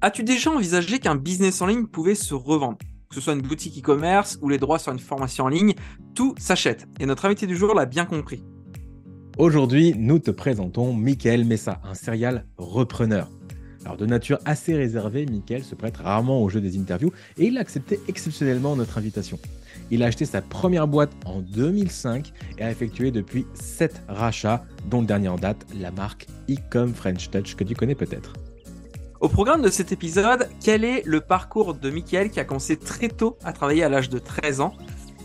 As-tu 0.00 0.22
déjà 0.22 0.52
envisagé 0.52 1.00
qu'un 1.00 1.16
business 1.16 1.60
en 1.60 1.66
ligne 1.66 1.86
pouvait 1.86 2.14
se 2.14 2.32
revendre? 2.32 2.78
Que 3.08 3.16
ce 3.16 3.20
soit 3.20 3.32
une 3.32 3.42
boutique 3.42 3.76
e-commerce 3.80 4.38
ou 4.40 4.48
les 4.48 4.58
droits 4.58 4.78
sur 4.78 4.92
une 4.92 5.00
formation 5.00 5.46
en 5.46 5.48
ligne, 5.48 5.74
tout 6.14 6.36
s'achète. 6.38 6.86
Et 7.00 7.06
notre 7.06 7.24
invité 7.24 7.48
du 7.48 7.56
jour 7.56 7.74
l'a 7.74 7.84
bien 7.84 8.04
compris. 8.04 8.44
Aujourd'hui, 9.38 9.94
nous 9.98 10.20
te 10.20 10.30
présentons 10.30 10.92
Michael 10.92 11.44
Messa, 11.44 11.80
un 11.82 11.94
serial 11.94 12.46
repreneur. 12.58 13.28
Alors 13.84 13.96
de 13.96 14.06
nature 14.06 14.38
assez 14.44 14.76
réservée, 14.76 15.26
Michael 15.26 15.64
se 15.64 15.74
prête 15.74 15.96
rarement 15.96 16.42
au 16.44 16.48
jeu 16.48 16.60
des 16.60 16.78
interviews 16.78 17.10
et 17.36 17.46
il 17.46 17.58
a 17.58 17.60
accepté 17.60 17.98
exceptionnellement 18.06 18.76
notre 18.76 18.98
invitation. 18.98 19.40
Il 19.90 20.04
a 20.04 20.06
acheté 20.06 20.26
sa 20.26 20.42
première 20.42 20.86
boîte 20.86 21.10
en 21.24 21.40
2005 21.40 22.32
et 22.58 22.62
a 22.62 22.70
effectué 22.70 23.10
depuis 23.10 23.46
7 23.54 24.04
rachats, 24.06 24.64
dont 24.88 25.00
le 25.00 25.08
dernier 25.08 25.28
en 25.28 25.38
date, 25.38 25.66
la 25.76 25.90
marque 25.90 26.28
Ecom 26.48 26.94
French 26.94 27.30
Touch 27.30 27.56
que 27.56 27.64
tu 27.64 27.74
connais 27.74 27.96
peut-être. 27.96 28.34
Au 29.20 29.28
programme 29.28 29.62
de 29.62 29.68
cet 29.68 29.90
épisode, 29.90 30.48
quel 30.62 30.84
est 30.84 31.02
le 31.04 31.20
parcours 31.20 31.74
de 31.74 31.90
Michael 31.90 32.30
qui 32.30 32.38
a 32.38 32.44
commencé 32.44 32.76
très 32.76 33.08
tôt 33.08 33.36
à 33.42 33.52
travailler 33.52 33.82
à 33.82 33.88
l'âge 33.88 34.08
de 34.08 34.20
13 34.20 34.60
ans? 34.60 34.74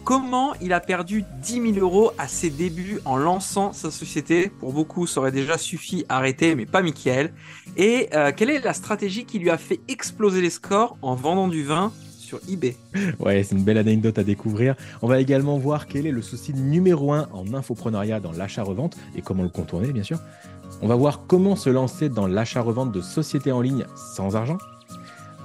Comment 0.04 0.54
il 0.62 0.74
a 0.74 0.80
perdu 0.80 1.24
10 1.44 1.74
000 1.74 1.86
euros 1.86 2.12
à 2.18 2.28
ses 2.28 2.50
débuts 2.50 3.02
en 3.06 3.18
lançant 3.18 3.72
sa 3.72 3.92
société? 3.92 4.50
Pour 4.50 4.74
beaucoup, 4.74 5.06
ça 5.06 5.20
aurait 5.20 5.32
déjà 5.32 5.60
suffi 5.60 6.06
à 6.10 6.18
arrêter, 6.18 6.56
mais 6.56 6.66
pas 6.66 6.82
Michael. 6.82 7.34
Et 7.78 8.10
euh, 8.16 8.32
quelle 8.36 8.50
est 8.50 8.62
la 8.62 8.74
stratégie 8.74 9.26
qui 9.26 9.38
lui 9.38 9.52
a 9.52 9.60
fait 9.60 9.80
exploser 9.88 10.42
les 10.42 10.50
scores 10.50 10.98
en 11.04 11.14
vendant 11.14 11.48
du 11.48 11.64
vin 11.64 11.94
sur 12.18 12.40
eBay? 12.50 12.76
Ouais, 13.20 13.44
c'est 13.44 13.54
une 13.54 13.64
belle 13.64 13.78
anecdote 13.78 14.18
à 14.18 14.24
découvrir. 14.24 14.76
On 15.04 15.08
va 15.08 15.20
également 15.20 15.60
voir 15.60 15.86
quel 15.86 16.08
est 16.08 16.12
le 16.12 16.24
souci 16.24 16.52
numéro 16.56 17.14
un 17.14 17.30
en 17.32 17.54
infopreneuriat 17.54 18.20
dans 18.20 18.32
l'achat-revente 18.32 18.98
et 19.16 19.22
comment 19.22 19.44
le 19.44 19.50
contourner, 19.50 19.94
bien 19.94 20.04
sûr. 20.04 20.18
On 20.82 20.88
va 20.88 20.96
voir 20.96 21.22
comment 21.28 21.56
se 21.56 21.70
lancer 21.70 22.10
dans 22.10 22.28
l'achat-revente 22.28 22.92
de 22.92 23.02
sociétés 23.02 23.52
en 23.52 23.62
ligne 23.62 23.86
sans 23.96 24.36
argent. 24.36 24.58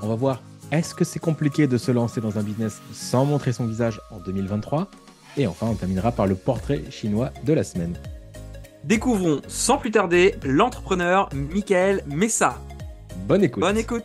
On 0.03 0.09
va 0.09 0.15
voir 0.15 0.41
est-ce 0.71 0.95
que 0.95 1.05
c'est 1.05 1.19
compliqué 1.19 1.67
de 1.67 1.79
se 1.79 1.91
lancer 1.91 2.21
dans 2.21 2.39
un 2.39 2.43
business 2.43 2.81
sans 2.93 3.25
montrer 3.25 3.53
son 3.53 3.67
visage 3.67 4.01
en 4.11 4.19
2023 4.19 4.89
Et 5.37 5.47
enfin, 5.47 5.67
on 5.69 5.75
terminera 5.75 6.13
par 6.13 6.27
le 6.27 6.35
portrait 6.35 6.85
chinois 6.91 7.31
de 7.45 7.53
la 7.53 7.65
semaine. 7.65 7.99
Découvrons 8.85 9.41
sans 9.49 9.79
plus 9.79 9.91
tarder 9.91 10.35
l'entrepreneur 10.45 11.29
Michael 11.35 12.05
Messa. 12.07 12.61
Bonne 13.27 13.45
écoute. 13.45 13.61
Bonne 13.61 13.79
écoute. 13.79 14.05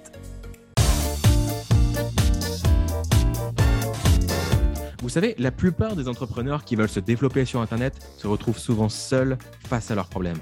Vous 5.02 5.10
savez, 5.10 5.36
la 5.38 5.52
plupart 5.52 5.98
des 5.98 6.08
entrepreneurs 6.08 6.64
qui 6.64 6.78
veulent 6.78 6.88
se 6.88 7.02
développer 7.02 7.44
sur 7.44 7.60
Internet 7.60 7.94
se 8.18 8.26
retrouvent 8.26 8.58
souvent 8.58 8.88
seuls 8.88 9.38
face 9.68 9.92
à 9.92 9.96
leurs 9.96 10.08
problèmes. 10.08 10.40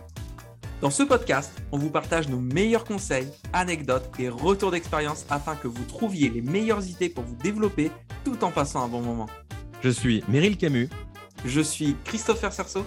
Dans 0.82 0.90
ce 0.90 1.04
podcast, 1.04 1.54
on 1.72 1.78
vous 1.78 1.92
partage 1.92 2.28
nos 2.28 2.40
meilleurs 2.40 2.86
conseils, 2.86 3.28
anecdotes 3.54 4.10
et 4.18 4.30
retours 4.30 4.72
d'expérience 4.72 5.28
afin 5.30 5.56
que 5.56 5.68
vous 5.68 5.84
trouviez 5.84 6.28
les 6.28 6.42
meilleures 6.42 6.84
idées 6.88 7.08
pour 7.08 7.24
vous 7.24 7.36
développer 7.36 7.92
tout 8.26 8.44
en 8.44 8.50
passant 8.50 8.84
un 8.84 8.88
bon 8.88 9.02
moment. 9.02 9.30
Je 9.84 9.90
suis 9.90 10.24
Meryl 10.28 10.58
Camus. 10.58 10.90
Je 11.46 11.62
suis 11.62 11.96
Christopher 12.04 12.52
Cerceau. 12.52 12.84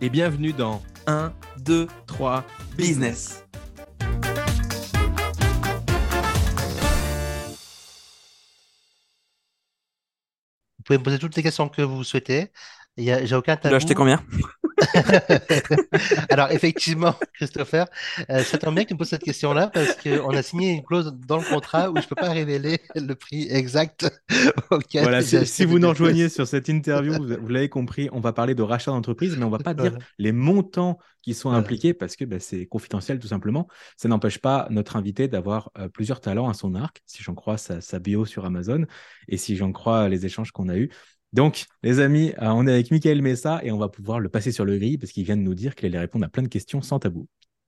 Et 0.00 0.10
bienvenue 0.10 0.52
dans 0.52 0.80
1, 1.08 1.32
2, 1.58 1.88
3 2.06 2.44
Business. 2.76 3.44
Vous 10.78 10.84
pouvez 10.84 10.98
me 10.98 11.02
poser 11.02 11.18
toutes 11.18 11.34
les 11.34 11.42
questions 11.42 11.68
que 11.68 11.82
vous 11.82 12.04
souhaitez. 12.04 12.52
J'ai 12.96 13.34
aucun 13.34 13.56
Tu 13.56 13.68
l'as 13.70 13.74
acheté 13.74 13.96
combien? 13.96 14.22
Alors, 16.30 16.50
effectivement, 16.50 17.14
Christopher, 17.34 17.86
euh, 18.30 18.42
ça 18.42 18.58
tombe 18.58 18.74
bien 18.74 18.84
que 18.84 18.88
tu 18.88 18.94
me 18.94 18.98
poses 18.98 19.08
cette 19.08 19.22
question-là 19.22 19.70
parce 19.72 19.94
qu'on 19.96 20.30
a 20.30 20.42
signé 20.42 20.72
une 20.72 20.82
clause 20.82 21.14
dans 21.26 21.38
le 21.38 21.44
contrat 21.44 21.90
où 21.90 21.96
je 21.96 22.02
ne 22.02 22.06
peux 22.06 22.14
pas 22.14 22.30
révéler 22.30 22.80
le 22.94 23.14
prix 23.14 23.46
exact 23.50 24.10
auquel 24.70 25.02
Voilà, 25.02 25.22
si, 25.22 25.64
vous 25.64 25.78
nous 25.78 25.88
rejoignez 25.88 26.28
sur 26.28 26.46
cette 26.46 26.68
interview, 26.68 27.14
vous, 27.14 27.48
l'avez 27.48 27.68
compris, 27.68 28.08
on 28.12 28.20
va 28.20 28.32
parler 28.32 28.54
de 28.54 28.62
rachat 28.62 28.90
d'entreprise, 28.90 29.36
mais 29.36 29.44
on 29.44 29.50
ne 29.50 29.56
va 29.56 29.62
pas 29.62 29.74
dire 29.74 29.96
les 30.18 30.32
montants 30.32 30.98
qui 31.22 31.32
sont 31.32 31.50
impliqués 31.50 31.94
parce 31.94 32.16
que 32.16 32.26
bah, 32.26 32.38
c'est 32.38 32.66
confidentiel 32.66 33.18
tout 33.18 33.28
simplement. 33.28 33.66
Ça 33.96 34.08
n'empêche 34.08 34.38
pas 34.38 34.66
notre 34.70 34.96
invité 34.96 35.26
d'avoir 35.26 35.70
euh, 35.78 35.88
plusieurs 35.88 36.20
talents 36.20 36.50
à 36.50 36.54
son 36.54 36.74
arc, 36.74 37.02
si 37.06 37.22
j'en 37.22 37.34
crois 37.34 37.56
sa, 37.56 37.80
sa 37.80 37.98
bio 37.98 38.26
sur 38.26 38.44
Amazon 38.44 38.84
et 39.28 39.38
si 39.38 39.56
j'en 39.56 39.72
crois 39.72 40.10
les 40.10 40.26
échanges 40.26 40.52
qu'on 40.52 40.68
a 40.68 40.76
eus. 40.76 40.90
Donc, 41.34 41.66
les 41.82 41.98
amis, 41.98 42.32
euh, 42.40 42.46
on 42.46 42.64
est 42.68 42.72
avec 42.72 42.92
Michael 42.92 43.20
Messa 43.20 43.58
et 43.64 43.72
on 43.72 43.78
va 43.78 43.88
pouvoir 43.88 44.20
le 44.20 44.28
passer 44.28 44.52
sur 44.52 44.64
le 44.64 44.78
gris 44.78 44.98
parce 44.98 45.10
qu'il 45.10 45.24
vient 45.24 45.36
de 45.36 45.42
nous 45.42 45.54
dire 45.54 45.74
qu'il 45.74 45.86
allait 45.86 45.98
répondre 45.98 46.24
à 46.24 46.28
plein 46.28 46.44
de 46.44 46.48
questions 46.48 46.80
sans 46.80 47.00
tabou. 47.00 47.26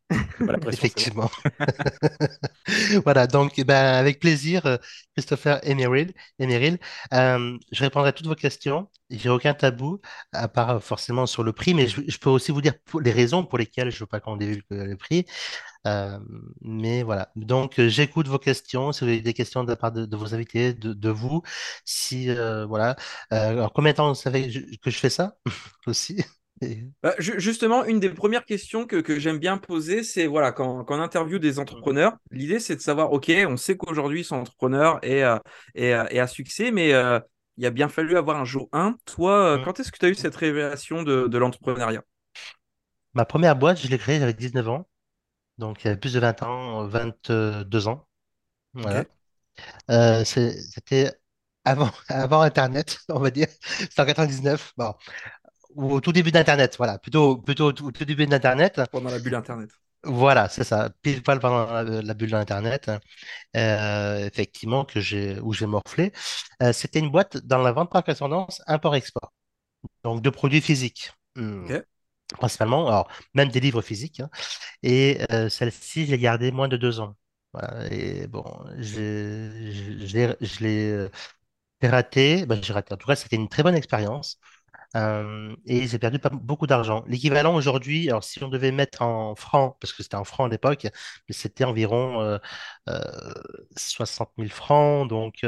Effectivement. 0.72 1.28
voilà, 3.04 3.26
donc 3.26 3.54
eh 3.56 3.64
ben, 3.64 3.94
avec 3.94 4.20
plaisir, 4.20 4.66
euh, 4.66 4.76
Christopher 5.16 5.58
Emeril. 5.64 6.12
Emeril 6.38 6.78
euh, 7.12 7.58
je 7.72 7.82
répondrai 7.82 8.10
à 8.10 8.12
toutes 8.12 8.28
vos 8.28 8.36
questions. 8.36 8.88
J'ai 9.10 9.30
aucun 9.30 9.52
tabou, 9.52 10.00
à 10.32 10.46
part 10.46 10.80
forcément 10.80 11.26
sur 11.26 11.42
le 11.42 11.52
prix, 11.52 11.74
mais 11.74 11.88
je, 11.88 12.18
peux 12.18 12.30
aussi 12.30 12.52
vous 12.52 12.60
dire 12.60 12.74
les 13.02 13.10
raisons 13.10 13.44
pour 13.44 13.58
lesquelles 13.58 13.90
je 13.90 13.96
ne 13.96 14.00
veux 14.00 14.06
pas 14.06 14.20
qu'on 14.20 14.36
divulgue 14.36 14.62
le 14.70 14.96
prix. 14.96 15.26
Euh, 15.86 16.18
mais 16.62 17.02
voilà, 17.02 17.30
donc 17.36 17.78
euh, 17.78 17.88
j'écoute 17.88 18.26
vos 18.26 18.38
questions, 18.38 18.90
si 18.92 19.04
vous 19.04 19.10
avez 19.10 19.20
des 19.20 19.34
questions 19.34 19.62
de 19.62 19.70
la 19.70 19.76
part 19.76 19.92
de, 19.92 20.16
vos 20.16 20.34
invités, 20.34 20.74
de, 20.74 21.10
vous, 21.10 21.42
si 21.84 22.28
euh, 22.30 22.66
voilà. 22.66 22.96
alors 23.30 23.72
combien 23.72 23.92
de 23.92 23.96
temps 23.96 24.08
vous 24.08 24.14
savez 24.14 24.50
que 24.82 24.90
je 24.90 24.98
fais 24.98 25.10
ça 25.10 25.36
aussi? 25.86 26.24
Bah, 27.02 27.14
justement, 27.18 27.84
une 27.84 28.00
des 28.00 28.08
premières 28.08 28.46
questions 28.46 28.86
que, 28.86 29.18
j'aime 29.20 29.38
bien 29.38 29.58
poser, 29.58 30.02
c'est 30.02 30.26
voilà, 30.26 30.52
quand, 30.52 30.84
quand, 30.84 30.98
on 30.98 31.02
interview 31.02 31.38
des 31.38 31.58
entrepreneurs, 31.58 32.16
l'idée 32.32 32.58
c'est 32.58 32.76
de 32.76 32.80
savoir, 32.80 33.12
ok, 33.12 33.30
on 33.46 33.56
sait 33.56 33.76
qu'aujourd'hui 33.76 34.20
ils 34.20 34.24
sont 34.24 34.36
entrepreneurs 34.36 34.98
et, 35.04 35.22
et, 35.74 35.92
à 35.92 36.26
succès, 36.26 36.72
mais 36.72 36.94
il 37.58 37.66
a 37.66 37.70
bien 37.70 37.88
fallu 37.88 38.16
avoir 38.16 38.38
un 38.38 38.44
jour 38.44 38.68
1. 38.72 38.96
Toi, 39.04 39.60
quand 39.64 39.78
est-ce 39.78 39.92
que 39.92 39.98
tu 39.98 40.06
as 40.06 40.08
eu 40.08 40.14
cette 40.14 40.34
révélation 40.34 41.02
de, 41.02 41.28
de 41.28 41.38
l'entrepreneuriat? 41.38 42.02
Ma 43.12 43.26
première 43.26 43.54
boîte, 43.54 43.78
je 43.78 43.88
l'ai 43.88 43.98
créée, 43.98 44.18
j'avais 44.18 44.34
19 44.34 44.68
ans. 44.68 44.88
Donc, 45.58 45.82
il 45.82 45.86
y 45.86 45.90
avait 45.90 45.98
plus 45.98 46.12
de 46.14 46.20
20 46.20 46.42
ans, 46.42 46.86
22 46.86 47.88
ans. 47.88 48.06
Voilà. 48.74 49.04
Euh, 49.90 50.24
c'était 50.24 51.12
avant, 51.64 51.90
avant 52.08 52.40
Internet, 52.42 52.98
on 53.08 53.18
va 53.18 53.30
dire. 53.30 53.48
C'était 53.60 54.00
en 54.00 54.06
99. 54.06 54.72
Bon. 54.76 54.94
Ou 55.74 55.92
au 55.94 56.00
tout 56.00 56.12
début 56.12 56.32
d'Internet, 56.32 56.76
voilà. 56.78 56.98
Plutôt, 56.98 57.36
plutôt 57.38 57.66
au 57.66 57.72
tout, 57.72 58.04
début 58.04 58.26
d'Internet. 58.26 58.80
Pendant 58.90 59.10
la 59.10 59.18
bulle 59.18 59.34
Internet. 59.34 59.70
Voilà, 60.04 60.48
c'est 60.48 60.64
ça. 60.64 60.90
Pile 61.02 61.22
poil 61.22 61.40
pendant 61.40 61.82
la, 61.82 62.14
bulle 62.14 62.30
d'Internet. 62.30 62.90
Euh, 63.56 64.26
effectivement, 64.26 64.84
que 64.84 65.00
j'ai, 65.00 65.40
où 65.40 65.52
j'ai 65.52 65.66
morflé. 65.66 66.12
Euh, 66.62 66.72
c'était 66.72 67.00
une 67.00 67.10
boîte 67.10 67.38
dans 67.38 67.58
la 67.58 67.72
vente 67.72 67.90
par 67.90 68.04
correspondance 68.04 68.62
import-export. 68.66 69.32
Donc, 70.04 70.22
de 70.22 70.30
produits 70.30 70.60
physiques. 70.60 71.12
Hmm 71.34 71.66
principalement, 72.34 72.88
alors 72.88 73.08
même 73.34 73.48
des 73.50 73.60
livres 73.60 73.82
physiques. 73.82 74.20
Hein. 74.20 74.30
et 74.82 75.18
euh, 75.32 75.48
celle-ci, 75.48 76.06
j'ai 76.06 76.18
gardé 76.18 76.50
moins 76.52 76.68
de 76.68 76.76
deux 76.76 77.00
ans. 77.00 77.16
Voilà, 77.52 77.86
et 77.92 78.26
bon, 78.26 78.44
je 78.78 80.12
l'ai 80.62 80.90
euh, 80.92 81.08
raté. 81.82 82.46
Ben, 82.46 82.62
j'ai 82.62 82.72
raté. 82.72 82.94
En 82.94 82.96
tout 82.96 83.06
cas, 83.06 83.16
c'était 83.16 83.36
une 83.36 83.48
très 83.48 83.62
bonne 83.62 83.74
expérience. 83.74 84.38
Euh, 84.94 85.54
et 85.66 85.86
j'ai 85.88 85.98
perdu 85.98 86.18
pas, 86.18 86.30
beaucoup 86.30 86.66
d'argent. 86.66 87.04
L'équivalent 87.06 87.54
aujourd'hui, 87.54 88.08
alors 88.08 88.24
si 88.24 88.42
on 88.42 88.48
devait 88.48 88.72
mettre 88.72 89.02
en 89.02 89.34
francs, 89.34 89.76
parce 89.80 89.92
que 89.92 90.02
c'était 90.02 90.16
en 90.16 90.24
francs 90.24 90.46
à 90.46 90.50
l'époque, 90.50 90.86
c'était 91.30 91.64
environ 91.64 92.38
60 93.76 94.30
000 94.38 94.48
francs, 94.50 95.08
donc 95.08 95.44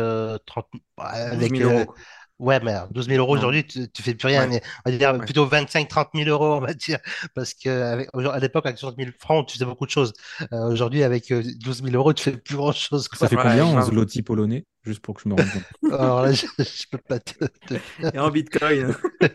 30 0.46 0.66
avec, 0.98 1.56
000 1.56 1.70
euros. 1.70 1.94
Ouais, 2.38 2.60
mais 2.62 2.74
12 2.92 3.08
000 3.08 3.18
euros 3.18 3.36
aujourd'hui, 3.36 3.64
tu, 3.66 3.80
ne 3.80 3.86
fais 4.00 4.14
plus 4.14 4.28
rien. 4.28 4.48
on 4.86 4.90
va 4.90 4.96
dire 4.96 5.18
plutôt 5.18 5.44
25 5.46 5.88
30 5.88 6.08
000 6.14 6.30
euros, 6.30 6.54
on 6.54 6.60
va 6.60 6.72
dire. 6.72 6.98
Parce 7.34 7.52
qu'à 7.52 7.96
l'époque, 8.38 8.66
avec 8.66 8.78
60 8.78 8.96
000 8.96 9.10
francs, 9.18 9.48
tu 9.48 9.54
faisais 9.54 9.64
beaucoup 9.64 9.86
de 9.86 9.90
choses. 9.90 10.12
Euh, 10.52 10.70
aujourd'hui, 10.70 11.02
avec 11.02 11.32
12 11.32 11.80
euh, 11.82 11.84
000 11.84 11.96
euros, 11.96 12.12
tu 12.12 12.22
fais 12.22 12.36
plus 12.36 12.56
grand 12.56 12.72
chose. 12.72 13.08
Ça 13.12 13.28
fait 13.28 13.36
combien 13.36 13.64
en 13.64 13.82
zloty 13.82 14.22
polonais 14.22 14.66
Juste 14.84 15.00
pour 15.00 15.16
que 15.16 15.22
je 15.22 15.28
me 15.28 15.34
rende 15.34 15.50
compte? 15.50 15.92
Alors 15.92 16.22
là, 16.22 16.32
je, 16.32 16.46
ne 16.46 16.64
peux 16.92 16.98
pas 16.98 17.18
te. 17.18 17.44
Et 18.14 18.18
en 18.18 18.30
bitcoin. 18.30 18.94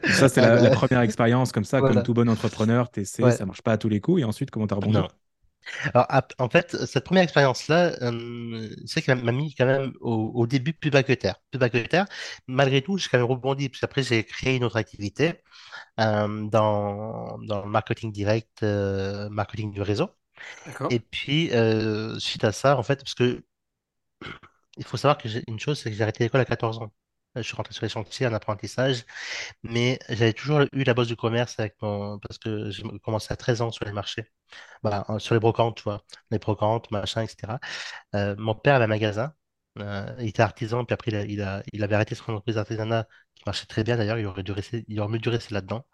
ça, 0.09 0.29
c'est 0.29 0.41
la, 0.41 0.69
première 0.69 1.01
expérience 1.01 1.51
comme 1.51 1.65
ça, 1.65 1.81
comme 1.81 2.03
tout 2.03 2.13
bon 2.13 2.29
entrepreneur. 2.29 2.89
Tu 2.89 3.01
essaies, 3.01 3.31
ça 3.31 3.45
marche 3.45 3.61
pas 3.61 3.73
à 3.73 3.77
tous 3.77 3.89
les 3.89 3.99
coups. 3.99 4.21
Et 4.21 4.23
ensuite, 4.23 4.49
comment 4.49 4.67
tu 4.67 4.73
as 4.73 4.77
rebondi 4.77 4.99
alors, 5.93 6.07
en 6.39 6.49
fait, 6.49 6.85
cette 6.85 7.05
première 7.05 7.23
expérience-là, 7.23 7.95
euh, 8.01 8.69
c'est 8.85 9.01
qu'elle 9.01 9.23
m'a 9.23 9.31
mis 9.31 9.53
quand 9.55 9.65
même 9.65 9.93
au, 10.01 10.45
début 10.47 10.73
plus 10.73 10.89
bas 10.91 11.03
que 11.03 11.13
terre. 11.13 11.35
Plus 11.51 11.59
bas 11.59 11.69
que 11.69 11.77
terre. 11.77 12.05
Malgré 12.47 12.81
tout, 12.81 12.97
j'ai 12.97 13.09
quand 13.09 13.17
même 13.17 13.27
rebondi, 13.27 13.69
puis 13.69 13.79
après, 13.83 14.03
j'ai 14.03 14.23
créé 14.23 14.55
une 14.55 14.63
autre 14.63 14.77
activité 14.77 15.41
euh, 15.99 16.45
dans, 16.47 17.37
dans 17.39 17.63
le 17.65 17.69
marketing 17.69 18.11
direct, 18.11 18.63
euh, 18.63 19.29
marketing 19.29 19.71
du 19.71 19.81
réseau. 19.81 20.09
Et 20.89 20.99
puis, 20.99 21.51
suite 22.19 22.43
à 22.43 22.51
ça, 22.51 22.77
en 22.77 22.83
fait, 22.83 22.97
parce 22.97 23.15
que 23.15 23.43
il 24.77 24.83
faut 24.85 24.97
savoir 24.97 25.17
que 25.17 25.29
j'ai 25.29 25.43
une 25.47 25.59
chose, 25.59 25.79
c'est 25.79 25.89
que 25.91 25.95
j'ai 25.95 26.03
arrêté 26.03 26.23
l'école 26.23 26.41
à 26.41 26.45
14 26.45 26.79
ans. 26.79 26.91
Je 27.35 27.41
suis 27.41 27.55
rentré 27.55 27.73
sur 27.73 27.83
les 27.83 27.89
chantiers 27.89 28.27
en 28.27 28.33
apprentissage, 28.33 29.05
mais 29.63 29.99
j'avais 30.09 30.33
toujours 30.33 30.61
eu 30.73 30.83
la 30.83 30.93
bosse 30.93 31.07
du 31.07 31.15
commerce 31.15 31.59
avec 31.59 31.75
mon... 31.81 32.19
parce 32.19 32.37
que 32.39 32.69
j'ai 32.71 32.83
commencé 33.03 33.33
à 33.33 33.37
13 33.37 33.61
ans 33.61 33.71
sur 33.71 33.85
les 33.85 33.91
marchés, 33.93 34.25
euh, 34.85 35.19
sur 35.19 35.35
les 35.35 35.39
brocantes, 35.41 35.77
tu 35.77 35.83
vois, 35.83 36.03
les 36.31 36.39
brocantes, 36.39 36.91
machin, 36.91 37.23
etc. 37.23 37.59
Euh, 38.15 38.35
mon 38.39 38.55
père 38.55 38.75
avait 38.75 38.85
un 38.85 38.87
magasin, 38.87 39.33
euh, 39.79 40.15
il 40.19 40.29
était 40.29 40.41
artisan, 40.43 40.85
puis 40.85 40.93
après 40.95 41.11
il, 41.11 41.31
il, 41.31 41.41
a- 41.43 41.63
il 41.73 41.83
avait 41.83 41.95
arrêté 41.95 42.15
son 42.15 42.31
entreprise 42.33 42.55
d'artisanat 42.55 43.07
qui 43.35 43.43
marchait 43.47 43.65
très 43.67 43.83
bien 43.85 43.97
d'ailleurs, 43.97 44.19
il 44.19 44.25
aurait 44.27 44.43
dû 44.43 44.51
rester, 44.53 44.85
il 44.89 44.99
aurait 45.01 45.11
mieux 45.13 45.19
dû 45.19 45.29
rester 45.29 45.53
là-dedans. 45.55 45.85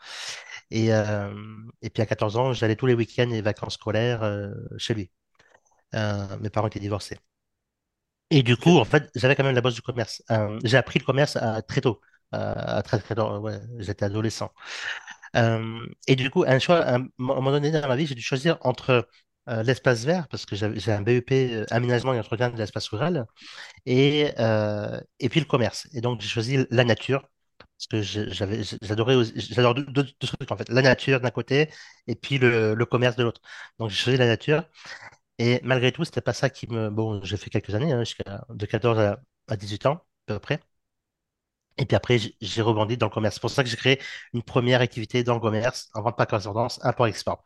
Et, 0.72 0.94
euh, 0.94 1.34
et 1.82 1.90
puis 1.92 2.02
à 2.04 2.06
14 2.08 2.38
ans, 2.38 2.54
j'allais 2.54 2.76
tous 2.78 2.86
les 2.88 2.94
week-ends 2.96 3.30
et 3.32 3.42
vacances 3.42 3.76
scolaires 3.76 4.24
euh, 4.24 4.54
chez 4.78 4.94
lui. 4.96 5.12
Euh, 5.96 6.38
mes 6.40 6.50
parents 6.52 6.68
étaient 6.68 6.80
divorcés. 6.82 7.18
Et 8.32 8.44
du 8.44 8.58
coup, 8.58 8.78
en 8.78 8.86
fait, 8.86 9.10
j'avais 9.16 9.36
quand 9.36 9.44
même 9.44 9.56
la 9.56 9.62
bosse 9.62 9.76
du 9.76 9.82
commerce. 9.82 10.22
Euh, 10.32 10.60
j'ai 10.64 10.78
appris 10.78 11.00
le 11.00 11.06
commerce 11.06 11.36
à- 11.36 11.62
très 11.64 11.82
tôt, 11.82 12.00
euh, 12.36 12.54
à 12.56 12.82
très 12.84 13.00
très 13.00 13.16
tôt, 13.16 13.40
ouais, 13.40 13.60
j'étais 13.80 14.06
adolescent. 14.06 14.52
Euh, 15.38 15.86
et 16.08 16.16
du 16.16 16.30
coup, 16.32 16.44
un 16.48 16.60
choix, 16.60 16.80
à 16.82 16.98
un 16.98 17.08
moment 17.20 17.52
donné 17.52 17.72
dans 17.72 17.88
ma 17.88 17.96
vie, 17.98 18.08
j'ai 18.08 18.16
dû 18.16 18.22
choisir 18.24 18.58
entre 18.62 19.08
euh, 19.50 19.64
l'espace 19.64 20.06
vert, 20.06 20.28
parce 20.30 20.46
que 20.46 20.56
j'ai 20.56 20.92
un 20.94 21.02
BEP 21.02 21.54
euh, 21.54 21.66
aménagement 21.72 22.14
et 22.14 22.20
entretien 22.20 22.50
de 22.52 22.58
l'espace 22.58 22.88
rural, 22.90 23.26
et, 23.86 24.32
et 25.20 25.30
puis 25.30 25.40
le 25.40 25.46
commerce. 25.46 25.88
Et 25.94 26.02
donc, 26.02 26.22
j'ai 26.22 26.28
choisi 26.28 26.58
la 26.72 26.84
nature, 26.84 27.28
parce 27.78 27.88
que 27.90 28.02
j'avais, 28.02 28.64
j'adorais, 28.82 29.16
j'adore 29.36 29.76
deux, 29.76 29.86
deux- 29.86 30.04
deux 30.04 30.28
trucs 30.28 30.52
en 30.52 30.58
fait, 30.58 30.70
la 30.70 30.82
nature 30.82 31.20
d'un 31.22 31.32
côté, 31.32 31.70
et 32.08 32.16
puis 32.16 32.38
le, 32.38 32.74
le 32.76 32.86
commerce 32.86 33.16
de 33.16 33.24
l'autre. 33.24 33.42
Donc, 33.80 33.90
j'ai 33.90 33.96
choisi 33.98 34.18
la 34.18 34.28
nature. 34.28 34.64
Et 35.40 35.60
malgré 35.64 35.92
tout, 35.92 36.06
c'était 36.06 36.22
pas 36.22 36.34
ça 36.34 36.50
qui 36.52 36.68
me. 36.68 36.90
Bon, 36.92 37.24
j'ai 37.24 37.38
fait 37.38 37.50
quelques 37.50 37.74
années, 37.76 37.92
hein, 37.94 38.04
de 38.50 38.66
14 38.68 39.00
à, 39.00 39.20
à 39.48 39.58
18 39.58 39.86
ans, 39.88 39.96
à 40.28 40.34
peu 40.34 40.40
près. 40.40 40.60
Et 41.78 41.86
puis 41.86 41.96
après, 41.96 42.18
j'ai 42.42 42.62
rebondi 42.62 42.98
dans 42.98 43.06
le 43.08 43.12
commerce. 43.12 43.36
C'est 43.36 43.42
pour 43.42 43.50
ça 43.50 43.64
que 43.64 43.70
j'ai 43.70 43.78
créé 43.78 44.02
une 44.34 44.44
première 44.44 44.82
activité 44.82 45.24
dans 45.24 45.36
le 45.36 45.40
commerce, 45.40 45.90
en 45.94 46.02
vente 46.02 46.18
par 46.18 46.28
correspondance, 46.28 46.80
import-export. 46.84 47.44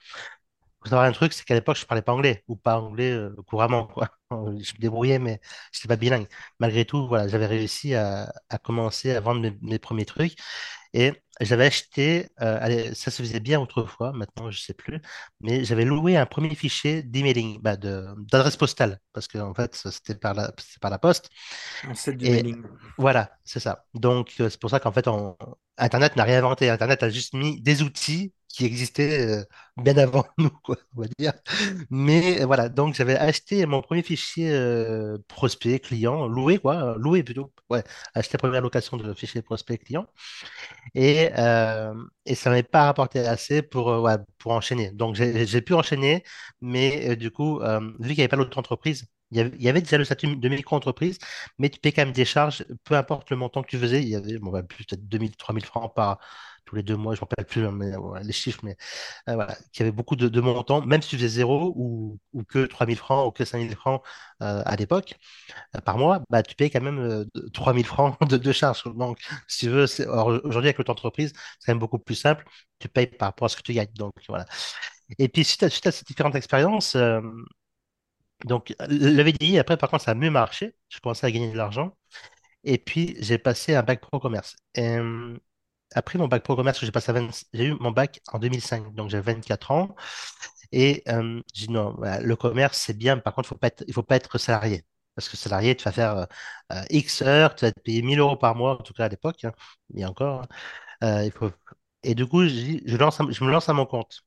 Faut 0.84 0.90
savoir 0.90 1.06
un 1.07 1.13
truc, 1.13 1.34
c'est 1.34 1.45
qu'à 1.45 1.56
l'époque, 1.56 1.78
je 1.78 1.86
parlais 1.86 2.01
pas 2.04 2.13
anglais, 2.13 2.44
ou 2.48 2.56
pas 2.57 2.80
anglais 2.81 3.12
euh, 3.12 3.36
couramment, 3.48 3.88
quoi. 3.88 4.10
Je 4.31 4.74
me 4.75 4.80
débrouillais, 4.80 5.19
mais 5.19 5.42
je 5.74 5.80
n'étais 5.80 5.88
pas 5.89 5.98
bilingue. 5.98 6.28
Malgré 6.60 6.86
tout, 6.86 7.07
voilà, 7.07 7.28
j'avais 7.30 7.48
réussi 7.48 7.96
à, 7.96 8.34
à 8.50 8.60
commencer 8.60 9.12
à 9.13 9.22
vendre 9.22 9.42
mes, 9.42 9.57
mes 9.62 9.80
premiers 9.80 10.06
trucs. 10.06 10.38
Et 10.94 11.13
j'avais 11.42 11.66
acheté, 11.66 12.30
euh, 12.42 12.58
allez, 12.62 12.94
ça 12.96 13.12
se 13.12 13.22
faisait 13.24 13.40
bien 13.40 13.60
autrefois, 13.60 14.12
maintenant 14.14 14.52
je 14.52 14.60
sais 14.62 14.74
plus, 14.74 15.02
mais 15.42 15.64
j'avais 15.66 15.86
loué 15.86 16.18
un 16.18 16.26
premier 16.26 16.56
fichier 16.56 17.04
d'emailing, 17.04 17.60
bah, 17.62 17.76
de, 17.78 18.06
d'adresse 18.32 18.58
postale, 18.58 19.00
parce 19.14 19.28
que 19.28 19.38
en 19.40 19.54
fait, 19.54 19.76
c'était 19.76 20.16
par 20.16 20.34
la, 20.36 20.54
par 20.82 20.92
la 20.92 21.00
poste. 21.00 21.30
Ancêtre 21.84 22.18
du 22.18 22.26
Et 22.26 22.44
mailing. 22.44 22.64
voilà, 22.98 23.32
c'est 23.44 23.60
ça. 23.60 23.86
Donc, 23.94 24.36
euh, 24.40 24.50
c'est 24.50 24.60
pour 24.60 24.70
ça 24.70 24.80
qu'en 24.80 24.92
fait, 24.92 25.08
on- 25.08 25.38
Internet 25.78 26.16
n'a 26.16 26.24
rien 26.24 26.40
inventé. 26.40 26.70
Internet 26.70 27.04
a 27.04 27.10
juste 27.10 27.34
mis 27.34 27.62
des 27.62 27.82
outils 27.82 28.34
qui 28.54 28.66
existaient 28.66 29.28
euh, 29.42 29.46
bien 29.78 29.98
avant 29.98 30.26
nous, 30.40 30.52
quoi, 30.52 30.78
on 30.98 31.02
va 31.02 31.08
dire. 31.20 31.34
Mais 31.90 32.42
euh, 32.44 32.46
voilà, 32.48 32.70
donc 32.70 32.96
j'avais 32.96 33.18
acheté 33.18 33.66
mon 33.66 33.82
premier 33.82 34.04
fichier 34.04 34.52
euh, 34.54 35.18
prospect, 35.28 35.80
client, 35.82 36.28
loué, 36.28 36.60
quoi, 36.60 36.96
loué 37.00 37.24
plutôt. 37.24 37.52
Ouais, 37.72 37.84
acheté 38.16 38.34
la 38.36 38.40
première 38.40 38.62
location 38.62 38.98
de 38.98 39.14
fichier 39.16 39.42
prospect, 39.42 39.80
client. 39.80 40.08
Et, 40.96 41.30
et 42.26 42.36
ça 42.36 42.50
m'avait 42.50 42.64
pas 42.64 42.86
rapporté 42.86 43.20
assez 43.20 43.62
pour, 43.62 44.08
pour 44.40 44.52
enchaîner. 44.52 44.92
Donc 44.92 45.16
j'ai 45.16 45.62
pu 45.62 45.74
enchaîner, 45.74 46.24
mais 46.62 47.16
du 47.16 47.32
coup, 47.32 47.60
vu 48.00 48.10
qu'il 48.10 48.16
n'y 48.18 48.22
avait 48.22 48.28
pas 48.28 48.38
d'autres 48.38 48.58
entreprises, 48.60 49.06
il 49.32 49.38
y 49.64 49.68
avait, 49.70 49.82
déjà 49.82 49.98
le 49.98 50.06
statut 50.06 50.36
de 50.36 50.50
micro-entreprise, 50.50 51.18
mais 51.58 51.70
tu 51.70 51.80
payes 51.80 51.92
quand 51.94 52.04
même 52.06 52.14
des 52.14 52.26
charges, 52.26 52.66
peu 52.84 52.96
importe 52.96 53.32
le 53.32 53.36
montant 53.38 53.64
que 53.64 53.68
tu 53.70 53.80
faisais. 53.80 54.04
Il 54.04 54.10
y 54.10 54.16
avait 54.16 54.38
bon, 54.38 54.52
bah, 54.52 54.62
peut-être 54.64 55.08
2000, 55.08 55.36
3000 55.36 55.66
francs 55.66 55.92
par 55.96 56.20
tous 56.65 56.75
les 56.75 56.83
deux 56.83 56.95
mois, 56.95 57.15
je 57.15 57.19
ne 57.21 57.25
me 57.25 57.30
rappelle 57.30 57.45
plus 57.45 57.65
hein, 57.65 58.21
les 58.24 58.33
chiffres, 58.33 58.60
mais 58.63 58.77
euh, 59.30 59.45
avait 59.80 59.92
beaucoup 59.92 60.15
de, 60.15 60.42
montants, 60.42 60.86
même 60.86 61.01
si 61.01 61.10
tu 61.10 61.18
faisais 61.18 61.27
zéro 61.27 61.74
ou, 61.75 62.19
ou 62.33 62.44
que 62.44 62.65
3000 62.65 62.98
francs 62.98 63.27
ou 63.27 63.31
que 63.31 63.45
5000 63.45 63.75
francs 63.75 64.01
euh, 64.42 64.62
à 64.65 64.75
l'époque 64.75 65.15
euh, 65.75 65.81
par 65.81 65.98
mois, 65.98 66.21
bah, 66.30 66.44
tu 66.44 66.56
payes 66.56 66.69
quand 66.71 66.81
même 66.81 67.00
euh, 67.00 67.25
3000 67.54 67.86
francs 67.86 68.18
de, 68.30 68.38
de 68.38 68.51
charges. 68.51 68.83
Donc, 68.95 69.19
si 69.48 69.65
tu 69.68 69.69
veux, 69.69 69.86
aujourd'hui, 70.44 70.69
avec 70.69 70.77
l'auto-entreprise, 70.77 71.33
c'est 71.60 71.68
quand 71.68 71.74
même 71.74 71.80
beaucoup 71.80 72.00
plus 72.00 72.15
simple. 72.15 72.45
Tu 72.80 72.89
payes 72.89 73.07
par 73.07 73.30
rapport 73.30 73.45
à 73.45 73.50
ce 73.50 73.57
que 73.57 73.62
tu 73.63 73.74
gagnes. 73.74 73.94
Donc, 73.95 74.13
voilà. 74.27 74.45
Et 75.19 75.30
puis, 75.30 75.44
suite 75.44 75.63
à, 75.63 75.69
suite 75.69 75.88
à 75.88 75.92
ces 75.92 76.04
différentes 76.06 76.36
expériences, 76.36 76.95
donc, 78.45 78.74
le 78.89 79.24
VDI, 79.24 79.60
après, 79.60 79.77
par 79.77 79.89
contre, 79.89 80.04
ça 80.04 80.12
a 80.12 80.15
mieux 80.15 80.30
marché. 80.30 80.75
Je 80.89 81.00
commençais 81.00 81.25
à 81.27 81.31
gagner 81.31 81.51
de 81.51 81.57
l'argent. 81.57 81.95
Et 82.63 82.77
puis, 82.77 83.15
j'ai 83.19 83.38
passé 83.38 83.75
un 83.75 83.83
bac 83.83 84.01
pro 84.01 84.19
commerce. 84.19 84.56
Et, 84.75 84.98
après 85.95 86.19
mon 86.19 86.28
bac 86.28 86.44
pro 86.44 86.56
commerce, 86.56 86.84
j'ai 86.84 86.92
passé 86.92 87.12
à 87.12 87.13
20 87.13 87.30
j'ai 87.54 87.66
eu 87.66 87.74
mon 87.80 87.92
bac 87.92 88.22
en 88.31 88.40
2005. 88.40 88.94
Donc, 88.95 89.10
j'avais 89.10 89.34
24 89.34 89.72
ans. 89.72 89.95
Et 90.72 91.04
euh, 91.10 91.42
j'ai 91.54 91.68
dit 91.68 91.74
non, 91.74 91.95
le 92.01 92.36
commerce, 92.36 92.78
c'est 92.80 92.98
bien. 92.98 93.18
Par 93.19 93.34
contre, 93.36 93.50
il 93.88 93.94
faut 93.94 94.04
pas 94.04 94.16
être 94.16 94.38
salarié. 94.38 94.86
Parce 95.16 95.30
que 95.30 95.38
salarié, 95.38 95.75
tu 95.75 95.84
vas 95.84 95.92
faire 95.92 96.28
euh, 96.72 96.84
X 96.90 97.22
heures, 97.22 97.56
tu 97.56 97.66
vas 97.66 97.72
te 97.72 97.80
payer 97.81 98.01
1000 98.01 98.19
euros 98.19 98.36
par 98.38 98.56
mois, 98.56 98.74
en 98.80 98.84
tout 98.84 98.94
cas 98.94 99.06
à 99.06 99.10
l'époque, 99.10 99.44
hein, 99.45 99.54
a 100.01 100.10
encore. 100.10 100.44
hein. 100.44 100.48
Euh, 101.04 101.25
il 101.25 101.31
faut... 101.31 101.51
Et 102.04 102.16
du 102.16 102.28
coup, 102.28 102.46
je, 102.48 102.98
lance 102.98 103.19
je 103.30 103.44
me 103.46 103.51
lance 103.51 103.69
à 103.69 103.74
mon 103.74 103.86
compte. 103.86 104.22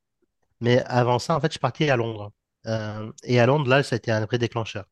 Mais 0.61 0.83
avant 0.85 1.19
ça, 1.19 1.35
en 1.37 1.41
fait, 1.41 1.47
je 1.49 1.53
suis 1.53 1.59
parti 1.59 1.89
à 1.89 1.95
Londres. 1.97 2.31
Euh, 2.67 3.11
et 3.23 3.39
à 3.39 3.45
Londres, 3.47 3.69
là, 3.69 3.83
ça 3.83 3.95
a 3.95 3.97
été 3.97 4.11
un 4.11 4.25
vrai 4.25 4.37
déclencheur. 4.39 4.85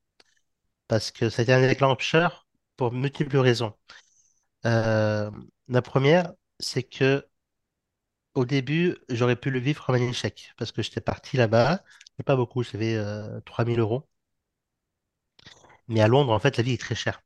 Parce 0.88 1.12
que 1.12 1.30
ça 1.30 1.42
a 1.42 1.44
été 1.44 1.54
un 1.54 1.68
déclencheur 1.68 2.48
pour 2.78 2.92
multiples 2.94 3.38
raisons. 3.38 3.74
La 5.68 5.81
première, 5.81 6.33
c'est 6.60 6.84
que 6.84 7.25
au 8.36 8.46
début, 8.46 8.98
j'aurais 9.10 9.36
pu 9.36 9.50
le 9.52 9.57
vivre 9.60 9.84
comme 9.86 9.96
un 9.96 10.00
échec. 10.10 10.54
Parce 10.57 10.72
que 10.72 10.81
j'étais 10.84 11.02
parti 11.02 11.38
là-bas, 11.38 11.84
mais 12.18 12.24
pas 12.24 12.36
beaucoup, 12.36 12.63
j'avais 12.63 12.96
euh, 12.96 13.40
3000 13.42 13.80
euros. 13.80 14.07
Mais 15.88 16.02
à 16.02 16.07
Londres, 16.07 16.31
en 16.34 16.40
fait, 16.40 16.57
la 16.57 16.63
vie 16.63 16.74
est 16.74 16.81
très 16.81 16.96
chère. 16.96 17.22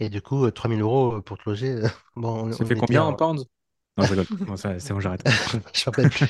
Et 0.00 0.10
du 0.10 0.22
coup, 0.22 0.44
euh, 0.46 0.52
3000 0.52 0.82
euros 0.82 1.22
pour 1.22 1.38
te 1.38 1.48
loger, 1.50 1.70
euh, 1.72 1.88
bon, 2.16 2.52
on, 2.52 2.56
Ça 2.56 2.64
on 2.66 2.66
fait 2.66 2.76
combien 2.76 3.02
bien. 3.02 3.04
en 3.04 3.14
pounds? 3.14 3.46
Non, 3.96 4.06
je 4.06 4.12
rigole. 4.12 4.28
Bon, 4.46 4.56
ça, 4.56 4.78
c'est 4.80 4.94
bon, 4.94 5.00
j'arrête. 5.00 5.24
Je 5.74 5.90
plus. 5.90 6.28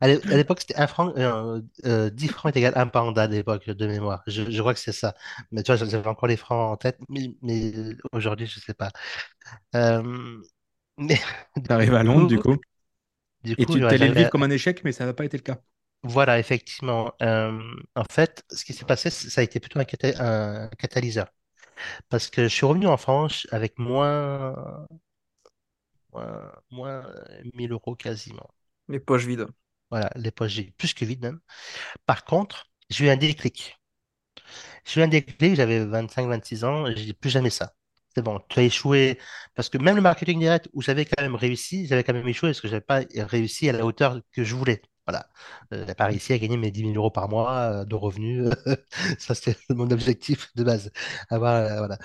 À 0.00 0.08
l'é- 0.08 0.22
à 0.30 0.36
l'époque, 0.36 0.60
c'était 0.60 0.76
un 0.78 0.86
franc, 0.86 1.12
euh, 1.16 1.60
euh, 1.86 2.10
10 2.10 2.28
francs 2.28 2.54
est 2.56 2.58
égal 2.60 2.74
à 2.76 2.82
un 2.82 2.86
pound 2.88 3.18
à 3.18 3.26
l'époque 3.26 3.66
de 3.70 3.86
mémoire. 3.86 4.22
Je, 4.26 4.50
je 4.50 4.60
crois 4.60 4.74
que 4.74 4.80
c'est 4.80 4.92
ça. 4.92 5.14
Mais 5.52 5.62
tu 5.62 5.72
vois, 5.74 5.76
j'avais 5.86 6.06
encore 6.08 6.28
les 6.28 6.36
francs 6.36 6.72
en 6.72 6.76
tête, 6.76 6.98
mais, 7.08 7.36
mais 7.42 7.72
aujourd'hui, 8.12 8.46
je 8.46 8.58
ne 8.60 8.62
sais 8.64 8.74
pas. 8.74 8.90
Euh, 9.76 10.42
T'arrives 11.68 11.94
à 11.94 12.02
Londres, 12.02 12.26
du 12.26 12.38
coup, 12.38 12.56
et 13.56 13.66
tu 13.66 13.84
ouais, 13.84 13.84
t'allais 13.86 14.06
le 14.08 14.14
j'arrivais 14.14 14.14
vivre 14.14 14.30
comme 14.30 14.42
un 14.44 14.50
échec, 14.50 14.84
mais 14.84 14.92
ça 14.92 15.06
n'a 15.06 15.12
pas 15.14 15.24
été 15.24 15.36
le 15.36 15.42
cas. 15.42 15.60
Voilà, 16.02 16.38
effectivement. 16.38 17.12
Euh, 17.22 17.58
en 17.96 18.04
fait, 18.04 18.44
ce 18.50 18.64
qui 18.64 18.74
s'est 18.74 18.84
passé, 18.84 19.08
ça 19.10 19.40
a 19.40 19.44
été 19.44 19.58
plutôt 19.58 19.78
un, 19.80 19.84
cata- 19.84 20.20
un 20.20 20.68
catalyseur. 20.78 21.28
Parce 22.10 22.30
que 22.30 22.44
je 22.44 22.48
suis 22.54 22.66
revenu 22.66 22.86
en 22.88 22.96
France 22.98 23.46
avec 23.52 23.78
moins, 23.78 24.86
moins, 26.12 26.52
moins 26.70 27.04
1000 27.54 27.72
euros 27.72 27.94
quasiment. 27.96 28.48
Les 28.88 28.98
poches 28.98 29.26
vides. 29.26 29.46
Voilà, 29.90 30.10
les 30.16 30.30
poches 30.30 30.52
j'ai 30.52 30.72
plus 30.72 30.92
que 30.92 31.06
vide 31.06 31.22
même. 31.22 31.40
Par 32.06 32.24
contre, 32.24 32.66
j'ai 32.90 33.06
eu 33.06 33.10
un 33.10 33.16
déclic. 33.18 33.78
J'ai 34.84 35.00
eu 35.00 35.04
un 35.04 35.08
déclic, 35.08 35.54
j'avais 35.56 35.84
25-26 35.84 36.64
ans, 36.64 36.86
et 36.86 36.96
j'ai 36.96 37.04
dit 37.06 37.12
plus 37.14 37.28
jamais 37.30 37.50
ça. 37.50 37.74
C'est 38.16 38.22
bon, 38.22 38.40
tu 38.48 38.60
as 38.60 38.62
échoué. 38.62 39.18
Parce 39.54 39.68
que 39.68 39.78
même 39.78 39.96
le 39.96 40.02
marketing 40.02 40.38
direct, 40.38 40.68
où 40.72 40.82
j'avais 40.82 41.04
quand 41.04 41.20
même 41.22 41.34
réussi, 41.34 41.86
j'avais 41.86 42.04
quand 42.04 42.12
même 42.12 42.28
échoué 42.28 42.50
parce 42.50 42.60
que 42.60 42.68
je 42.68 42.74
n'avais 42.74 42.84
pas 42.84 43.00
réussi 43.26 43.68
à 43.68 43.72
la 43.72 43.84
hauteur 43.84 44.20
que 44.32 44.44
je 44.44 44.54
voulais. 44.54 44.82
Voilà. 45.06 45.26
Euh, 45.72 45.82
Je 45.82 45.84
n'ai 45.88 45.94
pas 45.94 46.06
réussi 46.06 46.32
à 46.32 46.38
gagner 46.38 46.56
mes 46.56 46.70
10 46.70 46.82
000 46.84 46.96
euros 46.96 47.10
par 47.10 47.28
mois 47.28 47.52
euh, 47.82 47.84
de 47.84 47.94
revenus. 47.96 48.48
Ça, 49.18 49.34
c'était 49.34 49.56
mon 49.74 49.90
objectif 49.90 50.50
de 50.54 50.64
base. 50.64 50.90
Avoir, 51.30 51.56
euh, 51.56 51.78
voilà. 51.78 51.98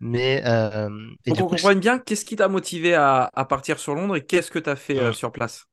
Mais, 0.00 0.42
euh, 0.46 0.90
et 1.26 1.32
Pour 1.32 1.34
du 1.34 1.44
coup, 1.44 1.56
comprenne 1.56 1.80
bien, 1.80 1.98
qu'est-ce 1.98 2.24
qui 2.24 2.36
t'a 2.36 2.46
motivé 2.48 2.94
à, 2.94 3.28
à 3.34 3.44
partir 3.44 3.78
sur 3.80 3.94
Londres 3.96 4.14
et 4.16 4.24
qu'est-ce 4.24 4.50
que 4.52 4.58
tu 4.60 4.70
as 4.70 4.76
fait 4.76 4.98
euh, 5.00 5.12
sur 5.12 5.32
place? 5.32 5.66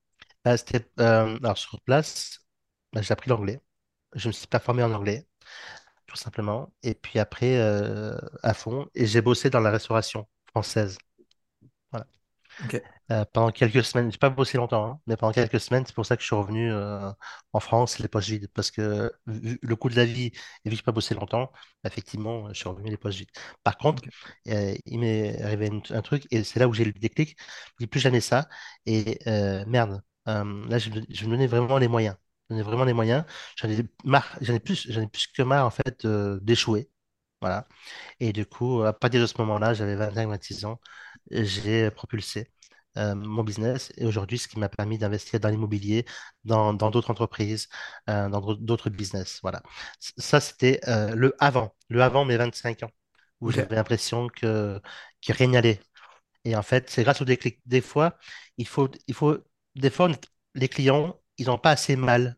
bah, 0.45 0.55
euh, 0.99 1.37
alors 1.43 1.57
sur 1.57 1.81
place, 1.81 2.39
bah, 2.93 3.01
j'ai 3.01 3.11
appris 3.13 3.29
l'anglais. 3.29 3.61
Je 4.15 4.29
me 4.29 4.33
suis 4.33 4.47
pas 4.47 4.59
formé 4.59 4.83
en 4.83 4.93
anglais. 4.93 5.27
Tout 6.09 6.17
simplement. 6.17 6.73
Et 6.83 6.95
puis 6.95 7.19
après, 7.19 7.57
euh, 7.59 8.17
à 8.43 8.53
fond. 8.55 8.87
Et 8.95 9.05
j'ai 9.07 9.21
bossé 9.21 9.49
dans 9.51 9.61
la 9.61 9.71
restauration 9.71 10.27
française. 10.47 10.97
Voilà. 11.91 12.07
Euh, 13.11 13.25
pendant 13.33 13.51
quelques 13.51 13.83
semaines, 13.83 14.11
j'ai 14.11 14.19
pas 14.19 14.29
bossé 14.29 14.57
longtemps, 14.57 14.85
hein, 14.85 14.99
mais 15.07 15.17
pendant 15.17 15.33
quelques 15.33 15.59
semaines, 15.59 15.83
c'est 15.85 15.95
pour 15.95 16.05
ça 16.05 16.15
que 16.15 16.21
je 16.21 16.27
suis 16.27 16.35
revenu 16.35 16.71
euh, 16.71 17.11
en 17.53 17.59
France, 17.59 17.97
les 17.97 18.07
poches 18.07 18.29
vides, 18.29 18.47
parce 18.53 18.69
que 18.69 19.11
vu 19.25 19.57
le 19.63 19.75
coût 19.75 19.89
de 19.89 19.95
la 19.95 20.05
vie, 20.05 20.27
et 20.65 20.69
vu 20.69 20.71
que 20.71 20.75
j'ai 20.77 20.83
pas 20.83 20.91
bossé 20.91 21.15
longtemps, 21.15 21.51
effectivement, 21.83 22.47
je 22.49 22.53
suis 22.53 22.69
revenu 22.69 22.89
les 22.91 22.97
poches 22.97 23.15
vides. 23.15 23.29
Par 23.63 23.77
contre, 23.77 24.03
euh, 24.49 24.75
il 24.85 24.99
m'est 24.99 25.41
arrivé 25.41 25.67
une- 25.67 25.81
un 25.89 26.01
truc, 26.03 26.27
et 26.31 26.43
c'est 26.43 26.59
là 26.59 26.67
où 26.67 26.73
j'ai 26.73 26.83
eu 26.83 26.87
le 26.87 26.99
déclic, 26.99 27.35
je 27.79 27.85
dis 27.85 27.87
plus 27.87 27.99
jamais 27.99 28.21
ça, 28.21 28.47
et 28.85 29.17
merde, 29.67 30.03
là, 30.25 30.77
je, 30.77 30.89
je 31.09 31.25
me 31.25 31.31
donnais 31.31 31.47
vraiment 31.47 31.77
les 31.79 31.87
moyens. 31.87 32.15
Je 32.49 32.55
me 32.55 32.59
donnais 32.59 32.63
vraiment 32.63 32.85
les 32.85 32.93
moyens. 32.93 33.25
J'en 33.57 33.69
ai 33.69 33.83
marre, 34.03 34.37
j'en 34.41 34.53
ai 34.55 34.59
plus, 34.59 34.91
j'en 34.91 35.01
ai 35.01 35.07
plus 35.07 35.27
que 35.27 35.41
marre, 35.43 35.65
en 35.65 35.69
fait, 35.71 36.05
euh, 36.05 36.39
d'échouer. 36.41 36.89
Voilà. 37.41 37.67
Et 38.19 38.33
du 38.33 38.45
coup, 38.45 38.83
à 38.83 38.93
partir 38.93 39.21
de 39.21 39.27
ce 39.27 39.35
moment-là, 39.39 39.73
j'avais 39.73 39.95
25, 39.95 40.27
26 40.29 40.65
ans. 40.65 40.79
j'ai 41.31 41.91
propulsé 41.91 42.51
euh, 42.97 43.15
mon 43.15 43.43
business 43.43 43.93
et 43.97 44.05
aujourd'hui, 44.05 44.37
ce 44.39 44.47
qui 44.47 44.59
m'a 44.59 44.69
permis 44.69 44.97
d'investir 44.97 45.39
dans 45.39 45.49
l'immobilier, 45.49 46.05
dans 46.45 46.73
dans 46.73 46.89
d'autres 46.91 47.11
entreprises, 47.11 47.69
euh, 48.09 48.29
dans 48.29 48.55
d'autres 48.55 48.89
business. 48.89 49.39
Voilà. 49.43 49.63
Ça, 49.99 50.39
c'était 50.41 50.81
le 51.15 51.35
avant, 51.39 51.75
le 51.89 52.01
avant 52.03 52.25
mes 52.25 52.37
25 52.37 52.83
ans, 52.83 52.91
où 53.41 53.51
j'avais 53.51 53.75
l'impression 53.75 54.27
que, 54.29 54.81
que 55.25 55.33
rien 55.33 55.47
n'y 55.47 55.57
allait. 55.57 55.79
Et 56.45 56.55
en 56.55 56.63
fait, 56.63 56.89
c'est 56.89 57.03
grâce 57.03 57.21
au 57.21 57.25
déclic. 57.25 57.61
Des 57.65 57.81
fois, 57.81 58.17
il 58.57 58.67
faut, 58.67 58.89
il 59.07 59.13
faut, 59.13 59.37
des 59.75 59.89
fois, 59.89 60.09
les 60.55 60.69
clients, 60.69 61.19
ils 61.37 61.47
n'ont 61.47 61.57
pas 61.59 61.71
assez 61.71 61.95
mal. 61.95 62.37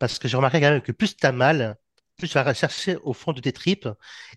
Parce 0.00 0.20
que 0.20 0.28
j'ai 0.28 0.38
remarqué 0.38 0.60
quand 0.62 0.70
même 0.72 0.82
que 0.82 0.92
plus 0.92 1.16
tu 1.16 1.26
as 1.26 1.32
mal, 1.32 1.76
plus 2.18 2.28
tu 2.30 2.34
vas 2.36 2.54
chercher 2.54 2.96
au 3.04 3.14
fond 3.14 3.34
de 3.34 3.42
tes 3.42 3.52
tripes 3.54 3.88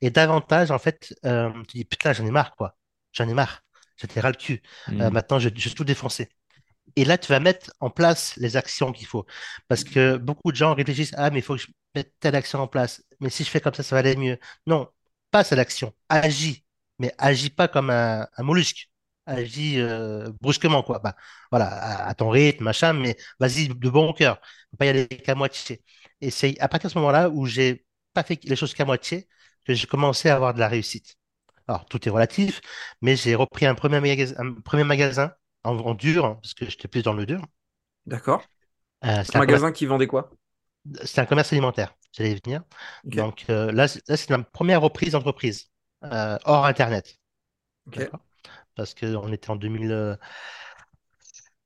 et 0.02 0.12
davantage, 0.12 0.72
en 0.72 0.80
fait, 0.80 1.16
euh, 1.26 1.52
tu 1.70 1.80
dis 1.80 1.86
putain, 1.86 2.14
j'en 2.14 2.28
ai 2.28 2.32
marre, 2.32 2.56
quoi. 2.58 2.78
J'en 3.14 3.30
ai 3.30 3.36
marre. 3.36 3.64
J'étais 3.98 4.22
ras 4.22 4.32
le 4.32 4.38
cul. 4.38 4.64
Euh, 5.02 5.10
Hmm. 5.10 5.12
maintenant, 5.12 5.40
je, 5.40 5.50
je 5.56 5.70
vais 5.70 5.76
tout 5.76 5.86
défoncer. 5.86 6.30
Et 6.96 7.06
là, 7.06 7.18
tu 7.18 7.30
vas 7.30 7.40
mettre 7.40 7.72
en 7.80 7.90
place 7.90 8.36
les 8.38 8.58
actions 8.58 8.92
qu'il 8.92 9.08
faut. 9.08 9.26
Parce 9.68 9.84
que 9.84 10.18
beaucoup 10.18 10.52
de 10.52 10.58
gens 10.58 10.74
réfléchissent, 10.76 11.14
ah, 11.18 11.30
mais 11.32 11.40
il 11.40 11.42
faut 11.42 11.56
que 11.56 11.62
je 11.62 11.68
mette 11.96 12.14
telle 12.20 12.36
action 12.36 12.60
en 12.60 12.68
place. 12.68 13.04
Mais 13.20 13.30
si 13.30 13.44
je 13.44 13.50
fais 13.50 13.62
comme 13.62 13.74
ça, 13.74 13.84
ça 13.84 13.96
va 13.96 14.00
aller 14.00 14.16
mieux. 14.16 14.38
Non, 14.68 14.90
passe 15.32 15.52
à 15.52 15.56
l'action. 15.56 15.94
Agis. 16.10 16.64
Mais 17.00 17.14
agis 17.18 17.50
pas 17.50 17.68
comme 17.68 17.90
un, 17.90 18.28
un 18.38 18.44
mollusque. 18.44 18.90
Agis 19.26 19.80
euh, 19.80 20.32
brusquement, 20.42 20.84
quoi. 20.84 21.00
Bah, 21.00 21.16
voilà, 21.52 21.68
à, 21.68 22.10
à 22.10 22.14
ton 22.16 22.30
rythme, 22.30 22.64
machin, 22.66 22.94
mais 22.94 23.18
vas-y 23.40 23.68
de 23.70 23.90
bon 23.90 24.14
cœur. 24.14 24.40
Faut 24.72 24.78
pas 24.78 24.86
y 24.86 24.90
aller 24.90 25.08
qu'à 25.08 25.36
moitié. 25.36 25.82
Et 26.22 26.30
c'est 26.32 26.60
à 26.60 26.68
partir 26.68 26.90
de 26.90 26.94
ce 26.94 26.98
moment-là 27.00 27.30
où 27.30 27.46
j'ai 27.46 27.86
pas 28.14 28.24
fait 28.24 28.44
les 28.46 28.56
choses 28.56 28.74
qu'à 28.74 28.86
moitié 28.86 29.28
que 29.66 29.74
j'ai 29.74 29.88
commencé 29.88 30.30
à 30.30 30.36
avoir 30.36 30.54
de 30.54 30.60
la 30.60 30.68
réussite. 30.68 31.16
Alors, 31.68 31.86
tout 31.86 32.08
est 32.08 32.12
relatif, 32.12 32.62
mais 33.02 33.16
j'ai 33.18 33.36
repris 33.36 33.66
un 33.66 33.76
premier 33.76 34.00
magasin, 34.02 34.36
un 34.40 34.54
premier 34.62 34.84
magasin 34.86 35.34
en, 35.64 35.78
en 35.78 35.94
dur, 35.96 36.26
hein, 36.26 36.40
parce 36.42 36.54
que 36.54 36.66
j'étais 36.70 36.88
plus 36.90 37.04
dans 37.04 37.14
le 37.14 37.26
dur. 37.26 37.42
D'accord. 38.06 38.50
Euh, 39.06 39.24
Un 39.30 39.34
c'était 39.34 39.40
un 39.40 39.42
magasin 39.42 39.72
qui 39.74 39.86
vendait 39.86 40.08
quoi? 40.08 40.32
c'était 41.06 41.22
un 41.22 41.26
commerce 41.26 41.52
alimentaire, 41.54 41.96
j'allais 42.12 42.32
y 42.34 42.40
venir. 42.44 42.64
Donc 43.16 43.46
euh, 43.50 43.72
là, 43.72 43.88
c'est- 43.88 44.08
là, 44.10 44.18
c'est 44.18 44.30
ma 44.30 44.44
première 44.44 44.82
reprise 44.82 45.12
d'entreprise, 45.14 45.70
euh, 46.04 46.38
hors 46.46 46.66
Internet, 46.66 47.18
d'accord? 47.96 48.24
Parce 48.76 48.94
qu'on 48.96 49.32
était 49.34 49.50
en 49.52 49.56
2000, 49.56 49.92
euh, 49.92 50.16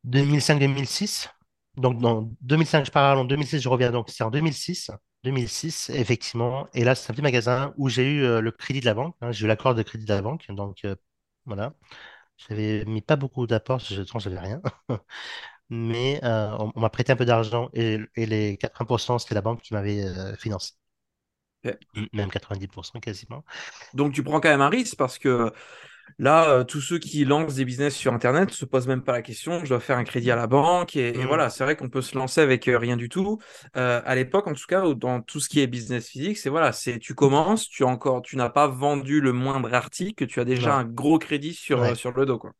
2005-2006. 0.04 1.30
Donc, 1.78 2.00
dans 2.00 2.30
2005, 2.42 2.86
je 2.86 2.92
pars 2.92 3.18
en 3.20 3.26
2006, 3.26 3.62
je 3.62 3.70
reviens. 3.70 3.92
Donc, 3.92 4.10
c'est 4.10 4.24
en 4.24 4.32
2006. 4.32 4.92
2006, 5.24 5.90
effectivement. 5.92 6.68
Et 6.74 6.84
là, 6.84 6.96
c'est 6.96 7.12
un 7.12 7.14
petit 7.14 7.22
magasin 7.22 7.74
où 7.78 7.90
j'ai 7.90 8.04
eu 8.12 8.24
euh, 8.24 8.42
le 8.42 8.52
crédit 8.52 8.80
de 8.82 8.86
la 8.86 8.94
banque. 8.94 9.16
hein, 9.22 9.32
j'ai 9.32 9.46
eu 9.46 9.48
l'accord 9.48 9.76
de 9.76 9.84
crédit 9.84 10.06
de 10.06 10.14
la 10.14 10.22
banque. 10.22 10.46
Donc, 10.50 10.86
euh, 10.86 10.96
voilà. 11.46 11.74
J'avais 12.38 12.86
mis 12.86 13.02
pas 13.02 13.16
beaucoup 13.18 13.48
d'apports, 13.48 13.80
je 13.80 14.02
pense 14.04 14.26
que 14.26 14.30
j'avais 14.32 14.40
rien. 14.48 14.62
Mais 15.70 16.22
euh, 16.24 16.56
on, 16.60 16.72
on 16.76 16.80
m'a 16.82 16.90
prêté 16.90 17.12
un 17.14 17.16
peu 17.18 17.26
d'argent 17.26 17.70
et, 17.74 18.00
et 18.16 18.26
les 18.28 18.58
80%, 18.58 19.20
c'était 19.20 19.36
la 19.36 19.42
banque 19.42 19.62
qui 19.62 19.74
m'avait 19.74 20.04
euh, 20.04 20.36
financé. 20.38 20.74
Même 22.14 22.30
90% 22.30 23.00
quasiment. 23.00 23.44
Donc 23.94 24.14
tu 24.14 24.24
prends 24.24 24.40
quand 24.40 24.50
même 24.50 24.62
un 24.62 24.70
risque 24.70 24.96
parce 24.98 25.18
que 25.18 25.52
là, 26.20 26.50
euh, 26.50 26.64
tous 26.64 26.82
ceux 26.82 27.00
qui 27.00 27.26
lancent 27.26 27.56
des 27.56 27.66
business 27.66 27.96
sur 27.96 28.14
Internet 28.14 28.52
se 28.52 28.66
posent 28.66 28.88
même 28.88 29.04
pas 29.04 29.12
la 29.12 29.22
question, 29.22 29.64
je 29.64 29.70
dois 29.70 29.80
faire 29.80 29.98
un 29.98 30.04
crédit 30.04 30.32
à 30.32 30.36
la 30.36 30.48
banque. 30.48 30.96
Et, 30.96 31.10
et 31.20 31.24
Mm. 31.24 31.26
voilà, 31.26 31.50
c'est 31.50 31.64
vrai 31.64 31.76
qu'on 31.76 31.90
peut 31.90 32.02
se 32.02 32.18
lancer 32.18 32.42
avec 32.42 32.68
euh, 32.68 32.78
rien 32.78 32.98
du 32.98 33.10
tout. 33.10 33.40
Euh, 33.76 34.02
à 34.06 34.16
l'époque, 34.16 34.48
en 34.48 34.54
tout 34.54 34.66
cas, 34.68 34.82
dans 34.96 35.22
tout 35.22 35.40
ce 35.40 35.50
qui 35.50 35.60
est 35.62 35.68
business 35.68 36.08
physique, 36.10 36.38
c'est 36.38 36.50
voilà, 36.50 36.72
c'est 36.72 37.00
tu 37.00 37.14
commences, 37.16 37.68
tu 37.70 37.84
as 37.84 37.88
encore, 37.88 38.22
tu 38.22 38.36
n'as 38.38 38.50
pas 38.50 38.68
vendu 38.68 39.22
le 39.22 39.34
moindre 39.34 39.74
article, 39.74 40.28
tu 40.28 40.40
as 40.40 40.46
déjà 40.46 40.76
un 40.76 40.84
gros 40.86 41.20
crédit 41.20 41.54
sur, 41.54 41.80
Ouais. 41.80 41.96
sur 41.96 42.12
le 42.12 42.26
dos, 42.26 42.38
quoi. 42.40 42.52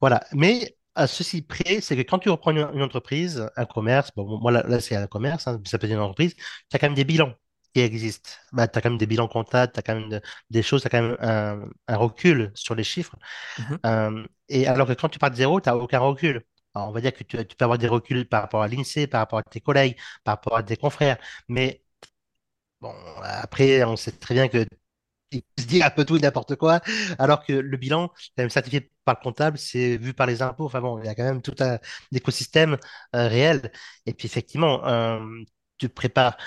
Voilà. 0.00 0.22
Mais 0.32 0.76
à 0.94 1.06
ceci 1.06 1.42
près, 1.42 1.80
c'est 1.80 1.96
que 1.96 2.02
quand 2.02 2.18
tu 2.18 2.30
reprends 2.30 2.50
une, 2.52 2.68
une 2.74 2.82
entreprise, 2.82 3.48
un 3.56 3.64
commerce, 3.66 4.10
bon, 4.16 4.38
moi 4.40 4.52
là, 4.52 4.64
là, 4.68 4.80
c'est 4.80 4.96
un 4.96 5.06
commerce, 5.06 5.46
hein, 5.48 5.60
ça 5.64 5.78
peut 5.78 5.86
être 5.86 5.92
une 5.92 5.98
entreprise, 5.98 6.34
tu 6.36 6.42
as 6.74 6.78
quand 6.78 6.86
même 6.86 6.94
des 6.94 7.04
bilans 7.04 7.34
qui 7.74 7.80
existent. 7.80 8.30
Bah, 8.52 8.68
tu 8.68 8.78
as 8.78 8.82
quand 8.82 8.90
même 8.90 8.98
des 8.98 9.06
bilans 9.06 9.28
comptables, 9.28 9.72
tu 9.72 9.80
as 9.80 9.82
quand 9.82 9.94
même 9.96 10.08
de- 10.10 10.20
des 10.50 10.62
choses, 10.62 10.82
tu 10.82 10.86
as 10.86 10.90
quand 10.90 11.02
même 11.02 11.16
un, 11.20 11.62
un 11.88 11.96
recul 11.96 12.52
sur 12.54 12.74
les 12.74 12.84
chiffres. 12.84 13.16
Mhm. 13.58 13.78
Euh, 13.86 14.26
et 14.48 14.66
alors 14.66 14.86
que 14.88 14.92
quand 14.94 15.08
tu 15.08 15.18
pars 15.18 15.30
de 15.30 15.36
zéro, 15.36 15.60
tu 15.60 15.68
n'as 15.68 15.76
aucun 15.76 16.00
recul. 16.00 16.44
Alors, 16.74 16.88
on 16.88 16.92
va 16.92 17.00
dire 17.00 17.12
que 17.14 17.24
tu, 17.24 17.36
tu 17.46 17.56
peux 17.56 17.64
avoir 17.64 17.78
des 17.78 17.88
reculs 17.88 18.28
par 18.28 18.42
rapport 18.42 18.62
à 18.62 18.68
l'INSEE, 18.68 19.06
par 19.08 19.20
rapport 19.20 19.38
à 19.40 19.42
tes 19.44 19.60
collègues, 19.60 19.96
par 20.24 20.34
rapport 20.36 20.56
à 20.56 20.62
tes 20.62 20.76
confrères. 20.76 21.18
Mais 21.48 21.82
bon, 22.80 22.92
après, 23.22 23.84
on 23.84 23.96
sait 23.96 24.12
très 24.12 24.34
bien 24.34 24.48
que 24.48 24.66
il 25.32 25.42
se 25.58 25.66
dit 25.66 25.82
un 25.82 25.90
peu 25.90 26.04
tout 26.04 26.16
et 26.16 26.20
n'importe 26.20 26.56
quoi, 26.56 26.80
alors 27.18 27.44
que 27.44 27.52
le 27.52 27.76
bilan, 27.78 28.08
quand 28.08 28.14
même 28.38 28.50
certifié 28.50 28.90
par 29.04 29.16
le 29.18 29.22
comptable, 29.24 29.58
c'est 29.58 29.96
vu 29.98 30.14
par 30.14 30.26
les 30.26 30.42
impôts. 30.42 30.66
Enfin 30.66 30.80
bon, 30.80 30.98
il 31.00 31.06
y 31.06 31.08
a 31.08 31.14
quand 31.16 31.24
même 31.24 31.42
tout 31.42 31.54
un 31.60 31.78
écosystème 32.12 32.78
euh, 33.16 33.28
réel. 33.28 33.72
Et 34.06 34.14
puis 34.14 34.26
effectivement, 34.26 34.86
euh, 34.88 35.20
tu 35.78 35.88
prépares. 35.90 36.38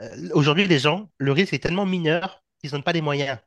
Euh, 0.00 0.28
aujourd'hui, 0.32 0.66
les 0.66 0.78
gens, 0.78 1.10
le 1.18 1.32
risque 1.32 1.54
est 1.54 1.58
tellement 1.58 1.86
mineur 1.86 2.42
qu'ils 2.60 2.72
n'ont 2.74 2.82
pas 2.82 2.92
les 2.92 3.00
moyens. 3.02 3.38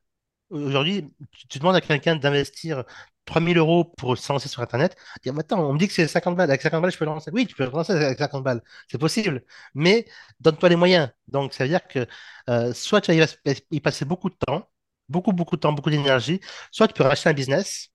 Aujourd'hui, 0.50 1.14
tu, 1.50 1.60
demandes 1.60 1.76
à 1.76 1.82
quelqu'un 1.82 2.16
d'investir 2.16 2.84
3000 3.26 3.58
euros 3.58 3.86
pour 3.86 4.18
se 4.18 4.32
lancer 4.34 4.50
sur 4.50 4.62
Internet. 4.62 4.98
Attends, 5.28 5.70
on 5.70 5.74
me 5.74 5.80
dit 5.80 5.88
que 5.88 5.94
c'est 5.94 6.08
50 6.08 6.36
balles. 6.36 6.50
Avec 6.50 6.62
50 6.62 6.82
balles, 6.82 6.92
je 6.92 6.98
peux 6.98 7.06
lancer. 7.06 7.32
Oui, 7.32 7.46
tu 7.48 7.56
peux 7.56 7.66
lancer 7.70 7.94
avec 7.94 8.18
50 8.20 8.44
balles. 8.44 8.64
C'est 8.88 8.98
possible. 8.98 9.44
Mais 9.76 10.08
donne-toi 10.40 10.70
les 10.70 10.76
moyens. 10.76 11.10
Donc, 11.28 11.54
ça 11.54 11.66
veut 11.66 11.70
dire 11.70 11.88
que 11.88 12.08
euh, 12.50 12.74
soit 12.74 13.02
tu 13.02 13.14
vas 13.14 13.26
y 13.72 13.80
passer 13.82 14.06
beaucoup 14.06 14.30
de 14.30 14.36
temps, 14.36 14.70
beaucoup, 15.10 15.34
beaucoup 15.34 15.56
de 15.56 15.62
temps, 15.62 15.74
beaucoup 15.74 15.92
d'énergie, 15.92 16.42
soit 16.72 16.88
tu 16.88 16.94
peux 16.96 17.04
racheter 17.04 17.30
un 17.30 17.34
business 17.34 17.92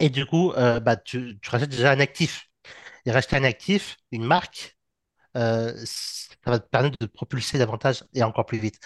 et 0.00 0.08
du 0.10 0.26
coup, 0.26 0.52
euh, 0.52 0.80
bah, 0.80 0.96
tu, 0.96 1.38
tu 1.40 1.50
rachètes 1.50 1.70
déjà 1.70 1.92
un 1.92 2.00
actif. 2.00 2.48
Et 3.06 3.12
racheter 3.12 3.36
un 3.36 3.44
actif, 3.44 3.96
une 4.12 4.24
marque, 4.24 4.78
euh, 5.36 5.72
ça 5.84 6.50
va 6.50 6.58
te 6.58 6.68
permettre 6.68 6.96
de 7.00 7.06
propulser 7.06 7.58
davantage 7.58 8.04
et 8.14 8.22
encore 8.22 8.46
plus 8.46 8.58
vite. 8.58 8.78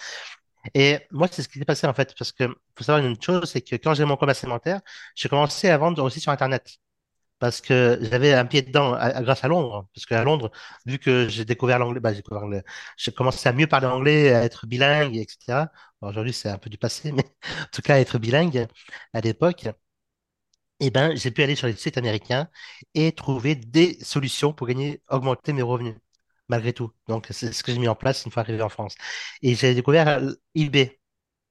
Et 0.73 0.99
moi, 1.11 1.27
c'est 1.31 1.43
ce 1.43 1.47
qui 1.49 1.59
s'est 1.59 1.65
passé 1.65 1.87
en 1.87 1.93
fait, 1.93 2.15
parce 2.17 2.31
que 2.31 2.45
faut 2.77 2.83
savoir 2.83 3.05
une 3.05 3.21
chose, 3.21 3.49
c'est 3.51 3.61
que 3.61 3.75
quand 3.75 3.93
j'ai 3.93 4.05
mon 4.05 4.17
commerce 4.17 4.43
alimentaire, 4.43 4.81
j'ai 5.15 5.29
commencé 5.29 5.69
à 5.69 5.77
vendre 5.77 6.03
aussi 6.03 6.19
sur 6.19 6.31
Internet. 6.31 6.77
Parce 7.39 7.61
que 7.61 7.99
j'avais 8.01 8.33
un 8.33 8.45
pied 8.45 8.61
dedans 8.63 8.91
grâce 9.21 9.43
à 9.43 9.47
Londres. 9.49 9.87
Parce 9.93 10.05
qu'à 10.05 10.23
Londres, 10.23 10.51
vu 10.85 10.99
que 10.99 11.27
j'ai 11.29 11.45
découvert 11.45 11.79
l'anglais, 11.79 11.99
bah, 11.99 12.11
j'ai 12.13 12.17
découvert 12.17 12.41
l'anglais. 12.41 12.63
J'ai 12.97 13.11
commencé 13.13 13.49
à 13.49 13.53
mieux 13.53 13.67
parler 13.67 13.87
anglais, 13.87 14.33
à 14.33 14.43
être 14.43 14.67
bilingue, 14.67 15.17
etc. 15.17 15.71
Aujourd'hui, 16.01 16.33
c'est 16.33 16.49
un 16.49 16.57
peu 16.57 16.69
du 16.69 16.77
passé, 16.77 17.11
mais 17.11 17.23
en 17.63 17.67
tout 17.73 17.81
cas, 17.81 17.99
être 17.99 18.19
bilingue 18.19 18.67
à 19.13 19.21
l'époque, 19.21 19.67
eh 20.79 20.89
ben, 20.91 21.15
j'ai 21.15 21.31
pu 21.31 21.43
aller 21.43 21.55
sur 21.55 21.67
les 21.67 21.75
sites 21.75 21.97
américains 21.97 22.49
et 22.93 23.11
trouver 23.13 23.55
des 23.55 23.97
solutions 24.03 24.53
pour 24.53 24.67
gagner, 24.67 25.01
augmenter 25.09 25.53
mes 25.53 25.61
revenus, 25.61 25.95
malgré 26.49 26.73
tout. 26.73 26.91
Donc, 27.07 27.27
c'est 27.31 27.51
ce 27.53 27.63
que 27.63 27.71
j'ai 27.71 27.79
mis 27.79 27.87
en 27.87 27.95
place 27.95 28.25
une 28.25 28.31
fois 28.31 28.41
arrivé 28.43 28.61
en 28.61 28.69
France. 28.69 28.95
Et 29.41 29.55
j'ai 29.55 29.73
découvert 29.75 30.21
eBay. 30.55 30.99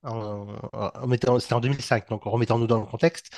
En, 0.05 0.47
en- 0.75 0.91
en 0.95 1.07
mettant- 1.07 1.39
c'était 1.41 1.55
en 1.55 1.61
2005, 1.61 2.09
donc 2.11 2.25
remettons-nous 2.25 2.67
dans 2.67 2.81
le 2.81 2.87
contexte. 2.87 3.31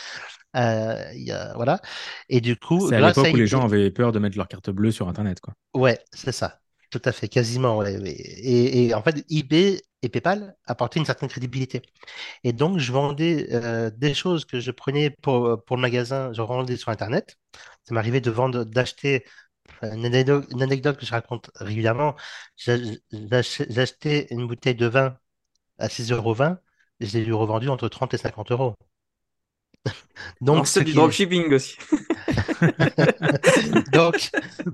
Euh, 0.56 1.10
il 1.14 1.22
y 1.24 1.32
a- 1.32 1.54
voilà. 1.56 1.80
Et 2.28 2.40
du 2.40 2.56
coup, 2.56 2.88
C'est 2.88 2.96
à 2.96 3.00
l'époque 3.00 3.32
où 3.32 3.36
les 3.36 3.46
gens 3.46 3.64
avaient 3.64 3.90
peur 3.90 4.12
de 4.12 4.18
mettre 4.18 4.36
leur 4.36 4.48
carte 4.48 4.70
bleue 4.70 4.90
sur 4.92 5.08
Internet, 5.08 5.40
quoi. 5.40 5.54
ouais, 5.74 5.98
c'est 6.12 6.32
ça. 6.32 6.60
Tout 6.90 7.02
à 7.04 7.12
fait, 7.12 7.28
quasiment. 7.28 7.78
ouais. 7.78 7.94
Et, 8.04 8.86
et 8.86 8.94
en 8.94 9.02
fait, 9.02 9.24
eBay 9.30 9.80
et 10.02 10.08
PayPal 10.08 10.54
apportaient 10.66 11.00
une 11.00 11.04
certaine 11.06 11.28
crédibilité. 11.28 11.82
Et 12.44 12.52
donc, 12.52 12.78
je 12.78 12.92
vendais 12.92 13.48
euh, 13.52 13.90
des 13.90 14.14
choses 14.14 14.44
que 14.44 14.60
je 14.60 14.70
prenais 14.72 15.10
pour, 15.10 15.64
pour 15.64 15.76
le 15.76 15.82
magasin, 15.82 16.32
je 16.34 16.42
revendais 16.42 16.76
sur 16.76 16.90
Internet. 16.90 17.36
Ça 17.84 17.94
m'arrivait 17.94 18.20
de 18.20 18.30
vendre, 18.30 18.64
d'acheter 18.64 19.24
une 19.82 20.04
anecdote, 20.06 20.46
une 20.50 20.62
anecdote 20.62 20.98
que 20.98 21.06
je 21.06 21.10
raconte 21.12 21.50
régulièrement. 21.56 22.14
J'a- 22.56 22.76
j'ach- 23.12 23.62
J'achetais 23.68 24.26
une 24.30 24.46
bouteille 24.46 24.74
de 24.74 24.86
vin 24.86 25.18
à 25.78 25.88
6,20 25.88 26.16
euros, 26.16 26.36
et 27.00 27.06
je 27.06 27.18
l'ai 27.18 27.32
revendu 27.32 27.68
entre 27.70 27.88
30 27.88 28.14
et 28.14 28.18
50 28.18 28.52
euros. 28.52 28.74
Donc, 30.40 30.66
ce 30.66 30.78
L'ancêtre 30.78 30.86
du 30.86 30.92
qui... 30.92 30.96
dropshipping 30.96 31.52
aussi. 31.52 31.76
donc, 33.92 34.30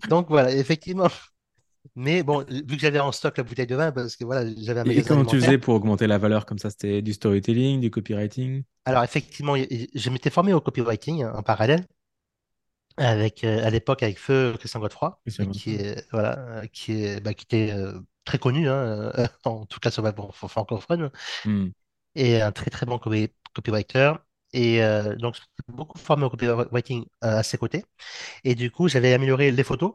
donc, 0.08 0.28
voilà, 0.28 0.52
effectivement. 0.52 1.08
Mais 1.96 2.22
bon, 2.22 2.44
vu 2.48 2.64
que 2.76 2.78
j'avais 2.80 3.00
en 3.00 3.12
stock 3.12 3.36
la 3.38 3.44
bouteille 3.44 3.66
de 3.66 3.76
vin, 3.76 3.92
parce 3.92 4.16
que 4.16 4.24
voilà, 4.24 4.50
j'avais 4.58 4.80
un 4.80 4.84
Et, 4.84 5.02
comment 5.02 5.24
tu 5.24 5.36
faisais 5.36 5.58
pour 5.58 5.74
augmenter 5.74 6.06
la 6.06 6.18
valeur 6.18 6.46
comme 6.46 6.58
ça? 6.58 6.70
C'était 6.70 7.02
du 7.02 7.12
storytelling, 7.12 7.80
du 7.80 7.90
copywriting? 7.90 8.62
Alors, 8.84 9.02
effectivement, 9.04 9.54
je 9.56 10.10
m'étais 10.10 10.30
formé 10.30 10.52
au 10.52 10.60
copywriting 10.60 11.22
hein, 11.24 11.32
en 11.36 11.42
parallèle. 11.42 11.84
Avec 12.96 13.44
euh, 13.44 13.64
à 13.64 13.70
l'époque 13.70 14.02
avec 14.02 14.18
Feu 14.18 14.54
Christian 14.58 14.80
Godefroy 14.80 15.18
Christian 15.22 15.46
qui 15.46 15.74
est 15.76 16.06
voilà 16.12 16.38
euh, 16.38 16.66
qui 16.72 17.04
est 17.04 17.20
bah, 17.20 17.34
qui 17.34 17.44
était 17.44 17.72
euh, 17.72 17.98
très 18.24 18.38
connu 18.38 18.68
hein, 18.68 19.12
en 19.44 19.66
tout 19.66 19.80
cas 19.80 19.90
sur 19.90 20.02
bon, 20.12 20.30
francophone. 20.32 21.10
Hmm. 21.44 21.68
et 22.14 22.40
un 22.42 22.52
très 22.52 22.70
très 22.70 22.86
bon 22.86 22.98
copy- 22.98 23.32
copywriter. 23.54 24.12
Et 24.54 24.82
euh, 24.82 25.16
donc 25.16 25.36
beaucoup 25.68 25.98
formé 25.98 26.24
au 26.26 26.30
copywriting 26.30 27.04
euh, 27.24 27.38
à 27.38 27.42
ses 27.42 27.58
côtés. 27.58 27.84
Et 28.44 28.54
du 28.54 28.70
coup 28.70 28.88
j'avais 28.88 29.14
amélioré 29.14 29.50
les 29.52 29.64
photos. 29.64 29.94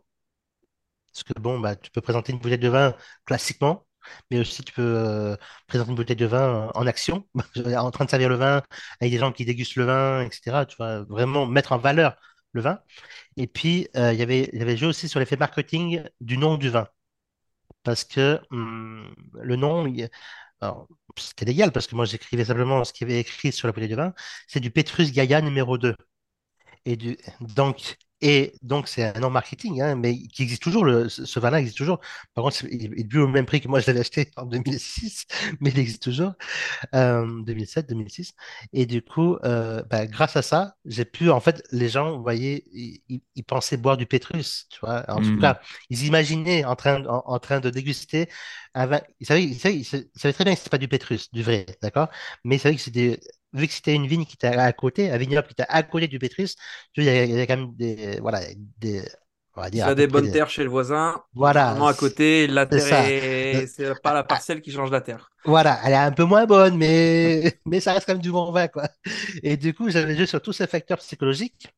Parce 1.14 1.24
que 1.24 1.40
bon 1.40 1.60
bah 1.60 1.76
tu 1.76 1.90
peux 1.92 2.02
présenter 2.02 2.32
une 2.34 2.40
bouteille 2.40 2.60
de 2.60 2.68
vin 2.70 2.96
classiquement 3.26 3.86
mais 4.32 4.40
aussi 4.40 4.64
tu 4.64 4.72
peux 4.74 5.38
présenter 5.68 5.90
une 5.92 5.96
bouteille 5.98 6.16
de 6.16 6.26
vin 6.26 6.72
en 6.76 6.88
action, 6.88 7.28
en 7.78 7.92
train 7.92 8.06
de 8.06 8.10
servir 8.10 8.30
le 8.30 8.36
vin, 8.36 8.64
avec 9.02 9.12
des 9.12 9.18
gens 9.20 9.34
qui 9.34 9.44
dégustent 9.46 9.76
le 9.76 9.84
vin, 9.86 10.22
etc. 10.24 10.66
Tu 10.66 10.78
vois, 10.78 11.04
vraiment 11.04 11.46
mettre 11.46 11.74
en 11.74 11.78
valeur 11.78 12.16
vin. 12.62 12.80
Et 13.38 13.48
puis, 13.48 13.88
il 13.96 14.16
y 14.16 14.22
avait, 14.24 14.50
y 14.54 14.62
avait 14.62 14.78
joué 14.78 14.90
aussi 14.90 15.10
sur 15.10 15.20
l'effet 15.20 15.38
marketing 15.38 16.04
du 16.22 16.38
nom 16.38 16.58
du 16.58 16.70
vin. 16.70 16.88
Parce 17.84 18.04
que 18.06 18.42
hum, 18.52 19.14
le 19.34 19.56
nom, 19.56 19.86
c'était 21.18 21.46
légal, 21.46 21.72
parce 21.72 21.88
que 21.88 21.96
moi 21.96 22.06
j'écrivais 22.06 22.46
simplement 22.46 22.84
ce 22.84 22.94
qu'il 22.94 23.08
y 23.08 23.12
avait 23.12 23.22
écrit 23.22 23.52
sur 23.52 23.68
la 23.68 23.72
bouteille 23.74 23.90
de 23.90 23.96
vin, 23.96 24.14
c'est 24.48 24.60
du 24.60 24.72
Petrus 24.72 25.12
Gaia 25.12 25.42
numéro 25.42 25.78
2. 25.78 25.96
Et 26.86 26.98
du, 26.98 27.18
donc, 27.42 27.98
et 28.22 28.54
donc, 28.64 28.88
c'est 28.88 29.16
un 29.16 29.20
nom 29.20 29.30
marketing, 29.30 29.82
hein, 29.82 29.96
mais 29.96 30.18
qui 30.18 30.42
existe 30.42 30.64
toujours. 30.64 30.84
Le, 30.84 31.08
ce 31.08 31.40
vin-là 31.40 31.60
existe 31.60 31.78
toujours. 31.78 32.00
Par 32.34 32.44
contre, 32.44 32.66
il, 32.66 33.00
est 33.00 33.04
plus 33.04 33.22
au 33.22 33.28
même 33.28 33.46
prix 33.46 33.62
que 33.62 33.68
moi, 33.68 33.80
je 33.80 33.86
l'avais 33.88 34.00
acheté 34.00 34.32
en 34.38 34.46
2006, 34.46 35.26
mais 35.60 35.70
il 35.70 35.78
existe 35.80 36.02
toujours. 36.02 36.34
2007, 36.94 37.90
2006. 37.90 38.34
Et 38.74 38.88
du 38.88 39.04
coup, 39.04 39.38
euh, 39.44 39.84
bah, 39.84 40.08
grâce 40.08 40.36
à 40.36 40.42
ça, 40.42 40.76
j'ai 40.86 41.06
pu, 41.06 41.30
en 41.30 41.40
fait, 41.40 41.64
les 41.72 41.90
gens, 41.90 42.18
vous 42.18 42.24
voyez, 42.24 42.66
ils, 43.08 43.44
pensaient 43.44 43.78
boire 43.78 43.98
du 43.98 44.08
Pétrus, 44.08 44.68
tu 44.70 44.80
vois. 44.82 45.06
En 45.10 45.22
tout 45.22 45.34
mmh. 45.34 45.40
cas, 45.40 45.62
ils 45.90 46.06
imaginaient 46.06 46.66
en 46.66 46.76
train, 46.76 47.06
en, 47.06 47.40
train 47.40 47.60
de 47.60 47.70
déguster 47.70 48.30
un 48.74 48.88
vin. 48.88 49.02
Ils 49.20 49.28
savaient, 49.28 49.44
ils 49.44 49.86
savaient, 49.86 50.34
très 50.34 50.44
bien 50.44 50.56
que 50.56 50.60
ce 50.60 50.70
pas 50.70 50.78
du 50.80 50.88
Pétrus, 50.88 51.32
du 51.32 51.44
vrai, 51.44 51.66
d'accord 51.82 52.10
Mais 52.44 52.56
ils 52.56 52.60
savaient 52.60 52.76
que 52.76 52.82
c'était 52.82 53.20
vu 53.54 53.68
que 53.68 53.74
c'était 53.74 53.94
une 53.94 54.08
vigne 54.08 54.26
qui 54.26 54.36
était 54.36 54.48
à 54.48 54.72
côté, 54.74 55.12
un 55.12 55.18
vignoble 55.18 55.48
qui 55.48 55.54
était 55.54 55.66
à 55.70 55.84
côté 55.84 56.08
du 56.08 56.20
Pétrus, 56.20 56.56
il 56.96 57.04
y, 57.04 57.10
avait 57.10 57.48
quand 57.48 57.58
même 57.58 57.74
des, 57.76 58.20
voilà, 58.20 58.42
des, 58.78 59.04
on 59.56 59.62
va 59.62 59.70
dire. 59.70 59.96
des 59.96 60.08
bonnes 60.08 60.32
terres 60.32 60.50
chez 60.50 60.64
le 60.64 60.70
voisin. 60.70 61.22
Voilà. 61.34 61.72
à 61.72 61.94
côté, 61.94 62.48
la 62.48 62.66
terre 62.66 63.06
c'est 63.68 64.02
pas 64.02 64.14
la 64.14 64.24
parcelle 64.24 64.62
qui 64.62 64.72
change 64.72 64.92
la 64.92 65.02
terre. 65.02 65.30
Voilà, 65.46 65.80
elle 65.84 65.94
est 65.94 65.96
un 65.96 66.12
peu 66.12 66.24
moins 66.24 66.46
bonne, 66.46 66.78
mais, 66.78 67.60
mais 67.66 67.80
ça 67.80 67.94
reste 67.94 68.06
quand 68.06 68.14
même 68.14 68.22
du 68.22 68.32
bon 68.32 68.52
vin, 68.52 68.68
quoi. 68.68 68.88
Et 69.44 69.58
du 69.58 69.74
coup, 69.74 69.90
j'avais 69.90 70.16
joué 70.16 70.26
sur 70.26 70.42
tous 70.42 70.54
ces 70.54 70.68
facteurs 70.68 71.00
psychologiques 71.00 71.70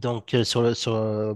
donc, 0.00 0.34
euh, 0.34 0.44
sur, 0.44 0.62
le, 0.62 0.74
sur, 0.74 0.94
euh, 0.94 1.34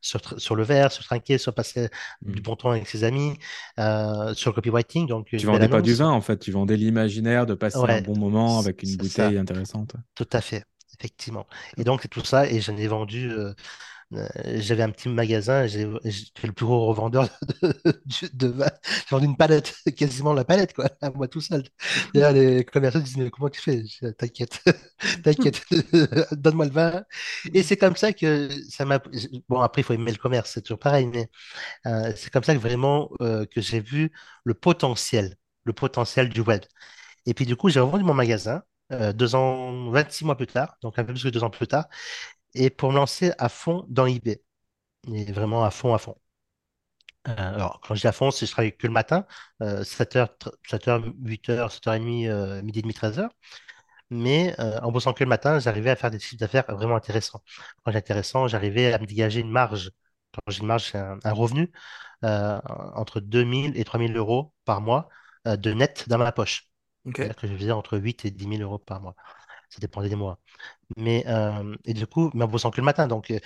sur, 0.00 0.20
sur, 0.38 0.54
le 0.54 0.62
verre, 0.62 0.92
sur 0.92 1.04
trinquer, 1.04 1.38
sur 1.38 1.54
passer 1.54 1.88
du 2.22 2.40
mm. 2.40 2.42
bon 2.42 2.56
temps 2.56 2.70
avec 2.70 2.88
ses 2.88 3.04
amis, 3.04 3.34
euh, 3.78 4.34
sur 4.34 4.50
le 4.50 4.54
copywriting. 4.54 5.06
Donc, 5.06 5.26
tu 5.26 5.38
vendais 5.38 5.68
pas 5.68 5.82
du 5.82 5.94
vin, 5.94 6.10
en 6.10 6.20
fait, 6.20 6.38
tu 6.38 6.52
vendais 6.52 6.76
l'imaginaire 6.76 7.46
de 7.46 7.54
passer 7.54 7.78
un 7.78 8.00
bon 8.02 8.18
moment 8.18 8.58
avec 8.58 8.82
une 8.82 8.96
bouteille 8.96 9.38
intéressante. 9.38 9.96
Tout 10.14 10.28
à 10.32 10.40
fait, 10.40 10.64
effectivement. 10.98 11.46
Et 11.76 11.84
donc, 11.84 12.02
c'est 12.02 12.08
tout 12.08 12.24
ça, 12.24 12.46
et 12.46 12.60
j'en 12.60 12.76
ai 12.76 12.88
vendu 12.88 13.30
euh, 13.30 13.54
j'avais 14.56 14.82
un 14.82 14.90
petit 14.90 15.08
magasin, 15.08 15.66
j'étais 15.66 16.46
le 16.46 16.52
plus 16.52 16.66
gros 16.66 16.86
revendeur 16.86 17.28
de, 17.62 17.72
de. 18.34 18.54
J'ai 18.58 19.04
vendu 19.10 19.26
une 19.26 19.36
palette, 19.36 19.74
quasiment 19.96 20.32
la 20.32 20.44
palette, 20.44 20.74
quoi, 20.74 20.86
à 21.00 21.10
moi 21.10 21.28
tout 21.28 21.40
seul. 21.40 21.62
D'ailleurs, 22.12 22.32
les 22.32 22.64
commerçants 22.64 22.98
disent, 23.00 23.16
mais 23.16 23.30
comment 23.30 23.48
tu 23.50 23.60
fais? 23.60 23.82
T'inquiète, 24.18 24.60
t'inquiète, 25.24 25.62
donne-moi 26.32 26.66
le 26.66 26.72
vin. 26.72 27.04
Et 27.54 27.62
c'est 27.62 27.76
comme 27.76 27.96
ça 27.96 28.12
que 28.12 28.48
ça 28.68 28.84
m'a... 28.84 29.00
Bon, 29.48 29.60
après, 29.60 29.82
il 29.82 29.84
faut 29.84 29.94
aimer 29.94 30.10
le 30.12 30.18
commerce, 30.18 30.50
c'est 30.54 30.62
toujours 30.62 30.78
pareil, 30.80 31.06
mais 31.06 31.28
euh, 31.86 32.12
c'est 32.16 32.30
comme 32.32 32.44
ça 32.44 32.54
que 32.54 32.60
vraiment 32.60 33.10
euh, 33.22 33.46
que 33.46 33.60
j'ai 33.60 33.80
vu 33.80 34.12
le 34.44 34.54
potentiel, 34.54 35.36
le 35.64 35.72
potentiel 35.72 36.28
du 36.30 36.40
web. 36.42 36.62
Et 37.26 37.34
puis, 37.34 37.46
du 37.46 37.56
coup, 37.56 37.68
j'ai 37.70 37.80
revendu 37.80 38.04
mon 38.04 38.14
magasin. 38.14 38.62
deux 39.14 39.34
ans, 39.36 39.90
26 39.90 40.24
mois 40.24 40.36
plus 40.36 40.46
tard, 40.48 40.76
donc 40.82 40.98
un 40.98 41.04
peu 41.04 41.12
plus 41.14 41.22
que 41.24 41.28
deux 41.28 41.44
ans 41.44 41.50
plus 41.50 41.66
tard, 41.68 41.86
et 42.54 42.70
pour 42.70 42.90
me 42.90 42.96
lancer 42.96 43.32
à 43.38 43.48
fond 43.48 43.84
dans 43.88 44.06
eBay. 44.06 44.42
Et 45.12 45.32
vraiment 45.32 45.64
à 45.64 45.70
fond, 45.70 45.94
à 45.94 45.98
fond. 45.98 46.16
Euh, 47.28 47.34
alors, 47.36 47.80
quand 47.80 47.94
je 47.94 48.00
dis 48.00 48.06
à 48.06 48.12
fond, 48.12 48.30
c'est 48.30 48.46
je 48.46 48.52
travaille 48.52 48.76
que 48.76 48.86
le 48.86 48.92
matin, 48.92 49.26
7h, 49.60 50.28
7h, 50.68 51.12
8h, 51.22 51.68
7h30, 51.70 52.62
midi 52.62 52.78
et 52.78 52.82
demi, 52.82 52.94
13h. 52.94 53.28
Mais 54.10 54.54
euh, 54.60 54.80
en 54.80 54.92
bossant 54.92 55.12
que 55.12 55.22
le 55.24 55.28
matin, 55.28 55.58
j'arrivais 55.60 55.90
à 55.90 55.96
faire 55.96 56.10
des 56.10 56.18
chiffres 56.18 56.40
d'affaires 56.40 56.64
vraiment 56.74 56.96
intéressants. 56.96 57.42
Quand 57.84 57.92
j'ai 57.92 57.98
intéressant, 57.98 58.48
j'arrivais 58.48 58.92
à 58.92 58.98
me 58.98 59.06
dégager 59.06 59.40
une 59.40 59.50
marge. 59.50 59.92
Quand 60.32 60.40
j'ai 60.48 60.60
une 60.60 60.66
marge, 60.66 60.90
c'est 60.92 60.98
un, 60.98 61.18
revenu 61.32 61.70
euh, 62.24 62.60
entre 62.94 63.20
2000 63.20 63.78
et 63.78 63.84
3000 63.84 64.16
euros 64.16 64.52
par 64.64 64.80
mois 64.80 65.08
de 65.46 65.72
net 65.72 66.08
dans 66.08 66.18
ma 66.18 66.32
poche. 66.32 66.68
C'est-à-dire 67.04 67.36
que 67.36 67.46
je 67.46 67.56
faisais 67.56 67.70
entre 67.72 67.98
8 67.98 68.24
et 68.24 68.30
10 68.30 68.48
000 68.58 68.62
euros 68.62 68.78
par 68.78 69.00
mois. 69.00 69.14
Ça 69.70 69.78
dépendait 69.80 70.08
des 70.08 70.16
mois. 70.16 70.38
Mais, 70.96 71.24
euh, 71.28 71.76
et 71.84 71.94
du 71.94 72.06
coup, 72.06 72.30
mais 72.34 72.44
en 72.44 72.48
bossant 72.48 72.70
que 72.70 72.80
le 72.80 72.84
matin. 72.84 73.06
Donc, 73.06 73.30
euh, 73.30 73.38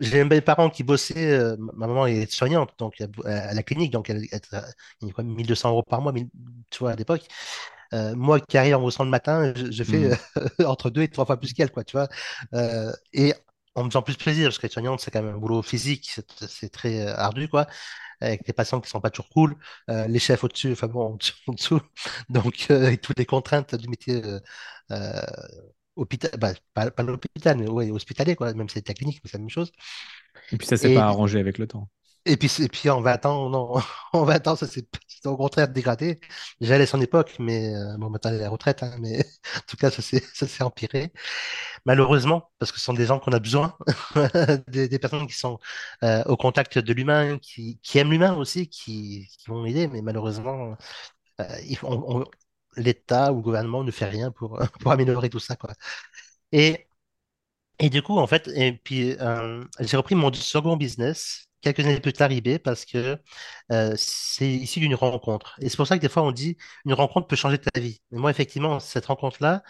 j'ai 0.00 0.24
mes 0.24 0.40
parents 0.40 0.70
qui 0.70 0.82
bossaient. 0.82 1.32
Euh, 1.32 1.56
ma 1.58 1.86
maman 1.86 2.06
est 2.06 2.30
soignante 2.30 2.74
donc, 2.78 3.00
à, 3.24 3.54
la 3.54 3.62
clinique, 3.62 3.92
donc 3.92 4.10
elle, 4.10 4.26
elle, 4.32 4.40
elle, 5.02 5.12
quoi, 5.12 5.24
1200 5.24 5.70
euros 5.70 5.82
par 5.82 6.00
mois, 6.02 6.12
tu 6.70 6.78
vois, 6.80 6.92
à 6.92 6.96
l'époque. 6.96 7.22
moi 7.92 8.40
qui 8.40 8.58
arrive 8.58 8.76
en 8.76 8.80
bossant 8.80 9.04
le 9.04 9.10
matin, 9.10 9.52
je, 9.54 9.84
fais 9.84 10.10
mmh. 10.10 10.64
entre 10.66 10.90
deux 10.90 11.02
et 11.02 11.08
trois 11.08 11.26
fois 11.26 11.38
plus 11.38 11.52
qu'elle, 11.52 11.70
quoi, 11.70 11.84
tu 11.84 11.96
vois. 11.96 12.08
et 13.12 13.34
en 13.74 13.84
me 13.84 13.90
faisant 13.90 14.02
plus 14.02 14.16
plaisir, 14.16 14.48
parce 14.48 14.58
qu'être 14.58 14.72
soignante, 14.72 15.00
c'est 15.00 15.10
quand 15.10 15.22
même 15.22 15.34
un 15.34 15.38
boulot 15.38 15.62
physique, 15.62 16.20
c'est 16.48 16.70
très 16.70 17.06
ardu, 17.06 17.48
quoi 17.48 17.66
avec 18.22 18.44
des 18.44 18.52
patients 18.52 18.82
qui 18.82 18.90
sont 18.90 19.00
pas 19.00 19.08
toujours 19.08 19.30
cool, 19.30 19.56
les 19.88 20.18
chefs 20.18 20.44
au-dessus, 20.44 20.72
enfin 20.72 20.88
bon, 20.88 21.16
en 21.46 21.52
dessous, 21.54 21.80
donc 22.28 22.70
avec 22.70 23.00
toutes 23.00 23.18
les 23.18 23.24
contraintes 23.24 23.74
du 23.74 23.88
métier 23.88 24.20
hôpital, 25.96 26.30
bah, 26.38 26.52
pas, 26.74 27.02
l'hôpital, 27.02 27.58
mais 27.58 27.68
ouais, 27.68 27.90
hospitalier, 27.90 28.36
quoi, 28.36 28.52
même 28.54 28.68
si 28.68 28.74
c'était 28.74 28.94
clinique, 28.94 29.20
mais 29.22 29.30
c'est 29.30 29.38
la 29.38 29.42
même 29.42 29.50
chose. 29.50 29.72
Et 30.52 30.56
puis 30.56 30.66
ça 30.66 30.76
s'est 30.76 30.94
pas 30.94 31.04
arrangé 31.04 31.38
avec 31.38 31.58
le 31.58 31.66
temps. 31.66 31.88
Et 32.26 32.36
puis, 32.36 32.50
et 32.62 32.68
puis 32.68 32.90
en 32.90 33.00
20 33.00 33.26
ans, 33.26 33.48
non, 33.48 33.74
en 34.12 34.24
20 34.24 34.48
ans, 34.48 34.56
ça 34.56 34.66
s'est 34.66 34.86
au 35.24 35.36
contraire 35.36 35.68
dégradé. 35.68 36.20
J'allais 36.60 36.86
son 36.86 37.00
époque, 37.00 37.36
mais 37.38 37.74
euh, 37.74 37.96
bon, 37.98 38.10
maintenant, 38.10 38.30
la 38.32 38.48
retraite, 38.50 38.82
hein, 38.82 38.94
mais 39.00 39.18
en 39.56 39.60
tout 39.66 39.76
cas, 39.76 39.90
ça 39.90 40.02
s'est 40.02 40.62
empiré. 40.62 41.12
Malheureusement, 41.86 42.50
parce 42.58 42.72
que 42.72 42.78
ce 42.78 42.84
sont 42.84 42.94
des 42.94 43.06
gens 43.06 43.18
qu'on 43.20 43.32
a 43.32 43.38
besoin, 43.38 43.76
des, 44.68 44.88
des, 44.88 44.98
personnes 44.98 45.26
qui 45.26 45.34
sont 45.38 45.58
euh, 46.04 46.22
au 46.26 46.36
contact 46.36 46.78
de 46.78 46.92
l'humain, 46.92 47.38
qui, 47.38 47.78
qui, 47.82 47.98
aiment 47.98 48.10
l'humain 48.10 48.34
aussi, 48.36 48.68
qui, 48.68 49.28
qui, 49.38 49.48
vont 49.48 49.64
aider, 49.64 49.88
mais 49.88 50.02
malheureusement, 50.02 50.76
euh, 51.40 52.24
l'État 52.76 53.32
ou 53.32 53.36
le 53.36 53.42
gouvernement 53.42 53.84
ne 53.84 53.90
fait 53.90 54.06
rien 54.06 54.30
pour, 54.30 54.58
pour 54.80 54.92
améliorer 54.92 55.30
tout 55.30 55.40
ça, 55.40 55.56
quoi. 55.56 55.72
Et, 56.52 56.88
et 57.78 57.90
du 57.90 58.02
coup, 58.02 58.18
en 58.18 58.26
fait, 58.26 58.48
et 58.48 58.72
puis 58.72 59.16
euh, 59.20 59.64
j'ai 59.80 59.96
repris 59.96 60.14
mon 60.14 60.32
second 60.32 60.76
business 60.76 61.49
quelques 61.60 61.80
années 61.80 62.00
plus 62.00 62.12
tard 62.12 62.30
eBay 62.32 62.58
parce 62.58 62.84
que 62.84 63.18
euh, 63.72 63.94
c'est 63.96 64.48
issu 64.50 64.80
d'une 64.80 64.94
rencontre. 64.94 65.56
Et 65.60 65.68
c'est 65.68 65.76
pour 65.76 65.86
ça 65.86 65.96
que 65.96 66.02
des 66.02 66.08
fois 66.08 66.22
on 66.22 66.32
dit 66.32 66.56
une 66.84 66.94
rencontre 66.94 67.26
peut 67.28 67.36
changer 67.36 67.58
ta 67.58 67.80
vie. 67.80 68.00
Mais 68.10 68.18
moi, 68.18 68.30
effectivement, 68.30 68.80
cette 68.80 69.06
rencontre-là, 69.06 69.62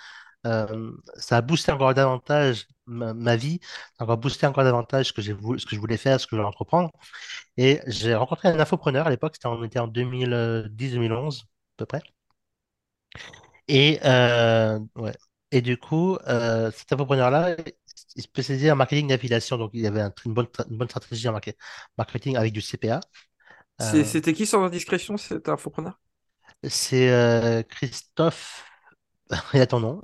euh, 0.46 0.92
ça 1.16 1.38
a 1.38 1.40
boosté 1.42 1.72
encore 1.72 1.94
davantage 1.94 2.66
ma, 2.86 3.36
vie, 3.36 3.60
ça 3.62 4.02
a 4.02 4.04
encore 4.04 4.18
boosté 4.18 4.46
encore 4.46 4.64
davantage 4.64 5.06
ce 5.08 5.12
que, 5.12 5.22
je 5.22 5.32
voulais 5.32 5.96
faire, 5.96 6.20
ce 6.20 6.26
que 6.26 6.30
je 6.32 6.36
voulais 6.36 6.48
entreprendre. 6.48 6.90
Et 7.56 7.80
j'ai 7.86 8.14
rencontré 8.14 8.48
un 8.48 8.60
infopreneur 8.60 9.06
à 9.06 9.10
l'époque, 9.10 9.34
c'était 9.36 9.48
en 9.48 9.88
2010-2011 9.88 11.42
à 11.42 11.44
peu 11.76 11.86
près. 11.86 12.02
Et, 13.68 14.00
euh, 14.04 14.78
ouais. 14.96 15.12
Et 15.52 15.62
du 15.62 15.76
coup, 15.78 16.16
cet 16.26 16.92
entrepreneur-là, 16.92 17.56
il 18.16 18.22
spécialisait 18.22 18.70
en 18.70 18.76
marketing 18.76 19.08
d'affiliation. 19.08 19.56
Donc, 19.56 19.70
il 19.74 19.86
avait 19.86 20.02
une, 20.24 20.34
bonne, 20.34 20.46
une 20.70 20.76
bonne 20.76 20.88
stratégie 20.88 21.28
en 21.28 21.38
marketing 21.96 22.36
avec 22.36 22.52
du 22.52 22.60
CPA. 22.60 23.00
Euh, 23.80 24.04
c'était 24.04 24.32
qui 24.32 24.46
sans 24.46 24.64
indiscrétion, 24.64 25.16
cet 25.16 25.48
infopreneur? 25.48 25.98
C'est 26.68 27.64
Christophe. 27.68 28.66
Il 29.54 29.60
a 29.60 29.66
ton 29.66 29.78
nom, 29.78 30.00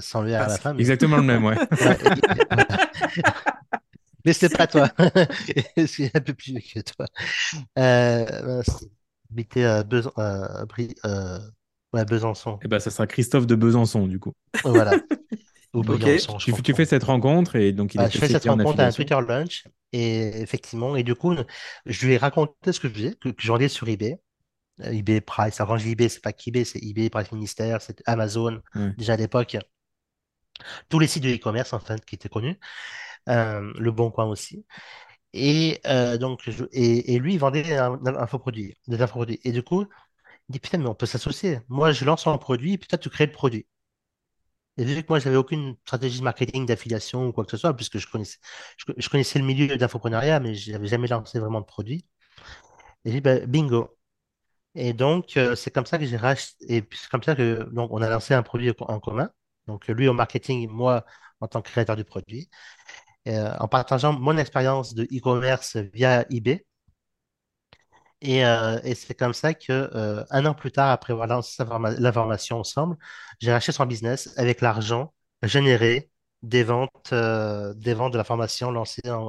sans 0.00 0.22
lui 0.22 0.34
à 0.34 0.48
la 0.48 0.58
fin. 0.58 0.76
Exactement 0.76 1.16
le 1.16 1.22
même, 1.22 1.44
ouais. 1.44 1.54
mais 4.24 4.32
c'est 4.32 4.56
pas 4.56 4.66
toi. 4.66 4.88
c'est 5.86 6.14
un 6.14 6.20
peu 6.20 6.34
plus 6.34 6.52
vieux 6.52 6.60
que 6.60 6.80
toi. 6.80 7.06
Euh, 7.78 8.62
habité 9.30 9.64
à 9.64 9.84
Besançon, 9.84 10.12
Ouais, 11.92 12.04
Besançon. 12.04 12.54
Et 12.54 12.66
eh 12.66 12.68
ben, 12.68 12.78
ça 12.78 12.90
sera 12.90 13.06
Christophe 13.06 13.46
de 13.46 13.56
Besançon, 13.56 14.06
du 14.06 14.20
coup. 14.20 14.32
Voilà. 14.64 14.92
Tu, 15.72 16.74
fais 16.74 16.84
cette 16.84 17.04
rencontre 17.04 17.56
et 17.56 17.72
donc 17.72 17.94
il 17.94 18.00
Je 18.10 18.18
fais 18.18 18.28
cette 18.28 18.44
rencontre 18.44 18.80
à 18.80 18.86
un 18.86 18.92
Twitter 18.92 19.16
Lunch 19.26 19.64
et 19.92 20.40
effectivement, 20.40 20.96
et 20.96 21.02
du 21.02 21.14
coup, 21.14 21.34
je 21.86 22.06
lui 22.06 22.14
ai 22.14 22.16
raconté 22.16 22.72
ce 22.72 22.80
que 22.80 22.88
je 22.88 22.92
faisais, 22.94 23.14
que, 23.14 23.30
j'en 23.38 23.58
ai 23.58 23.68
sur 23.68 23.88
eBay. 23.88 24.20
Euh, 24.80 24.92
eBay 24.92 25.20
Price, 25.20 25.60
alors 25.60 25.70
quand 25.70 25.78
je 25.78 25.84
dis 25.84 25.92
eBay, 25.92 26.08
c'est 26.08 26.22
pas 26.22 26.32
qu'eBay, 26.32 26.64
c'est 26.64 26.78
eBay, 26.82 27.10
Price 27.10 27.30
Ministère, 27.32 27.82
c'est 27.82 28.02
Amazon, 28.06 28.62
déjà 28.96 29.14
à 29.14 29.16
l'époque. 29.16 29.56
Tous 30.88 30.98
les 30.98 31.06
sites 31.06 31.22
de 31.22 31.30
e-commerce, 31.30 31.72
en 31.72 31.80
fait, 31.80 32.04
qui 32.04 32.14
étaient 32.14 32.28
connus. 32.28 32.58
Euh, 33.28 33.72
le 33.78 33.90
Bon 33.92 34.10
Coin 34.10 34.26
aussi. 34.26 34.64
Et 35.32 35.80
euh, 35.86 36.18
donc, 36.18 36.48
et, 36.72 37.18
lui, 37.18 37.34
il 37.34 37.38
vendait 37.38 37.76
un, 37.76 37.98
un, 38.04 38.26
faux 38.26 38.38
produit, 38.38 38.76
des 38.88 39.00
infoproduits. 39.00 39.40
Et 39.44 39.52
du 39.52 39.62
coup, 39.62 39.82
il 40.48 40.52
dit, 40.52 40.60
putain, 40.60 40.78
mais 40.78 40.86
on 40.88 40.94
peut 40.94 41.06
s'associer. 41.06 41.60
Moi, 41.68 41.92
je 41.92 42.04
lance 42.04 42.26
un 42.26 42.38
produit, 42.38 42.74
et 42.74 42.78
puis 42.78 42.88
toi, 42.88 42.98
tu 42.98 43.10
crées 43.10 43.26
le 43.26 43.32
produit. 43.32 43.66
Et 44.80 44.84
vu 44.84 45.02
que 45.02 45.06
moi, 45.10 45.18
j'avais 45.18 45.36
aucune 45.36 45.76
stratégie 45.84 46.20
de 46.20 46.24
marketing, 46.24 46.66
d'affiliation 46.66 47.26
ou 47.28 47.32
quoi 47.32 47.44
que 47.44 47.50
ce 47.50 47.58
soit, 47.58 47.74
puisque 47.76 47.98
je 47.98 48.08
connaissais, 48.08 48.38
je, 48.78 49.08
connaissais 49.10 49.38
le 49.38 49.44
milieu 49.44 49.76
d'infoprenariat, 49.76 50.40
mais 50.40 50.54
je 50.54 50.72
n'avais 50.72 50.86
jamais 50.88 51.06
lancé 51.08 51.38
vraiment 51.38 51.60
de 51.60 51.66
produit. 51.66 52.06
Et 53.04 53.12
j'ai 53.12 53.20
bah, 53.20 53.40
bingo. 53.46 53.96
Et 54.74 54.92
donc, 54.94 55.36
euh, 55.36 55.56
c'est 55.56 55.70
comme 55.72 55.86
ça 55.86 55.98
que 55.98 56.06
j'ai 56.06 56.16
racheté, 56.16 56.76
et 56.76 56.88
c'est 56.92 57.10
comme 57.10 57.22
ça 57.22 57.34
que, 57.36 57.64
donc, 57.72 57.90
on 57.92 58.02
a 58.02 58.08
lancé 58.08 58.34
un 58.34 58.42
produit 58.42 58.72
en 58.80 59.00
commun. 59.00 59.30
Donc, 59.66 59.88
lui 59.88 60.08
au 60.08 60.14
marketing, 60.14 60.68
moi 60.70 61.04
en 61.40 61.48
tant 61.48 61.62
que 61.62 61.70
créateur 61.70 61.96
du 61.96 62.04
produit, 62.04 62.50
euh, 63.28 63.54
en 63.60 63.68
partageant 63.68 64.12
mon 64.18 64.36
expérience 64.38 64.94
de 64.94 65.04
e-commerce 65.04 65.76
via 65.76 66.26
eBay. 66.30 66.64
Et, 68.22 68.44
euh, 68.44 68.78
et 68.84 68.94
c'est 68.94 69.14
comme 69.14 69.32
ça 69.34 69.54
que 69.54 69.72
euh, 69.72 70.24
un 70.30 70.44
an 70.46 70.54
plus 70.54 70.72
tard, 70.72 70.90
après 70.90 71.12
avoir 71.14 71.26
lancé 71.26 71.62
la 71.98 72.12
formation 72.12 72.58
ensemble, 72.60 72.96
j'ai 73.40 73.52
racheté 73.52 73.72
son 73.72 73.86
business 73.86 74.32
avec 74.36 74.60
l'argent 74.60 75.14
généré 75.42 76.10
des 76.42 76.62
ventes, 76.64 77.10
euh, 77.12 77.72
des 77.74 77.94
ventes 77.94 78.12
de 78.12 78.18
la 78.18 78.24
formation 78.24 78.70
lancée 78.70 79.00
en, 79.10 79.20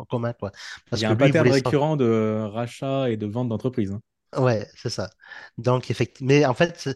en 0.00 0.04
commun, 0.06 0.32
quoi. 0.32 0.50
Il 0.92 1.00
y 1.00 1.04
a 1.04 1.10
que 1.10 1.12
un 1.12 1.14
lui, 1.14 1.16
pattern 1.16 1.48
voulait 1.48 1.50
récurrent 1.50 1.96
de 1.96 2.42
rachat 2.52 3.10
et 3.10 3.16
de 3.16 3.26
vente 3.26 3.48
d'entreprise. 3.48 3.90
hein. 3.90 4.00
Ouais, 4.36 4.68
c'est 4.76 4.90
ça. 4.90 5.10
Donc, 5.58 5.90
effectivement, 5.90 6.28
mais 6.28 6.44
en 6.46 6.54
fait, 6.54 6.88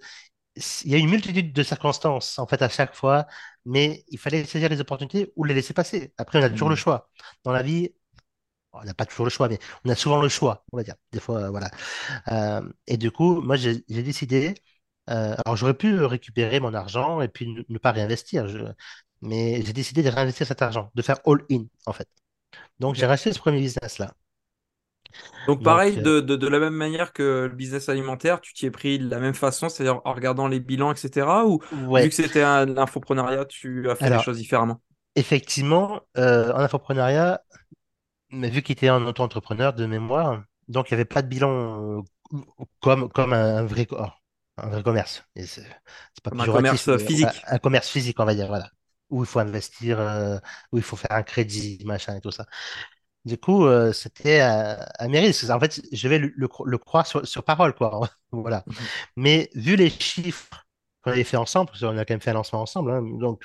il 0.84 0.90
y 0.92 0.94
a 0.94 0.98
une 0.98 1.10
multitude 1.10 1.52
de 1.52 1.62
circonstances, 1.64 2.38
en 2.38 2.46
fait, 2.46 2.62
à 2.62 2.68
chaque 2.68 2.94
fois, 2.94 3.26
mais 3.64 4.04
il 4.08 4.18
fallait 4.18 4.44
saisir 4.44 4.68
les 4.68 4.80
opportunités 4.80 5.32
ou 5.36 5.44
les 5.44 5.54
laisser 5.54 5.74
passer. 5.74 6.12
Après, 6.18 6.38
on 6.38 6.42
a 6.44 6.50
toujours 6.50 6.68
le 6.70 6.76
Mm. 6.76 6.76
choix. 6.76 7.10
Dans 7.44 7.52
la 7.52 7.62
vie, 7.62 7.92
on 8.74 8.84
n'a 8.84 8.94
pas 8.94 9.06
toujours 9.06 9.26
le 9.26 9.30
choix, 9.30 9.48
mais 9.48 9.58
on 9.84 9.90
a 9.90 9.94
souvent 9.96 10.20
le 10.22 10.28
choix, 10.28 10.64
on 10.72 10.76
va 10.78 10.82
dire. 10.84 10.94
Des 11.12 11.20
fois, 11.20 11.38
euh, 11.44 11.50
voilà. 11.50 11.70
Euh, 12.28 12.62
et 12.86 12.96
du 12.98 13.10
coup, 13.10 13.40
moi, 13.42 13.56
j'ai 13.56 13.80
décidé, 13.88 14.54
euh, 15.10 15.36
alors 15.44 15.56
j'aurais 15.56 15.74
pu 15.74 16.00
récupérer 16.04 16.60
mon 16.60 16.74
argent 16.74 17.20
et 17.22 17.28
puis 17.28 17.48
ne, 17.48 17.62
ne 17.68 17.78
pas 17.78 17.92
réinvestir, 17.92 18.48
je- 18.48 18.58
mais 19.22 19.62
j'ai 19.64 19.72
décidé 19.72 20.02
de 20.02 20.10
réinvestir 20.10 20.46
cet 20.46 20.62
argent, 20.62 20.90
de 20.94 21.02
faire 21.02 21.18
all-in, 21.26 21.66
en 21.86 21.92
fait. 21.92 22.08
Donc, 22.80 22.94
j'ai 22.96 23.06
racheté 23.06 23.32
ce 23.32 23.38
premier 23.40 23.60
business-là. 23.60 24.14
Donc 25.46 25.62
Donc, 25.62 25.62
pareil, 25.62 25.98
euh, 25.98 26.00
de, 26.00 26.20
de, 26.20 26.36
de 26.36 26.48
la 26.48 26.58
même 26.58 26.72
manière 26.74 27.12
que 27.12 27.22
le 27.50 27.54
business 27.54 27.88
alimentaire, 27.90 28.40
tu 28.40 28.54
t'y 28.54 28.64
es 28.66 28.70
pris 28.70 28.98
de 28.98 29.08
la 29.10 29.18
même 29.20 29.34
façon, 29.34 29.68
c'est-à-dire 29.68 30.00
en 30.06 30.14
regardant 30.14 30.48
les 30.48 30.58
bilans, 30.60 30.92
etc. 30.92 31.46
Ou 31.46 31.60
vu 31.92 32.08
que 32.08 32.14
c'était 32.14 32.40
un 32.42 32.64
l'infoprenariat, 32.66 33.44
tu 33.44 33.90
as 33.90 33.94
fait 33.94 34.08
les 34.10 34.18
choses 34.18 34.38
différemment? 34.38 34.80
effectivement, 35.16 36.00
en 36.16 36.20
infoprenariat, 36.60 37.42
mais 38.34 38.50
vu 38.50 38.62
qu'il 38.62 38.72
était 38.74 38.88
un 38.88 39.04
auto-entrepreneur 39.06 39.72
de 39.74 39.86
mémoire, 39.86 40.44
donc 40.68 40.90
il 40.90 40.94
n'y 40.94 40.96
avait 40.96 41.04
pas 41.04 41.22
de 41.22 41.28
bilan 41.28 41.98
euh, 42.00 42.02
comme, 42.80 43.10
comme 43.10 43.32
un 43.32 43.64
vrai, 43.64 43.86
co- 43.86 43.96
oh, 44.00 44.08
un 44.58 44.68
vrai 44.68 44.82
commerce. 44.82 45.24
Et 45.36 45.46
C'est 45.46 45.62
c'est 46.14 46.24
pas 46.24 46.30
Comme 46.30 46.40
un 46.40 46.48
commerce 46.48 46.96
ouais, 46.96 46.98
physique. 46.98 47.46
un 47.46 47.58
commerce 47.58 47.88
physique, 47.88 48.18
on 48.20 48.24
va 48.24 48.34
dire, 48.34 48.48
voilà. 48.48 48.70
Où 49.10 49.22
il 49.22 49.26
faut 49.26 49.38
investir, 49.38 50.00
euh, 50.00 50.38
où 50.72 50.78
il 50.78 50.82
faut 50.82 50.96
faire 50.96 51.12
un 51.12 51.22
crédit, 51.22 51.78
machin 51.84 52.16
et 52.16 52.20
tout 52.20 52.30
ça. 52.30 52.46
Du 53.24 53.38
coup, 53.38 53.66
euh, 53.66 53.92
c'était 53.92 54.40
à, 54.40 54.82
à 54.98 55.08
mes 55.08 55.20
risques. 55.20 55.50
En 55.50 55.60
fait, 55.60 55.82
je 55.92 56.08
vais 56.08 56.18
le, 56.18 56.32
le 56.36 56.48
cro- 56.48 56.66
le 56.66 56.78
croire 56.78 57.06
sur, 57.06 57.26
sur 57.28 57.44
parole, 57.44 57.74
quoi. 57.74 58.08
Voilà. 58.32 58.66
Mhm. 58.66 58.88
Mais 59.16 59.50
vu 59.54 59.76
les 59.76 59.90
chiffres 59.90 60.66
qu'on 61.02 61.12
avait 61.12 61.24
fait 61.24 61.36
ensemble, 61.38 61.70
parce 61.70 61.80
qu'on 61.82 61.98
a 61.98 62.04
quand 62.06 62.14
même 62.14 62.20
fait 62.22 62.30
un 62.32 62.34
lancement 62.34 62.62
ensemble, 62.62 62.92
hein, 62.92 63.02
donc, 63.02 63.44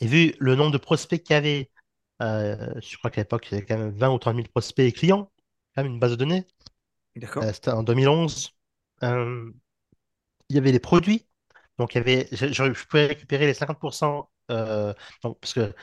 et 0.00 0.06
vu 0.06 0.34
le 0.38 0.54
nombre 0.54 0.72
de 0.72 0.78
prospects 0.78 1.22
qu'il 1.22 1.34
y 1.34 1.36
avait, 1.36 1.70
euh, 1.76 1.77
je 2.20 2.96
crois 2.98 3.10
qu'à 3.10 3.20
l'époque, 3.22 3.48
il 3.50 3.54
y 3.54 3.58
avait 3.58 3.66
quand 3.66 3.78
même 3.78 3.90
20 3.90 4.10
ou 4.12 4.18
30 4.18 4.36
000 4.36 4.48
prospects 4.48 4.86
et 4.86 4.92
clients, 4.92 5.30
quand 5.74 5.82
même 5.82 5.92
une 5.92 5.98
base 6.00 6.12
de 6.12 6.16
données. 6.16 6.46
D'accord. 7.16 7.42
Euh, 7.42 7.52
c'était 7.52 7.70
en 7.70 7.82
2011. 7.82 8.50
Euh, 9.02 9.52
il 10.48 10.56
y 10.56 10.58
avait 10.58 10.72
les 10.72 10.78
produits. 10.80 11.26
Donc, 11.78 11.94
il 11.94 11.98
y 11.98 12.00
avait, 12.00 12.28
je, 12.32 12.86
pouvais 12.88 13.06
récupérer 13.06 13.46
les 13.46 13.54
50%, 13.54 14.30
euh, 14.50 14.92
donc, 15.22 15.38
parce 15.40 15.54
que 15.54 15.74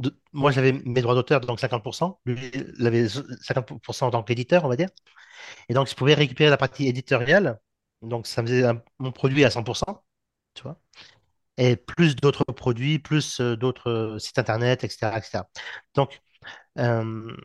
de- 0.00 0.18
moi, 0.32 0.52
j'avais 0.52 0.72
mes 0.72 1.02
droits 1.02 1.14
d'auteur, 1.14 1.40
donc 1.42 1.60
50%. 1.60 2.20
Lui, 2.26 2.50
il 2.78 2.86
avait 2.86 3.08
50% 3.08 4.08
en 4.08 4.10
tant 4.12 4.22
qu'éditeur, 4.24 4.64
on 4.64 4.68
va 4.68 4.76
dire. 4.76 4.90
Et 5.68 5.74
donc, 5.74 5.88
je 5.88 5.94
pouvais 5.94 6.14
récupérer 6.14 6.50
la 6.50 6.56
partie 6.58 6.86
éditoriale. 6.88 7.60
Donc, 8.02 8.26
ça 8.26 8.42
faisait 8.42 8.64
un- 8.64 8.82
mon 8.98 9.12
produit 9.12 9.44
à 9.44 9.50
100%, 9.50 10.04
tu 10.54 10.62
vois. 10.64 10.80
Et 11.58 11.76
plus 11.76 12.16
d'autres 12.16 12.44
produits, 12.44 12.98
plus 12.98 13.40
euh, 13.40 13.56
d'autres 13.56 13.90
euh, 13.90 14.18
sites 14.18 14.38
internet, 14.38 14.84
etc., 14.84 15.18
etc. 15.18 15.48
Donc, 15.94 16.20
euh, 16.78 17.36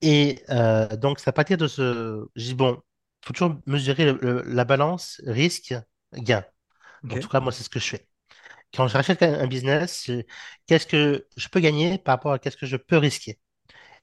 et 0.00 0.42
euh, 0.50 0.88
donc, 0.96 1.20
c'est 1.20 1.28
à 1.28 1.32
partir 1.32 1.56
de 1.58 1.68
ce. 1.68 2.26
Je 2.36 2.44
dis, 2.46 2.54
bon, 2.54 2.82
il 3.22 3.26
faut 3.26 3.32
toujours 3.32 3.56
mesurer 3.66 4.04
le- 4.06 4.18
le- 4.22 4.42
la 4.46 4.64
balance 4.64 5.20
risque-gain. 5.26 6.44
En 7.10 7.18
tout 7.18 7.28
cas, 7.28 7.40
moi, 7.40 7.52
c'est 7.52 7.64
ce 7.64 7.70
que 7.70 7.80
je 7.80 7.86
fais. 7.90 8.08
Quand 8.74 8.88
je 8.88 8.94
rachète 8.94 9.22
un 9.24 9.48
business, 9.48 10.10
qu'est-ce 10.68 10.86
que 10.88 11.28
je 11.36 11.48
peux 11.48 11.60
gagner 11.60 11.98
par 11.98 12.14
rapport 12.16 12.32
à 12.34 12.40
qu'est-ce 12.40 12.58
que 12.58 12.66
je 12.66 12.78
peux 12.78 12.98
risquer? 12.98 13.40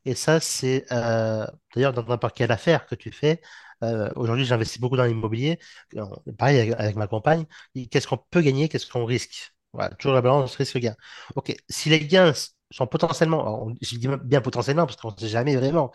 Et 0.10 0.16
ça, 0.16 0.40
c'est 0.40 0.86
euh, 0.92 1.46
d'ailleurs 1.76 1.94
dans 1.94 2.04
n'importe 2.04 2.36
quelle 2.36 2.52
affaire 2.52 2.86
que 2.88 2.96
tu 2.96 3.12
fais. 3.12 3.42
euh, 3.84 4.10
aujourd'hui, 4.16 4.46
j'investis 4.46 4.80
beaucoup 4.82 4.98
dans 4.98 5.06
l'immobilier. 5.06 5.60
Euh, 5.96 6.06
Pareil 6.38 6.74
avec, 6.74 6.96
ma 6.96 7.08
compagne. 7.08 7.46
Qu'est-ce 7.92 8.08
qu'on 8.08 8.18
peut 8.18 8.42
gagner, 8.42 8.70
qu'est-ce 8.70 8.88
qu'on 8.92 9.06
risque? 9.06 9.54
Voilà, 9.74 9.92
toujours 9.96 10.16
la 10.16 10.22
balance 10.22 10.56
risque-gain. 10.56 10.96
Ok, 11.36 11.56
si 11.70 11.90
les 11.90 12.00
gains 12.08 12.34
sont 12.72 12.88
potentiellement, 12.88 13.68
je 13.82 13.98
dis 13.98 14.08
bien 14.24 14.42
potentiellement 14.42 14.86
parce 14.86 14.98
qu'on 14.98 15.12
ne 15.12 15.18
sait 15.18 15.28
jamais 15.28 15.56
vraiment, 15.56 15.92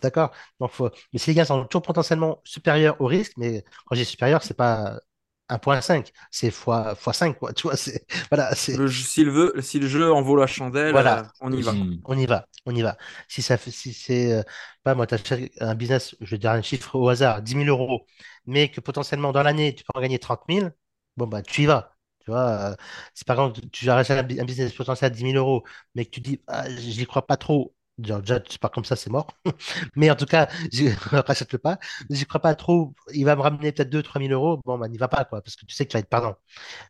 d'accord? 0.00 0.32
Donc, 0.60 0.72
mais 1.12 1.18
si 1.18 1.30
les 1.30 1.34
gains 1.34 1.44
sont 1.44 1.64
toujours 1.66 1.82
potentiellement 1.82 2.40
supérieurs 2.44 3.00
au 3.00 3.06
risque, 3.06 3.32
mais 3.36 3.64
quand 3.86 3.94
je 3.96 4.00
dis 4.00 4.04
supérieur, 4.06 4.42
c'est 4.42 4.54
pas 4.56 5.00
1.5, 5.48 6.12
c'est 6.30 6.50
fois, 6.50 6.94
fois 6.94 7.12
5, 7.12 7.38
quoi. 7.38 7.52
Tu 7.54 7.62
vois, 7.64 7.76
c'est, 7.76 8.06
voilà, 8.30 8.54
c'est, 8.54 8.78
Le 8.78 8.86
jeu- 8.86 9.04
si 9.04 9.24
le 9.24 9.30
veut, 9.30 9.60
si 9.60 9.78
le 9.78 9.86
jeu 9.86 10.10
en 10.10 10.22
vaut 10.22 10.34
la 10.36 10.46
chandelle, 10.46 10.96
voilà, 10.96 11.22
euh, 11.22 11.24
on 11.40 11.52
y 11.52 11.62
va, 11.62 11.74
quoi. 11.76 11.86
Mm. 11.86 11.96
on 12.04 12.18
y 12.18 12.26
va, 12.26 12.46
on 12.66 12.74
y 12.74 12.82
va. 12.82 12.96
Si 13.28 13.42
ça 13.42 13.56
fait, 13.58 13.70
si 13.70 13.92
c'est, 13.92 14.32
euh, 14.32 14.42
pas 14.82 14.94
moi, 14.94 15.06
t'achètes 15.06 15.52
un 15.60 15.74
business, 15.74 16.16
je 16.20 16.30
vais 16.30 16.38
dire 16.38 16.50
un 16.52 16.62
chiffre 16.62 16.94
au 16.96 17.08
hasard, 17.08 17.42
10 17.42 17.54
000 17.54 17.68
euros, 17.68 18.06
mais 18.46 18.70
que 18.70 18.80
potentiellement 18.80 19.32
dans 19.32 19.42
l'année, 19.42 19.74
tu 19.74 19.84
peux 19.84 19.90
en 19.98 20.00
gagner 20.00 20.18
30 20.18 20.42
000, 20.48 20.72
bon, 21.16 21.26
bah, 21.26 21.42
tu 21.42 21.62
y 21.62 21.66
vas. 21.66 21.94
Tu 22.20 22.30
vois, 22.30 22.72
euh, 22.72 22.76
si 23.14 23.24
par 23.24 23.36
exemple, 23.40 23.68
tu 23.70 23.88
arrêtes 23.90 24.10
un, 24.10 24.22
bu- 24.22 24.40
un 24.40 24.44
business 24.44 24.72
potentiel 24.74 25.06
à 25.12 25.14
10 25.14 25.24
000 25.24 25.36
euros, 25.36 25.64
mais 25.94 26.04
que 26.06 26.10
tu 26.10 26.20
dis, 26.20 26.42
ah, 26.46 26.68
j'y 26.70 27.06
crois 27.06 27.26
pas 27.26 27.36
trop, 27.36 27.74
genre, 28.02 28.20
déjà, 28.20 28.40
c'est 28.48 28.60
pas 28.60 28.68
comme 28.68 28.84
ça, 28.84 28.96
c'est 28.96 29.10
mort. 29.10 29.28
Mais 29.96 30.10
en 30.10 30.16
tout 30.16 30.26
cas, 30.26 30.48
je 30.72 30.86
rachète-le 31.26 31.58
pas, 31.58 31.78
j'y 32.10 32.26
crois 32.26 32.40
pas 32.40 32.54
trop, 32.54 32.94
il 33.14 33.24
va 33.24 33.36
me 33.36 33.42
ramener 33.42 33.72
peut-être 33.72 33.90
2-3 33.90 34.20
000 34.20 34.32
euros, 34.32 34.60
bon, 34.64 34.78
bah, 34.78 34.88
n'y 34.88 34.98
va 34.98 35.08
pas, 35.08 35.24
quoi, 35.24 35.42
parce 35.42 35.56
que 35.56 35.66
tu 35.66 35.74
sais 35.74 35.84
que 35.86 35.90
tu 35.92 35.96
vas 35.96 36.00
être 36.00 36.08
perdant. 36.08 36.36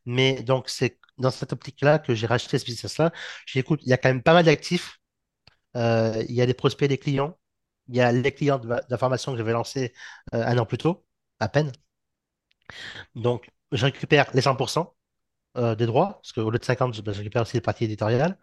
Mais 0.07 0.43
donc, 0.43 0.69
c'est 0.71 0.99
dans 1.19 1.31
cette 1.33 1.53
optique-là 1.53 1.99
que 2.01 2.15
j'ai 2.15 2.27
racheté 2.27 2.59
ce 2.59 2.65
business-là. 2.67 3.13
J'ai 3.47 3.61
écoute, 3.61 3.81
il 3.85 3.91
y 3.91 3.93
a 3.95 3.99
quand 3.99 4.09
même 4.11 4.23
pas 4.23 4.35
mal 4.35 4.45
d'actifs. 4.47 4.99
Euh, 5.77 6.25
il 6.29 6.35
y 6.35 6.43
a 6.43 6.47
des 6.47 6.55
prospects, 6.55 6.89
des 6.89 6.99
clients. 6.99 7.39
Il 7.89 7.97
y 7.97 8.01
a 8.01 8.13
les 8.13 8.33
clients 8.33 8.59
de, 8.59 8.67
ma- 8.69 8.81
de 8.81 8.87
la 8.91 8.99
formation 8.99 9.33
que 9.33 9.39
j'avais 9.39 9.53
lancé 9.53 9.95
euh, 10.35 10.45
un 10.47 10.59
an 10.59 10.67
plus 10.67 10.79
tôt, 10.79 11.07
à 11.41 11.49
peine. 11.49 11.73
Donc, 13.15 13.51
je 13.73 13.85
récupère 13.85 14.31
les 14.35 14.41
100% 14.43 14.95
euh, 15.57 15.75
des 15.75 15.87
droits, 15.87 16.15
parce 16.23 16.33
qu'au 16.33 16.51
lieu 16.51 16.59
de 16.59 16.65
50, 16.65 16.95
je, 16.95 17.03
ben, 17.03 17.13
je 17.13 17.19
récupère 17.19 17.43
aussi 17.43 17.55
les 17.57 17.61
parties 17.61 17.85
éditoriales. 17.85 18.39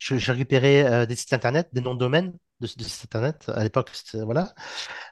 Je- 0.00 0.16
J'ai 0.18 0.32
récupéré 0.32 0.84
euh, 0.86 1.06
des 1.06 1.16
sites 1.16 1.34
internet, 1.34 1.70
des 1.74 1.82
noms 1.82 1.94
de 1.94 2.00
domaine 2.00 2.32
de, 2.60 2.68
de 2.78 2.84
sites 2.84 3.04
internet. 3.06 3.50
À 3.50 3.64
l'époque, 3.64 3.92
voilà. 4.24 4.54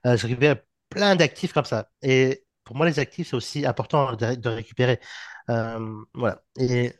Euh, 0.06 0.16
je 0.18 0.26
récupère 0.28 0.56
plein 0.90 1.16
d'actifs 1.16 1.54
comme 1.54 1.66
ça. 1.66 1.90
Et 2.02 2.44
pour 2.64 2.76
moi, 2.76 2.86
les 2.86 3.00
actifs, 3.00 3.30
c'est 3.30 3.36
aussi 3.36 3.66
important 3.66 4.14
de, 4.16 4.36
de 4.36 4.50
récupérer. 4.50 5.00
Euh, 5.50 6.02
voilà. 6.14 6.42
Et 6.58 6.94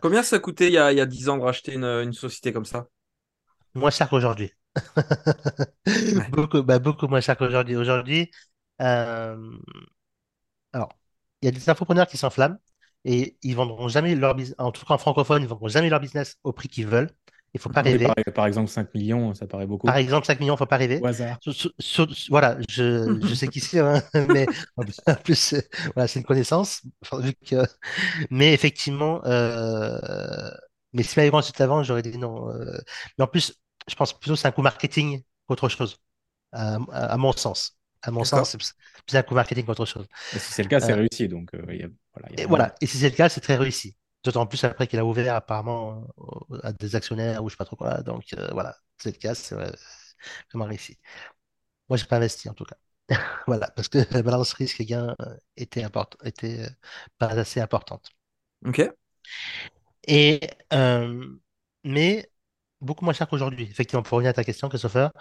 Combien 0.00 0.22
ça 0.22 0.38
coûtait 0.38 0.66
il 0.66 0.74
y 0.74 0.78
a, 0.78 0.92
il 0.92 0.98
y 0.98 1.00
a 1.00 1.06
10 1.06 1.30
ans 1.30 1.38
de 1.38 1.42
racheter 1.42 1.72
une, 1.72 1.84
une 1.84 2.12
société 2.12 2.52
comme 2.52 2.66
ça? 2.66 2.88
moins 3.74 3.90
cher 3.90 4.08
qu'aujourd'hui. 4.08 4.52
Ouais. 6.14 6.26
Beaucoup, 6.30 6.62
bah, 6.62 6.78
beaucoup 6.78 7.08
moins 7.08 7.20
cher 7.20 7.36
qu'aujourd'hui. 7.36 7.76
Aujourd'hui, 7.76 8.30
alors, 10.72 10.90
il 11.42 11.46
y 11.46 11.48
a 11.48 11.52
des 11.52 11.68
infopreneurs 11.70 12.06
qui 12.06 12.16
s'enflamment 12.16 12.58
et 13.04 13.36
ils 13.42 13.56
vendront 13.56 13.88
jamais 13.88 14.14
leur 14.14 14.34
business, 14.34 14.56
en 14.58 14.72
tout 14.72 14.84
cas 14.86 14.94
en 14.94 14.98
francophone, 14.98 15.42
ils 15.42 15.48
vendront 15.48 15.68
jamais 15.68 15.90
leur 15.90 16.00
business 16.00 16.36
au 16.44 16.52
prix 16.52 16.68
qu'ils 16.68 16.86
veulent. 16.86 17.10
Il 17.54 17.60
faut 17.60 17.70
pas 17.70 17.82
Oui, 17.82 17.98
par, 17.98 18.14
rêver. 18.14 18.14
par 18.34 18.46
exemple, 18.46 18.68
5 18.68 18.94
millions, 18.94 19.34
ça 19.34 19.46
paraît 19.46 19.66
Par 19.66 19.68
beaucoup. 19.68 19.88
exemple, 19.96 20.26
5 20.26 20.40
millions, 20.40 20.56
faut 20.56 20.66
pas 20.66 20.76
rêver. 20.76 21.00
Au 21.00 21.06
hasard. 21.06 21.38
Sur- 21.40 21.54
sur- 21.54 21.72
sur- 21.78 22.06
voilà, 22.28 22.58
je, 22.68 23.18
je 23.22 23.34
sais 23.34 23.48
qu'ici, 23.48 23.78
hein, 23.78 24.02
mais 24.28 24.46
en 24.76 24.84
plus, 25.16 25.54
euh, 25.54 25.60
voilà, 25.94 26.06
c'est 26.06 26.20
une 26.20 26.26
connaissance. 26.26 26.82
Enfin, 27.02 27.20
vu 27.20 27.32
que- 27.34 27.64
mais 28.30 28.52
effectivement, 28.54 29.22
euh, 29.26 30.50
mais 30.92 31.02
si 31.02 31.18
m'avait 31.18 31.34
ensuite 31.34 31.60
avant, 31.60 31.82
j'aurais 31.82 32.02
dit 32.02 32.18
non. 32.18 32.50
euh, 32.50 32.78
mais 33.18 33.24
en 33.24 33.28
plus, 33.28 33.54
je 33.88 33.94
pense 33.94 34.12
plutôt 34.18 34.34
que 34.34 34.40
c'est 34.40 34.48
un 34.48 34.52
coup 34.52 34.62
marketing 34.62 35.22
qu'autre 35.46 35.68
chose. 35.68 35.98
à, 36.52 36.76
à- 36.92 37.14
à 37.14 37.16
mon 37.18 37.32
sens. 37.32 37.78
À 38.02 38.10
mon 38.10 38.24
sens, 38.24 38.50
c'est 38.52 38.58
plus 39.06 39.16
un 39.18 39.22
coup 39.22 39.34
marketing 39.34 39.64
qu'autre 39.66 39.86
chose. 39.86 40.06
Et 40.32 40.38
si 40.38 40.52
c'est 40.52 40.62
le 40.62 40.68
cas, 40.68 40.80
c'est 40.80 40.92
Euh, 40.92 40.94
réussi. 40.94 41.28
Donc, 41.28 41.54
euh, 41.54 41.64
il 41.70 41.80
y 41.80 41.82
a, 41.84 41.88
voilà, 42.14 42.28
il 42.30 42.34
y 42.36 42.38
a 42.38 42.42
et 42.42 42.46
voilà. 42.46 42.74
Et 42.80 42.86
si 42.86 42.98
c'est 42.98 43.10
le 43.10 43.16
cas, 43.16 43.28
c'est 43.28 43.40
très 43.40 43.56
réussi. 43.56 43.96
D'autant 44.24 44.46
plus 44.46 44.62
après 44.64 44.86
qu'il 44.86 44.98
a 44.98 45.04
ouvert 45.04 45.34
apparemment 45.34 46.06
euh, 46.50 46.58
à 46.62 46.72
des 46.72 46.94
actionnaires 46.96 47.42
ou 47.42 47.48
je 47.48 47.54
sais 47.54 47.56
pas 47.56 47.64
trop 47.64 47.76
quoi. 47.76 48.02
Donc 48.02 48.24
euh, 48.34 48.48
voilà, 48.52 48.76
c'est 48.98 49.12
le 49.12 49.18
cas, 49.18 49.34
c'est 49.34 49.54
euh, 49.54 49.70
vraiment 50.52 50.66
réussi. 50.66 50.98
Moi, 51.88 51.96
j'ai 51.98 52.06
pas 52.06 52.16
investi 52.16 52.48
en 52.50 52.54
tout 52.54 52.64
cas. 52.66 52.76
Voilà, 53.46 53.70
parce 53.72 53.88
que 53.88 53.98
la 54.12 54.22
balance 54.22 54.54
euh, 54.60 55.36
était 55.56 55.84
importante, 55.84 56.20
était 56.26 56.68
pas 57.18 57.28
assez 57.28 57.60
importante. 57.60 58.10
Ok. 58.66 58.80
Et 60.06 60.40
euh, 60.72 61.26
mais 61.84 62.30
beaucoup 62.80 63.04
moins 63.04 63.14
cher 63.14 63.28
qu'aujourd'hui. 63.28 63.64
Effectivement, 63.64 64.02
pour 64.02 64.16
revenir 64.16 64.30
à 64.30 64.32
ta 64.34 64.44
question, 64.44 64.68
Christopher, 64.68 65.12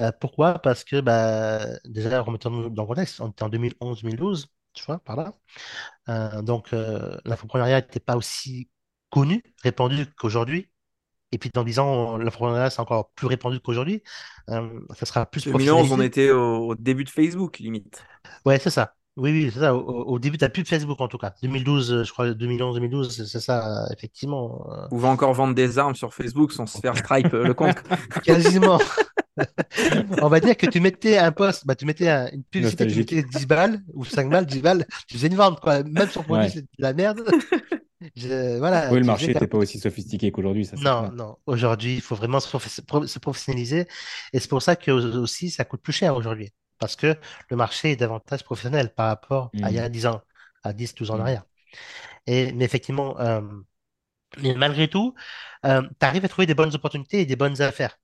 euh, 0.00 0.12
pourquoi? 0.20 0.58
Parce 0.58 0.84
que 0.84 1.00
bah, 1.00 1.66
déjà, 1.84 2.20
remettons-nous 2.20 2.70
dans 2.70 2.82
le 2.82 2.88
contexte, 2.88 3.20
on 3.20 3.30
était 3.30 3.42
en 3.42 3.48
2011-2012, 3.48 4.46
tu 4.74 4.84
vois, 4.84 4.98
par 4.98 5.16
là. 5.16 5.34
Euh, 6.08 6.42
donc, 6.42 6.72
euh, 6.72 7.16
l'infoprenariat 7.24 7.80
n'était 7.80 8.00
pas 8.00 8.16
aussi 8.16 8.70
connu, 9.10 9.42
répandu 9.62 10.06
qu'aujourd'hui. 10.16 10.70
Et 11.32 11.38
puis 11.38 11.50
dans 11.52 11.64
10 11.64 11.80
ans, 11.80 12.16
l'infoprenariat, 12.16 12.70
c'est 12.70 12.80
encore 12.80 13.10
plus 13.10 13.26
répandu 13.26 13.58
qu'aujourd'hui. 13.60 14.02
Euh, 14.50 14.80
ça 14.94 15.06
sera 15.06 15.26
plus 15.26 15.44
2011, 15.44 15.90
on 15.92 16.00
était 16.00 16.30
au, 16.30 16.68
au 16.68 16.74
début 16.76 17.04
de 17.04 17.10
Facebook, 17.10 17.58
limite. 17.58 18.04
Ouais, 18.44 18.58
c'est 18.58 18.70
ça. 18.70 18.94
Oui, 19.16 19.30
oui, 19.30 19.50
c'est 19.52 19.60
ça. 19.60 19.74
Au, 19.76 19.80
au 19.80 20.18
début, 20.18 20.38
tu 20.38 20.44
n'as 20.44 20.48
plus 20.48 20.64
de 20.64 20.68
Facebook 20.68 21.00
en 21.00 21.06
tout 21.08 21.18
cas. 21.18 21.34
2012, 21.42 22.02
je 22.04 22.12
crois, 22.12 22.30
2011-2012, 22.32 23.24
c'est 23.26 23.40
ça, 23.40 23.86
effectivement. 23.96 24.66
euh. 24.72 24.86
On 24.90 24.96
va 24.96 25.08
encore 25.08 25.32
vendre 25.34 25.54
des 25.54 25.78
armes 25.78 25.94
sur 25.94 26.12
Facebook 26.12 26.52
sans 26.52 26.66
se 26.66 26.78
faire 26.78 26.96
stripe 26.96 27.32
euh, 27.32 27.44
le 27.46 27.54
compte. 27.54 27.76
Quasiment. 28.24 28.78
On 30.22 30.28
va 30.28 30.40
dire 30.40 30.56
que 30.56 30.66
tu 30.66 30.80
mettais 30.80 31.18
un 31.18 31.32
post, 31.32 31.66
bah, 31.66 31.74
tu 31.74 31.86
mettais 31.86 32.08
un- 32.08 32.28
une 32.32 32.42
publicité 32.44 32.84
Nostalgique. 32.84 33.12
mettait 33.12 33.28
10 33.38 33.46
balles 33.46 33.82
ou 33.92 34.04
5 34.04 34.28
balles, 34.30 34.46
10 34.46 34.60
balles, 34.60 34.86
tu 35.08 35.14
faisais 35.16 35.28
une 35.28 35.34
vente, 35.36 35.60
quoi. 35.60 35.82
Même 35.84 36.08
sur 36.08 36.24
produit, 36.24 36.44
Ouais. 36.46 36.50
c'est 36.52 36.62
de 36.62 36.68
la 36.78 36.92
merde. 36.92 37.22
Je- 38.16 38.58
voilà, 38.58 38.88
Oui, 38.90 38.96
le 38.96 39.00
tu 39.02 39.06
marché 39.06 39.26
faisais 39.26 39.34
n'était 39.34 39.46
pas 39.46 39.58
aussi 39.58 39.78
sophistiqué 39.78 40.30
qu'aujourd'hui, 40.30 40.66
ça 40.66 40.76
c'est 40.76 40.84
Non, 40.84 41.00
clair. 41.00 41.12
non. 41.12 41.36
Aujourd'hui, 41.46 41.94
il 41.94 42.00
faut 42.00 42.14
vraiment 42.14 42.38
se 42.40 43.18
professionnaliser. 43.18 43.86
Et 44.32 44.40
c'est 44.40 44.48
pour 44.50 44.60
ça 44.62 44.76
que 44.76 44.90
aussi, 44.90 45.50
ça 45.50 45.64
coûte 45.64 45.80
plus 45.82 45.92
cher 45.92 46.14
aujourd'hui. 46.16 46.50
Parce 46.78 46.96
que 46.96 47.16
le 47.50 47.56
marché 47.56 47.92
est 47.92 47.96
davantage 47.96 48.44
professionnel 48.44 48.94
par 48.94 49.08
rapport 49.08 49.54
à 49.62 49.70
il 49.70 49.76
y 49.76 49.78
a 49.80 49.88
Mm. 49.88 49.88
10 49.88 50.06
ans, 50.06 50.22
à 50.62 50.72
10, 50.72 50.94
12 50.94 51.10
ans 51.10 51.16
en 51.16 51.20
Mm. 51.20 51.20
arrière. 51.20 51.44
Et, 52.26 52.52
mais 52.52 52.64
effectivement, 52.66 53.18
euh, 53.20 53.42
mais 54.42 54.54
malgré 54.54 54.88
tout, 54.88 55.14
tu 55.64 55.70
arrives 56.02 56.24
à 56.24 56.28
trouver 56.28 56.46
des 56.46 56.54
bonnes 56.54 56.74
opportunités 56.74 57.20
et 57.22 57.26
des 57.26 57.36
bonnes 57.36 57.60
affaires. 57.62 57.96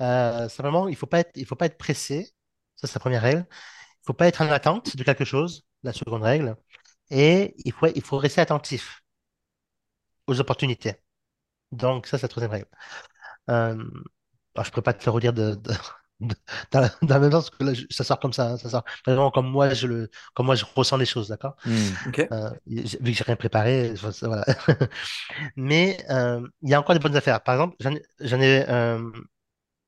Euh, 0.00 0.48
simplement, 0.48 0.88
il 0.88 0.96
faut 0.96 1.06
pas 1.06 1.20
être, 1.20 1.32
il 1.36 1.46
faut 1.46 1.56
pas 1.56 1.66
être 1.66 1.78
pressé. 1.78 2.32
Ça, 2.76 2.86
c'est 2.86 2.94
la 2.94 3.00
première 3.00 3.22
règle. 3.22 3.46
Il 4.02 4.06
faut 4.06 4.14
pas 4.14 4.28
être 4.28 4.42
en 4.42 4.50
attente 4.50 4.96
de 4.96 5.04
quelque 5.04 5.24
chose, 5.24 5.66
la 5.82 5.92
seconde 5.92 6.22
règle. 6.22 6.56
Et 7.10 7.54
il 7.64 7.72
faut, 7.72 7.88
il 7.94 8.02
faut 8.02 8.18
rester 8.18 8.40
attentif 8.42 9.02
aux 10.26 10.40
opportunités. 10.40 10.94
Donc, 11.72 12.06
ça, 12.06 12.18
c'est 12.18 12.24
la 12.24 12.28
troisième 12.28 12.52
règle. 12.52 12.68
Euh, 13.50 13.74
alors, 14.54 14.64
je 14.64 14.70
ne 14.70 14.72
pourrais 14.72 14.82
pas 14.82 14.94
te 14.94 15.06
le 15.06 15.12
redire 15.12 15.32
de- 15.34 15.60
dans, 16.20 16.80
la, 16.80 16.88
dans 17.02 17.14
la 17.14 17.20
même 17.20 17.32
sens, 17.32 17.50
que 17.50 17.64
là, 17.64 17.72
ça 17.90 18.04
sort 18.04 18.18
comme 18.20 18.32
ça, 18.32 18.52
hein, 18.52 18.56
ça 18.56 18.70
sort 18.70 18.84
vraiment 19.06 19.30
comme 19.30 19.48
moi 19.48 19.72
je 19.74 19.86
le, 19.86 20.10
comme 20.34 20.46
moi 20.46 20.54
je 20.56 20.64
ressens 20.74 20.96
les 20.96 21.06
choses, 21.06 21.28
d'accord? 21.28 21.56
Mm. 21.64 22.08
Ok. 22.08 22.18
Euh, 22.32 22.50
vu 22.66 22.82
que 23.12 23.12
j'ai 23.18 23.24
rien 23.24 23.36
préparé, 23.36 23.94
voilà. 24.22 24.44
Mais 25.56 25.98
euh, 26.10 26.46
il 26.62 26.70
y 26.70 26.74
a 26.74 26.80
encore 26.80 26.94
des 26.94 27.00
bonnes 27.00 27.16
affaires. 27.16 27.42
Par 27.42 27.54
exemple, 27.54 27.76
j'en 27.80 27.92
ai, 27.94 28.02
j'en 28.20 28.40
ai, 28.40 28.66
euh, 28.68 29.10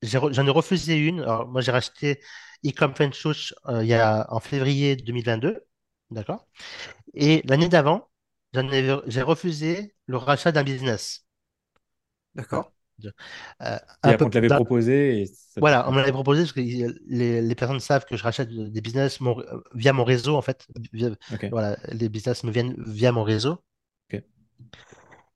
j'en 0.03 0.47
ai 0.47 0.51
refusé 0.51 0.97
une. 0.97 1.21
Alors, 1.21 1.49
moi, 1.49 1.61
j'ai 1.63 1.73
racheté 1.73 2.21
Ecom 2.65 2.95
French 2.95 3.21
Touch, 3.23 3.55
il 3.69 3.87
y 3.87 3.95
a, 3.95 4.27
en 4.33 4.41
février 4.41 4.97
2022, 4.97 5.61
d'accord? 6.11 6.47
Et 7.15 7.43
l'année 7.47 7.69
d'avant, 7.69 8.11
j'en 8.55 8.69
ai, 8.73 8.97
j'ai 9.09 9.23
refusé 9.23 9.95
le 10.07 10.17
rachat 10.19 10.53
d'un 10.53 10.65
business. 10.65 11.27
D'accord. 12.35 12.73
Euh, 13.63 13.79
un 14.03 14.15
peu 14.15 14.27
on 14.27 14.31
te 14.31 14.37
l'avait 14.39 14.51
proposé 14.51 15.23
et 15.23 15.27
ça 15.27 15.63
te- 15.63 15.69
Voilà, 15.69 15.89
on 15.89 15.93
me 15.93 15.99
l'avait 15.99 16.13
proposé 16.13 16.43
parce 16.43 16.53
que 16.53 16.61
les, 16.61 17.43
les 17.43 17.55
personnes 17.55 17.81
savent 17.81 18.07
que 18.07 18.17
je 18.17 18.23
rachète 18.23 18.49
des 18.51 18.81
business 18.81 19.21
mon- 19.21 19.43
via 19.75 19.93
mon 19.93 20.05
réseau, 20.05 20.37
en 20.37 20.43
fait. 20.43 20.67
Via- 20.93 21.11
voilà, 21.51 21.77
les 21.93 22.09
business 22.09 22.45
me 22.45 22.51
viennent 22.51 22.75
via 22.79 23.13
mon 23.13 23.23
réseau. 23.25 23.63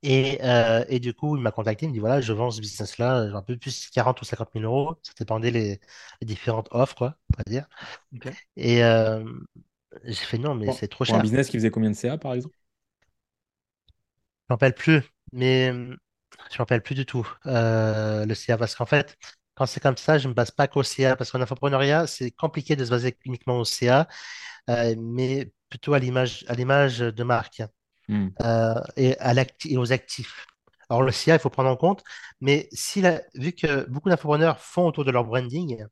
Et, 0.03 0.39
euh, 0.43 0.85
et 0.87 0.99
du 0.99 1.13
coup, 1.13 1.35
il 1.35 1.41
m'a 1.41 1.51
contacté, 1.51 1.85
il 1.85 1.89
me 1.89 1.93
dit 1.93 1.99
voilà, 1.99 2.21
je 2.21 2.31
vends 2.33 2.51
ce 2.51 2.61
business-là, 2.61 3.27
j'ai 3.29 3.35
un 3.35 3.41
peu 3.41 3.57
plus 3.57 3.89
40 3.89 4.21
ou 4.21 4.25
50 4.25 4.53
000 4.53 4.63
euros. 4.65 4.95
Ça 5.03 5.13
dépendait 5.17 5.49
les, 5.51 5.79
les 6.21 6.27
différentes 6.27 6.67
offres, 6.71 6.95
quoi, 6.95 7.17
on 7.33 7.37
va 7.37 7.43
dire. 7.49 7.67
Et 8.57 8.83
euh, 8.83 9.23
j'ai 10.05 10.15
fait 10.15 10.37
non, 10.39 10.55
mais 10.55 10.71
c'est 10.71 10.87
trop 10.89 11.05
Pour 11.05 11.15
un 11.15 11.19
cher. 11.19 11.21
business 11.21 11.49
qui 11.49 11.57
faisait 11.57 11.71
combien 11.71 11.89
de 11.89 11.95
CA, 11.95 12.17
par 12.19 12.33
exemple? 12.33 12.55
Je 14.49 14.53
m'en 14.53 14.55
rappelle 14.55 14.73
plus, 14.75 15.01
mais 15.33 15.71
je 16.51 16.55
m'en 16.57 16.59
rappelle 16.63 16.81
plus 16.83 16.95
du 16.95 17.05
tout 17.05 17.27
euh, 17.47 18.25
le 18.25 18.35
CA 18.35 18.57
parce 18.57 18.75
qu'en 18.75 18.85
fait, 18.85 19.17
quand 19.55 19.65
c'est 19.65 19.79
comme 19.81 19.97
ça, 19.97 20.17
je 20.17 20.25
ne 20.27 20.29
me 20.31 20.35
base 20.35 20.51
pas 20.51 20.67
qu'au 20.67 20.83
CA 20.83 21.15
parce 21.15 21.31
qu'en 21.31 21.41
infopreneuriat, 21.41 22.07
c'est 22.07 22.31
compliqué 22.31 22.75
de 22.75 22.85
se 22.85 22.89
baser 22.91 23.17
uniquement 23.25 23.59
au 23.59 23.65
CA, 23.65 24.07
euh, 24.69 24.95
mais 24.97 25.51
plutôt 25.69 25.93
à 25.93 25.99
l'image 25.99 26.45
à 26.47 26.53
l'image 26.55 26.99
de 26.99 27.23
marque 27.23 27.61
Mm. 28.09 28.35
euh, 28.43 28.75
et, 28.97 29.17
à 29.19 29.33
l'acti- 29.33 29.73
et 29.73 29.77
aux 29.77 29.91
actifs. 29.93 30.45
Alors 30.89 31.03
le 31.03 31.11
CA, 31.11 31.35
il 31.35 31.39
faut 31.39 31.49
prendre 31.49 31.69
en 31.69 31.77
compte, 31.77 32.03
mais 32.41 32.67
si 32.73 33.01
la- 33.01 33.21
vu 33.35 33.53
que 33.53 33.89
beaucoup 33.89 34.09
d'infopreneurs 34.09 34.59
font 34.59 34.85
autour 34.87 35.05
de 35.05 35.11
leur 35.11 35.25
branding 35.25 35.83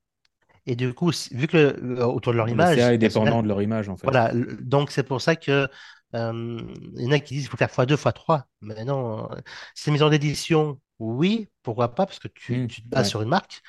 et 0.66 0.76
du 0.76 0.94
coup, 0.94 1.12
vu 1.32 1.48
que 1.48 1.58
euh, 1.58 2.06
autour 2.06 2.34
de 2.34 2.38
leur 2.38 2.50
Le 2.50 2.54
image 2.54 2.78
CA 2.78 2.94
est 2.94 2.98
dépendant 2.98 3.42
de 3.44 3.48
leur 3.48 3.62
image, 3.62 3.90
en 3.90 3.98
fait. 3.98 4.08
voilà, 4.08 4.32
le- 4.34 4.58
donc 4.62 4.92
c'est 4.92 5.04
pour 5.04 5.22
ça 5.22 5.36
que 5.36 5.68
euh, 6.16 6.60
il 6.96 7.02
y 7.04 7.08
en 7.08 7.12
a 7.12 7.20
qui 7.20 7.36
disent 7.36 7.44
qu'il 7.44 7.52
faut 7.52 7.58
faire 7.58 7.70
x2, 7.70 7.96
x3. 7.98 8.44
Mais 8.62 8.86
non, 8.86 9.32
euh, 9.32 9.36
c'est 9.76 9.90
une 9.90 9.94
maison 9.94 10.10
d'édition, 10.10 10.80
oui, 11.00 11.50
pourquoi 11.64 11.96
pas, 11.96 12.06
parce 12.06 12.20
que 12.20 12.28
tu, 12.28 12.58
Mm, 12.58 12.68
tu 12.68 12.84
te 12.84 12.88
bases 12.88 13.08
ouais. 13.08 13.10
sur 13.10 13.22
une 13.22 13.30
marque, 13.30 13.62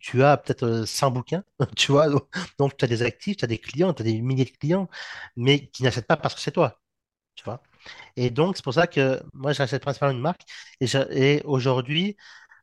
tu 0.00 0.22
as 0.22 0.36
peut-être 0.36 0.64
euh, 0.64 0.86
100 0.86 1.10
bouquins, 1.10 1.44
tu 1.76 1.92
vois, 1.92 2.08
donc, 2.58 2.76
tu 2.76 2.84
as 2.84 2.88
des 2.88 3.02
actifs, 3.02 3.36
tu 3.38 3.44
as 3.44 3.48
des 3.48 3.58
clients, 3.58 3.92
tu 3.94 4.02
as 4.02 4.04
des 4.04 4.20
milliers 4.20 4.44
de 4.44 4.50
clients, 4.50 4.88
mais 5.36 5.68
qui 5.68 5.82
n'achètent 5.82 6.06
pas 6.06 6.16
parce 6.16 6.34
que 6.34 6.40
c'est 6.40 6.52
toi, 6.52 6.80
tu 7.36 7.44
vois. 7.44 7.62
Et 8.16 8.30
donc 8.30 8.56
c'est 8.56 8.64
pour 8.64 8.74
ça 8.74 8.86
que 8.88 9.22
moi 9.34 9.52
j'achète 9.52 9.82
principalement 9.82 10.14
une 10.16 10.22
marque, 10.22 10.42
et, 10.80 11.42
aujourd'hui, 11.44 12.16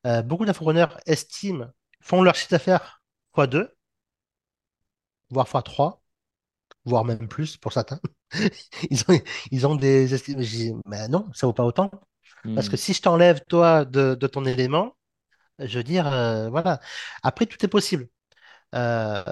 euh, 0.08 0.22
beaucoup 0.24 0.46
d'infopreneurs 0.46 1.00
estiment, 1.08 1.68
font 2.02 2.24
leur 2.24 2.36
chiffre 2.36 2.52
d'affaires 2.52 3.02
x2, 3.34 3.70
voire 5.30 5.48
x3 5.48 6.02
voire 6.86 7.06
même 7.06 7.28
plus 7.28 7.58
pour 7.58 7.74
certains. 7.74 8.00
Ils 8.90 9.02
ont, 9.10 9.20
ils 9.52 9.68
ont 9.68 9.76
des 9.76 10.14
estimations. 10.14 10.44
Je 10.50 10.58
dis, 10.58 10.74
mais 10.86 11.08
non, 11.08 11.28
ça 11.34 11.48
vaut 11.48 11.54
pas 11.54 11.64
autant. 11.66 11.92
Parce 12.54 12.70
que 12.70 12.78
si 12.78 12.94
je 12.94 13.02
t'enlève, 13.02 13.42
toi, 13.48 13.86
de, 13.86 14.16
de 14.16 14.28
ton 14.28 14.46
élément, 14.46 14.96
je 15.60 15.80
veux 15.80 15.84
dire, 15.84 16.08
euh, 16.08 16.50
voilà. 16.50 16.80
Après, 17.24 17.46
tout 17.48 17.64
est 17.66 17.70
possible. 17.70 18.10
Euh, 18.76 19.24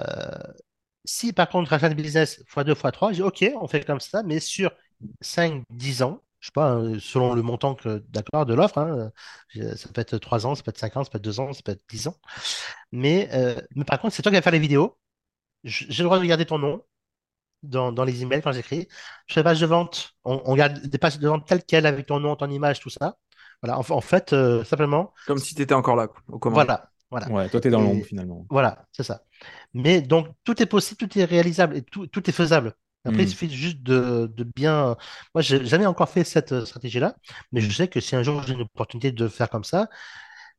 si 1.04 1.32
par 1.32 1.48
contre, 1.48 1.70
rachat 1.70 1.88
de 1.88 1.94
business 1.94 2.42
x2, 2.46 2.74
x3, 2.74 3.10
je 3.10 3.16
dis, 3.16 3.22
OK, 3.22 3.44
on 3.60 3.68
fait 3.68 3.84
comme 3.84 4.00
ça, 4.00 4.22
mais 4.22 4.40
sur 4.40 4.72
5, 5.20 5.64
10 5.70 6.02
ans, 6.02 6.22
je 6.40 6.46
sais 6.48 6.52
pas, 6.52 6.74
euh, 6.76 6.98
selon 7.00 7.34
le 7.34 7.42
montant 7.42 7.74
que, 7.74 7.98
d'accord, 8.10 8.46
de 8.46 8.54
l'offre, 8.54 8.78
hein, 8.78 9.10
ça 9.76 9.88
peut 9.92 10.00
être 10.00 10.18
3 10.18 10.46
ans, 10.46 10.54
ça 10.54 10.62
peut 10.62 10.70
être 10.70 10.78
5 10.78 10.96
ans, 10.96 11.04
ça 11.04 11.10
peut 11.10 11.18
être 11.18 11.24
2 11.24 11.40
ans, 11.40 11.52
ça 11.52 11.62
peut 11.64 11.72
être 11.72 11.84
10 11.88 12.08
ans. 12.08 12.16
Mais, 12.92 13.28
euh, 13.34 13.60
mais 13.76 13.84
par 13.84 14.00
contre, 14.00 14.14
c'est 14.14 14.22
toi 14.22 14.32
qui 14.32 14.36
vas 14.36 14.42
faire 14.42 14.52
les 14.52 14.58
vidéos. 14.58 14.98
J'ai 15.64 16.02
le 16.02 16.04
droit 16.04 16.18
de 16.20 16.24
garder 16.26 16.46
ton 16.46 16.58
nom 16.58 16.82
dans, 17.62 17.92
dans 17.92 18.04
les 18.04 18.22
emails 18.22 18.42
quand 18.42 18.52
j'écris. 18.52 18.88
Je 19.26 19.34
fais 19.34 19.42
page 19.42 19.60
de 19.60 19.66
vente. 19.66 20.12
On, 20.24 20.40
on 20.44 20.54
garde 20.56 20.78
des 20.86 20.98
pages 20.98 21.18
de 21.18 21.28
vente 21.28 21.46
telles 21.46 21.64
quelles 21.64 21.86
avec 21.86 22.06
ton 22.06 22.20
nom, 22.20 22.36
ton 22.36 22.50
image, 22.50 22.80
tout 22.80 22.90
ça. 22.90 23.16
Voilà. 23.62 23.78
En, 23.78 23.84
en 23.90 24.00
fait, 24.00 24.32
euh, 24.32 24.64
simplement, 24.64 25.12
Comme 25.26 25.38
si 25.38 25.54
tu 25.54 25.62
étais 25.62 25.74
encore 25.74 25.96
là, 25.96 26.08
voilà. 26.28 26.90
Voilà. 27.10 27.28
Ouais, 27.30 27.48
toi, 27.48 27.60
t'es 27.60 27.70
dans 27.70 27.80
Et- 27.80 27.84
l'ombre, 27.84 28.04
finalement. 28.04 28.46
Voilà, 28.50 28.84
c'est 28.92 29.02
ça. 29.02 29.22
Mais 29.74 30.02
donc, 30.02 30.28
tout 30.44 30.60
est 30.62 30.66
possible, 30.66 30.98
tout 30.98 31.18
est 31.18 31.24
réalisable 31.24 31.76
et 31.76 31.82
tout, 31.82 32.06
tout 32.06 32.28
est 32.28 32.32
faisable. 32.32 32.74
Après, 33.04 33.22
il 33.22 33.26
Mm. 33.26 33.28
suffit 33.30 33.50
juste 33.50 33.82
de, 33.82 34.30
de 34.34 34.44
bien. 34.44 34.96
Moi, 35.34 35.40
j'ai 35.42 35.64
jamais 35.64 35.86
encore 35.86 36.08
fait 36.10 36.24
cette 36.24 36.52
euh, 36.52 36.66
stratégie-là, 36.66 37.16
mais 37.52 37.60
je 37.62 37.70
sais 37.72 37.88
que 37.88 38.00
si 38.00 38.14
un 38.16 38.22
jour 38.22 38.42
j'ai 38.42 38.52
une 38.54 38.60
opportunité 38.62 39.12
de 39.12 39.28
faire 39.28 39.48
comme 39.48 39.64
ça, 39.64 39.88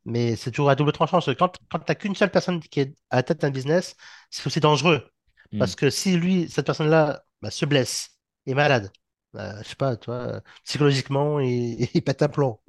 mais 0.06 0.36
c'est 0.36 0.52
toujours 0.52 0.70
à 0.70 0.76
double 0.76 0.92
tranchant. 0.92 1.18
parce 1.18 1.26
que 1.28 1.32
Quand, 1.34 1.54
quand 1.72 1.80
tu 1.80 1.86
n'as 1.90 1.96
qu'une 1.96 2.16
seule 2.16 2.32
personne 2.32 2.60
qui 2.62 2.80
est 2.82 2.96
à 3.10 3.18
la 3.18 3.24
tête 3.24 3.42
d'un 3.42 3.52
business, 3.52 3.96
c'est 4.30 4.46
aussi 4.48 4.60
dangereux. 4.60 5.08
Mm. 5.52 5.58
Parce 5.58 5.76
que 5.76 5.90
si 5.90 6.18
lui, 6.18 6.50
cette 6.50 6.66
personne-là, 6.66 7.24
bah, 7.42 7.52
se 7.52 7.66
blesse, 7.66 8.18
est 8.46 8.54
malade, 8.54 8.92
bah, 9.34 9.62
je 9.64 9.70
sais 9.70 9.76
pas, 9.76 9.96
toi, 9.98 10.42
psychologiquement, 10.64 11.40
il, 11.40 11.88
pète 12.06 12.22
un 12.24 12.30
plomb 12.30 12.60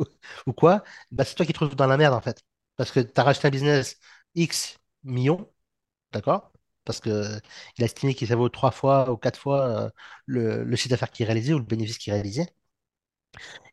ou 0.46 0.52
quoi, 0.52 0.84
bah, 1.10 1.24
c'est 1.24 1.34
toi 1.34 1.46
qui 1.46 1.52
te 1.52 1.58
trouves 1.58 1.74
dans 1.76 1.86
la 1.86 1.96
merde 1.96 2.14
en 2.14 2.20
fait. 2.20 2.42
Parce 2.76 2.90
que 2.92 3.00
tu 3.00 3.20
as 3.20 3.24
racheté 3.24 3.48
un 3.48 3.50
business 3.50 3.98
X 4.34 4.78
millions, 5.04 5.50
d'accord? 6.12 6.52
Parce 6.84 7.00
que 7.00 7.40
il 7.78 7.82
a 7.84 7.86
estimé 7.86 8.14
qu'il 8.14 8.28
ça 8.28 8.36
vaut 8.36 8.48
trois 8.50 8.70
fois 8.72 9.10
ou 9.12 9.16
quatre 9.18 9.38
fois 9.40 9.66
euh, 9.86 9.90
le, 10.26 10.64
le 10.64 10.76
chiffre 10.76 10.90
d'affaires 10.90 11.10
qu'il 11.10 11.26
réalisait 11.26 11.54
ou 11.54 11.58
le 11.58 11.64
bénéfice 11.64 11.98
qu'il 11.98 12.12
réalisait. 12.12 12.48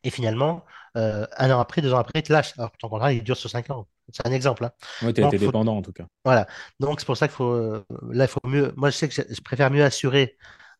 Et 0.04 0.10
finalement, 0.10 0.64
euh, 0.96 1.26
un 1.36 1.50
an 1.50 1.60
après, 1.60 1.82
deux 1.82 1.92
ans 1.92 1.98
après, 1.98 2.20
il 2.20 2.22
te 2.22 2.32
lâche. 2.32 2.52
Alors 2.58 2.72
que 2.72 2.78
ton 2.78 2.88
contrat, 2.88 3.12
il 3.12 3.22
dure 3.24 3.36
sur 3.36 3.50
cinq 3.50 3.70
ans. 3.70 3.86
C'est 4.12 4.26
un 4.26 4.32
exemple. 4.32 4.64
hein. 4.64 4.72
Ouais, 5.02 5.12
t'es 5.12 5.22
Donc, 5.22 5.32
t'es 5.32 5.38
faut- 5.38 5.46
dépendant, 5.46 5.76
en 5.76 5.82
tout 5.82 5.92
cas. 5.92 6.06
Voilà. 6.24 6.46
Donc, 6.80 7.00
c'est 7.00 7.06
pour 7.06 7.16
ça 7.16 7.28
qu'il 7.28 7.36
faut. 7.36 7.52
euh, 7.52 7.84
là, 8.10 8.24
il 8.24 8.28
faut 8.28 8.40
mieux. 8.44 8.72
Moi, 8.76 8.90
je 8.90 8.96
sais 8.96 9.08
que 9.08 9.14
je, 9.14 9.40
préfère 9.42 9.70
mieux 9.70 9.84
assurer, 9.84 10.36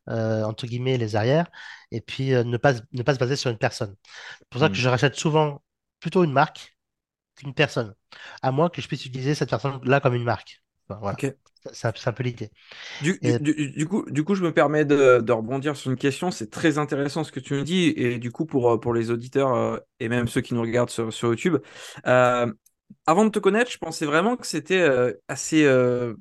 euh, 0.09 0.43
entre 0.43 0.65
guillemets, 0.67 0.97
les 0.97 1.15
arrières 1.15 1.47
et 1.91 2.01
puis 2.01 2.33
euh, 2.33 2.43
ne 2.43 2.57
pas, 2.57 2.75
se- 2.75 2.81
ne 2.91 3.03
pas 3.03 3.13
se 3.13 3.19
baser 3.19 3.35
sur 3.35 3.51
une 3.51 3.57
personne. 3.57 3.95
C'est 4.39 4.49
pour 4.49 4.61
ça 4.61 4.69
que 4.69 4.75
je 4.75 4.89
rachète 4.89 5.15
souvent 5.15 5.61
plutôt 5.99 6.23
une 6.23 6.31
marque 6.33 6.77
qu'une 7.35 7.53
personne. 7.53 7.93
À 8.41 8.51
moins 8.51 8.69
que 8.69 8.81
je 8.81 8.87
puisse 8.87 9.05
utiliser 9.05 9.35
cette 9.35 9.49
personne-là 9.49 9.99
comme 9.99 10.15
une 10.15 10.23
marque. 10.23 10.61
Enfin, 10.89 10.99
voilà. 11.01 11.17
Ok. 11.21 11.35
C'est 11.73 12.07
un, 12.07 12.13
peu 12.13 12.23
l'idée. 12.23 12.51
Du, 13.01 13.19
Et- 13.21 13.37
du, 13.37 13.71
du- 13.71 13.85
coup, 13.85 14.09
du 14.09 14.23
coup, 14.23 14.33
je 14.33 14.43
me 14.43 14.53
permets 14.53 14.85
de, 14.85 15.19
de 15.19 15.31
rebondir 15.33 15.75
sur 15.75 15.91
une 15.91 15.97
question. 15.97 16.31
C'est 16.31 16.49
très 16.49 16.77
intéressant 16.77 17.25
ce 17.25 17.33
que 17.33 17.41
tu 17.41 17.53
me 17.53 17.63
dis. 17.63 17.93
Et 17.97 18.17
du 18.17 18.31
coup, 18.31 18.45
pour, 18.45 18.79
pour 18.79 18.93
les 18.93 19.11
auditeurs 19.11 19.53
euh, 19.53 19.77
et 19.99 20.07
même 20.07 20.29
ceux 20.29 20.39
qui 20.39 20.53
nous 20.53 20.61
regardent 20.61 20.89
sur, 20.89 21.11
sur 21.11 21.29
YouTube, 21.29 21.57
euh, 22.07 22.51
avant 23.05 23.25
de 23.25 23.29
te 23.31 23.39
connaître, 23.39 23.71
je 23.71 23.77
pensais 23.77 24.05
vraiment 24.05 24.37
que 24.37 24.47
c'était 24.47 24.79
euh, 24.81 25.13
assez. 25.27 25.63
euh, 25.65 26.13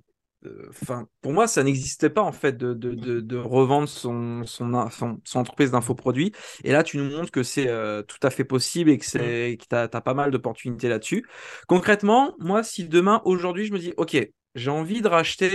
euh, 0.47 0.67
Enfin, 0.71 1.09
pour 1.21 1.33
moi, 1.33 1.47
ça 1.49 1.63
n'existait 1.65 2.11
pas 2.11 2.23
en 2.23 2.33
fait 2.33 2.57
de, 2.57 2.73
de, 2.75 2.95
de, 2.95 3.21
de 3.21 3.37
revendre 3.37 3.89
son, 3.89 4.45
son, 4.47 4.89
son, 4.91 5.21
son 5.25 5.39
entreprise 5.41 5.71
d'infoproduits. 5.73 6.33
Et 6.65 6.73
là, 6.73 6.83
tu 6.85 6.97
nous 6.99 7.11
montres 7.11 7.31
que 7.33 7.43
c'est 7.43 7.69
euh, 7.69 8.03
tout 8.03 8.19
à 8.23 8.31
fait 8.31 8.45
possible 8.45 8.91
et 8.91 8.99
que 8.99 9.05
Mm. 9.15 9.19
c'est 9.19 9.59
que 9.61 9.67
tu 9.69 9.75
as, 9.77 9.89
pas 10.01 10.15
mal 10.15 10.31
d'opportunités 10.31 10.89
là-dessus. 10.89 11.27
Concrètement, 11.67 12.35
moi, 12.39 12.63
si 12.63 12.85
demain, 12.89 13.21
aujourd'hui, 13.25 13.67
je 13.67 13.73
me 13.73 13.79
dis, 13.79 13.93
OK, 13.97 14.17
j'ai 14.55 14.71
envie 14.71 15.03
de 15.03 15.09
racheter, 15.09 15.49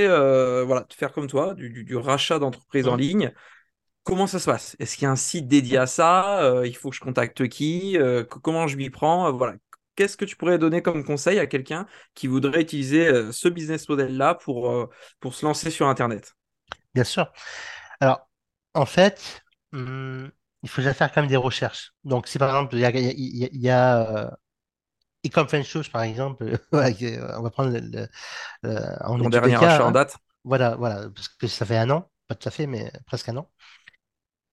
voilà, 0.65 0.81
de 0.89 0.93
faire 0.93 1.11
comme 1.13 1.27
toi, 1.27 1.53
du, 1.53 1.69
du, 1.69 1.83
du 1.83 1.95
rachat 1.95 2.39
d'entreprise 2.39 2.87
en 2.87 2.95
Mm. 2.95 2.97
ligne. 2.97 3.31
Comment 4.03 4.27
ça 4.27 4.39
se 4.39 4.45
passe? 4.45 4.75
Est-ce 4.79 4.95
qu'il 4.97 5.03
y 5.05 5.07
a 5.07 5.11
un 5.11 5.15
site 5.15 5.47
dédié 5.47 5.77
à 5.77 5.87
ça? 5.87 6.43
Euh, 6.43 6.67
il 6.67 6.75
faut 6.75 6.89
que 6.89 6.95
je 6.95 7.01
contacte 7.01 7.47
qui? 7.47 7.97
Euh, 7.97 8.23
co- 8.25 8.39
comment 8.41 8.67
je 8.67 8.75
m'y 8.77 8.89
prends? 8.89 9.27
Euh, 9.27 9.31
voilà. 9.31 9.55
Qu'est-ce 9.95 10.17
que 10.17 10.25
tu 10.25 10.35
pourrais 10.35 10.57
donner 10.57 10.81
comme 10.81 11.03
conseil 11.03 11.39
à 11.39 11.47
quelqu'un 11.47 11.85
qui 12.15 12.27
voudrait 12.27 12.61
utiliser 12.61 13.07
euh, 13.07 13.31
ce 13.31 13.47
business 13.49 13.87
model-là 13.89 14.35
pour, 14.35 14.69
euh, 14.71 14.89
pour 15.19 15.35
se 15.35 15.45
lancer 15.45 15.69
sur 15.71 15.87
Internet? 15.87 16.35
Bien 16.93 17.03
sûr. 17.03 17.31
Alors, 17.99 18.29
en 18.73 18.85
fait, 18.85 19.43
hum, 19.73 20.31
il 20.63 20.69
faut 20.69 20.81
déjà 20.81 20.93
faire 20.93 21.11
quand 21.13 21.21
même 21.21 21.29
des 21.29 21.37
recherches. 21.37 21.93
Donc, 22.03 22.27
si 22.27 22.39
par 22.39 22.49
exemple, 22.49 22.75
il 22.75 22.81
y 22.81 22.85
a, 22.85 22.91
il 22.91 23.61
y 23.61 23.69
a, 23.69 24.27
euh, 24.27 24.31
Ecom 25.25 25.47
French 25.47 25.71
Touch, 25.71 25.91
par 25.91 26.03
exemple, 26.03 26.59
on 26.73 27.41
va 27.43 27.51
prendre 27.51 27.71
le, 27.79 28.07
le- 28.63 29.03
en 29.05 29.17
Ton 29.17 29.29
dernier 29.29 29.55
cas, 29.55 29.63
achat 29.63 29.85
en 29.85 29.91
hein. 29.91 29.97
date? 29.97 30.17
Voilà, 30.45 30.75
voilà, 30.77 31.09
parce 31.11 31.29
que 31.29 31.47
ça 31.47 31.65
fait 31.65 31.77
un 31.77 31.89
an, 31.91 32.11
pas 32.27 32.35
tout 32.35 32.47
à 32.49 32.51
fait, 32.51 32.67
mais 32.67 32.91
presque 33.07 33.29
un 33.29 33.37
an. 33.37 33.51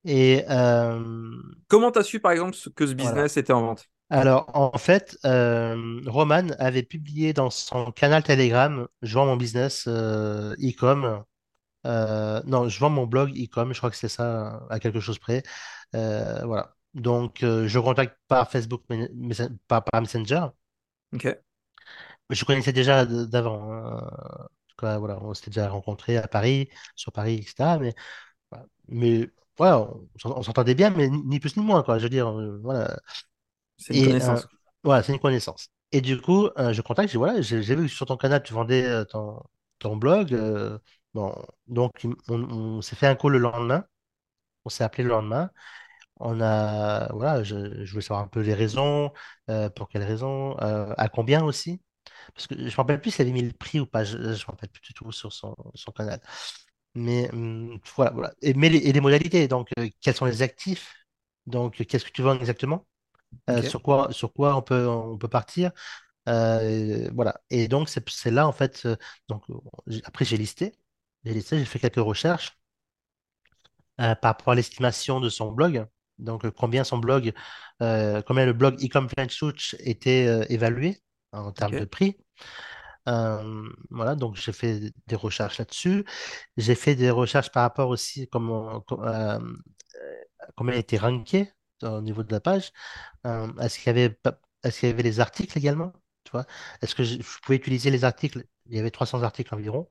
Et 0.05 0.45
euh, 0.49 1.33
Comment 1.69 1.91
tu 1.93 1.99
as 1.99 2.03
su, 2.05 2.21
par 2.21 2.33
exemple, 2.33 2.57
que 2.77 2.87
ce 2.87 2.93
voilà. 2.97 3.25
business 3.25 3.37
était 3.39 3.53
en 3.53 3.63
vente? 3.63 3.89
Alors, 4.11 4.47
en 4.55 4.77
fait, 4.79 5.17
euh, 5.25 6.01
Roman 6.07 6.49
avait 6.59 6.83
publié 6.83 7.33
dans 7.33 7.51
son 7.51 7.93
canal 7.93 8.23
Telegram, 8.25 8.89
je 9.03 9.15
vends 9.15 9.27
mon 9.27 9.37
business 9.37 9.85
euh, 9.87 10.55
e-com. 10.61 11.23
Euh, 11.87 12.43
non, 12.47 12.69
je 12.69 12.81
vends 12.81 12.91
mon 12.91 13.07
blog 13.07 13.31
e-com, 13.39 13.73
je 13.75 13.79
crois 13.79 13.91
que 13.91 13.97
c'est 13.97 14.09
ça, 14.09 14.67
à 14.71 14.81
quelque 14.81 15.01
chose 15.01 15.19
près. 15.19 15.43
Euh, 15.97 16.45
voilà. 16.47 16.77
Donc, 16.95 17.39
je 17.43 17.79
contacte 17.81 18.19
par 18.29 18.51
Facebook, 18.51 18.83
par, 19.69 19.85
par 19.85 20.01
Messenger. 20.03 20.47
Ok. 21.15 21.27
Je 22.31 22.45
connaissais 22.45 22.73
déjà 22.73 23.05
d'avant. 23.07 23.73
hein. 23.73 23.99
En 23.99 24.47
tout 24.69 24.77
cas, 24.87 24.99
voilà, 24.99 25.19
on 25.23 25.35
s'était 25.35 25.51
déjà 25.51 25.69
rencontrés 25.69 26.17
à 26.17 26.29
Paris, 26.29 26.69
sur 26.97 27.13
Paris, 27.13 27.37
etc. 27.37 27.79
Mais, 27.79 27.95
voilà. 28.51 28.67
mais 28.89 29.21
ouais, 29.61 29.71
on, 29.73 30.09
on 30.25 30.43
s'entendait 30.43 30.75
bien, 30.75 30.91
mais 30.91 31.09
ni 31.11 31.41
plus 31.41 31.57
ni 31.57 31.65
moins, 31.65 31.83
quoi. 31.85 31.99
Je 31.99 32.05
veux 32.05 32.11
dire, 32.11 32.33
voilà. 32.63 32.99
C'est 33.81 33.95
une 33.95 33.99
Et 33.99 34.21
euh, 34.23 34.41
connaissance. 34.41 34.47
voilà, 34.85 35.03
c'est 35.03 35.13
une 35.13 35.19
connaissance. 35.21 35.69
Et 35.93 36.01
du 36.01 36.21
coup, 36.21 36.49
euh, 36.59 36.73
je 36.73 36.83
contacte, 36.83 37.09
je 37.09 37.13
dis 37.15 37.19
voilà, 37.19 37.41
j'ai 37.43 37.61
vu 37.61 37.77
que 37.85 37.89
sur 37.89 38.07
ton 38.07 38.17
canal, 38.17 38.43
tu 38.43 38.53
vendais 38.55 38.85
euh, 38.85 39.05
ton, 39.05 39.43
ton 39.79 39.97
blog. 39.97 40.35
bon, 41.15 41.35
donc, 41.67 41.93
on, 42.29 42.43
on 42.43 42.83
s'est 42.83 42.97
fait 42.97 43.07
un 43.07 43.17
call 43.17 43.33
le 43.33 43.39
lendemain. 43.39 43.85
On 44.65 44.71
s'est 44.71 44.85
appelé 44.85 45.05
le 45.05 45.11
lendemain. 45.11 45.51
On 46.21 46.41
a, 46.41 47.13
voilà, 47.15 47.43
je, 47.45 47.85
je 47.85 47.91
voulais 47.93 48.03
savoir 48.03 48.25
un 48.25 48.29
peu 48.29 48.41
les 48.41 48.55
raisons, 48.55 49.13
euh, 49.51 49.71
pour 49.71 49.89
quelles 49.89 50.05
raisons, 50.05 50.57
euh, 50.61 50.95
à 50.99 51.09
combien 51.09 51.45
aussi. 51.45 51.81
Parce 52.35 52.47
que 52.49 52.57
je 52.57 52.63
ne 52.63 52.67
me 52.67 52.77
rappelle 52.77 53.01
plus 53.03 53.13
s'il 53.13 53.23
avait 53.25 53.33
mis 53.33 53.43
le 53.43 53.53
prix 53.53 53.81
ou 53.81 53.87
pas, 53.87 54.05
je 54.05 54.19
ne 54.19 54.29
me 54.29 54.37
rappelle 54.47 54.71
plus 54.71 54.83
du 54.83 54.95
tout 54.95 55.13
sur 55.13 55.33
son, 55.33 55.57
son 55.75 55.93
canal. 55.93 56.21
Mais 56.95 57.31
hum, 57.33 57.79
voilà, 57.97 58.11
voilà. 58.13 58.35
Et, 58.43 58.55
mais 58.55 58.69
les, 58.71 58.79
et 58.79 58.93
les 58.93 59.01
modalités, 59.01 59.49
donc, 59.49 59.69
euh, 59.79 59.89
quels 60.01 60.15
sont 60.15 60.27
les 60.27 60.43
actifs? 60.43 60.95
Donc, 61.47 61.77
qu'est-ce 61.87 62.05
que 62.05 62.11
tu 62.13 62.23
vends 62.23 62.39
exactement? 62.39 62.87
Euh, 63.51 63.63
sur 63.63 63.83
quoi, 63.83 64.13
sur 64.13 64.33
quoi 64.33 64.57
on 64.57 64.63
peut, 64.63 64.87
on 64.89 65.19
peut 65.19 65.29
partir? 65.29 65.73
Euh, 66.29 67.11
voilà. 67.15 67.41
Et 67.51 67.69
donc, 67.69 67.89
c'est 67.91 68.31
là, 68.31 68.49
en 68.49 68.53
fait, 68.53 68.83
euh, 68.87 68.97
donc, 69.29 69.45
après, 70.05 70.25
j'ai 70.27 70.37
listé. 70.39 70.75
J'ai 71.25 71.35
listé, 71.35 71.59
j'ai 71.59 71.65
fait 71.67 71.79
quelques 71.81 71.97
recherches 71.97 72.59
par 73.97 74.17
rapport 74.23 74.53
à 74.53 74.55
l'estimation 74.55 75.21
de 75.21 75.29
son 75.29 75.53
blog. 75.53 75.87
Donc, 76.19 76.49
combien 76.51 76.85
son 76.85 76.99
blog, 76.99 77.33
euh, 77.83 78.23
combien 78.23 78.45
le 78.47 78.53
blog 78.53 78.83
Ecom 78.83 79.09
French 79.09 79.75
était 79.81 80.27
euh, 80.27 80.45
évalué 80.49 80.99
en 81.33 81.53
termes 81.53 81.77
de 81.77 81.85
prix. 81.85 82.19
Euh, 83.09 83.69
voilà, 83.91 84.17
donc 84.17 84.37
j'ai 84.37 84.53
fait 84.53 84.93
des 85.09 85.17
recherches 85.17 85.59
là-dessus. 85.59 86.05
J'ai 86.57 86.75
fait 86.77 86.95
des 86.97 87.11
recherches 87.11 87.51
par 87.53 87.65
rapport 87.65 87.91
aussi 87.91 88.29
comment, 88.29 88.81
com- 88.83 89.03
euh, 89.05 89.39
comment 90.57 90.73
il 90.73 90.79
était 90.79 90.99
ranké 90.99 91.51
au 91.85 92.01
niveau 92.03 92.23
de 92.23 92.33
la 92.33 92.41
page. 92.41 92.73
Euh, 93.27 93.53
est-ce 93.61 93.79
qu'il 93.79 93.89
y 93.89 93.91
avait, 93.91 94.19
est-ce 94.65 94.81
qu'il 94.81 94.89
y 94.91 94.93
avait 94.93 95.03
les 95.05 95.21
articles 95.21 95.57
également? 95.59 95.93
Tu 96.25 96.33
vois? 96.33 96.47
Est-ce 96.83 96.95
que 96.95 97.05
je, 97.05 97.19
pouvais 97.43 97.57
utiliser 97.59 97.91
les 97.91 98.05
articles? 98.05 98.45
Il 98.69 98.77
y 98.77 98.81
avait 98.81 98.91
300 98.93 99.23
articles 99.23 99.55
environ. 99.55 99.89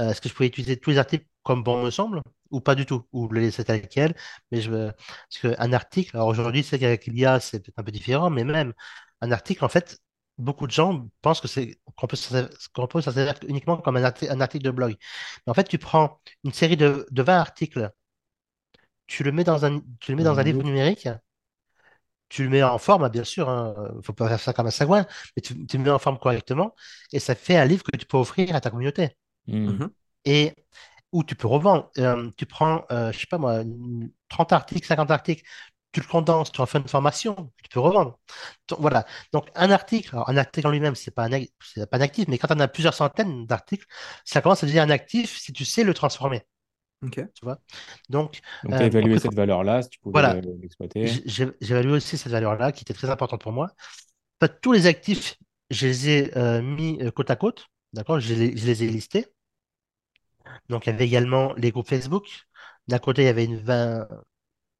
Euh, 0.00 0.10
est-ce 0.10 0.20
que 0.20 0.28
je 0.28 0.34
pouvais 0.34 0.48
utiliser 0.48 0.78
tous 0.78 0.90
les 0.90 0.98
articles 0.98 1.26
comme 1.42 1.62
bon 1.62 1.82
me 1.84 1.90
semble? 1.90 2.22
Ou 2.50 2.60
pas 2.60 2.74
du 2.74 2.86
tout? 2.86 3.06
Ou 3.12 3.28
le 3.28 3.40
laisser 3.40 3.64
tel 3.64 3.88
quel? 3.88 4.14
Mais 4.50 4.60
je, 4.60 4.70
parce 4.72 5.38
qu'un 5.56 5.72
article, 5.72 6.16
alors 6.16 6.28
aujourd'hui, 6.28 6.62
c'est 6.64 6.78
qu'avec 6.78 7.06
l'IA, 7.06 7.40
c'est 7.40 7.70
un 7.76 7.82
peu 7.82 7.92
différent, 7.92 8.30
mais 8.30 8.44
même 8.44 8.72
un 9.20 9.32
article, 9.32 9.64
en 9.64 9.68
fait, 9.68 9.98
beaucoup 10.38 10.66
de 10.66 10.72
gens 10.72 11.08
pensent 11.22 11.40
que 11.40 11.48
c'est 11.48 11.78
qu'on 11.96 12.06
peut 12.06 12.16
qu'on 12.74 12.86
peut 12.86 13.00
s'en 13.02 13.12
servir 13.12 13.34
uniquement 13.48 13.76
comme 13.78 13.96
un, 13.96 14.02
arti- 14.04 14.30
un 14.30 14.40
article 14.40 14.64
de 14.64 14.70
blog. 14.70 14.96
Mais 15.46 15.50
en 15.50 15.54
fait, 15.54 15.64
tu 15.68 15.78
prends 15.78 16.20
une 16.44 16.52
série 16.52 16.76
de, 16.76 17.06
de 17.10 17.22
20 17.22 17.38
articles, 17.38 17.90
tu 19.08 19.24
le 19.24 19.32
mets 19.32 19.44
dans 19.44 19.64
un, 19.66 19.80
tu 20.00 20.12
le 20.12 20.16
mets 20.16 20.24
Dans 20.24 20.38
un 20.38 20.44
livre 20.44 20.62
livre. 20.62 20.64
numérique, 20.64 21.08
tu 22.28 22.44
le 22.44 22.50
mets 22.50 22.62
en 22.62 22.78
forme, 22.78 23.08
bien 23.08 23.24
sûr, 23.24 23.48
hein, 23.48 23.74
faut 24.02 24.12
pas 24.12 24.28
faire 24.28 24.40
ça 24.40 24.52
comme 24.52 24.66
un 24.66 24.70
sagouin, 24.70 25.06
mais 25.36 25.42
tu, 25.42 25.66
tu 25.66 25.78
le 25.78 25.82
mets 25.84 25.90
en 25.90 25.98
forme 25.98 26.18
correctement, 26.18 26.74
et 27.12 27.20
ça 27.20 27.34
fait 27.34 27.56
un 27.56 27.64
livre 27.64 27.82
que 27.84 27.96
tu 27.96 28.04
peux 28.06 28.18
offrir 28.18 28.54
à 28.54 28.60
ta 28.60 28.70
communauté. 28.70 29.16
Hmm. 29.46 29.70
Mhm. 29.70 29.94
Et 30.24 30.52
où 31.12 31.24
tu 31.24 31.34
peux 31.36 31.48
revendre. 31.48 31.90
Euh, 31.98 32.30
tu 32.38 32.46
prends, 32.46 32.84
euh, 32.92 33.12
je 33.12 33.20
sais 33.20 33.26
pas 33.26 33.38
moi, 33.38 33.62
une- 33.62 34.12
30 34.28 34.52
articles, 34.52 34.86
50 34.86 35.10
articles, 35.10 35.44
tu 35.92 36.00
le 36.00 36.06
condenses, 36.06 36.52
tu 36.52 36.60
en 36.62 36.66
fais 36.66 36.78
une 36.78 36.88
formation, 36.88 37.52
tu 37.62 37.68
peux 37.70 37.80
revendre. 37.80 38.18
Donc, 38.68 38.80
voilà. 38.80 39.06
Donc, 39.32 39.48
un 39.56 39.70
article, 39.72 40.10
alors, 40.14 40.28
un 40.30 40.36
article 40.38 40.66
en 40.68 40.70
lui-même, 40.72 40.94
c'est 40.96 41.10
pas 41.12 41.24
un, 41.24 41.30
ac- 41.30 41.52
c'est 41.64 41.88
pas 41.90 41.98
un 41.98 42.00
actif, 42.02 42.28
mais 42.28 42.38
quand 42.38 42.50
on 42.52 42.60
a 42.60 42.68
plusieurs 42.68 42.94
centaines 42.94 43.46
d'articles, 43.46 43.86
ça 44.24 44.42
commence 44.42 44.62
à 44.64 44.66
devenir 44.66 44.84
un 44.84 44.90
actif 44.90 45.38
si 45.38 45.52
tu 45.52 45.64
sais 45.66 45.84
le 45.84 45.94
transformer. 45.94 46.42
Ok. 47.02 47.20
Tu 47.34 47.44
vois? 47.44 47.58
Donc, 48.08 48.40
Donc, 48.62 48.76
tu 48.76 48.82
as 48.82 48.86
euh, 48.86 48.86
évalué 48.86 49.18
après, 49.18 49.18
cette 49.18 49.34
valeur-là, 49.34 49.82
si 49.82 49.88
tu 49.90 49.98
pouvais 50.00 50.22
voilà. 50.22 50.40
le- 50.40 50.56
l'exploiter. 50.60 51.20
Évalué 51.60 51.92
aussi 51.92 52.18
cette 52.18 52.32
valeur-là 52.32 52.72
qui 52.72 52.82
était 52.82 52.94
très 52.94 53.10
importante 53.10 53.42
pour 53.42 53.52
moi. 53.52 53.72
En 54.42 54.48
tous 54.62 54.72
les 54.72 54.86
actifs, 54.86 55.36
je 55.70 55.86
les 55.88 56.10
ai 56.10 56.38
euh, 56.38 56.62
mis 56.62 56.98
euh, 57.02 57.10
côte 57.10 57.30
à 57.30 57.36
côte. 57.36 57.68
D'accord? 57.94 58.20
Je 58.20 58.34
les, 58.34 58.56
je 58.56 58.66
les 58.66 58.84
ai 58.84 58.88
listés. 58.88 59.26
Donc, 60.68 60.86
il 60.86 60.90
y 60.90 60.92
avait 60.92 61.06
également 61.06 61.54
les 61.54 61.70
groupes 61.70 61.88
Facebook. 61.88 62.26
D'un 62.88 62.98
côté, 62.98 63.22
il 63.22 63.24
y 63.26 63.28
avait 63.28 63.44
une 63.44 63.56
20, 63.58 64.08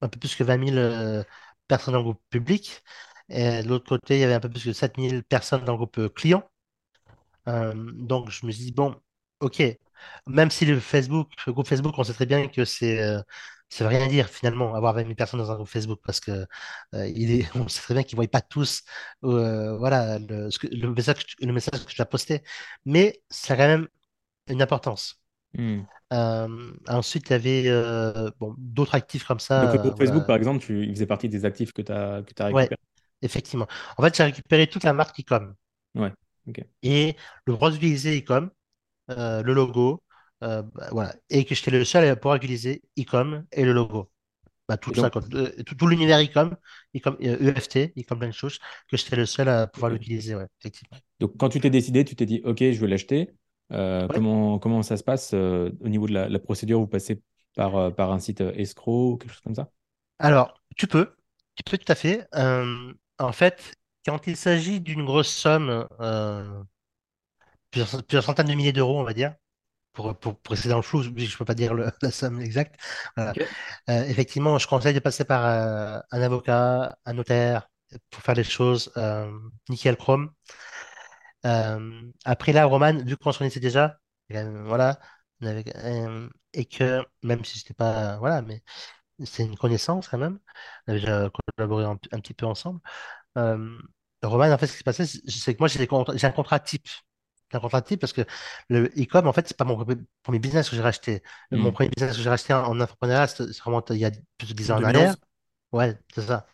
un 0.01 0.09
peu 0.09 0.19
plus 0.19 0.35
que 0.37 0.45
20 0.45 0.59
000 0.59 0.77
euh, 0.79 1.25
personnes 1.69 1.93
dans 1.95 1.99
le 2.01 2.05
groupe 2.05 2.23
public. 2.31 2.83
Et 3.29 3.63
de 3.63 3.69
l'autre 3.69 3.89
côté, 3.89 4.17
il 4.17 4.21
y 4.21 4.25
avait 4.25 4.35
un 4.35 4.41
peu 4.41 4.49
plus 4.51 4.65
que 4.65 4.73
7 4.73 4.99
000 4.99 5.23
personnes 5.25 5.65
dans 5.65 5.73
le 5.73 5.79
groupe 5.79 5.99
euh, 5.99 6.09
client. 6.09 6.49
Euh, 7.49 7.75
donc, 7.77 8.31
je 8.31 8.47
me 8.47 8.51
suis 8.53 8.65
dit, 8.67 8.73
bon, 8.73 8.97
OK, 9.41 9.63
même 10.27 10.51
si 10.51 10.65
le 10.67 10.81
Facebook, 10.81 11.31
le 11.47 11.53
groupe 11.53 11.67
Facebook, 11.69 11.95
on 11.99 12.05
sait 12.05 12.13
très 12.15 12.27
bien 12.27 12.49
que 12.49 12.65
c'est, 12.65 13.01
euh, 13.03 13.21
ça 13.71 13.85
veut 13.85 13.91
rien 13.91 14.07
dire 14.09 14.29
finalement, 14.29 14.75
avoir 14.75 14.95
20 14.95 15.05
000 15.05 15.17
personnes 15.17 15.41
dans 15.41 15.51
un 15.51 15.57
groupe 15.57 15.69
Facebook, 15.69 16.01
parce 16.05 16.21
que 16.21 16.47
euh, 16.95 17.07
il 17.09 17.31
est, 17.33 17.49
on 17.57 17.69
sait 17.69 17.81
très 17.83 17.95
bien 17.95 18.03
qu'ils 18.03 18.17
ne 18.19 18.23
voient 18.23 18.29
pas 18.31 18.41
tous 18.43 18.83
euh, 19.25 19.77
voilà, 19.79 20.19
le, 20.19 20.49
message, 20.95 21.25
que 21.27 21.37
tu- 21.37 21.47
le 21.47 21.53
message 21.53 21.85
que 21.85 21.93
tu 21.93 22.01
as 22.03 22.07
posté. 22.07 22.43
Mais 22.85 23.23
ça 23.31 23.55
a 23.55 23.57
quand 23.57 23.67
même 23.69 23.89
une 24.49 24.63
importance. 24.63 25.21
Hmm. 25.55 25.89
Euh, 26.13 26.73
ensuite, 26.89 27.29
il 27.31 27.33
y 27.33 27.35
avait 27.35 28.33
bon, 28.41 28.55
d'autres 28.59 28.95
actifs 28.95 29.25
comme 29.25 29.41
Donc, 29.57 29.73
le 29.73 29.79
ça. 29.79 29.79
groupe 29.79 29.97
Facebook, 29.99 30.25
voilà. 30.25 30.27
par 30.27 30.37
exemple, 30.37 30.65
tu, 30.65 30.85
il 30.85 30.91
faisait 30.95 31.07
partie 31.07 31.29
des 31.29 31.45
actifs 31.45 31.73
que 31.73 31.83
tu 31.83 31.93
as, 31.93 32.23
que 32.23 32.43
as 32.43 32.47
Ouais, 32.51 32.69
récupérés. 32.69 32.81
effectivement. 33.23 33.67
En 33.99 34.03
fait, 34.03 34.17
j'ai 34.17 34.25
récupéré 34.25 34.69
toute 34.69 34.85
la 34.85 34.93
marque 34.93 35.19
Ecom 35.21 35.55
Ouais, 35.95 36.13
ok. 36.47 36.59
et 36.83 37.17
le 37.47 37.53
droit 37.55 37.71
d'utiliser 37.71 38.19
Ecom, 38.19 38.51
euh, 39.11 39.43
le 39.43 39.53
logo, 39.55 40.03
euh, 40.45 40.63
bah, 40.75 40.89
voilà, 40.93 41.15
et 41.31 41.45
que 41.45 41.55
j'étais 41.55 41.71
le 41.71 41.85
seul 41.85 42.05
à 42.09 42.17
pouvoir 42.17 42.37
utiliser 42.37 42.83
Ecom 42.99 43.45
et 43.53 43.65
le 43.65 43.73
logo. 43.73 44.11
Bah, 44.69 44.77
tout 44.79 44.91
Et 44.91 44.95
ça, 44.95 45.11
donc, 45.11 45.13
quoi. 45.13 45.23
Euh, 45.35 45.53
tout, 45.67 45.75
tout 45.77 45.87
l'univers 45.89 46.21
Ecom, 46.21 46.57
Ecom, 46.95 47.17
EFT, 47.21 47.93
Ecom 47.99 48.19
plein 48.19 48.29
de 48.29 48.33
choses, 48.35 48.59
que 48.91 48.97
j'étais 48.97 49.17
le 49.17 49.27
seul 49.27 49.49
à 49.49 49.67
pouvoir 49.69 49.91
l'utiliser, 49.93 50.35
ouais, 50.37 50.47
effectivement. 50.61 50.99
Donc, 51.21 51.37
quand 51.37 51.49
tu 51.49 51.61
t'es 51.61 51.71
décidé, 51.71 52.05
tu 52.05 52.15
t'es 52.17 52.27
dit, 52.27 52.41
OK, 52.45 52.59
je 52.61 52.79
veux 52.81 52.87
l'acheter. 52.87 53.31
Euh, 53.73 54.09
Ouais. 54.09 54.21
comment, 54.21 54.59
comment 54.59 54.83
ça 54.83 54.97
se 54.97 55.05
passe 55.05 55.35
au 55.35 55.89
niveau 55.89 56.07
de 56.07 56.13
la, 56.15 56.29
la 56.29 56.39
procédure? 56.39 56.81
Vous 56.81 56.87
passez 56.87 57.23
par, 57.55 57.95
par 57.95 58.13
un 58.13 58.19
site 58.21 58.41
escroc 58.41 59.13
ou 59.15 59.17
quelque 59.19 59.33
chose 59.33 59.41
comme 59.43 59.55
ça? 59.55 59.71
Alors, 60.19 60.61
tu 60.77 60.87
peux, 60.87 61.15
tu 61.55 61.63
peux 61.65 61.79
tout 61.79 61.91
à 61.93 61.95
fait. 61.95 62.27
En 63.19 63.33
fait, 63.33 63.73
quand 64.05 64.27
il 64.27 64.37
s'agit 64.37 64.81
d'une 64.81 65.05
grosse 65.05 65.29
somme, 65.31 65.87
euh, 66.01 66.63
plusieurs, 67.71 68.03
plusieurs 68.05 68.25
centaines 68.25 68.47
de 68.49 68.55
milliers 68.55 68.73
d'euros, 68.73 69.01
on 69.01 69.05
va 69.05 69.15
dire, 69.15 69.35
pour, 69.93 70.17
pour, 70.19 70.39
pour 70.41 70.53
rester 70.53 70.69
dans 70.69 70.77
le 70.77 70.83
flou, 70.83 71.03
je 71.03 71.11
ne 71.11 71.37
peux 71.39 71.45
pas 71.45 71.55
dire 71.55 71.75
le- 71.75 71.91
la 72.03 72.11
somme 72.11 72.41
exacte. 72.41 72.77
Voilà. 73.17 73.35
Euh, 73.91 74.05
effectivement, 74.05 74.59
je 74.59 74.67
conseille 74.69 74.95
de 74.95 75.01
passer 75.01 75.25
par 75.25 75.45
euh, 75.47 76.01
un 76.11 76.23
avocat, 76.23 76.99
un 77.05 77.13
notaire, 77.15 77.69
pour 78.11 78.23
faire 78.23 78.35
les 78.35 78.45
choses 78.45 78.93
euh, 78.97 79.31
nickel 79.69 79.97
chrome. 79.97 80.31
après 82.25 82.53
là, 82.53 82.65
Roman, 82.67 82.93
vu 83.05 83.17
qu'on 83.17 83.33
se 83.33 83.39
connaissait 83.39 83.61
déjà, 83.61 83.99
voilà, 84.31 84.99
et 86.53 86.65
que 86.67 87.05
même 87.23 87.45
si 87.45 87.59
c'était 87.59 87.75
pas, 87.75 88.19
voilà, 88.19 88.43
mais 88.43 88.63
c'est 89.25 89.45
une 89.45 89.57
connaissance 89.57 90.09
quand 90.09 90.19
même, 90.19 90.39
on 90.87 90.93
avait 90.93 91.01
déjà 91.01 91.31
collaboré 91.57 91.85
un, 91.85 91.97
petit 91.97 92.35
peu 92.35 92.47
ensemble. 92.47 92.81
Roman, 94.23 94.53
en 94.53 94.59
fait, 94.59 94.67
ce 94.67 94.73
qui 94.73 94.79
s'est 94.79 94.85
passé, 94.85 95.07
c'est 95.07 95.55
que 95.55 95.59
moi, 95.61 95.69
j'ai 95.69 96.27
un 96.27 96.31
contrat 96.33 96.59
type 96.61 96.89
parce 97.51 98.13
que 98.13 98.23
le 98.69 98.87
e-com, 98.97 99.27
en 99.27 99.33
fait, 99.33 99.49
c'est 99.49 99.57
pas 99.57 99.65
mon 99.65 99.85
premier 100.23 100.39
business 100.39 100.69
que 100.71 100.77
j'ai 100.77 100.83
racheté. 100.83 101.23
Mon 101.51 101.71
hmm. 101.71 101.73
premier 101.73 101.91
business 101.91 102.17
que 102.17 102.23
j'ai 102.23 102.29
racheté 102.29 102.53
en, 102.53 102.65
en 102.65 102.81
entrepreneuriat, 102.81 103.27
c'est 103.27 103.59
vraiment 103.59 103.85
il 103.91 103.97
y 103.97 104.05
a 104.05 104.11
plus 104.37 104.49
de 104.49 104.55
10 104.55 104.71
ans 104.71 104.79
en 104.79 104.85
arrière. 104.85 105.15
Ouais, 105.73 105.99
c'est 106.15 106.23
ça. 106.23 106.47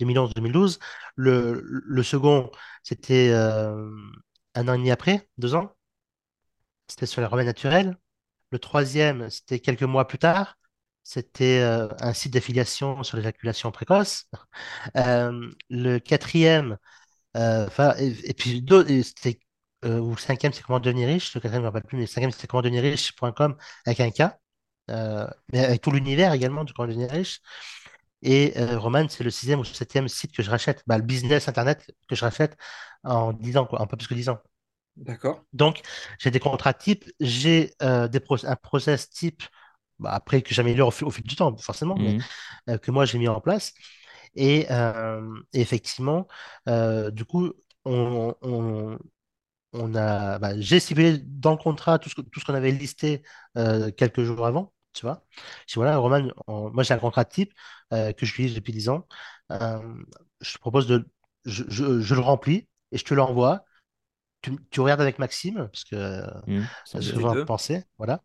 2011-2012. 0.00 0.78
Le, 1.16 1.62
le 1.64 2.02
second, 2.02 2.50
c'était 2.82 3.30
euh, 3.32 3.90
un 4.54 4.68
an 4.68 4.74
et 4.74 4.78
demi 4.78 4.90
après, 4.90 5.28
deux 5.38 5.54
ans. 5.54 5.74
C'était 6.88 7.06
sur 7.06 7.20
les 7.20 7.26
remèdes 7.26 7.46
naturels. 7.46 7.96
Le 8.50 8.58
troisième, 8.58 9.30
c'était 9.30 9.60
quelques 9.60 9.82
mois 9.82 10.06
plus 10.06 10.18
tard. 10.18 10.56
C'était 11.04 11.60
euh, 11.60 11.88
un 12.00 12.12
site 12.14 12.34
d'affiliation 12.34 13.02
sur 13.02 13.16
l'éjaculation 13.16 13.72
précoce. 13.72 14.26
Euh, 14.96 15.50
le 15.70 15.98
quatrième, 15.98 16.76
enfin, 17.34 17.94
et, 17.98 18.30
et, 18.30 18.34
puis 18.34 18.64
c'était 19.04 19.40
euh, 19.84 19.98
ou 19.98 20.10
le 20.10 20.16
cinquième, 20.16 20.52
c'est 20.52 20.62
comment 20.62 20.80
devenir 20.80 21.08
riche. 21.08 21.34
Le 21.34 21.40
quatrième, 21.40 21.62
je 21.62 21.66
ne 21.66 21.70
me 21.70 21.74
rappelle 21.74 21.86
plus, 21.88 21.96
mais 21.96 22.04
le 22.04 22.08
cinquième, 22.08 22.30
c'est 22.30 22.46
comment 22.46 22.62
devenir 22.62 22.82
riche.com 22.82 23.56
avec 23.86 24.00
un 24.00 24.10
K, 24.10 24.32
euh, 24.90 25.26
mais 25.52 25.64
avec 25.64 25.80
tout 25.80 25.90
l'univers 25.90 26.32
également 26.32 26.64
de 26.64 26.72
comment 26.72 26.88
devenir 26.88 27.10
riche. 27.10 27.40
Et 28.22 28.52
euh, 28.56 28.78
Roman, 28.78 29.08
c'est 29.08 29.24
le 29.24 29.30
sixième 29.30 29.58
ou 29.58 29.64
septième 29.64 30.06
site 30.06 30.32
que 30.32 30.42
je 30.42 30.50
rachète, 30.50 30.84
bah, 30.86 30.96
le 30.96 31.02
business 31.02 31.48
internet 31.48 31.92
que 32.08 32.14
je 32.14 32.24
rachète 32.24 32.56
en 33.02 33.32
10 33.32 33.56
ans, 33.56 33.66
quoi, 33.66 33.82
un 33.82 33.86
peu 33.86 33.96
plus 33.96 34.06
que 34.06 34.14
10 34.14 34.28
ans. 34.28 34.38
D'accord. 34.96 35.42
Donc, 35.52 35.80
j'ai 36.18 36.30
des 36.30 36.38
contrats 36.38 36.74
types, 36.74 37.10
j'ai 37.18 37.72
des 37.80 38.20
un 38.44 38.56
process 38.56 39.10
type, 39.10 39.42
bah, 39.98 40.12
après 40.12 40.42
que 40.42 40.54
j'améliore 40.54 40.94
au, 41.02 41.06
au, 41.06 41.10
fil 41.10 41.24
du 41.24 41.34
temps, 41.34 41.56
forcément, 41.56 41.96
mais 41.96 42.18
mmh. 42.68 42.78
que 42.78 42.90
moi 42.92 43.04
j'ai 43.06 43.18
mis 43.18 43.26
en 43.26 43.40
place. 43.40 43.72
Et, 44.36 44.68
effectivement, 45.52 46.28
du 46.66 47.24
coup, 47.24 47.52
on, 47.84 48.36
on 48.42 48.98
a, 49.72 50.38
bah, 50.38 50.52
j'ai 50.58 50.80
stipulé 50.80 51.18
dans 51.18 51.52
le 51.52 51.56
contrat 51.56 51.98
tout 51.98 52.08
ce, 52.08 52.20
tout 52.20 52.40
ce 52.40 52.44
qu'on 52.44 52.54
avait 52.54 52.70
listé 52.70 53.22
euh, 53.56 53.90
quelques 53.90 54.22
jours 54.22 54.46
avant, 54.46 54.72
tu 54.92 55.02
vois. 55.02 55.24
Si 55.66 55.76
voilà, 55.76 55.96
Roman, 55.96 56.28
moi 56.46 56.82
j'ai 56.82 56.94
un 56.94 56.98
contrat 56.98 57.24
type 57.24 57.52
euh, 57.92 58.12
que 58.12 58.26
j'utilise 58.26 58.54
depuis 58.54 58.72
10 58.72 58.88
ans. 58.90 59.06
Euh, 59.50 59.80
je 60.40 60.54
te 60.54 60.58
propose 60.58 60.86
de, 60.86 61.08
je, 61.44 61.64
je, 61.68 62.14
le 62.14 62.20
remplis 62.20 62.68
et 62.90 62.98
je 62.98 63.04
te 63.04 63.14
l'envoie. 63.14 63.64
Tu, 64.42 64.56
tu, 64.70 64.80
regardes 64.80 65.00
avec 65.00 65.18
Maxime 65.18 65.68
parce 65.72 65.84
que 65.84 66.22
mmh, 66.50 66.66
je 67.00 67.38
vais 67.38 67.44
penser, 67.44 67.84
voilà. 67.96 68.22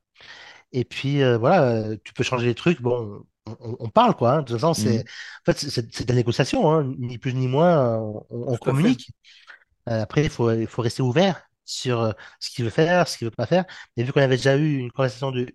Et 0.72 0.84
puis 0.84 1.24
voilà, 1.36 1.96
tu 2.04 2.14
peux 2.14 2.24
changer 2.24 2.48
les 2.48 2.56
trucs. 2.56 2.82
Bon, 2.82 3.24
on, 3.46 3.90
parle 3.90 4.16
quoi. 4.16 4.32
Hein. 4.32 4.42
De 4.42 4.48
toute 4.48 4.60
façon, 4.60 4.74
c'est, 4.74 4.98
mmh. 4.98 5.52
en 5.52 5.54
fait, 5.54 5.58
c'est 5.70 6.06
de 6.06 6.12
la 6.12 6.16
négociation, 6.16 6.72
hein. 6.72 6.94
ni 6.98 7.18
plus 7.18 7.34
ni 7.34 7.48
moins. 7.48 7.98
On, 8.30 8.58
communique. 8.58 9.12
Euh, 9.12 9.47
après, 9.88 10.24
il 10.26 10.30
faut, 10.30 10.46
rester 10.82 11.02
ouvert 11.02 11.44
sur 11.66 12.02
euh, 12.02 12.12
ce 12.40 12.50
qu'il 12.50 12.66
veut 12.66 12.72
faire, 12.72 13.08
ce 13.08 13.18
qu'il 13.18 13.28
veut 13.28 13.32
pas 13.32 13.46
faire. 13.46 13.66
Mais 13.96 14.04
vu 14.04 14.14
qu'on 14.14 14.22
avait 14.22 14.38
déjà 14.38 14.58
eu 14.58 14.78
une 14.78 14.92
conversation 14.92 15.32
de, 15.32 15.42
je 15.42 15.46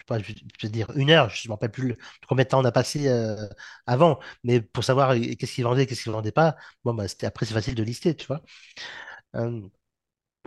sais 0.00 0.04
pas, 0.06 0.18
je 0.18 0.34
vais 0.62 0.68
dire 0.70 0.90
une 0.96 1.10
heure, 1.10 1.30
je 1.30 1.48
ne 1.48 1.50
me 1.50 1.54
rappelle 1.54 1.70
plus 1.70 1.96
combien 2.28 2.44
de 2.44 2.48
temps 2.50 2.60
on 2.60 2.64
a 2.64 2.72
passé 2.72 3.08
euh, 3.08 3.36
avant, 3.86 4.18
mais 4.44 4.60
pour 4.60 4.84
savoir 4.84 5.14
qu'est-ce 5.14 5.54
qu'il 5.54 5.64
vendait, 5.64 5.86
qu'est-ce 5.86 6.02
qu'il 6.04 6.12
vendait 6.12 6.32
pas, 6.32 6.56
bon, 6.84 6.94
bah, 6.94 7.08
c'était, 7.08 7.26
après, 7.26 7.46
c'est 7.46 7.54
facile 7.54 7.74
de 7.74 7.82
lister, 7.82 8.16
tu 8.16 8.26
vois. 8.26 8.42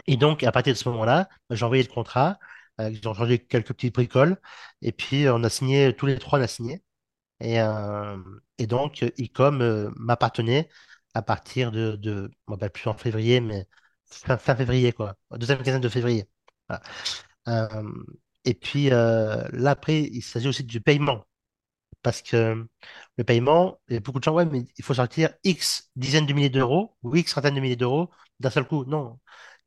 et 0.08 0.18
donc, 0.18 0.44
à 0.44 0.52
partir 0.52 0.74
de 0.74 0.78
ce 0.78 0.88
moment-là, 0.90 1.30
bah, 1.50 1.56
j'ai 1.56 1.66
envoyé 1.66 1.84
le 1.84 1.90
contrat, 1.90 2.38
j'ai 2.80 3.02
changé 3.02 3.40
quelques 3.40 3.74
petits 3.74 3.90
bricoles, 3.92 4.38
et 4.82 4.92
puis 4.92 5.28
on 5.30 5.44
a 5.44 5.50
signé, 5.50 5.96
tous 5.96 6.06
les 6.06 6.18
trois, 6.20 6.40
on 6.40 6.42
a 6.42 6.48
signé. 6.48 6.84
Et, 7.42 7.58
et 8.58 8.68
donc, 8.68 9.04
Ecom 9.20 9.94
m'appartenait 9.98 10.70
à 11.16 11.24
partir 11.24 11.72
de, 11.72 11.98
de 11.98 12.32
bah, 12.48 12.70
plus 12.70 12.90
en 12.90 12.96
février, 12.96 13.42
mais 13.42 13.68
fin, 14.08 14.38
février, 14.58 14.94
quoi. 14.94 15.16
Deuxième 15.32 15.64
quinzaine 15.64 15.82
de 15.82 15.90
février. 15.90 16.30
Euh, 17.48 17.84
et 18.46 18.54
puis 18.54 18.92
euh, 18.92 19.44
là, 19.52 19.72
après, 19.72 20.02
il 20.04 20.22
s'agit 20.22 20.48
aussi 20.48 20.64
du 20.64 20.82
paiement. 20.82 21.26
Parce 22.04 22.22
que 22.22 22.68
le 23.18 23.24
paiement, 23.24 23.80
il 23.90 23.96
y 23.96 23.98
a 23.98 24.00
beaucoup 24.02 24.20
de 24.20 24.24
gens, 24.26 24.34
ouais, 24.36 24.46
mais 24.46 24.66
il 24.78 24.86
faut 24.86 24.94
sortir 24.96 25.32
X 25.44 25.92
dizaines 25.96 26.26
de 26.28 26.34
milliers 26.34 26.50
d'euros 26.50 26.96
ou 27.04 27.16
X 27.16 27.34
centaines 27.34 27.56
de 27.56 27.62
milliers 27.62 27.76
d'euros 27.78 28.10
d'un 28.40 28.50
seul 28.52 28.66
coup. 28.68 28.86
Non. 28.86 29.20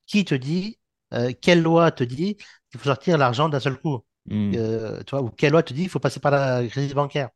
Qui 0.07 0.25
te 0.25 0.35
dit, 0.35 0.79
euh, 1.15 1.33
quelle 1.43 1.63
loi 1.63 1.93
te 1.93 2.05
dit 2.05 2.37
qu'il 2.71 2.81
faut 2.81 2.87
sortir 2.87 3.19
l'argent 3.19 3.49
d'un 3.49 3.61
seul 3.61 3.79
coup? 3.81 4.05
Hmm. 4.27 4.53
tu 4.53 5.11
vois, 5.13 5.23
Ou 5.23 5.31
quelle 5.31 5.53
loi 5.53 5.63
te 5.65 5.75
dit 5.75 5.83
qu'il 5.83 5.91
faut 5.91 6.01
passer 6.01 6.21
par 6.21 6.33
la 6.33 6.67
crédit 6.69 6.95
bancaire? 6.95 7.31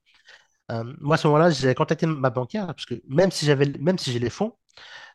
Euh, 0.73 0.85
moi, 1.01 1.15
à 1.15 1.19
ce 1.19 1.27
moment-là, 1.29 1.51
j'ai 1.51 1.75
contacté 1.75 2.07
ma 2.07 2.31
banquière 2.31 2.67
parce 2.67 2.87
que 2.87 2.95
même 3.09 3.31
si 3.31 3.47
j'avais, 3.47 3.67
même 3.79 3.99
si 3.99 4.13
j'ai 4.13 4.19
les 4.19 4.31
fonds, 4.31 4.57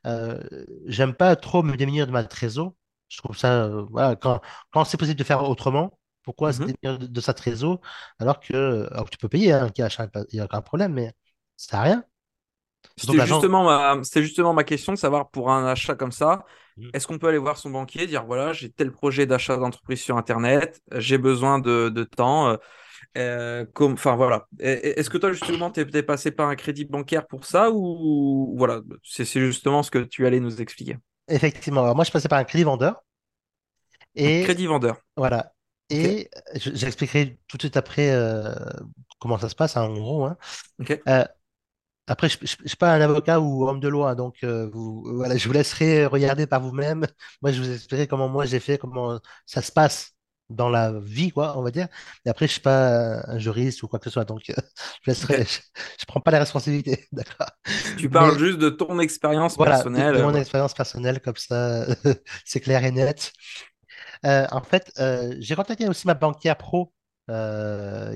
euh, 0.06 0.40
j'aime 0.86 1.14
pas 1.14 1.36
trop 1.36 1.64
me 1.64 1.76
démunir 1.76 2.08
de 2.08 2.12
ma 2.12 2.24
trésor. 2.24 2.74
Je 3.10 3.18
trouve 3.18 3.38
ça, 3.38 3.66
euh, 3.66 3.86
voilà, 3.90 4.16
quand, 4.16 4.42
quand 4.72 4.84
c'est 4.84 4.98
possible 4.98 5.18
de 5.18 5.24
faire 5.24 5.44
autrement, 5.50 5.98
pourquoi 6.24 6.54
se 6.54 6.62
mhm. 6.62 6.74
démunir 6.82 7.10
de, 7.10 7.22
sa 7.22 7.34
trésor 7.34 7.80
alors 8.20 8.40
que, 8.40 8.88
alors 8.92 9.10
tu 9.10 9.18
peux 9.18 9.30
payer 9.30 9.54
un 9.54 9.66
hein, 9.66 9.70
cash, 9.70 9.98
il 10.32 10.36
n'y 10.36 10.40
a 10.42 10.46
aucun 10.46 10.62
problème, 10.62 10.94
mais 10.94 11.14
ça 11.56 11.78
n'a 11.78 11.84
rien. 11.84 12.04
C'était 12.98 13.26
justement, 13.26 13.64
ma... 13.64 14.02
justement 14.02 14.54
ma 14.54 14.64
question 14.64 14.94
de 14.94 14.98
savoir 14.98 15.30
pour 15.30 15.52
un 15.52 15.66
achat 15.66 15.96
comme 15.96 16.12
ça, 16.12 16.46
mmh. 16.78 16.90
est-ce 16.94 17.08
qu'on 17.08 17.18
peut 17.18 17.28
aller 17.28 17.38
voir 17.38 17.58
son 17.58 17.70
banquier, 17.70 18.08
dire 18.08 18.26
voilà, 18.26 18.54
j'ai 18.54 18.72
tel 18.72 18.92
projet 18.92 19.26
d'achat 19.26 19.58
d'entreprise 19.58 20.02
sur 20.02 20.18
Internet, 20.18 20.82
j'ai 20.92 21.18
besoin 21.18 21.60
de, 21.60 21.90
de 21.90 22.04
temps, 22.04 22.58
comme, 23.74 23.94
enfin 23.94 24.16
voilà. 24.16 24.48
Est-ce 24.60 25.10
que 25.10 25.18
toi 25.18 25.32
justement 25.32 25.72
tu 25.72 25.82
es, 25.82 26.04
passé 26.04 26.32
par 26.32 26.50
un 26.50 26.56
crédit 26.56 26.86
bancaire 26.86 27.28
pour 27.28 27.46
ça 27.46 27.72
ou 27.72 28.56
voilà, 28.58 28.82
c'est 29.04 29.26
justement 29.26 29.84
ce 29.84 29.92
que 29.92 30.00
tu 30.00 30.26
allais 30.26 30.40
nous 30.40 30.62
expliquer? 30.62 30.98
Effectivement. 31.28 31.84
Alors 31.84 31.96
moi 31.96 32.06
je 32.06 32.12
passais 32.12 32.30
par 32.30 32.40
un 32.40 32.44
crédit 32.44 32.64
vendeur. 32.64 33.04
Et 34.16 34.44
crédit 34.44 34.66
vendeur. 34.66 34.98
Voilà. 35.16 35.54
Et 35.90 36.30
j'expliquerai 36.56 37.40
tout 37.48 37.58
de 37.58 37.62
suite 37.62 37.78
après 37.78 38.12
euh, 38.12 38.54
comment 39.20 39.38
ça 39.38 39.50
se 39.50 39.56
passe 39.56 39.78
hein, 39.78 39.84
en 39.84 39.94
gros. 39.94 40.26
Hein. 40.26 40.38
Euh, 41.08 41.24
après, 42.08 42.30
je 42.30 42.38
ne 42.42 42.68
suis 42.68 42.78
pas 42.78 42.94
un 42.94 43.02
avocat 43.02 43.40
ou 43.40 43.68
homme 43.68 43.80
de 43.80 43.88
loi, 43.88 44.16
donc 44.16 44.44
vous, 44.44 45.04
voilà, 45.16 45.36
je 45.38 45.46
vous 45.48 45.54
laisserai 45.54 46.06
regarder 46.06 46.48
par 46.48 46.62
vous-même. 46.62 47.06
Moi, 47.42 47.52
je 47.52 47.62
vous 47.62 47.70
expliquerai 47.70 48.08
comment 48.08 48.30
moi 48.30 48.46
j'ai 48.46 48.62
fait, 48.62 48.78
comment 48.78 49.20
ça 49.46 49.62
se 49.62 49.72
passe 49.72 50.17
dans 50.50 50.70
la 50.70 50.94
vie, 51.00 51.32
quoi, 51.32 51.58
on 51.58 51.62
va 51.62 51.72
dire. 51.72 51.88
Et 52.26 52.30
après, 52.30 52.48
je 52.48 52.54
suis 52.54 52.62
pas 52.62 53.22
un 53.30 53.38
juriste 53.38 53.84
ou 53.84 53.88
quoi 53.88 54.00
que 54.00 54.06
ce 54.06 54.12
soit, 54.12 54.26
donc 54.26 54.50
euh, 54.50 54.54
je 55.04 55.12
laisserai, 55.12 55.44
je, 55.44 56.06
prends 56.08 56.20
pas 56.20 56.32
la 56.32 56.40
responsabilité, 56.40 57.08
d'accord. 57.12 57.50
Tu 57.98 58.10
parles 58.10 58.38
juste 58.38 58.58
de 58.60 58.70
ton 58.70 59.00
expérience 59.00 59.58
personnelle. 59.58 60.18
De, 60.18 60.22
mon 60.22 60.36
expérience 60.36 60.74
personnelle, 60.74 61.22
comme 61.22 61.36
ça, 61.36 61.86
c'est 62.46 62.60
clair 62.60 62.84
et 62.84 62.92
net. 62.92 63.34
Euh, 64.26 64.48
en 64.52 64.62
fait, 64.62 64.92
euh, 65.00 65.36
j'ai 65.40 65.56
contacté 65.56 65.88
aussi 65.88 66.08
ma 66.08 66.14
banquière 66.14 66.58
pro 66.58 66.94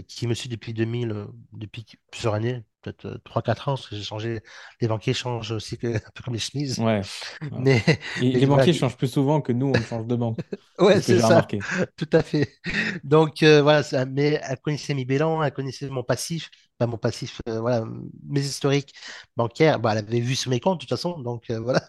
qui 0.08 0.26
me 0.26 0.34
suit 0.34 0.48
depuis 0.48 0.74
2000, 0.74 1.26
depuis 1.52 1.86
plusieurs 2.12 2.34
années, 2.34 2.64
peut-être 2.82 3.20
3-4 3.24 3.70
ans, 3.70 3.76
parce 3.76 3.88
que 3.88 3.96
j'ai 3.96 4.04
changé. 4.04 4.42
Les 4.80 4.88
banquiers 4.88 5.14
changent 5.14 5.52
aussi 5.52 5.78
un 5.84 6.00
peu 6.14 6.24
comme 6.24 6.34
les 6.34 6.40
chemises. 6.40 6.80
Ouais. 6.80 7.02
Mais, 7.52 7.84
les 8.20 8.46
banquiers 8.46 8.74
changent 8.74 8.98
plus 8.98 9.08
souvent 9.08 9.42
que 9.42 9.52
nous, 9.52 9.72
on 9.76 9.82
change 9.82 10.08
de 10.08 10.16
banque. 10.16 10.38
ouais, 10.80 11.02
c'est 11.02 11.20
ça. 11.20 11.28
Remarqué. 11.28 11.60
Tout 11.98 12.10
à 12.12 12.22
fait. 12.22 12.56
Donc, 13.04 13.44
euh, 13.44 13.62
voilà, 13.62 13.84
ça, 13.84 14.06
mais 14.06 14.40
elle 14.44 14.60
connaissait 14.60 14.94
mes 14.94 15.06
bilans, 15.06 15.42
elle 15.44 15.54
connaissait 15.54 15.90
mon 15.90 16.04
passif, 16.04 16.50
pas 16.78 16.88
mon 16.88 16.98
passif, 16.98 17.42
euh, 17.48 17.60
voilà, 17.60 17.86
mes 18.28 18.42
historiques 18.42 18.94
bancaires. 19.36 19.80
Bah, 19.80 19.92
elle 19.94 20.00
avait 20.00 20.20
vu 20.20 20.36
sur 20.36 20.50
mes 20.50 20.60
comptes, 20.60 20.80
de 20.80 20.86
toute 20.86 20.90
façon. 20.90 21.20
Donc, 21.20 21.50
euh, 21.50 21.60
voilà. 21.60 21.82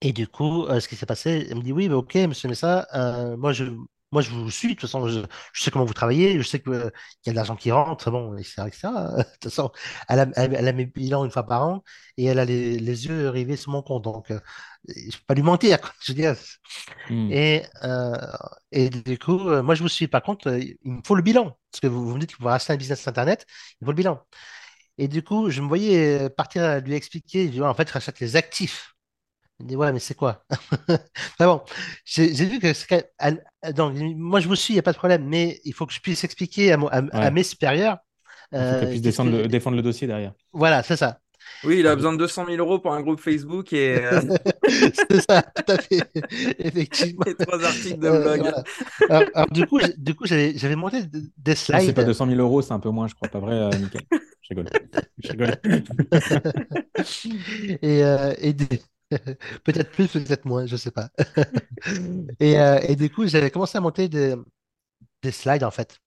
et 0.00 0.12
du 0.12 0.26
coup, 0.26 0.66
ce 0.68 0.88
qui 0.88 0.96
s'est 0.96 1.06
passé, 1.06 1.46
elle 1.50 1.56
me 1.56 1.62
dit 1.62 1.72
Oui, 1.72 1.88
mais 1.88 1.94
ok, 1.94 2.14
monsieur 2.14 2.48
Messa, 2.48 2.86
moi, 3.38 3.52
je 3.52 3.64
moi, 4.12 4.22
je 4.22 4.30
vous 4.30 4.50
suis, 4.50 4.68
de 4.68 4.72
toute 4.74 4.82
façon, 4.82 5.08
je, 5.08 5.20
sais 5.54 5.70
comment 5.70 5.86
vous 5.86 5.94
travaillez, 5.94 6.38
je 6.38 6.46
sais 6.46 6.60
qu'il 6.60 6.72
y 6.74 7.28
a 7.30 7.32
de 7.32 7.36
l'argent 7.36 7.56
qui 7.56 7.72
rentre, 7.72 8.10
bon, 8.10 8.36
etc., 8.36 8.64
etc. 8.66 8.88
De 9.16 9.22
toute 9.22 9.44
façon, 9.44 9.72
elle 10.08 10.20
a, 10.20 10.26
elle, 10.36 10.68
a 10.68 10.72
mes 10.72 10.86
bilans 10.86 11.24
une 11.24 11.30
fois 11.30 11.44
par 11.44 11.66
an 11.66 11.82
et 12.16 12.26
elle 12.26 12.38
a 12.38 12.44
les, 12.44 13.06
yeux 13.06 13.28
rivés 13.30 13.56
sur 13.56 13.72
mon 13.72 13.82
compte. 13.82 14.04
Donc, 14.04 14.30
euh, 14.30 14.38
je 14.88 15.06
ne 15.06 15.10
peux 15.12 15.18
pas 15.26 15.34
lui 15.34 15.42
mentir, 15.42 15.78
je 16.02 16.12
veux 16.12 16.16
dire. 16.16 16.36
Hmm. 17.08 17.32
Et, 17.32 17.64
euh, 17.84 18.16
et 18.70 18.90
du 18.90 19.18
coup, 19.18 19.48
euh, 19.48 19.62
moi, 19.62 19.74
je 19.74 19.82
vous 19.82 19.88
suis. 19.88 20.08
Par 20.08 20.22
contre, 20.22 20.48
il 20.60 20.76
me 20.84 21.00
faut 21.04 21.14
le 21.14 21.22
bilan. 21.22 21.56
Parce 21.70 21.80
que 21.80 21.86
vous, 21.86 22.06
vous 22.06 22.14
me 22.14 22.20
dites 22.20 22.36
que 22.36 22.42
vous 22.42 22.48
racheter 22.48 22.74
un 22.74 22.76
business 22.76 23.08
Internet, 23.08 23.46
il 23.80 23.84
faut 23.86 23.92
le 23.92 23.96
bilan. 23.96 24.20
Et 24.98 25.08
du 25.08 25.22
coup, 25.22 25.50
je 25.50 25.62
me 25.62 25.68
voyais 25.68 26.28
partir 26.30 26.64
à 26.64 26.80
lui 26.80 26.94
expliquer, 26.94 27.46
je 27.46 27.52
dis, 27.52 27.62
en 27.62 27.74
fait, 27.74 27.88
je 27.88 27.94
rachète 27.94 28.20
les 28.20 28.36
actifs. 28.36 28.94
Il 29.62 29.68
dit, 29.68 29.76
ouais, 29.76 29.92
mais 29.92 30.00
c'est 30.00 30.14
quoi? 30.14 30.44
Bon, 31.38 31.62
j'ai 32.04 32.26
vu 32.32 32.58
que 32.58 32.72
donc, 33.72 33.94
moi 34.16 34.40
je 34.40 34.48
vous 34.48 34.56
suis, 34.56 34.74
il 34.74 34.76
n'y 34.76 34.80
a 34.80 34.82
pas 34.82 34.92
de 34.92 34.98
problème, 34.98 35.24
mais 35.24 35.60
il 35.64 35.72
faut 35.72 35.86
que 35.86 35.92
je 35.92 36.00
puisse 36.00 36.24
expliquer 36.24 36.72
à, 36.72 36.78
à, 37.12 37.30
mes 37.30 37.44
supérieurs. 37.44 37.98
Il 38.50 38.58
faut 38.58 38.80
qu'elle 38.80 38.88
puisse 38.88 39.02
défendre, 39.02 39.30
le, 39.30 39.46
défendre 39.46 39.76
le 39.76 39.82
dossier 39.82 40.08
derrière. 40.08 40.32
Voilà, 40.52 40.82
c'est 40.82 40.96
ça. 40.96 41.18
Oui, 41.64 41.78
il 41.78 41.86
a 41.86 41.94
besoin 41.94 42.12
de 42.12 42.18
200 42.18 42.46
000 42.46 42.56
euros 42.58 42.80
pour 42.80 42.92
un 42.92 43.00
groupe 43.02 43.20
Facebook 43.20 43.72
et. 43.72 44.00
c'est 44.68 45.20
ça, 45.20 45.42
tout 45.42 45.72
à 45.72 45.76
fait, 45.78 46.02
effectivement. 46.58 47.24
Et 47.26 47.34
trois 47.34 47.64
articles 47.64 47.98
de 47.98 48.10
blog. 48.10 48.52
alors, 49.08 49.46
du 49.50 49.66
coup, 49.66 49.78
du 49.96 50.14
coup, 50.14 50.26
j'avais 50.26 50.76
monté 50.76 51.02
des 51.36 51.54
slides. 51.54 51.82
C'est 51.82 51.92
pas 51.92 52.04
200 52.04 52.26
000 52.26 52.40
euros, 52.40 52.62
c'est 52.62 52.72
un 52.72 52.80
peu 52.80 52.90
moins, 52.90 53.06
je 53.06 53.14
crois, 53.14 53.28
pas 53.28 53.38
vrai, 53.38 53.70
Nickel. 53.78 54.02
Je 54.10 54.48
rigole. 54.48 54.66
Je 55.18 55.30
rigole. 55.30 55.56
et, 57.80 58.48
et 58.48 58.52
des... 58.52 58.80
peut-être 59.64 59.90
plus, 59.90 60.08
peut-être 60.08 60.44
moins, 60.44 60.66
je 60.66 60.76
sais 60.76 60.90
pas. 60.90 61.10
et, 62.40 62.58
euh, 62.58 62.78
et, 62.88 62.96
du 62.96 63.10
coup, 63.10 63.26
j'avais 63.26 63.50
commencé 63.50 63.78
à 63.78 63.80
monter 63.80 64.08
des, 64.08 64.34
des, 65.22 65.32
slides 65.32 65.64
en 65.64 65.70
fait. 65.70 65.98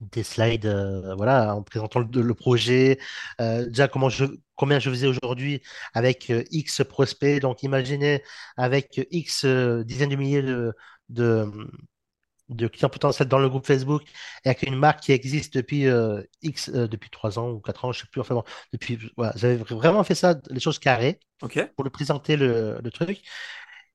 Des 0.00 0.24
slides, 0.24 0.66
euh, 0.66 1.14
voilà, 1.14 1.54
en 1.54 1.62
présentant 1.62 2.00
le, 2.00 2.34
projet, 2.34 2.98
euh, 3.40 3.66
déjà 3.66 3.86
comment 3.88 4.08
je, 4.08 4.24
combien 4.56 4.80
je 4.80 4.90
faisais 4.90 5.06
aujourd'hui 5.06 5.62
avec 5.94 6.32
X 6.50 6.82
prospects. 6.88 7.40
Donc, 7.40 7.62
imaginez 7.62 8.22
avec 8.56 9.00
X 9.10 9.44
dizaines 9.46 10.10
de 10.10 10.16
milliers 10.16 10.42
de, 10.42 10.74
de, 11.08 11.46
de 12.48 12.68
clients 12.68 12.88
potentiels 12.88 13.28
dans 13.28 13.38
le 13.38 13.48
groupe 13.48 13.66
Facebook 13.66 14.02
et 14.44 14.48
avec 14.48 14.62
une 14.62 14.76
marque 14.76 15.00
qui 15.00 15.12
existe 15.12 15.54
depuis 15.54 15.86
euh, 15.86 16.22
X, 16.42 16.70
euh, 16.70 16.88
depuis 16.88 17.10
3 17.10 17.38
ans 17.38 17.50
ou 17.50 17.60
4 17.60 17.84
ans, 17.84 17.92
je 17.92 18.00
ne 18.00 18.02
sais 18.02 18.08
plus. 18.10 18.20
Enfin 18.20 18.34
bon, 18.34 18.44
depuis, 18.72 18.98
voilà, 19.16 19.32
j'avais 19.36 19.56
vraiment 19.56 20.04
fait 20.04 20.14
ça, 20.14 20.38
les 20.50 20.60
choses 20.60 20.78
carrées, 20.78 21.20
pour 21.38 21.84
le 21.84 21.90
présenter 21.90 22.36
le, 22.36 22.78
le, 22.82 22.90
truc. 22.90 23.22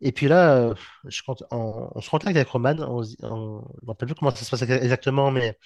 Et 0.02 0.12
puis 0.12 0.28
là, 0.28 0.56
euh, 0.56 0.76
je 1.06 1.22
compte, 1.24 1.44
on, 1.52 2.02
se 2.02 2.10
contacte 2.10 2.36
avec 2.36 2.48
Roman, 2.50 2.76
on 2.80 3.02
ne 3.02 3.62
me 3.84 3.88
rappelle 3.88 4.08
plus 4.08 4.16
comment 4.16 4.32
ça 4.32 4.46
se 4.46 4.52
passe 4.52 4.62
exactement, 4.62 5.32
mais 5.32 5.58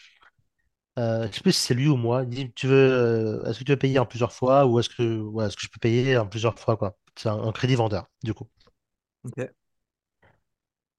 je 0.98 1.28
ne 1.28 1.32
sais 1.32 1.42
plus 1.42 1.54
si 1.54 1.62
c'est 1.62 1.74
lui 1.74 1.88
ou 1.88 1.98
moi. 1.98 2.24
Il 2.24 2.30
dit, 2.30 2.54
tu 2.54 2.68
veux, 2.68 3.42
est-ce 3.48 3.60
que 3.60 3.64
tu 3.64 3.72
veux 3.72 3.78
payer 3.78 4.00
en 4.00 4.06
plusieurs 4.06 4.34
fois 4.34 4.66
ou 4.66 4.80
est-ce 4.80 4.90
que, 4.90 5.20
ouais, 5.22 5.46
est-ce 5.48 5.56
que 5.56 5.64
je 5.64 5.70
peux 5.70 5.80
payer 5.80 6.18
en 6.18 6.28
plusieurs 6.28 6.58
fois, 6.60 6.78
quoi. 6.78 6.98
C'est 7.18 7.30
un, 7.30 7.52
crédit 7.52 7.76
vendeur, 7.76 8.08
du 8.24 8.34
coup. 8.34 8.50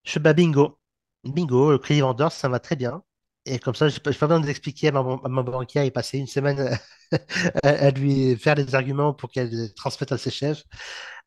Je 0.05 0.13
fais 0.13 0.21
bah, 0.21 0.33
bingo. 0.33 0.79
Bingo, 1.25 1.71
le 1.71 1.79
crédit 1.79 2.01
vendeur, 2.01 2.33
ça 2.33 2.49
va 2.49 2.59
très 2.61 2.77
bien. 2.77 3.03
Et 3.45 3.59
comme 3.59 3.75
ça, 3.75 3.89
je 3.89 3.95
n'ai 3.97 4.01
pas 4.01 4.11
besoin 4.11 4.41
d'expliquer 4.41 4.89
à 4.89 4.93
ma, 4.93 5.43
banquière 5.43 5.85
et 5.85 5.91
passer 5.91 6.19
une 6.19 6.27
semaine 6.29 6.79
à, 7.65 7.91
lui 7.91 8.37
faire 8.37 8.55
des 8.55 8.75
arguments 8.75 9.15
pour 9.15 9.31
qu'elle 9.31 9.73
transmette 9.75 10.13
à 10.13 10.19
ses 10.19 10.31
chefs, 10.31 10.63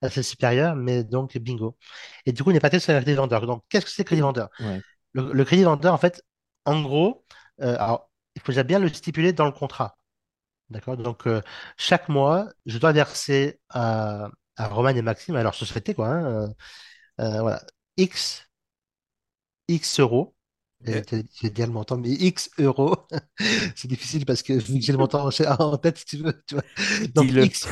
à 0.02 0.10
ses 0.10 0.24
supérieurs, 0.24 0.76
mais 0.76 1.04
donc 1.04 1.38
bingo. 1.38 1.78
Et 2.26 2.32
du 2.32 2.44
coup, 2.44 2.52
on 2.52 2.54
est 2.54 2.60
parti 2.60 2.80
sur 2.80 2.94
le 2.94 3.02
crédit 3.02 3.16
vendeur. 3.18 3.46
Donc, 3.46 3.64
qu'est-ce 3.70 3.86
que 3.86 3.92
c'est 3.92 4.04
le 4.04 4.08
crédit 4.08 4.22
vendeur? 4.22 4.50
Le, 5.14 5.44
crédit 5.46 5.64
vendeur, 5.64 5.94
en 5.94 5.98
fait, 5.98 6.24
en 6.66 6.82
gros, 6.82 7.26
euh, 7.62 7.76
alors, 7.76 8.10
il 8.36 8.42
faut 8.42 8.52
déjà 8.52 8.64
bien 8.64 8.80
le 8.80 8.90
stipuler 8.90 9.34
dans 9.34 9.46
le 9.46 9.52
contrat. 9.52 9.98
D'accord? 10.70 10.98
Donc, 10.98 11.28
euh, 11.28 11.42
chaque 11.78 12.10
mois, 12.10 12.50
je 12.66 12.78
dois 12.80 12.92
verser 12.94 13.60
à, 13.70 14.30
à 14.58 14.68
Roman 14.68 14.90
et 14.90 15.02
Maxime, 15.02 15.36
à 15.36 15.44
leur 15.44 15.56
société, 15.56 15.94
quoi, 15.94 16.10
hein, 16.10 16.50
euh, 17.20 17.42
voilà, 17.42 17.62
X 17.98 18.48
X 19.68 20.00
euros. 20.00 20.36
J'ai 20.86 21.50
dit 21.50 21.62
le 21.62 21.68
montant, 21.68 21.98
mais 21.98 22.10
X 22.10 22.50
euros. 22.60 22.96
c'est 23.76 23.88
difficile 23.88 24.26
parce 24.26 24.44
que 24.44 24.54
vu 24.54 24.76
que 24.80 24.86
j'ai 24.86 24.92
le 24.92 24.98
montant 24.98 25.30
en 25.30 25.78
tête, 25.78 25.98
si 25.98 26.06
tu 26.06 26.18
veux. 26.18 26.34
Tu 26.48 26.56
vois. 26.56 26.64
Donc, 27.14 27.32
X, 27.32 27.68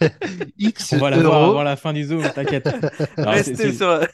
X 0.58 0.92
On 0.92 0.98
va 0.98 1.10
l'avoir 1.10 1.44
avant 1.44 1.62
la 1.62 1.76
fin 1.76 1.92
du 1.92 2.04
Zoom, 2.04 2.22
t'inquiète. 2.34 2.68
Restez 3.16 3.72
sur. 3.72 4.06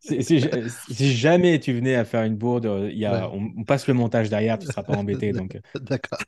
si, 0.00 1.16
jamais 1.16 1.58
tu 1.58 1.72
venais 1.72 1.94
à 1.94 2.04
faire 2.04 2.24
une 2.24 2.36
bourde, 2.36 2.88
il 2.90 2.98
y 2.98 3.06
a, 3.06 3.30
on, 3.30 3.64
passe 3.64 3.86
le 3.86 3.94
montage 3.94 4.28
derrière, 4.28 4.58
tu 4.58 4.66
ne 4.66 4.72
seras 4.72 4.82
pas 4.82 4.96
embêté. 4.96 5.32
Donc, 5.32 5.58
D'accord. 5.80 6.18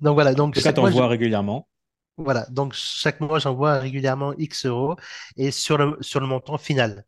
Donc 0.00 0.14
voilà. 0.14 0.34
Donc, 0.34 0.56
ça, 0.56 0.72
t'envoie 0.72 1.08
régulièrement. 1.08 1.68
Voilà. 2.18 2.46
Donc, 2.50 2.74
chaque 2.74 3.20
mois, 3.20 3.38
j'envoie 3.38 3.78
régulièrement 3.78 4.34
X 4.36 4.66
euros 4.66 4.96
et 5.36 5.50
sur 5.50 5.78
le, 5.78 5.96
sur 6.00 6.20
le 6.20 6.26
montant 6.26 6.58
final. 6.58 7.06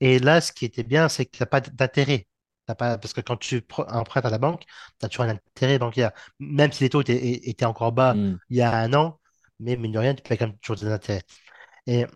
Et 0.00 0.18
là, 0.18 0.40
ce 0.40 0.52
qui 0.52 0.64
était 0.64 0.82
bien, 0.82 1.08
c'est 1.08 1.26
qu'il 1.26 1.42
n'y 1.42 1.44
a 1.44 1.46
pas 1.46 1.60
d'intérêt. 1.60 2.26
Pas... 2.66 2.98
Parce 2.98 3.12
que 3.12 3.20
quand 3.20 3.36
tu 3.36 3.64
empruntes 3.88 4.24
à 4.24 4.30
la 4.30 4.38
banque, 4.38 4.64
tu 4.98 5.06
as 5.06 5.08
toujours 5.08 5.24
un 5.24 5.30
intérêt 5.30 5.78
bancaire. 5.78 6.12
Même 6.38 6.72
si 6.72 6.84
les 6.84 6.90
taux 6.90 7.02
étaient, 7.02 7.64
encore 7.64 7.92
bas 7.92 8.14
hmm. 8.14 8.38
il 8.50 8.56
y 8.56 8.62
a 8.62 8.76
un 8.76 8.92
an, 8.94 9.20
mais 9.58 9.76
mine 9.76 9.92
de 9.92 9.98
rien, 9.98 10.14
tu 10.14 10.22
payes 10.22 10.38
quand 10.38 10.46
même 10.46 10.58
toujours 10.58 10.76
des 10.76 10.92
intérêts. 10.92 11.22
Et, 11.86 12.06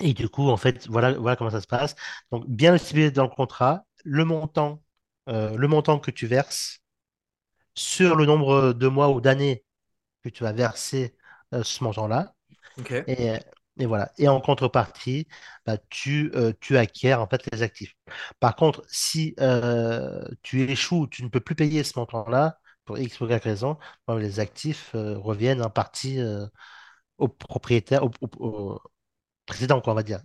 et 0.00 0.14
du 0.14 0.28
coup, 0.28 0.48
en 0.48 0.56
fait, 0.56 0.86
voilà, 0.88 1.12
voilà 1.12 1.36
comment 1.36 1.50
ça 1.50 1.60
se 1.60 1.66
passe. 1.66 1.94
Donc, 2.30 2.44
bien 2.48 2.72
le 2.72 3.10
dans 3.10 3.24
le 3.24 3.28
contrat, 3.30 3.84
le 4.04 4.24
montant, 4.24 4.82
euh, 5.28 5.56
le 5.56 5.68
montant 5.68 5.98
que 5.98 6.10
tu 6.10 6.26
verses 6.26 6.80
sur 7.74 8.16
le 8.16 8.26
nombre 8.26 8.72
de 8.72 8.88
mois 8.88 9.10
ou 9.10 9.20
d'années 9.20 9.64
que 10.22 10.28
tu 10.28 10.42
vas 10.42 10.52
verser 10.52 11.16
euh, 11.54 11.62
ce 11.62 11.82
montant-là. 11.84 12.34
Et, 13.06 13.38
et 13.78 13.86
voilà. 13.86 14.12
Et 14.18 14.28
en 14.28 14.40
contrepartie, 14.40 15.26
bah, 15.66 15.78
tu, 15.90 16.30
euh, 16.34 16.52
tu 16.60 16.76
acquiers 16.76 17.14
en 17.14 17.28
fait 17.28 17.48
les 17.52 17.62
actifs. 17.62 17.94
Par 18.40 18.56
contre, 18.56 18.82
si 18.88 19.34
euh, 19.40 20.24
tu 20.42 20.62
échoues, 20.70 21.06
tu 21.08 21.22
ne 21.24 21.28
peux 21.28 21.40
plus 21.40 21.54
payer 21.54 21.84
ce 21.84 21.98
montant-là, 21.98 22.58
pour 22.84 22.98
X 22.98 23.20
ou 23.20 23.26
Y 23.26 23.42
raison, 23.42 23.78
bah, 24.06 24.18
les 24.18 24.40
actifs 24.40 24.92
euh, 24.94 25.18
reviennent 25.18 25.62
en 25.62 25.70
partie 25.70 26.20
au 27.18 27.28
propriétaire, 27.28 28.02
au, 28.04 28.80
président, 29.46 29.80
quoi, 29.80 29.92
on 29.94 29.96
va 29.96 30.02
dire, 30.02 30.20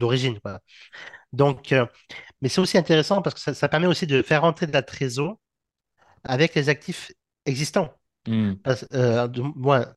d'origine. 0.00 0.38
Donc, 1.32 1.74
mais 2.40 2.48
c'est 2.48 2.60
aussi 2.60 2.78
intéressant 2.78 3.22
parce 3.22 3.34
que 3.34 3.40
ça, 3.40 3.54
ça, 3.54 3.68
permet 3.68 3.86
aussi 3.86 4.06
de 4.06 4.22
faire 4.22 4.42
rentrer 4.42 4.66
de 4.66 4.72
la 4.72 4.82
trésor 4.82 5.38
avec 6.24 6.54
les 6.54 6.68
actifs 6.68 7.12
existants. 7.46 7.94
Hmm. 8.28 8.56
Euh, 8.92 9.26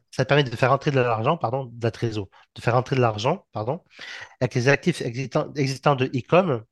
ça 0.10 0.24
permet 0.26 0.44
de 0.46 0.56
faire 0.56 0.72
entrer 0.72 0.92
de 0.92 1.00
l'argent, 1.02 1.36
pardon, 1.38 1.66
de 1.66 1.84
la 1.84 1.92
trésor, 1.92 2.30
de 2.56 2.62
faire 2.62 2.76
entrer 2.78 2.96
de 2.96 3.02
l'argent, 3.02 3.46
pardon, 3.52 3.84
avec 4.40 4.56
les 4.56 4.70
actifs 4.70 5.02
existants, 5.02 5.96
de 5.96 6.06
Ecom. 6.16 6.64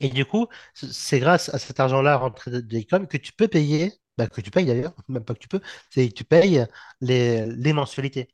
Et 0.00 0.08
du 0.08 0.24
coup, 0.24 0.48
c'est 0.74 1.20
grâce 1.20 1.50
à 1.54 1.58
cet 1.58 1.78
argent-là 1.78 2.16
rentré 2.16 2.50
de, 2.50 2.78
Ecom 2.78 3.06
que 3.06 3.18
tu 3.18 3.32
peux 3.32 3.48
payer, 3.48 3.92
bah, 4.16 4.28
que 4.28 4.40
tu 4.40 4.50
payes 4.50 4.64
d'ailleurs, 4.64 4.94
même 5.08 5.24
pas 5.24 5.34
que 5.34 5.40
tu 5.40 5.48
peux, 5.48 5.60
c'est 5.90 6.08
tu 6.10 6.24
payes 6.24 6.66
les, 7.02 7.72
mensualités. 7.74 8.28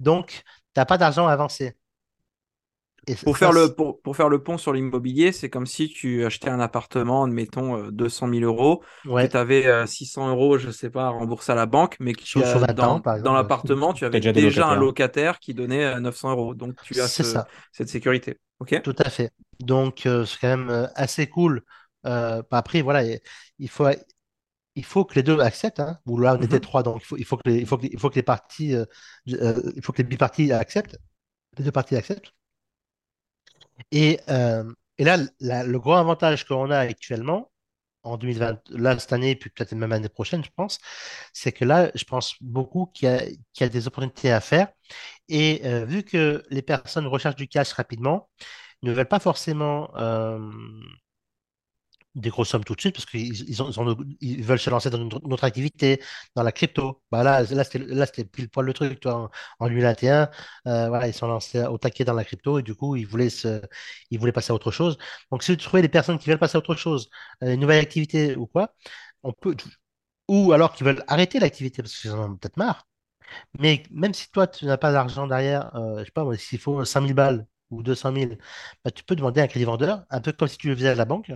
Donc, 0.00 0.42
tu 0.74 0.80
n'as 0.80 0.84
pas 0.86 0.98
d'argent 0.98 1.26
avancé 1.26 1.76
pour, 3.24 3.36
faire 3.36 3.52
le, 3.52 3.74
pour, 3.74 4.00
pour, 4.00 4.16
faire 4.16 4.28
le 4.28 4.42
pont 4.42 4.58
sur 4.58 4.72
l'immobilier, 4.72 5.32
c'est 5.32 5.50
comme 5.50 5.66
si 5.66 5.88
tu 5.88 6.24
achetais 6.24 6.50
un 6.50 6.60
appartement, 6.60 7.24
admettons 7.24 7.88
200 7.88 8.28
000 8.28 8.40
euros, 8.42 8.82
ouais. 9.06 9.28
tu 9.28 9.36
avais 9.36 9.86
600 9.86 10.30
euros, 10.30 10.58
je 10.58 10.70
sais 10.70 10.90
pas, 10.90 11.06
à 11.06 11.08
rembourser 11.10 11.52
à 11.52 11.56
la 11.56 11.66
banque, 11.66 11.96
mais 12.00 12.12
qui 12.12 12.26
dans, 12.74 13.00
dans 13.00 13.32
l'appartement, 13.32 13.92
tu 13.92 14.04
avais 14.04 14.20
déjà, 14.20 14.68
un 14.68 14.76
locataire 14.76 15.38
qui 15.40 15.54
donnait 15.54 16.00
900 16.00 16.28
euh, 16.28 16.32
euros. 16.32 16.54
Donc 16.54 16.76
tu 16.82 17.00
as 17.00 17.08
cette 17.72 17.88
sécurité. 17.88 18.38
Tout 18.82 18.96
à 18.98 19.10
fait. 19.10 19.32
Donc 19.60 20.06
euh, 20.06 20.24
c'est 20.24 20.38
quand 20.40 20.48
même 20.48 20.70
euh, 20.70 20.86
assez 20.94 21.26
cool. 21.26 21.62
Euh, 22.06 22.42
bah, 22.50 22.58
après, 22.58 22.82
voilà, 22.82 23.02
il 23.58 23.68
faut, 23.68 23.86
il 24.74 24.84
faut 24.84 25.04
que 25.04 25.14
les 25.14 25.22
deux 25.22 25.38
acceptent. 25.40 25.80
Hein. 25.80 25.98
là, 26.06 26.36
on 26.38 26.42
était 26.42 26.60
trois, 26.60 26.82
donc 26.82 27.02
il 27.02 27.06
faut, 27.06 27.16
il 27.16 27.24
faut, 27.24 27.36
que, 27.36 27.48
les, 27.48 27.58
il 27.58 27.66
faut, 27.66 27.78
que, 27.78 27.86
il 27.86 27.98
faut 27.98 28.10
que 28.10 28.16
les 28.16 28.22
parties, 28.22 28.74
il 29.26 29.82
faut 29.82 29.92
que 29.92 29.98
les 29.98 30.08
biparties 30.08 30.52
acceptent. 30.52 30.98
Les 31.58 31.64
deux 31.64 31.72
parties 31.72 31.96
acceptent. 31.96 32.32
Et, 33.90 34.20
euh, 34.28 34.64
et 34.98 35.04
là, 35.04 35.16
le 35.40 35.78
gros 35.78 35.94
avantage 35.94 36.44
qu'on 36.46 36.70
a 36.70 36.78
actuellement, 36.78 37.50
en 38.04 38.16
2020, 38.16 38.60
là, 38.70 38.98
cette 38.98 39.12
année, 39.12 39.36
puis 39.36 39.50
peut-être 39.50 39.72
même 39.74 39.90
l'année 39.90 40.08
prochaine, 40.08 40.44
je 40.44 40.50
pense, 40.56 40.78
c'est 41.32 41.52
que 41.52 41.64
là, 41.64 41.90
je 41.94 42.04
pense 42.04 42.34
beaucoup 42.42 42.86
qu'il 42.86 43.08
y, 43.60 43.62
a 43.64 43.68
des 43.68 43.86
opportunités 43.86 44.32
à 44.32 44.40
faire. 44.40 44.68
Et 45.28 45.62
euh, 45.64 45.84
vu 45.84 46.02
que 46.02 46.44
les 46.50 46.62
personnes 46.62 47.06
recherchent 47.06 47.36
du 47.36 47.48
cash 47.48 47.72
rapidement, 47.72 48.28
ne 48.82 48.92
veulent 48.92 49.08
pas 49.08 49.20
forcément 49.20 49.90
euh, 49.96 50.38
des 52.14 52.30
grosses 52.30 52.50
sommes 52.50 52.64
tout 52.64 52.74
de 52.74 52.80
suite 52.80 52.94
parce 52.94 53.06
qu'ils 53.06 53.50
ils, 54.20 54.44
veulent 54.44 54.58
se 54.58 54.70
lancer 54.70 54.90
dans 54.90 54.98
une, 54.98 55.12
autre 55.32 55.44
activité, 55.44 56.00
dans 56.34 56.42
la 56.42 56.52
crypto. 56.52 57.02
Bah 57.10 57.22
là, 57.22 57.42
là 57.42 57.64
c'était 57.64 58.24
pile 58.24 58.48
poil 58.50 58.66
le 58.66 58.72
truc. 58.72 59.00
Toi, 59.00 59.30
en, 59.58 59.66
2021, 59.68 60.30
euh, 60.66 60.88
voilà, 60.88 61.08
ils 61.08 61.14
sont 61.14 61.26
lancés 61.26 61.64
au 61.64 61.78
taquet 61.78 62.04
dans 62.04 62.14
la 62.14 62.24
crypto 62.24 62.58
et 62.58 62.62
du 62.62 62.74
coup, 62.74 62.96
ils 62.96 63.06
voulaient, 63.06 63.28
ils 64.10 64.18
voulaient 64.18 64.32
passer 64.32 64.52
à 64.52 64.54
autre 64.54 64.70
chose. 64.70 64.98
Donc, 65.30 65.42
si 65.42 65.56
tu 65.56 65.64
trouvais 65.64 65.82
des 65.82 65.88
personnes 65.88 66.18
qui 66.18 66.28
veulent 66.28 66.38
passer 66.38 66.56
à 66.56 66.58
autre 66.58 66.74
chose, 66.74 67.10
euh, 67.42 67.54
une 67.54 67.60
nouvelle 67.60 67.80
activité 67.80 68.36
ou 68.36 68.46
quoi, 68.46 68.74
on 69.22 69.32
peut, 69.32 69.56
ou 70.28 70.52
alors 70.52 70.72
qui 70.74 70.84
veulent 70.84 71.04
arrêter 71.08 71.38
l'activité 71.40 71.82
parce 71.82 71.96
qu'ils 71.96 72.12
en 72.12 72.32
ont 72.32 72.36
peut-être 72.36 72.56
marre. 72.56 72.86
Mais 73.58 73.82
même 73.90 74.14
si 74.14 74.30
toi, 74.30 74.46
tu 74.46 74.66
n'as 74.66 74.76
pas 74.78 74.92
d'argent 74.92 75.26
derrière, 75.26 75.74
euh, 75.76 76.00
je 76.00 76.04
sais 76.06 76.10
pas, 76.12 76.26
s'il 76.36 76.58
faut 76.60 76.84
5000 76.84 77.14
balles 77.14 77.46
ou 77.70 77.82
200 77.82 78.14
000, 78.14 78.32
bah, 78.84 78.90
tu 78.90 79.04
peux 79.04 79.16
demander 79.16 79.40
un 79.40 79.46
crédit 79.46 79.64
vendeur, 79.64 80.04
un 80.10 80.20
peu 80.20 80.32
comme 80.32 80.48
si 80.48 80.58
tu 80.58 80.68
le 80.68 80.76
faisais 80.76 80.88
à 80.90 80.94
la 80.94 81.04
banque 81.04 81.32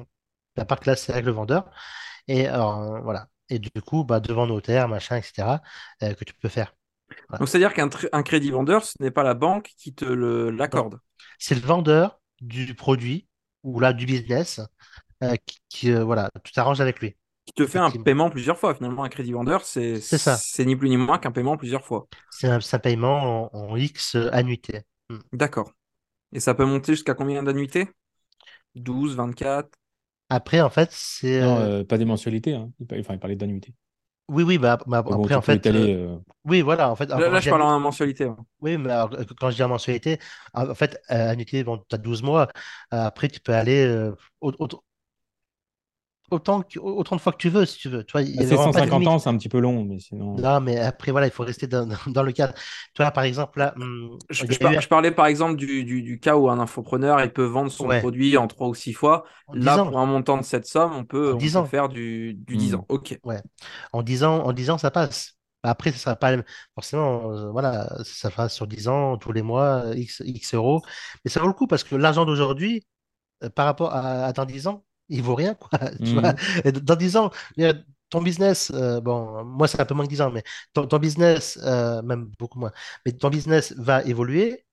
la 0.56 0.64
part 0.64 0.80
classée 0.80 1.12
avec 1.12 1.24
le 1.24 1.32
vendeur. 1.32 1.70
Et 2.28 2.46
alors, 2.46 3.02
voilà. 3.02 3.28
Et 3.48 3.58
du 3.58 3.70
coup, 3.70 4.04
bah, 4.04 4.20
devant 4.20 4.46
notaire, 4.46 4.88
machin, 4.88 5.16
etc., 5.16 5.60
euh, 6.02 6.14
que 6.14 6.24
tu 6.24 6.34
peux 6.34 6.48
faire. 6.48 6.74
Donc, 7.38 7.48
c'est-à-dire 7.48 7.72
qu'un 7.72 8.22
crédit 8.22 8.50
vendeur, 8.50 8.84
ce 8.84 8.94
n'est 9.00 9.12
pas 9.12 9.22
la 9.22 9.34
banque 9.34 9.70
qui 9.78 9.94
te 9.94 10.04
l'accorde. 10.04 10.98
C'est 11.38 11.54
le 11.54 11.60
vendeur 11.60 12.18
du 12.40 12.74
produit 12.74 13.28
ou 13.62 13.78
là 13.78 13.92
du 13.92 14.06
business 14.06 14.60
euh, 15.22 15.36
qui, 15.68 15.92
euh, 15.92 16.02
voilà, 16.02 16.30
tu 16.42 16.52
t'arranges 16.52 16.80
avec 16.80 17.00
lui. 17.00 17.16
Qui 17.44 17.52
te 17.52 17.66
fait 17.66 17.78
un 17.78 17.90
paiement 17.92 18.28
plusieurs 18.28 18.58
fois. 18.58 18.74
Finalement, 18.74 19.04
un 19.04 19.08
crédit 19.08 19.32
vendeur, 19.32 19.64
c'est 19.64 20.00
ça. 20.00 20.36
C'est 20.36 20.64
ni 20.64 20.74
plus 20.74 20.88
ni 20.88 20.96
moins 20.96 21.18
qu'un 21.18 21.30
paiement 21.30 21.56
plusieurs 21.56 21.84
fois. 21.84 22.08
C'est 22.30 22.48
un, 22.48 22.78
paiement 22.80 23.54
en, 23.54 23.76
X 23.76 24.16
annuité. 24.32 24.82
Hmm. 25.08 25.18
D'accord. 25.32 25.70
Et 26.32 26.40
ça 26.40 26.54
peut 26.54 26.64
monter 26.64 26.94
jusqu'à 26.94 27.14
combien 27.14 27.44
d'annuités? 27.44 27.88
12, 28.74 29.14
24 29.14 29.68
Après, 30.28 30.60
en 30.60 30.70
fait, 30.70 30.88
c'est. 30.92 31.40
Non, 31.40 31.58
euh, 31.58 31.84
pas 31.84 31.98
des 31.98 32.04
mensualités. 32.04 32.54
Hein. 32.54 32.70
Enfin, 32.82 33.14
il 33.14 33.18
parlait 33.18 33.36
d'annuités. 33.36 33.72
Oui, 34.28 34.42
oui, 34.42 34.58
bah, 34.58 34.76
bah 34.86 35.04
après, 35.06 35.34
en 35.34 35.40
fait. 35.40 35.64
Euh, 35.66 35.72
euh, 35.72 36.18
oui, 36.44 36.60
voilà. 36.60 36.90
En 36.90 36.96
fait, 36.96 37.06
là, 37.06 37.40
je 37.40 37.48
parle 37.48 37.62
en 37.62 37.78
mensualité. 37.78 38.28
Oui, 38.60 38.76
mais 38.76 38.90
quand 39.38 39.50
je 39.50 39.56
dis 39.56 39.62
en 39.62 39.68
mensualité, 39.68 40.18
en 40.52 40.74
fait, 40.74 41.00
annuité, 41.08 41.62
bon, 41.62 41.78
tu 41.78 41.94
as 41.94 41.98
12 41.98 42.22
mois. 42.22 42.48
après, 42.90 43.28
tu 43.28 43.38
peux 43.40 43.54
aller 43.54 43.86
autant, 46.30 46.62
autant 46.80 47.16
de 47.16 47.20
fois 47.20 47.32
que 47.32 47.38
tu 47.38 47.48
veux, 47.48 47.66
si 47.66 47.78
tu 47.78 47.88
veux. 47.88 48.04
Tu 48.04 48.12
vois, 48.12 48.22
bah, 48.22 48.44
c'est 48.46 48.56
150 48.56 49.06
ans, 49.06 49.18
c'est 49.18 49.28
un 49.28 49.36
petit 49.36 49.48
peu 49.48 49.58
long, 49.58 49.84
mais 49.84 49.98
sinon. 49.98 50.36
Non, 50.36 50.60
mais 50.60 50.78
après, 50.78 51.12
voilà, 51.12 51.26
il 51.26 51.32
faut 51.32 51.44
rester 51.44 51.66
dans, 51.66 51.88
dans 52.06 52.22
le 52.22 52.32
cadre. 52.32 52.54
Tu 52.94 53.02
vois, 53.02 53.10
par 53.10 53.24
exemple, 53.24 53.58
là. 53.58 53.74
Hum, 53.76 54.18
je, 54.30 54.44
parlais 54.88 55.10
par 55.10 55.26
exemple 55.26 55.56
du, 55.56 55.84
du, 55.84 56.02
du, 56.02 56.18
cas 56.18 56.36
où 56.36 56.48
un 56.48 56.58
infopreneur 56.58 57.20
il 57.20 57.32
peut 57.32 57.44
vendre 57.44 57.70
son 57.70 57.88
produit 57.88 58.36
en 58.36 58.46
3 58.46 58.68
ou 58.68 58.74
6 58.74 58.92
fois. 58.92 59.24
Là, 59.52 59.84
pour 59.84 59.98
un 59.98 60.06
montant 60.06 60.38
de 60.38 60.42
cette 60.42 60.66
somme, 60.66 60.92
on 60.94 61.04
peut, 61.04 61.34
on 61.34 61.38
peut 61.38 61.64
faire 61.64 61.88
du, 61.88 62.34
du 62.34 62.56
10 62.56 62.72
mmh. 62.72 62.74
ans. 62.76 62.84
Ok. 62.88 63.18
Ouais. 63.24 63.40
En 63.92 64.02
10 64.02 64.24
ans, 64.24 64.44
en 64.44 64.52
10 64.52 64.70
ans 64.70 64.78
ça 64.78 64.90
passe. 64.90 65.36
Après, 65.62 65.90
ce 65.90 65.98
sera 65.98 66.14
pas 66.14 66.32
forcément, 66.74 67.32
euh, 67.32 67.50
voilà, 67.50 67.88
ça 68.04 68.30
fera 68.30 68.48
sur 68.48 68.66
10 68.68 68.88
ans, 68.88 69.16
tous 69.16 69.32
les 69.32 69.42
mois, 69.42 69.84
X, 69.94 70.22
X 70.24 70.54
euros. 70.54 70.80
Mais 71.24 71.30
ça 71.30 71.40
vaut 71.40 71.48
le 71.48 71.52
coup 71.54 71.66
parce 71.66 71.82
que 71.82 71.96
l'argent 71.96 72.24
d'aujourd'hui, 72.24 72.86
euh, 73.42 73.50
par 73.50 73.66
rapport 73.66 73.92
à, 73.92 74.26
à 74.26 74.32
dans 74.32 74.44
10 74.44 74.68
ans, 74.68 74.84
il 75.08 75.22
vaut 75.22 75.34
rien, 75.34 75.54
quoi. 75.54 75.78
Tu 76.04 76.12
vois 76.14 76.32
mmh. 76.32 76.70
dans 76.82 76.96
10 76.96 77.16
ans, 77.16 77.30
ton 78.10 78.22
business, 78.22 78.70
euh, 78.74 79.00
bon, 79.00 79.44
moi 79.44 79.66
c'est 79.68 79.80
un 79.80 79.84
peu 79.84 79.94
moins 79.94 80.04
que 80.04 80.10
10 80.10 80.20
ans, 80.20 80.30
mais 80.30 80.42
ton, 80.72 80.86
ton 80.86 80.98
business, 80.98 81.58
euh, 81.64 82.02
même 82.02 82.26
beaucoup 82.38 82.58
moins, 82.60 82.72
mais 83.04 83.12
ton 83.12 83.30
business 83.30 83.72
va 83.76 84.02
évoluer, 84.04 84.64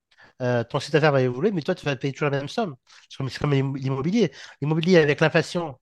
euh, 0.42 0.64
ton 0.64 0.80
site 0.80 0.94
d'affaires 0.94 1.12
va 1.12 1.22
évoluer, 1.22 1.52
mais 1.52 1.62
toi 1.62 1.76
tu 1.76 1.86
vas 1.86 1.96
payer 1.96 2.14
toujours 2.14 2.30
la 2.30 2.38
même 2.40 2.48
somme. 2.50 2.76
C'est 3.10 3.18
comme, 3.18 3.30
comme 3.32 3.76
l'immobilier. 3.76 4.32
L'immobilier 4.62 4.98
avec 4.98 5.20
l'inflation 5.22 5.80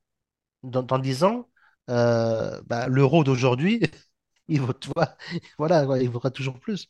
dans, 0.64 0.84
dans 0.84 1.00
10 1.00 1.24
ans, 1.26 1.50
bah, 1.88 2.88
l'euro 2.90 3.24
d'aujourd'hui, 3.24 3.82
il 4.48 4.62
vaut, 4.62 4.74
voilà, 5.60 5.86
il 6.02 6.10
vaudra 6.10 6.32
toujours 6.32 6.60
plus. 6.60 6.90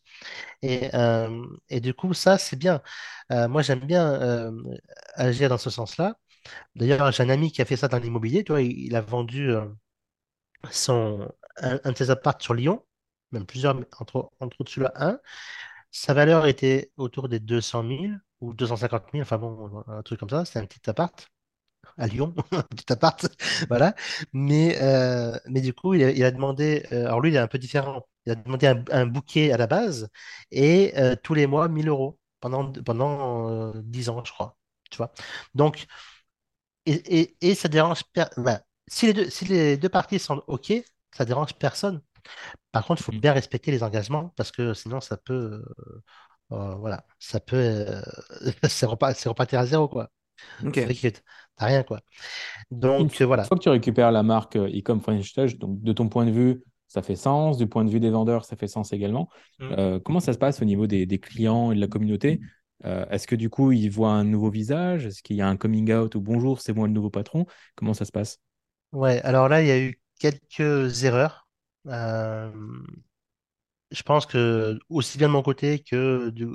Et, 0.64 0.90
et 1.70 1.80
du 1.82 1.94
coup, 1.94 2.14
ça 2.14 2.38
c'est 2.38 2.58
bien. 2.58 2.82
moi 3.32 3.62
j'aime 3.64 3.82
bien 3.82 4.54
agir 5.16 5.50
dans 5.50 5.58
ce 5.58 5.70
sens-là. 5.70 6.16
D'ailleurs, 6.76 7.12
j'ai 7.12 7.24
un 7.24 7.30
ami 7.30 7.52
qui 7.52 7.62
a 7.62 7.66
fait 7.66 7.76
ça 7.78 7.88
dans 7.88 8.00
l'immobilier. 8.00 8.44
Tu 8.44 8.52
vois, 8.52 8.62
il, 8.62 8.96
a 8.96 9.02
vendu 9.02 9.52
euh, 9.52 9.66
son, 10.72 11.32
un, 11.58 11.92
de 11.92 11.98
ses 11.98 12.12
apparts 12.12 12.42
sur 12.42 12.54
Lyon, 12.54 12.86
même 13.32 13.46
plusieurs, 13.46 13.76
entre, 14.00 14.32
entre 14.40 14.62
autres 14.62 14.72
celui-là, 14.72 14.94
un. 14.96 15.20
Sa 15.92 16.14
valeur 16.14 16.48
était 16.48 16.92
autour 16.98 17.30
des 17.30 17.40
200 17.40 17.88
000 17.88 18.02
ou 18.42 18.54
250 18.54 19.04
000, 19.14 19.24
enfin 19.24 19.38
bon, 19.38 19.84
un 19.88 20.02
truc 20.04 20.20
comme 20.20 20.30
ça. 20.30 20.46
C'était 20.46 20.60
un 20.60 20.66
petit 20.66 20.90
appart 20.90 21.28
à 21.98 22.08
Lyon, 22.08 22.36
un 22.52 22.64
petit 22.64 22.92
appart, 22.94 23.28
voilà. 23.70 23.96
Mais, 24.34 24.78
euh, 24.82 25.38
mais 25.48 25.62
du 25.62 25.74
coup, 25.74 25.94
il 25.94 26.24
a, 26.24 26.32
demandé, 26.32 26.86
euh, 26.92 27.06
alors 27.08 27.22
lui, 27.22 27.32
il 27.32 27.36
est 27.36 27.40
un 27.40 27.48
peu 27.48 27.60
différent. 27.60 28.08
Il 28.26 28.34
a 28.34 28.36
demandé 28.36 28.68
un, 28.92 29.06
bouquet 29.08 29.52
à 29.52 29.58
la 29.58 29.68
base 29.68 30.10
et 30.52 30.94
tous 31.24 31.34
les 31.34 31.48
mois 31.48 31.68
1000 31.70 31.90
euros 31.90 32.20
pendant, 32.40 32.72
pendant 32.72 33.74
10 33.82 34.10
ans, 34.10 34.24
je 34.24 34.32
crois. 34.32 34.58
Tu 34.92 34.98
vois. 34.98 35.12
Donc, 35.56 35.88
et, 36.86 37.36
et, 37.42 37.56
ça 37.56 37.68
dérange 37.68 38.02
ben, 38.38 38.60
si, 38.88 39.08
les 39.08 39.14
deux, 39.14 39.30
si 39.30 39.46
les 39.46 39.78
deux 39.78 39.90
parties 39.90 40.20
sont 40.20 40.42
OK, 40.48 40.74
ça 41.12 41.26
dérange 41.26 41.54
personne. 41.54 42.02
Par 42.72 42.86
contre, 42.86 43.02
il 43.02 43.06
faut 43.06 43.12
mm. 43.12 43.20
bien 43.20 43.34
respecter 43.34 43.72
les 43.72 43.84
engagements 43.84 44.34
parce 44.36 44.52
que 44.52 44.74
sinon, 44.74 45.02
ça 45.02 45.18
peut. 45.18 45.64
Euh, 45.64 46.02
euh, 46.54 46.76
voilà, 46.76 47.06
ça 47.20 47.40
peut. 47.40 47.58
Euh, 47.58 48.02
c'est 48.68 48.86
repartir 48.86 49.60
à 49.60 49.66
zéro, 49.66 49.88
quoi. 49.88 50.10
Ok. 50.66 50.80
T'as 51.56 51.66
rien, 51.66 51.84
quoi. 51.84 52.02
Donc, 52.72 53.20
une 53.20 53.26
voilà. 53.26 53.44
Une 53.44 53.48
fois 53.48 53.58
que 53.58 53.64
tu 53.64 53.70
récupères 53.70 54.12
la 54.12 54.24
marque 54.24 54.56
Ecom 54.56 55.02
French 55.02 55.34
Touch, 55.34 55.58
donc 55.58 55.82
de 55.82 55.94
ton 55.94 56.10
point 56.10 56.26
de 56.26 56.32
vue, 56.32 56.64
ça 56.88 57.02
fait 57.02 57.16
sens. 57.16 57.58
Du 57.58 57.68
point 57.68 57.86
de 57.86 57.90
vue 57.90 58.00
des 58.00 58.10
vendeurs, 58.10 58.46
ça 58.46 58.56
fait 58.56 58.68
sens 58.68 58.94
également. 58.94 59.30
Mm. 59.60 60.00
comment 60.00 60.20
ça 60.20 60.34
se 60.34 60.40
passe 60.40 60.62
au 60.62 60.66
niveau 60.66 60.88
des, 60.88 61.06
des 61.06 61.20
clients 61.20 61.72
et 61.72 61.76
de 61.76 61.80
la 61.80 61.88
communauté? 61.88 62.42
Euh, 62.86 63.06
est-ce 63.10 63.28
que 63.28 63.36
du 63.36 63.50
coup, 63.50 63.72
ils 63.72 63.90
voient 63.90 64.12
un 64.12 64.24
nouveau 64.24 64.50
visage? 64.50 65.06
Est-ce 65.06 65.22
qu'il 65.22 65.36
y 65.36 65.42
a 65.42 65.48
un 65.48 65.58
coming 65.58 65.92
out 65.94 66.16
ou 66.16 66.22
bonjour, 66.22 66.62
c'est 66.62 66.74
moi 66.74 66.88
le 66.88 66.94
nouveau 66.94 67.10
patron? 67.10 67.46
Comment 67.76 67.94
ça 67.94 68.06
se 68.06 68.12
passe? 68.12 68.40
Ouais, 68.92 69.22
alors 69.22 69.50
là, 69.50 69.62
il 69.62 69.68
y 69.68 69.72
a 69.72 69.80
eu 69.80 70.00
quelques 70.20 71.04
erreurs. 71.04 71.48
Euh, 71.88 72.52
je 73.92 74.04
pense 74.04 74.26
que 74.26 74.80
aussi 74.90 75.18
bien 75.18 75.28
de 75.28 75.34
mon 75.34 75.42
côté 75.42 75.80
que 75.80 76.30
du, 76.30 76.48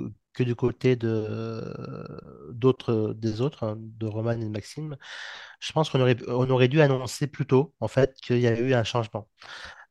côté 0.55 0.95
de 0.95 1.73
d'autres 2.51 3.13
des 3.17 3.41
autres, 3.41 3.63
hein, 3.63 3.75
de 3.77 4.05
Roman 4.05 4.31
et 4.31 4.45
de 4.45 4.49
Maxime, 4.49 4.97
je 5.59 5.71
pense 5.71 5.89
qu'on 5.89 5.99
aurait, 6.01 6.67
dû 6.67 6.81
annoncer 6.81 7.27
plus 7.27 7.45
tôt 7.45 7.73
en 7.79 7.87
fait 7.87 8.15
qu'il 8.21 8.39
y 8.39 8.47
a 8.47 8.59
eu 8.59 8.73
un 8.73 8.83
changement. 8.83 9.29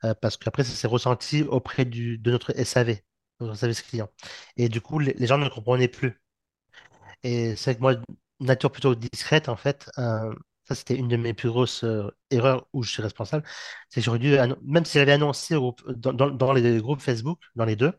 Euh, 0.04 0.14
parce 0.14 0.36
qu'après, 0.36 0.64
ça 0.64 0.72
s'est 0.72 0.86
ressenti 0.88 1.42
auprès 1.44 1.84
de 1.84 2.30
notre 2.30 2.58
SAV, 2.58 2.98
notre 3.40 3.56
service 3.56 3.82
client. 3.82 4.08
Et 4.56 4.68
du 4.68 4.80
coup, 4.80 4.98
les 4.98 5.26
gens 5.26 5.38
ne 5.38 5.48
comprenaient 5.48 5.88
plus. 5.88 6.20
Et 7.26 7.56
c'est 7.56 7.74
que 7.76 7.80
moi, 7.80 7.96
nature 8.40 8.70
plutôt 8.70 8.94
discrète, 8.94 9.48
en 9.48 9.56
fait, 9.56 9.90
euh, 9.98 10.32
ça 10.64 10.74
c'était 10.76 10.94
une 10.96 11.08
de 11.08 11.16
mes 11.16 11.34
plus 11.34 11.48
grosses 11.48 11.82
euh, 11.84 12.08
erreurs 12.30 12.66
où 12.72 12.82
je 12.84 12.90
suis 12.92 13.02
responsable. 13.02 13.44
C'est 13.88 14.00
que 14.00 14.04
j'aurais 14.04 14.20
dû, 14.20 14.36
même 14.62 14.84
si 14.84 14.98
j'avais 14.98 15.12
annoncé 15.12 15.56
dans, 15.96 16.52
les 16.52 16.80
groupes 16.80 17.00
Facebook, 17.02 17.40
dans 17.56 17.64
les 17.64 17.74
deux, 17.76 17.92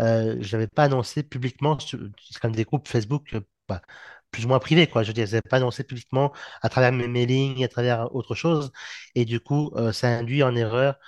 euh, 0.00 0.36
je 0.40 0.56
n'avais 0.56 0.68
pas 0.68 0.84
annoncé 0.84 1.22
publiquement, 1.22 1.78
c'est 1.80 1.98
comme 2.40 2.54
des 2.54 2.64
groupes 2.64 2.88
Facebook 2.88 3.36
bah, 3.68 3.82
plus 4.30 4.44
ou 4.44 4.48
moins 4.48 4.60
privés, 4.60 4.86
quoi. 4.86 5.02
Je 5.02 5.08
veux 5.08 5.14
dire, 5.14 5.26
je 5.26 5.32
n'avais 5.32 5.42
pas 5.42 5.56
annoncé 5.58 5.84
publiquement 5.84 6.32
à 6.62 6.68
travers 6.68 6.92
mes 6.92 7.08
mailings, 7.08 7.64
à 7.64 7.68
travers 7.68 8.14
autre 8.14 8.34
chose. 8.34 8.72
Et 9.14 9.24
du 9.24 9.40
coup, 9.40 9.72
ça 9.92 10.08
induit 10.08 10.42
en 10.44 10.54
erreur 10.56 10.94
euh, 10.94 10.98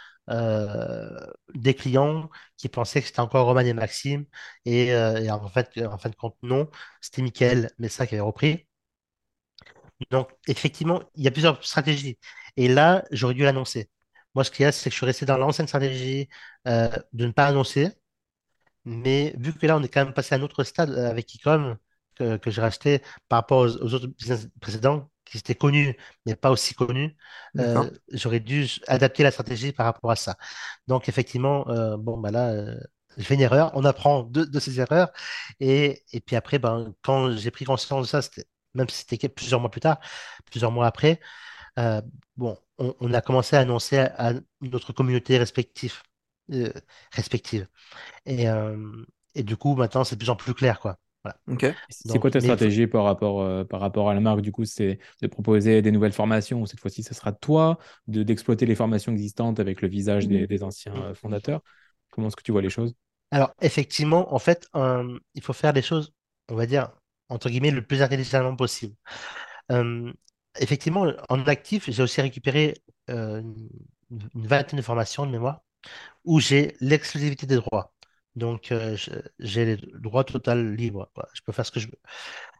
des 1.55 1.75
clients 1.75 2.31
qui 2.57 2.69
pensaient 2.69 3.01
que 3.01 3.07
c'était 3.09 3.21
encore 3.21 3.47
Roman 3.47 3.61
et 3.61 3.73
Maxime. 3.73 4.27
Et, 4.65 4.93
euh, 4.93 5.29
en, 5.31 5.49
fait, 5.49 5.71
en 5.85 5.99
fin 5.99 6.09
de 6.11 6.15
compte, 6.17 6.37
non, 6.43 6.69
c'était 7.01 7.23
Michael 7.23 7.71
Messa 7.79 8.07
qui 8.07 8.15
avait 8.15 8.23
repris. 8.23 8.67
Donc, 10.11 10.31
effectivement, 10.49 11.03
il 11.15 11.25
y 11.25 11.29
a 11.29 11.31
plusieurs 11.31 11.63
stratégies. 11.65 12.19
Et 12.57 12.69
là, 12.69 13.05
j'aurais 13.11 13.35
dû 13.35 13.43
l'annoncer. 13.43 13.91
Moi, 14.35 14.45
ce 14.45 14.51
qu'il 14.51 14.63
y 14.65 14.67
a, 14.67 14.73
c'est 14.73 14.91
que 14.91 14.95
je 14.95 14.97
suis 14.99 15.07
resté 15.07 15.27
dans 15.27 15.37
l'ancienne 15.39 15.67
stratégie 15.69 16.29
euh, 16.69 16.89
de 17.13 17.27
ne 17.27 17.33
pas 17.33 17.47
annoncer. 17.47 17.91
Mais 18.85 19.35
vu 19.39 19.53
que 19.55 19.67
là, 19.67 19.77
on 19.77 19.83
est 19.83 19.89
quand 19.89 20.05
même 20.05 20.15
passé 20.15 20.35
à 20.35 20.39
un 20.39 20.43
autre 20.43 20.65
stade 20.65 20.91
avec 20.99 21.35
Ecom 21.37 21.77
que, 22.17 22.37
que 22.39 22.51
j'ai 22.51 22.61
racheté 22.61 23.03
par 23.29 23.39
rapport 23.41 23.61
aux, 23.61 23.77
aux 23.79 23.95
autres 23.95 24.07
business 24.09 24.49
précédents, 24.61 25.11
qui 25.31 25.39
étaient 25.39 25.55
connus, 25.55 25.97
mais 26.27 26.35
pas 26.37 26.51
aussi 26.51 26.75
connus, 26.75 27.17
euh, 27.59 27.91
j'aurais 28.13 28.41
dû 28.41 28.67
adapter 28.89 29.23
la 29.23 29.31
stratégie 29.31 29.73
par 29.73 29.87
rapport 29.87 30.11
à 30.11 30.17
ça. 30.17 30.37
Donc, 30.89 31.09
effectivement, 31.09 31.69
euh, 31.69 31.97
bon, 31.97 32.19
bah 32.19 32.31
là, 32.31 32.51
euh, 32.51 32.81
je 33.17 33.23
fais 33.23 33.35
une 33.35 33.41
erreur, 33.41 33.71
on 33.75 33.85
apprend 33.85 34.25
de, 34.25 34.45
de 34.45 34.61
ces 34.61 34.81
erreurs. 34.81 35.11
Et, 35.61 36.05
et, 36.13 36.21
puis 36.21 36.37
après, 36.37 36.59
ben, 36.59 36.95
quand 37.03 37.37
j'ai 37.37 37.51
pris 37.51 37.65
conscience 37.65 38.03
de 38.13 38.21
ça, 38.21 38.29
même 38.75 38.89
si 38.89 39.05
c'était 39.09 39.29
plusieurs 39.29 39.61
mois 39.61 39.71
plus 39.71 39.81
tard, 39.81 39.99
plusieurs 40.47 40.73
mois 40.73 40.87
après, 40.87 41.21
bon, 42.37 42.59
on, 42.79 43.13
a 43.15 43.21
commencé 43.21 43.57
à 43.57 43.61
annoncer 43.61 43.99
à, 43.99 44.35
notre 44.61 44.93
communauté 44.93 45.39
respective. 45.39 46.03
respective. 47.13 47.69
Et, 48.27 48.47
et 49.35 49.43
du 49.43 49.57
coup, 49.57 49.77
maintenant, 49.77 50.05
c'est 50.05 50.17
de 50.17 50.21
plus 50.21 50.31
en 50.31 50.37
plus 50.37 50.55
clair, 50.55 50.81
quoi. 50.81 50.99
C'est 51.91 52.19
quoi 52.19 52.31
ta 52.31 52.41
stratégie 52.41 52.87
par, 52.87 53.05
rapport, 53.05 53.43
euh, 53.43 53.65
par 53.65 53.81
rapport 53.81 54.09
à 54.09 54.15
la 54.15 54.21
marque 54.21 54.41
Du 54.41 54.53
coup, 54.53 54.65
c'est 54.65 54.99
de 55.21 55.27
proposer 55.27 55.83
des 55.83 55.93
nouvelles 55.93 56.13
formations. 56.13 56.65
Cette 56.67 56.81
fois-ci, 56.81 57.03
ce 57.03 57.15
sera 57.15 57.33
toi, 57.33 57.79
d'exploiter 58.07 58.67
les 58.67 58.75
formations 58.75 59.13
existantes 59.13 59.61
avec 59.61 59.83
le 59.83 59.89
visage 59.89 60.29
des, 60.29 60.47
mmh. 60.47 60.65
anciens 60.65 60.97
euh, 60.97 61.15
fondateurs? 61.15 61.61
Comment 62.11 62.29
est-ce 62.29 62.37
que 62.37 62.43
tu 62.43 62.53
vois 62.53 62.63
les 62.63 62.71
choses? 62.71 62.95
Alors, 63.31 63.53
effectivement, 63.61 64.35
en 64.35 64.39
fait, 64.39 64.69
il 64.75 65.43
faut 65.43 65.53
faire 65.53 65.73
les 65.73 65.83
choses, 65.83 66.13
on 66.49 66.55
va 66.55 66.67
dire, 66.67 66.91
entre 67.29 67.49
guillemets, 67.49 67.71
le 67.71 67.87
plus 67.87 68.03
intelligemment 68.03 68.57
possible. 68.57 68.95
effectivement, 70.59 71.07
en 71.29 71.47
actif, 71.47 71.89
j'ai 71.91 72.03
aussi 72.03 72.21
récupéré 72.21 72.75
euh, 73.11 73.43
une 74.11 74.47
vingtaine 74.47 74.79
de 74.79 74.83
formations 74.83 75.27
de 75.27 75.31
mémoire 75.31 75.63
où 76.25 76.41
j'ai 76.41 76.77
l'exclusivité 76.81 77.47
des 77.47 77.57
droits. 77.57 77.93
Donc, 78.41 78.73
euh, 78.73 78.97
j'ai 79.39 79.65
les 79.65 79.77
droits 79.77 80.25
total 80.25 80.75
libres. 80.75 81.11
Je 81.35 81.43
peux 81.43 81.53
faire 81.53 81.67
ce 81.67 81.71
que 81.71 81.79
je 81.79 81.87
veux. 81.87 81.99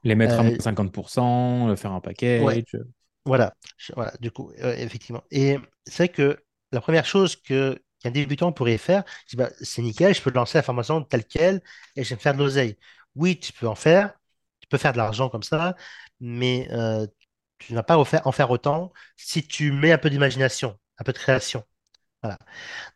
Les 0.05 0.15
mettre 0.15 0.39
à 0.39 0.45
50%, 0.45 1.71
euh, 1.71 1.77
faire 1.77 1.93
un 1.93 2.01
package. 2.01 2.65
Voilà, 3.25 3.55
voilà, 3.95 4.13
du 4.21 4.31
coup, 4.31 4.51
effectivement. 4.57 5.23
Et 5.31 5.59
c'est 5.87 6.05
vrai 6.05 6.09
que 6.09 6.43
la 6.73 6.81
première 6.81 7.05
chose 7.05 7.37
que 7.37 7.79
qu'un 8.03 8.11
débutant 8.11 8.51
pourrait 8.51 8.79
faire, 8.79 9.05
c'est 9.27 9.37
bah, 9.37 9.51
nickel, 9.79 10.15
je 10.15 10.23
peux 10.23 10.31
lancer 10.31 10.57
la 10.57 10.63
formation 10.63 11.03
telle 11.03 11.25
qu'elle 11.25 11.61
et 11.97 12.05
je 12.05 12.11
vais 12.11 12.15
me 12.17 12.21
faire 12.21 12.33
de 12.33 12.39
l'oseille. 12.39 12.79
Oui, 13.15 13.39
tu 13.39 13.53
peux 13.53 13.69
en 13.69 13.75
faire, 13.75 14.15
tu 14.61 14.69
peux 14.69 14.79
faire 14.79 14.93
de 14.93 14.97
l'argent 14.97 15.29
comme 15.29 15.43
ça, 15.43 15.77
mais 16.19 16.67
euh, 16.73 17.07
tu 17.59 17.73
ne 17.73 17.77
vas 17.77 17.83
pas 17.83 17.99
en 17.99 18.05
faire, 18.07 18.27
en 18.27 18.33
faire 18.33 18.51
autant 18.51 18.91
si 19.17 19.47
tu 19.47 19.71
mets 19.71 19.93
un 19.93 19.99
peu 19.99 20.09
d'imagination 20.09 20.79
un 20.99 21.05
peu 21.05 21.13
de 21.13 21.19
création. 21.19 21.63
Voilà. 22.23 22.39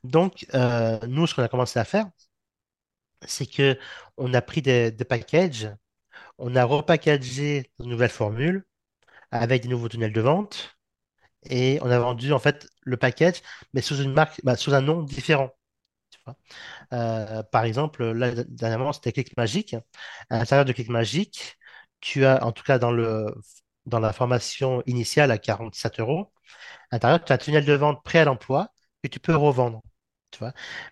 Donc, 0.04 0.46
euh, 0.54 0.98
nous, 1.06 1.26
ce 1.26 1.34
qu'on 1.34 1.42
a 1.42 1.48
commencé 1.48 1.78
à 1.78 1.84
faire, 1.84 2.06
c'est 3.26 3.46
que 3.46 3.78
on 4.16 4.34
a 4.34 4.42
pris 4.42 4.62
des, 4.62 4.92
packages, 5.08 5.70
on 6.38 6.56
a 6.56 6.64
repackagé 6.64 7.70
de 7.80 7.86
nouvelles 7.86 8.10
formules 8.10 8.66
avec 9.32 9.62
des 9.62 9.68
nouveaux 9.68 9.88
tunnels 9.88 10.12
de 10.12 10.20
vente 10.20 10.76
et 11.50 11.78
on 11.82 11.90
a 11.90 11.98
vendu 11.98 12.32
en 12.32 12.38
fait 12.38 12.68
le 12.82 12.96
package, 12.96 13.42
mais 13.74 13.82
sous 13.82 13.96
une 14.02 14.12
marque, 14.12 14.40
bah, 14.44 14.56
sous 14.56 14.74
un 14.74 14.82
nom 14.82 15.02
différent. 15.02 15.50
Euh, 16.92 17.42
par 17.44 17.64
exemple, 17.64 18.04
là, 18.12 18.32
dernièrement, 18.48 18.92
c'était 18.92 19.12
Click 19.12 19.36
Magic. 19.36 19.74
À 20.30 20.38
l'intérieur 20.38 20.64
de 20.64 20.72
Click 20.72 20.88
Magic, 20.88 21.56
tu 22.00 22.24
as, 22.26 22.44
en 22.44 22.52
tout 22.52 22.64
cas 22.64 22.78
dans 22.78 22.92
dans 23.86 24.00
la 24.00 24.12
formation 24.12 24.82
initiale 24.86 25.30
à 25.30 25.38
47 25.38 26.00
euros, 26.00 26.32
à 26.90 26.96
l'intérieur, 26.96 27.24
tu 27.24 27.32
as 27.32 27.36
un 27.36 27.38
tunnel 27.38 27.64
de 27.66 27.74
vente 27.74 28.04
prêt 28.04 28.20
à 28.20 28.24
l'emploi 28.26 28.70
que 29.02 29.08
tu 29.08 29.20
peux 29.20 29.36
revendre. 29.36 29.82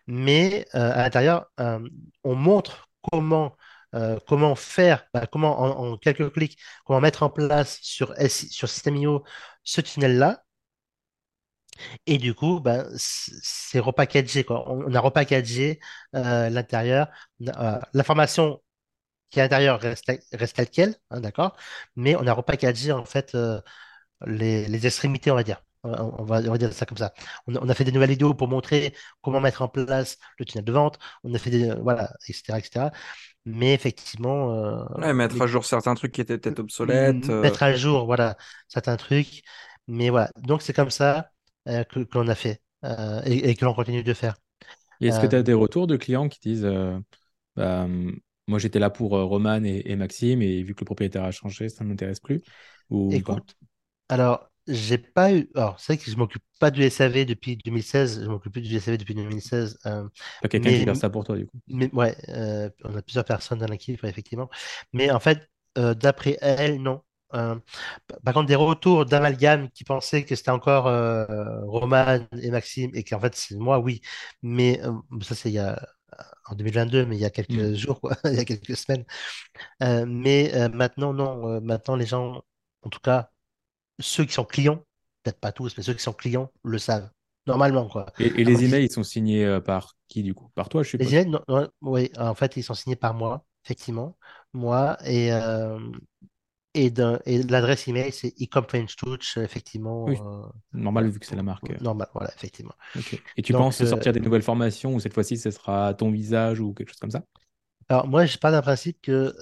Mais 0.07 0.67
euh, 0.75 0.93
à 0.93 1.03
l'intérieur, 1.03 1.47
euh, 1.61 1.81
on 2.25 2.35
montre 2.35 2.89
comment, 3.11 3.57
euh, 3.95 4.19
comment 4.29 4.55
faire, 4.55 5.07
bah, 5.15 5.27
comment 5.27 5.61
en, 5.61 5.99
quelques 5.99 6.33
clics, 6.33 6.59
comment 6.85 7.01
mettre 7.01 7.23
en 7.23 7.31
place 7.31 7.79
sur, 7.83 8.15
sur 8.29 8.69
System.io 8.69 9.25
ce 9.65 9.81
tunnel-là. 9.81 10.45
Et 12.07 12.19
du 12.19 12.35
coup, 12.35 12.61
bah, 12.61 12.85
c'est 12.97 13.79
repackagé, 13.79 14.45
quoi. 14.45 14.71
On, 14.71 14.95
a 14.95 15.01
repackagé 15.01 15.81
l'intérieur. 16.13 17.09
L'information 17.41 18.63
qui 19.31 19.41
est 19.41 19.43
à 19.43 19.47
l'intérieur 19.47 19.81
reste, 19.81 20.13
reste 20.33 20.57
telle 20.57 20.71
quelle, 20.71 20.97
hein, 21.11 21.21
d'accord? 21.21 21.57
Mais 21.97 22.17
on 22.17 22.27
a 22.27 22.33
repackagé 22.35 22.93
en 22.93 23.05
fait 23.07 23.37
les 24.27 24.87
extrémités, 24.87 25.31
on 25.31 25.37
va 25.37 25.45
dire. 25.45 25.63
On 25.85 26.25
va, 26.25 26.39
on 26.41 26.51
va 26.53 26.59
dire 26.59 26.73
ça 26.73 26.87
comme 26.87 26.99
ça. 26.99 27.13
On 27.47 27.55
a, 27.57 27.61
on 27.61 27.69
a 27.69 27.75
fait 27.75 27.85
des 27.85 27.93
nouvelles 27.93 28.11
vidéos 28.11 28.35
pour 28.35 28.49
montrer 28.49 28.95
comment 29.23 29.41
mettre 29.41 29.63
en 29.63 29.69
place 29.69 30.19
le 30.39 30.45
tunnel 30.45 30.65
de 30.65 30.73
vente. 30.73 30.99
On 31.25 31.35
a 31.35 31.39
fait 31.39 31.51
des, 31.51 31.73
voilà, 31.75 32.13
etc., 32.29 32.59
etc. 32.59 32.93
Mais 33.45 33.75
effectivement, 33.75 34.53
euh, 34.55 34.85
Ouais, 34.97 35.13
mettre 35.15 35.41
les- 35.41 35.43
à 35.43 35.47
jour 35.47 35.65
certains 35.67 35.95
trucs 35.95 36.13
qui 36.13 36.21
étaient 36.21 36.39
peut-être 36.39 36.59
obsolètes. 36.61 37.29
euh, 37.31 37.43
mettre 37.43 37.63
à 37.63 37.75
jour, 37.75 38.07
voilà, 38.07 38.37
certains 38.69 38.97
trucs. 38.97 39.43
Mais 39.89 40.11
voilà, 40.11 40.31
donc 40.39 40.63
c'est 40.63 40.73
comme 40.73 40.91
ça 40.91 41.31
euh, 41.69 41.85
que, 41.85 42.01
que 42.01 42.19
l'on 42.19 42.29
a 42.29 42.35
fait 42.35 42.63
euh, 42.85 43.23
et, 43.25 43.51
et 43.51 43.57
que 43.57 43.65
l'on 43.65 43.75
continue 43.75 44.03
de 44.03 44.15
faire. 44.15 44.37
Et 45.01 45.09
est-ce 45.09 45.19
que 45.21 45.27
Euh, 45.27 45.29
tu 45.29 45.37
as 45.37 45.43
des 45.43 45.53
retours 45.55 45.87
de 45.87 45.97
clients 45.97 46.29
qui 46.29 46.41
disent 46.41 46.65
euh, 46.65 46.99
bah, 47.57 47.89
moi 48.49 48.59
j'étais 48.59 48.79
là 48.79 48.91
pour 48.91 49.17
euh, 49.17 49.25
Roman 49.25 49.65
et, 49.65 49.83
et 49.87 49.97
Maxime 49.97 50.43
et 50.43 50.63
vu 50.63 50.75
que 50.75 50.83
le 50.83 50.87
propriétaire 50.87 51.25
a 51.25 51.31
changé, 51.33 51.69
ça 51.69 51.85
ne 51.85 51.91
m'intéresse 51.91 52.21
plus 52.21 52.43
ou 52.91 53.21
écoute, 53.21 53.57
alors, 54.11 54.52
j'ai 54.67 54.99
pas 54.99 55.33
eu. 55.33 55.51
Alors, 55.55 55.79
c'est 55.81 55.95
vrai 55.95 56.05
que 56.05 56.11
je 56.11 56.17
m'occupe 56.17 56.43
pas 56.61 56.71
du 56.71 56.83
SAV 56.83 57.25
depuis 57.25 57.57
2016. 57.57 58.23
Je 58.25 58.29
m'occupe 58.29 58.53
plus 58.53 58.63
du 58.63 58.77
SAV 58.77 58.99
depuis 58.99 59.15
2016. 59.15 59.79
euh, 59.87 60.09
Pas 60.41 60.49
quelqu'un 60.49 60.73
qui 60.73 60.83
gère 60.85 60.97
ça 60.97 61.11
pour 61.11 61.25
toi 61.25 61.37
du 61.37 61.47
coup. 61.47 61.59
Mais 61.69 61.91
ouais, 61.95 62.17
euh, 62.29 62.71
on 62.85 62.95
a 62.97 63.03
plusieurs 63.03 63.25
personnes 63.25 63.59
dans 63.59 63.67
l'équipe, 63.67 64.03
ouais, 64.03 64.09
effectivement. 64.11 64.49
Mais 64.93 65.11
en 65.11 65.21
fait, 65.21 65.49
euh, 65.79 65.95
d'après 65.95 66.39
elle, 66.41 66.81
non. 66.83 67.03
Euh, 67.35 67.57
par 68.25 68.35
contre, 68.35 68.47
des 68.49 68.55
retours 68.57 69.07
d'amalgame 69.07 69.71
qui 69.71 69.85
pensaient 69.85 70.25
que 70.25 70.35
c'était 70.37 70.51
encore 70.51 70.85
Roman 71.67 72.27
et 72.41 72.51
Maxime 72.51 72.91
et 72.95 73.05
qu'en 73.05 73.21
fait 73.21 73.35
c'est 73.35 73.57
moi, 73.57 73.79
oui. 73.79 74.01
Mais 74.43 74.81
ça, 75.23 75.35
c'est 75.35 75.51
il 75.51 75.55
y 75.55 75.59
a 75.59 75.81
en 76.47 76.55
2022, 76.55 77.07
mais 77.07 77.17
il 77.17 77.21
y 77.21 77.25
a 77.25 77.31
quelques 77.31 77.75
jours, 77.75 78.01
quoi, 78.01 78.17
il 78.27 78.35
y 78.35 78.39
a 78.39 78.45
quelques 78.45 78.77
semaines. 78.77 79.05
Mais 79.81 80.53
maintenant, 80.71 81.13
non. 81.15 81.61
Maintenant, 81.61 81.97
les 81.97 82.07
gens, 82.07 82.43
en 82.83 82.91
tout 82.91 83.01
cas, 83.01 83.31
ceux 84.01 84.25
qui 84.25 84.33
sont 84.33 84.45
clients, 84.45 84.85
peut-être 85.23 85.41
pas 85.41 85.53
tous, 85.53 85.77
mais 85.77 85.83
ceux 85.83 85.95
qui 85.95 86.03
sont 86.03 86.13
clients 86.13 86.53
le 86.65 86.79
savent. 86.79 87.11
Normalement, 87.47 87.89
quoi. 87.89 88.07
Et, 88.19 88.45
les 88.45 88.65
emails, 88.65 88.85
ils 88.87 88.93
sont 88.93 89.03
signés 89.03 89.45
euh, 89.45 89.61
par 89.61 89.97
qui 90.09 90.23
du 90.23 90.35
coup? 90.35 90.51
Par 90.55 90.69
toi, 90.71 90.83
je 90.83 90.89
Les 90.99 91.15
suppose. 91.15 91.15
emails, 91.15 91.29
non, 91.31 91.41
non, 91.49 91.69
oui, 91.83 92.11
en 92.19 92.35
fait, 92.35 92.57
ils 92.57 92.63
sont 92.63 92.75
signés 92.75 92.97
par 92.97 93.15
moi, 93.15 93.45
effectivement. 93.65 94.17
Moi, 94.53 94.97
et, 95.05 95.33
euh, 95.33 95.79
et, 96.75 96.91
d'un- 96.91 97.21
et 97.27 97.43
l'adresse 97.45 97.89
email, 97.89 98.13
c'est 98.13 98.35
ecomfrenchtouch, 98.41 99.39
Oui, 100.07 100.19
effectivement. 100.19 100.47
euh, 100.47 100.51
normal 100.73 101.09
vu 101.11 101.19
que 101.21 101.27
c'est 101.27 101.37
la 101.37 101.43
marque. 101.43 101.73
normal, 101.81 102.09
voilà, 102.15 102.33
effectivement. 102.35 102.75
Et 103.37 103.43
tu 103.43 103.53
Donc, 103.53 103.55
penses 103.55 103.83
euh, 103.83 103.87
sortir 103.87 104.13
des 104.13 104.21
nouvelles 104.21 104.43
formations 104.43 104.95
ou 104.95 105.01
cette 105.01 105.15
fois-ci 105.15 105.37
ce 105.39 105.51
sera 105.51 105.95
ton 105.95 106.11
visage 106.11 106.61
ou 106.61 106.73
quelque 106.75 106.89
chose 106.89 106.99
comme 107.01 107.11
ça? 107.11 107.23
alors, 107.89 108.07
moi, 108.09 108.27
je 108.27 108.39
pars 108.39 108.51
d'un 108.53 108.63
principe 108.63 109.01
que 109.03 109.35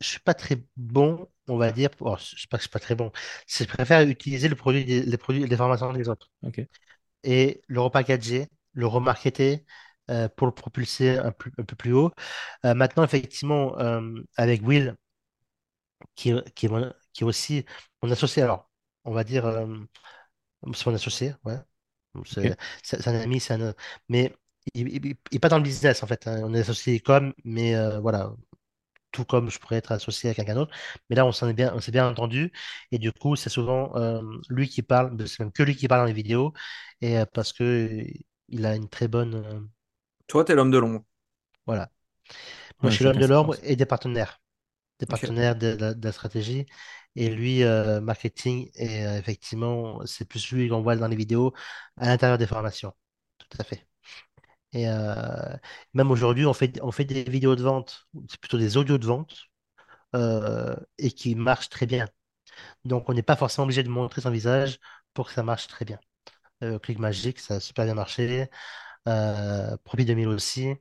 je 0.00 0.08
suis 0.08 0.20
pas 0.20 0.34
très 0.34 0.62
bon, 0.76 1.28
on 1.48 1.56
va 1.58 1.72
dire. 1.72 1.90
Bon, 1.98 2.16
je 2.16 2.36
sais 2.42 2.46
pas 2.50 2.58
que 2.58 2.62
suis 2.64 2.70
pas 2.70 2.78
très 2.80 2.94
bon. 2.94 3.12
c'est- 3.46 3.64
Je 3.64 3.68
préfère 3.74 4.02
utiliser 4.08 4.48
le 4.48 4.56
produit 4.56 4.84
des, 4.84 5.02
les 5.02 5.16
produits, 5.18 5.46
les 5.46 5.56
formations 5.56 5.92
des 5.92 6.08
autres 6.08 6.30
et 7.24 7.62
le 7.68 7.80
repackager, 7.80 8.48
le 8.72 8.86
remarketer. 8.86 9.64
euh, 10.10 10.28
pour 10.36 10.46
le 10.46 10.54
propulser 10.54 11.18
un, 11.18 11.32
plus- 11.32 11.52
un 11.58 11.64
peu 11.64 11.76
plus 11.76 11.92
haut. 11.92 12.10
Euh, 12.64 12.74
maintenant, 12.74 13.04
effectivement, 13.04 13.78
euh, 13.78 14.00
avec 14.36 14.62
Will, 14.66 14.96
qui, 16.14 16.32
qui, 16.54 16.66
est 16.66 16.68
mon- 16.68 16.92
qui 17.12 17.24
est 17.24 17.26
aussi 17.26 17.64
mon 18.02 18.10
associé. 18.10 18.42
Alors, 18.42 18.70
on 19.04 19.12
va 19.12 19.24
dire, 19.24 19.46
c'est 20.74 20.86
mon 20.86 20.94
associé, 20.94 21.34
ouais. 21.44 21.56
C'est 22.26 22.56
c'est- 22.82 23.02
c'est 23.02 23.08
un 23.10 23.20
ami, 23.20 23.40
c'est 23.40 23.54
un. 23.54 23.74
Mais 24.08 24.34
il 24.74 24.88
il- 24.88 25.06
il- 25.06 25.16
il 25.32 25.36
est 25.36 25.38
pas 25.40 25.48
dans 25.48 25.58
le 25.58 25.62
business, 25.64 26.02
en 26.02 26.06
fait. 26.06 26.26
hein. 26.26 26.42
On 26.44 26.54
est 26.54 26.60
associé 26.60 27.00
comme, 27.00 27.34
mais 27.44 27.74
voilà, 28.00 28.34
tout 29.12 29.24
comme 29.24 29.50
je 29.50 29.58
pourrais 29.58 29.76
être 29.76 29.92
associé 29.92 30.30
à 30.30 30.34
quelqu'un 30.34 30.54
d'autre. 30.54 30.74
Mais 31.10 31.16
là, 31.16 31.26
on 31.26 31.32
bien, 31.52 31.78
s'est 31.80 31.92
bien 31.92 32.08
entendu. 32.08 32.52
Et 32.92 32.98
du 32.98 33.12
coup, 33.12 33.36
c'est 33.36 33.50
souvent 33.50 33.94
euh, 33.96 34.20
lui 34.50 34.68
qui 34.68 34.82
parle, 34.82 35.14
mais 35.18 35.26
c'est 35.26 35.40
même 35.40 35.52
que 35.52 35.62
lui 35.62 35.76
qui 35.76 35.88
parle 35.88 36.02
dans 36.02 36.06
les 36.06 36.12
vidéos. 36.12 36.52
Et 37.00 37.18
euh, 37.18 37.24
parce 37.32 37.52
que 37.52 37.64
euh, 37.64 38.04
il 38.48 38.66
a 38.66 38.74
une 38.76 38.88
très 38.88 39.08
bonne. 39.08 39.34
euh, 39.34 39.60
Toi, 40.26 40.44
t'es 40.44 40.54
l'homme 40.54 40.70
de 40.70 40.78
l'ombre. 40.78 41.04
voilà. 41.66 41.90
Moi, 42.82 42.90
je 42.90 42.96
suis 42.96 43.04
l'homme 43.04 43.18
de 43.18 43.26
l'ombre 43.26 43.56
force. 43.56 43.62
et 43.62 43.76
des 43.76 43.86
partenaires. 43.86 44.40
des 45.00 45.06
partenaires 45.06 45.56
de, 45.56 45.68
la 45.80 45.94
de 45.94 46.04
la 46.06 46.12
stratégie. 46.12 46.66
Et 47.16 47.30
lui, 47.30 47.64
marketing, 48.02 48.70
et 48.76 49.02
effectivement, 49.18 50.00
c'est 50.06 50.26
plus 50.28 50.50
lui 50.52 50.68
qu'on 50.68 50.82
voit 50.82 50.96
dans 50.96 51.08
les 51.08 51.16
vidéos 51.16 51.54
à 51.98 52.06
l'intérieur 52.08 52.38
des 52.38 52.46
formations. 52.48 52.94
Tout 53.38 53.58
à 53.60 53.64
fait. 53.64 53.86
Et 54.72 54.88
euh, 54.88 55.56
même 55.94 56.10
aujourd'hui, 56.10 56.46
on 56.46 56.52
fait, 56.54 56.80
on 56.82 56.92
fait 56.92 57.04
des 57.04 57.24
vidéos 57.24 57.56
de 57.56 57.62
vente, 57.62 58.06
c'est 58.28 58.40
plutôt 58.40 58.58
des 58.58 58.76
audios 58.76 58.98
de 58.98 59.06
vente, 59.06 59.34
euh, 60.16 60.76
et 60.98 61.12
qui 61.12 61.34
marchent 61.36 61.68
très 61.70 61.86
bien. 61.86 62.08
Donc, 62.84 63.08
on 63.10 63.14
n'est 63.14 63.22
pas 63.22 63.36
forcément 63.36 63.64
obligé 63.64 63.82
de 63.84 63.88
montrer 63.90 64.20
son 64.22 64.30
visage 64.30 64.78
pour 65.14 65.28
que 65.28 65.34
ça 65.34 65.42
marche 65.44 65.68
très 65.68 65.84
bien. 65.84 65.98
Euh, 66.64 66.78
Click 66.80 66.98
Magic, 67.00 67.40
ça 67.40 67.56
a 67.56 67.60
super 67.60 67.84
bien 67.86 67.94
marché. 67.94 68.48
Euh, 69.08 69.76
Propi 69.84 70.04
2000 70.06 70.28
aussi. 70.28 70.74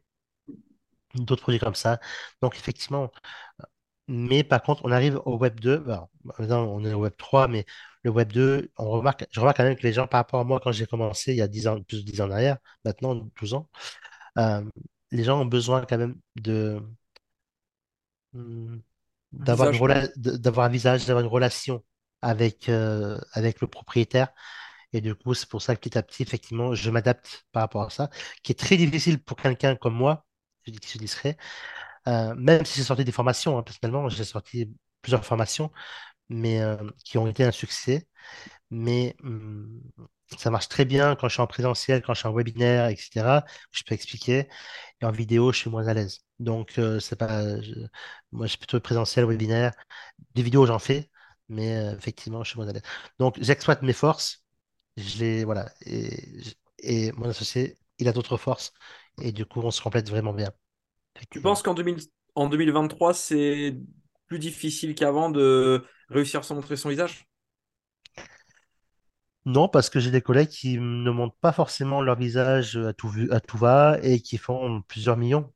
D'autres 1.15 1.41
produits 1.41 1.59
comme 1.59 1.75
ça. 1.75 1.99
Donc, 2.41 2.55
effectivement, 2.55 3.11
Mais 4.07 4.43
par 4.43 4.63
contre, 4.63 4.85
on 4.85 4.91
arrive 4.91 5.19
au 5.25 5.37
Web 5.37 5.59
2. 5.59 5.83
Alors, 5.85 6.09
maintenant, 6.23 6.63
on 6.65 6.83
est 6.85 6.93
au 6.93 7.01
Web 7.01 7.13
3, 7.17 7.47
mais 7.49 7.65
le 8.07 8.11
Web 8.11 8.33
2, 8.33 8.71
on 8.77 8.89
remarque, 8.91 9.27
je 9.31 9.39
remarque 9.41 9.57
quand 9.57 9.65
même 9.65 9.77
que 9.77 9.83
les 9.83 9.93
gens, 9.93 10.07
par 10.07 10.19
rapport 10.21 10.41
à 10.41 10.45
moi, 10.45 10.59
quand 10.63 10.73
j'ai 10.73 10.87
commencé 10.87 11.33
il 11.33 11.37
y 11.37 11.43
a 11.43 11.49
10 11.49 11.67
ans, 11.67 11.81
plus 11.83 12.05
de 12.05 12.11
10 12.11 12.21
ans 12.21 12.27
en 12.27 12.31
arrière, 12.31 12.57
maintenant 12.85 13.15
12 13.39 13.53
ans, 13.55 13.69
euh, 14.39 14.63
les 15.11 15.23
gens 15.25 15.41
ont 15.41 15.45
besoin 15.45 15.85
quand 15.85 15.97
même 15.99 16.17
de, 16.37 16.81
Un 19.39 19.45
d'avoir 19.45 19.69
une 19.69 19.75
visage. 19.75 19.79
rela- 19.79 20.09
de- 20.17 20.37
d'avoir 20.37 20.65
un 20.67 20.69
visage, 20.69 21.05
d'avoir 21.05 21.23
une 21.25 21.31
relation 21.31 21.83
avec, 22.21 22.69
euh, 22.69 23.19
avec 23.33 23.61
le 23.61 23.67
propriétaire. 23.67 24.29
Et 24.93 25.01
du 25.01 25.15
coup, 25.15 25.33
c'est 25.35 25.49
pour 25.49 25.61
ça 25.61 25.75
que 25.75 25.81
petit 25.81 25.97
à 25.97 26.03
petit, 26.03 26.23
effectivement, 26.23 26.75
je 26.75 26.89
m'adapte 26.91 27.45
par 27.51 27.63
rapport 27.63 27.83
à 27.83 27.89
ça, 27.89 28.09
qui 28.43 28.53
est 28.53 28.55
très 28.55 28.77
difficile 28.77 29.23
pour 29.23 29.37
quelqu'un 29.37 29.75
comme 29.75 29.95
moi, 29.95 30.25
je 30.65 30.71
dis 30.71 30.79
qui 30.79 30.89
se 30.89 30.97
discret, 30.99 31.37
Euh, 32.07 32.35
même 32.35 32.65
si 32.65 32.77
j'ai 32.79 32.83
sorti 32.85 33.05
des 33.05 33.11
formations, 33.13 33.57
hein, 33.59 33.63
personnellement, 33.63 34.09
j'ai 34.09 34.23
sorti 34.25 34.73
plusieurs 35.03 35.25
formations 35.25 35.71
mais 36.29 36.61
euh, 36.61 36.77
qui 37.05 37.17
ont 37.17 37.27
été 37.27 37.43
un 37.43 37.51
succès. 37.51 38.07
Mais 38.71 39.15
hum, 39.23 39.81
ça 40.37 40.51
marche 40.51 40.69
très 40.69 40.85
bien 40.85 41.15
quand 41.15 41.27
je 41.29 41.33
suis 41.35 41.41
en 41.41 41.47
présentiel, 41.47 42.01
quand 42.03 42.13
je 42.13 42.19
suis 42.19 42.27
en 42.29 42.33
webinaire, 42.33 42.87
etc. 42.89 43.45
Je 43.71 43.83
peux 43.85 43.95
expliquer. 43.95 44.49
Et 45.01 45.05
en 45.05 45.11
vidéo, 45.11 45.51
je 45.53 45.59
suis 45.59 45.69
moins 45.69 45.87
à 45.87 45.93
l'aise. 45.93 46.21
Donc, 46.39 46.79
euh, 46.79 46.99
c'est 46.99 47.15
pas, 47.17 47.43
moi, 48.31 48.45
je 48.45 48.51
suis 48.51 48.57
plutôt 48.59 48.79
présentiel, 48.79 49.25
webinaire. 49.25 49.73
Des 50.35 50.43
vidéos, 50.43 50.65
j'en 50.65 50.79
fais, 50.79 51.09
mais 51.49 51.77
euh, 51.77 51.97
effectivement, 51.97 52.43
je 52.43 52.49
suis 52.51 52.57
moins 52.59 52.67
à 52.69 52.73
l'aise. 52.73 52.83
Donc, 53.19 53.37
j'exploite 53.41 53.81
mes 53.83 53.93
forces. 53.93 54.43
Je 54.97 55.19
les, 55.19 55.45
voilà. 55.45 55.71
Et, 55.85 56.43
et 56.79 57.11
mon 57.13 57.29
associé, 57.29 57.77
il 57.99 58.07
a 58.07 58.13
d'autres 58.13 58.37
forces. 58.37 58.73
Et 59.21 59.31
du 59.31 59.45
coup, 59.45 59.61
on 59.61 59.71
se 59.71 59.81
complète 59.81 60.09
vraiment 60.09 60.33
bien. 60.33 60.51
Tu 61.29 61.41
penses 61.41 61.63
qu'en 61.63 61.73
2000 61.73 61.99
en 62.35 62.47
2023, 62.49 63.13
c'est 63.13 63.75
plus 64.27 64.39
difficile 64.39 64.93
qu'avant 64.95 65.29
de 65.29 65.83
réussir 66.09 66.43
sans 66.45 66.55
montrer 66.55 66.77
son 66.77 66.89
visage? 66.89 67.27
Non, 69.45 69.69
parce 69.69 69.89
que 69.89 69.99
j'ai 69.99 70.11
des 70.11 70.21
collègues 70.21 70.49
qui 70.49 70.77
ne 70.77 71.09
montrent 71.09 71.37
pas 71.37 71.53
forcément 71.53 72.01
leur 72.01 72.17
visage 72.17 72.75
à 72.77 72.93
tout 72.93 73.57
va 73.57 73.97
et 74.03 74.19
qui 74.21 74.37
font 74.37 74.81
plusieurs 74.81 75.15
millions. 75.15 75.53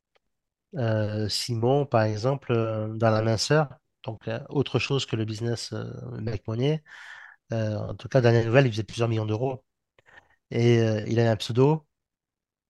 Euh, 0.78 1.30
Simon, 1.30 1.86
par 1.86 2.04
exemple, 2.04 2.54
euh, 2.54 2.88
dans 2.96 3.12
la 3.12 3.22
minceur, 3.22 3.70
donc 4.04 4.28
euh, 4.28 4.40
autre 4.50 4.80
chose 4.80 5.06
que 5.06 5.16
le 5.18 5.26
business 5.26 5.74
euh, 5.74 5.86
Money, 6.48 6.84
en 7.52 7.96
tout 7.96 8.10
cas, 8.10 8.22
dernière 8.22 8.46
nouvelle, 8.46 8.68
il 8.68 8.72
faisait 8.72 8.84
plusieurs 8.84 9.10
millions 9.10 9.26
d'euros. 9.26 9.64
Et 10.52 10.78
il 11.08 11.20
a 11.20 11.32
un 11.32 11.36
pseudo, 11.38 11.88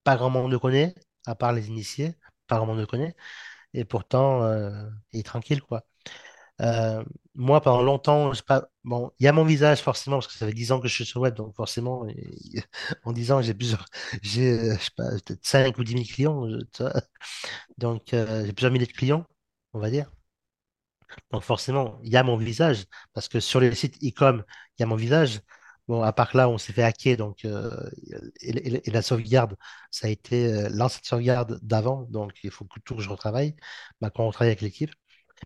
pas 0.04 0.18
grand 0.18 0.30
monde 0.32 0.52
le 0.52 0.60
connaît, 0.60 0.96
à 1.28 1.36
part 1.36 1.54
les 1.54 1.70
initiés, 1.70 2.16
pas 2.48 2.58
grand 2.58 2.68
monde 2.68 2.80
le 2.80 2.88
connaît. 2.88 3.16
Et 3.74 3.86
pourtant, 3.86 4.44
il 5.14 5.20
est 5.22 5.24
tranquille, 5.24 5.62
quoi. 5.62 5.84
Euh, 6.62 7.04
moi, 7.34 7.62
pendant 7.62 7.82
longtemps, 7.82 8.32
pas... 8.48 8.68
bon, 8.84 9.12
il 9.20 9.26
y 9.26 9.28
a 9.28 9.32
mon 9.34 9.46
visage 9.46 9.82
forcément, 9.82 10.18
parce 10.18 10.28
que 10.28 10.34
ça 10.34 10.46
fait 10.46 10.54
10 10.54 10.72
ans 10.72 10.80
que 10.80 10.88
je 10.88 10.94
suis 10.94 11.06
sur 11.06 11.20
le 11.20 11.24
web, 11.24 11.36
donc 11.36 11.56
forcément, 11.56 12.06
en 13.06 13.14
10 13.14 13.32
ans, 13.32 13.42
j'ai 13.42 13.54
plusieurs, 13.54 13.86
j'ai, 14.22 14.72
euh, 14.72 14.76
peut-être 14.98 15.46
5 15.46 15.78
ou 15.78 15.84
10 15.84 15.94
000 15.94 16.04
clients, 16.06 16.46
donc 17.78 18.14
euh, 18.14 18.46
j'ai 18.46 18.54
plusieurs 18.54 18.72
milliers 18.72 18.86
de 18.86 18.92
clients, 18.92 19.26
on 19.74 19.80
va 19.80 19.90
dire. 19.90 20.12
Donc 21.32 21.44
forcément, 21.44 22.00
il 22.04 22.12
y 22.12 22.18
a 22.18 22.24
mon 22.24 22.38
visage, 22.38 22.86
parce 23.14 23.28
que 23.28 23.40
sur 23.40 23.60
les 23.60 23.74
sites 23.76 23.98
e-com, 24.04 24.44
il 24.78 24.82
y 24.82 24.84
a 24.84 24.86
mon 24.86 24.96
visage. 24.96 25.42
Bon, 25.88 26.02
à 26.04 26.14
part 26.14 26.36
là, 26.38 26.48
on 26.50 26.58
s'est 26.58 26.74
fait 26.74 26.84
hacker, 26.84 27.18
donc, 27.18 27.46
et, 28.42 28.92
la 28.92 29.02
sauvegarde, 29.02 29.56
ça 29.90 30.08
a 30.08 30.10
été 30.10 30.70
l'ancienne 30.70 31.04
sauvegarde 31.04 31.60
d'avant, 31.62 32.04
donc 32.10 32.34
il 32.44 32.52
faut 32.52 32.66
que 32.66 32.80
tout 32.82 33.00
je 33.00 33.10
retravaille. 33.10 33.56
Maintenant, 34.00 34.28
on 34.28 34.32
travaille 34.32 34.50
avec 34.52 34.62
l'équipe. 34.62 34.92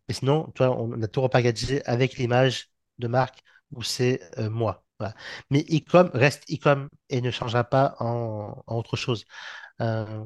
Mais 0.08 0.14
sinon, 0.14 0.52
toi, 0.56 0.78
on 0.80 1.02
a 1.02 1.08
tout 1.08 1.22
repackagé 1.22 1.84
avec 1.86 2.18
l'image 2.18 2.70
de 3.00 3.08
marque 3.08 3.40
où 3.72 3.84
c'est 3.84 4.22
euh, 4.40 4.50
moi. 4.50 4.84
Mais 5.50 5.66
Ecom 5.70 6.10
reste 6.14 6.44
Ecom 6.50 6.88
et 7.10 7.22
ne 7.22 7.30
changera 7.30 7.66
pas 7.66 7.96
en, 8.00 8.64
autre 8.68 8.96
chose. 8.96 9.26
Euh, 9.82 10.26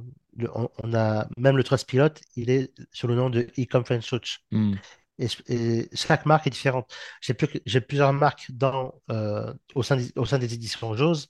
on, 0.53 0.93
a 0.93 1.27
même 1.37 1.57
le 1.57 1.63
Trust 1.63 1.87
Pilot, 1.87 2.09
il 2.35 2.51
est 2.51 2.71
sur 2.91 3.07
le 3.07 3.15
nom 3.15 3.29
de 3.31 3.47
Ecom 3.57 3.83
French 3.83 4.43
hmm. 4.51 4.75
Et, 5.17 5.89
chaque 5.93 6.25
marque 6.25 6.47
est 6.47 6.51
différente. 6.51 6.93
J'ai 7.21 7.81
plusieurs 7.81 8.13
marques 8.13 8.51
dans, 8.51 8.93
euh, 9.11 9.53
au, 9.75 9.83
sein 9.83 9.97
des, 9.97 10.11
au 10.15 10.25
sein 10.25 10.37
des 10.37 10.53
éditions 10.53 10.95
Jose, 10.95 11.27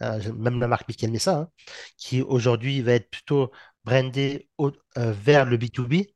même 0.00 0.60
la 0.60 0.68
marque 0.68 0.86
Michael 0.88 1.10
Messa, 1.10 1.36
hein, 1.36 1.48
qui 1.96 2.22
aujourd'hui 2.22 2.82
va 2.82 2.92
être 2.92 3.10
plutôt 3.10 3.50
brandée 3.84 4.48
vers 4.96 5.44
le 5.46 5.56
B2B. 5.56 6.12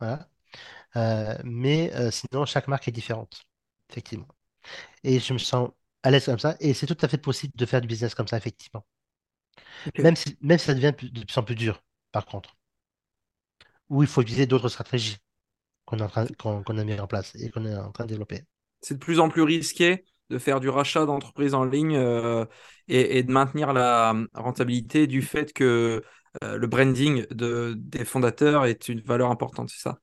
Voilà. 0.00 0.28
Euh, 0.96 1.36
mais 1.44 1.92
euh, 1.94 2.10
sinon, 2.10 2.44
chaque 2.44 2.68
marque 2.68 2.88
est 2.88 2.92
différente, 2.92 3.42
effectivement. 3.90 4.28
Et 5.04 5.20
je 5.20 5.32
me 5.32 5.38
sens 5.38 5.70
à 6.02 6.10
l'aise 6.10 6.26
comme 6.26 6.38
ça. 6.38 6.56
Et 6.60 6.74
c'est 6.74 6.86
tout 6.86 6.98
à 7.00 7.08
fait 7.08 7.18
possible 7.18 7.54
de 7.56 7.66
faire 7.66 7.80
du 7.80 7.88
business 7.88 8.14
comme 8.14 8.28
ça, 8.28 8.36
effectivement. 8.36 8.84
Même, 9.98 10.16
si, 10.16 10.36
même 10.40 10.58
ça 10.58 10.74
devient 10.74 10.92
de 11.00 11.24
plus 11.24 11.38
en 11.38 11.42
plus 11.42 11.54
dur, 11.54 11.82
par 12.12 12.26
contre. 12.26 12.56
Où 13.88 14.02
il 14.02 14.08
faut 14.08 14.22
utiliser 14.22 14.46
d'autres 14.46 14.68
stratégies 14.68 15.18
qu'on 15.84 15.98
a 15.98 16.84
mis 16.84 16.98
en 16.98 17.06
place 17.06 17.34
et 17.34 17.50
qu'on 17.50 17.66
est 17.66 17.74
en 17.74 17.92
train 17.92 18.04
de 18.04 18.10
développer. 18.10 18.42
C'est 18.80 18.94
de 18.94 18.98
plus 18.98 19.20
en 19.20 19.28
plus 19.28 19.42
risqué 19.42 20.04
de 20.30 20.38
faire 20.38 20.60
du 20.60 20.68
rachat 20.70 21.04
d'entreprises 21.04 21.52
en 21.52 21.64
ligne 21.64 21.96
euh, 21.96 22.46
et, 22.88 23.22
de 23.22 23.30
maintenir 23.30 23.72
la 23.72 24.14
rentabilité 24.32 25.06
du 25.06 25.20
fait 25.20 25.52
que 25.52 26.02
le 26.40 26.66
branding 26.66 27.26
de, 27.30 27.74
des 27.76 28.06
fondateurs 28.06 28.64
est 28.64 28.88
une 28.88 29.02
valeur 29.02 29.30
importante, 29.30 29.68
c'est 29.68 29.82
ça? 29.82 29.98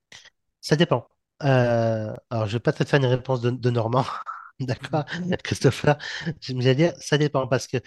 Ça 0.62 0.76
dépend. 0.76 1.08
Euh, 1.44 2.14
alors, 2.30 2.48
je 2.48 2.54
vais 2.54 2.60
pas 2.60 2.74
te 2.74 2.84
faire 2.84 3.00
une 3.00 3.06
réponse 3.06 3.42
de, 3.42 3.70
Normand, 3.70 4.06
d'accord, 4.60 5.06
Christopher. 5.44 5.98
Je 6.42 6.54
vais 6.54 6.76
dire, 6.76 6.94
ça 7.00 7.18
dépend 7.18 7.48
parce 7.48 7.68
que 7.68 7.78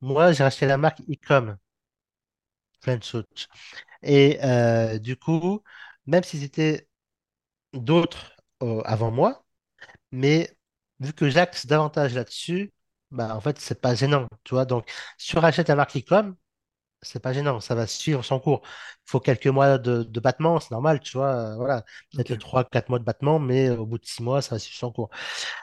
moi, 0.00 0.32
j'ai 0.32 0.44
racheté 0.44 0.66
la 0.66 0.76
marque 0.78 1.00
Ecom, 1.08 1.56
French 2.80 3.16
Et 4.02 4.38
euh, 4.44 4.98
du 4.98 5.16
coup, 5.16 5.62
même 6.06 6.24
si 6.24 6.40
c'était 6.40 6.88
d'autres 7.74 8.36
euh, 8.62 8.82
avant 8.84 9.10
moi, 9.10 9.44
mais 10.12 10.56
vu 11.00 11.12
que 11.14 11.30
j'axe 11.30 11.66
davantage 11.66 12.14
là-dessus, 12.14 12.72
bah, 13.10 13.36
en 13.36 13.40
fait, 13.42 13.58
c'est 13.60 13.80
pas 13.80 13.94
gênant, 13.94 14.28
tu 14.44 14.54
vois. 14.54 14.66
Donc, 14.66 14.90
si 15.18 15.28
tu 15.30 15.38
rachètes 15.38 15.68
la 15.68 15.76
marque 15.76 15.96
Ecom, 15.96 16.36
c'est 17.02 17.20
pas 17.20 17.32
gênant, 17.32 17.60
ça 17.60 17.74
va 17.74 17.86
suivre 17.86 18.24
son 18.24 18.40
cours. 18.40 18.62
Il 18.64 19.10
faut 19.10 19.20
quelques 19.20 19.46
mois 19.46 19.78
de, 19.78 20.02
battement, 20.20 20.60
c'est 20.60 20.70
normal, 20.72 21.00
tu 21.00 21.16
vois. 21.16 21.56
Voilà, 21.56 21.84
peut-être 22.12 22.36
3-4 22.36 22.88
mois 22.88 22.98
de 22.98 23.04
battement, 23.04 23.38
mais 23.38 23.70
au 23.70 23.86
bout 23.86 23.98
de 23.98 24.06
6 24.06 24.22
mois, 24.22 24.42
ça 24.42 24.54
va 24.56 24.58
suivre 24.58 24.78
son 24.78 24.92
cours. 24.92 25.10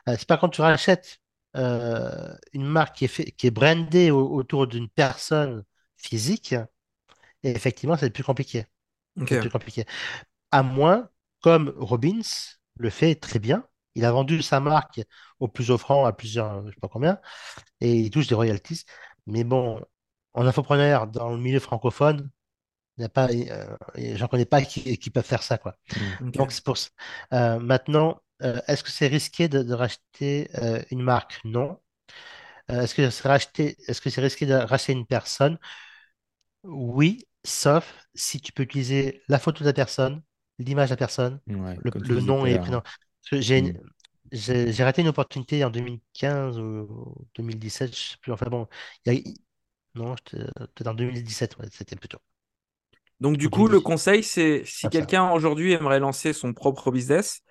Euh, 0.10 0.16
c'est 0.18 0.28
pas 0.28 0.38
quand 0.38 0.50
tu 0.50 0.62
rachètes 0.62 1.20
euh, 1.56 2.36
une 2.54 2.66
marque 2.66 2.98
qui 2.98 3.06
est, 3.06 3.08
fait, 3.08 3.32
qui 3.32 3.48
est 3.48 3.52
brandée 3.52 4.12
autour 4.12 4.68
d'une 4.68 4.90
personne 4.90 5.64
physique, 5.98 6.56
et 7.44 7.52
effectivement, 7.52 7.98
c'est 7.98 8.10
plus 8.10 8.24
compliqué. 8.24 8.66
C'est 9.28 9.40
plus 9.40 9.50
compliqué. 9.50 9.86
À 10.52 10.64
moins, 10.64 11.10
comme 11.42 11.74
Robbins 11.78 12.22
le 12.78 12.90
fait 12.90 13.16
très 13.16 13.40
bien, 13.40 13.68
il 13.96 14.06
a 14.06 14.12
vendu 14.12 14.42
sa 14.44 14.60
marque 14.60 15.02
au 15.40 15.48
plus 15.48 15.72
offrant 15.72 16.06
à 16.06 16.14
plusieurs, 16.14 16.66
je 16.68 16.72
sais 16.72 16.80
pas 16.80 16.88
combien, 16.88 17.20
et 17.82 17.96
il 17.96 18.12
touche 18.12 18.28
des 18.28 18.36
royalties. 18.36 18.86
Mais 19.28 19.44
bon, 19.44 19.82
en 20.38 20.46
infopreneur 20.46 21.08
dans 21.08 21.32
le 21.32 21.38
milieu 21.38 21.60
francophone, 21.60 22.30
il 22.98 23.04
a 23.04 23.10
pas, 23.10 23.28
euh, 23.30 23.76
j'en 24.16 24.28
connais 24.28 24.46
pas 24.46 24.62
qui, 24.62 25.10
peuvent 25.10 25.26
faire 25.26 25.42
ça, 25.42 25.58
quoi. 25.58 25.76
Mm. 26.22 26.32
Donc, 26.32 26.52
c'est 26.52 26.64
pour 26.64 26.78
ça. 26.78 26.90
Euh, 27.34 27.60
maintenant, 27.60 28.22
euh, 28.44 28.62
est-ce 28.68 28.84
que 28.84 28.92
c'est 28.92 29.08
risqué 29.08 29.48
de, 29.50 29.74
racheter 29.74 30.50
une 30.92 31.02
marque? 31.02 31.40
Non. 31.44 31.80
est-ce 32.70 32.94
que 32.94 33.10
c'est 33.10 33.80
est-ce 33.88 34.00
que 34.00 34.10
c'est 34.12 34.22
risqué 34.22 34.46
de 34.46 34.54
racheter 34.54 34.94
une 34.94 35.08
personne? 35.08 35.58
Oui, 36.64 37.26
sauf 37.44 38.08
si 38.14 38.40
tu 38.40 38.52
peux 38.52 38.64
utiliser 38.64 39.24
la 39.30 39.40
photo 39.40 39.62
de 39.62 39.70
la 39.70 39.74
personne, 39.74 40.22
l'image 40.60 40.90
de 40.90 40.94
la 40.94 40.98
personne, 40.98 41.40
le, 41.48 42.20
nom 42.22 42.46
et 42.46 42.54
le 42.54 42.60
prénom. 42.60 42.84
J'ai, 43.32 43.62
mm. 43.64 43.74
j'ai, 44.32 44.84
raté 44.84 45.02
une 45.02 45.08
opportunité 45.08 45.64
en 45.64 45.72
2015 45.72 46.60
ou 46.60 47.28
2017, 47.36 47.96
je 47.96 48.00
sais 48.00 48.18
plus. 48.22 48.32
Enfin 48.32 48.48
bon, 48.52 48.68
il 49.06 49.14
y 49.14 49.18
a, 49.18 49.34
non, 49.98 50.16
peut-être 50.32 50.88
en 50.88 50.94
2017, 50.94 51.56
c'était 51.72 51.96
plutôt. 51.96 52.20
Donc, 53.20 53.38
du 53.38 53.50
coup, 53.50 53.68
le 53.68 53.80
conseil, 53.80 54.24
c'est 54.24 54.62
si 54.66 54.88
quelqu'un 54.90 55.32
aujourd'hui 55.32 55.74
aimerait 55.74 56.00
lancer 56.00 56.34
son 56.34 56.54
propre 56.54 56.92
business, 56.92 57.42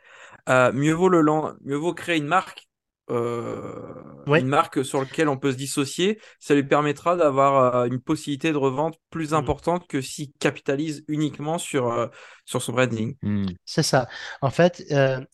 euh, 0.48 0.72
mieux, 0.72 0.92
vaut 0.92 1.08
le 1.08 1.24
mieux 1.64 1.76
vaut 1.76 1.92
créer 1.92 2.18
une 2.18 2.26
marque, 2.26 2.68
euh, 3.10 3.94
une 4.28 4.46
marque 4.46 4.84
sur 4.84 5.00
laquelle 5.00 5.28
on 5.28 5.38
peut 5.38 5.50
se 5.50 5.56
dissocier. 5.56 6.20
Ça 6.38 6.54
lui 6.54 6.62
permettra 6.62 7.16
d'avoir 7.16 7.74
euh, 7.74 7.86
une 7.86 8.00
possibilité 8.00 8.52
de 8.52 8.56
revente 8.56 8.96
plus 9.10 9.32
mm. 9.32 9.34
importante 9.34 9.88
que 9.88 10.00
s'il 10.00 10.32
capitalise 10.38 11.04
uniquement 11.08 11.58
sur, 11.58 12.10
sur 12.44 12.62
son 12.62 12.72
branding. 12.72 13.16
Mm. 13.22 13.46
C'est 13.64 13.82
ça. 13.82 14.06
En 14.42 14.50
fait, 14.50 14.84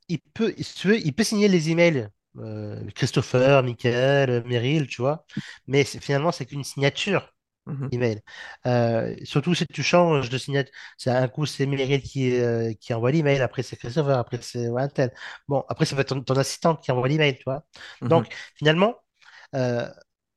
il, 0.09 0.19
peut, 0.33 0.55
il 0.57 1.13
peut 1.13 1.25
signer 1.25 1.49
les 1.49 1.71
emails 1.71 2.09
euh, 2.39 2.81
Christopher, 2.95 3.63
Michael, 3.63 4.45
Meryl, 4.47 4.87
tu 4.87 5.03
vois. 5.03 5.25
Mais 5.67 5.85
finalement, 5.85 6.33
c'est 6.33 6.47
qu'une 6.47 6.65
signature 6.65 7.33
mhm. 7.67 7.89
email. 7.93 8.21
Euh, 8.67 9.15
surtout 9.25 9.55
si 9.55 9.67
tu 9.67 9.83
changes 9.83 10.31
de 10.31 10.39
signature, 10.39 10.73
c'est 10.97 11.11
un 11.11 11.29
coup 11.29 11.47
c'est 11.47 11.67
Meryl 11.67 12.01
qui, 12.03 12.35
euh, 12.41 12.73
qui 12.81 12.95
envoie 12.95 13.13
l'email, 13.13 13.41
après 13.41 13.63
c'est 13.63 13.77
Christopher, 13.77 14.19
après 14.19 14.39
c'est 14.41 14.69
tel. 14.95 15.13
Bon, 15.49 15.65
après 15.69 15.85
ça 15.85 15.97
va 15.97 16.03
être 16.03 16.19
ton, 16.21 16.37
assistant 16.37 16.77
qui 16.77 16.91
envoie 16.93 17.09
l'email, 17.09 17.37
tu 17.37 17.45
vois. 17.45 17.65
Mhm. 18.01 18.09
Donc 18.09 18.35
finalement, 18.57 18.97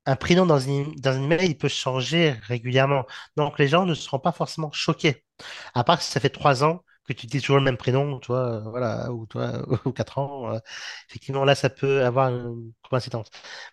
un 0.07 0.15
prénom 0.15 0.45
dans 0.45 0.59
une, 0.59 0.93
dans 0.95 1.13
une 1.13 1.27
mail, 1.27 1.43
il 1.43 1.57
peut 1.57 1.67
changer 1.67 2.31
régulièrement. 2.43 3.05
Donc 3.37 3.57
les 3.59 3.67
gens 3.67 3.85
ne 3.85 3.93
seront 3.93 4.19
pas 4.19 4.31
forcément 4.31 4.71
choqués. 4.71 5.23
À 5.73 5.83
part 5.83 6.01
si 6.01 6.11
ça 6.11 6.19
fait 6.19 6.29
trois 6.29 6.63
ans 6.63 6.83
que 7.05 7.13
tu 7.13 7.27
dis 7.27 7.39
toujours 7.41 7.57
le 7.57 7.63
même 7.63 7.77
prénom, 7.77 8.19
toi, 8.19 8.61
voilà, 8.61 9.11
ou 9.11 9.25
toi, 9.27 9.63
ou 9.85 9.91
4 9.91 10.17
ans, 10.19 10.53
euh, 10.55 10.59
effectivement, 11.09 11.45
là, 11.45 11.55
ça 11.55 11.69
peut 11.69 12.03
avoir 12.05 12.29
une 12.29 12.73
coïncidence. 12.89 13.29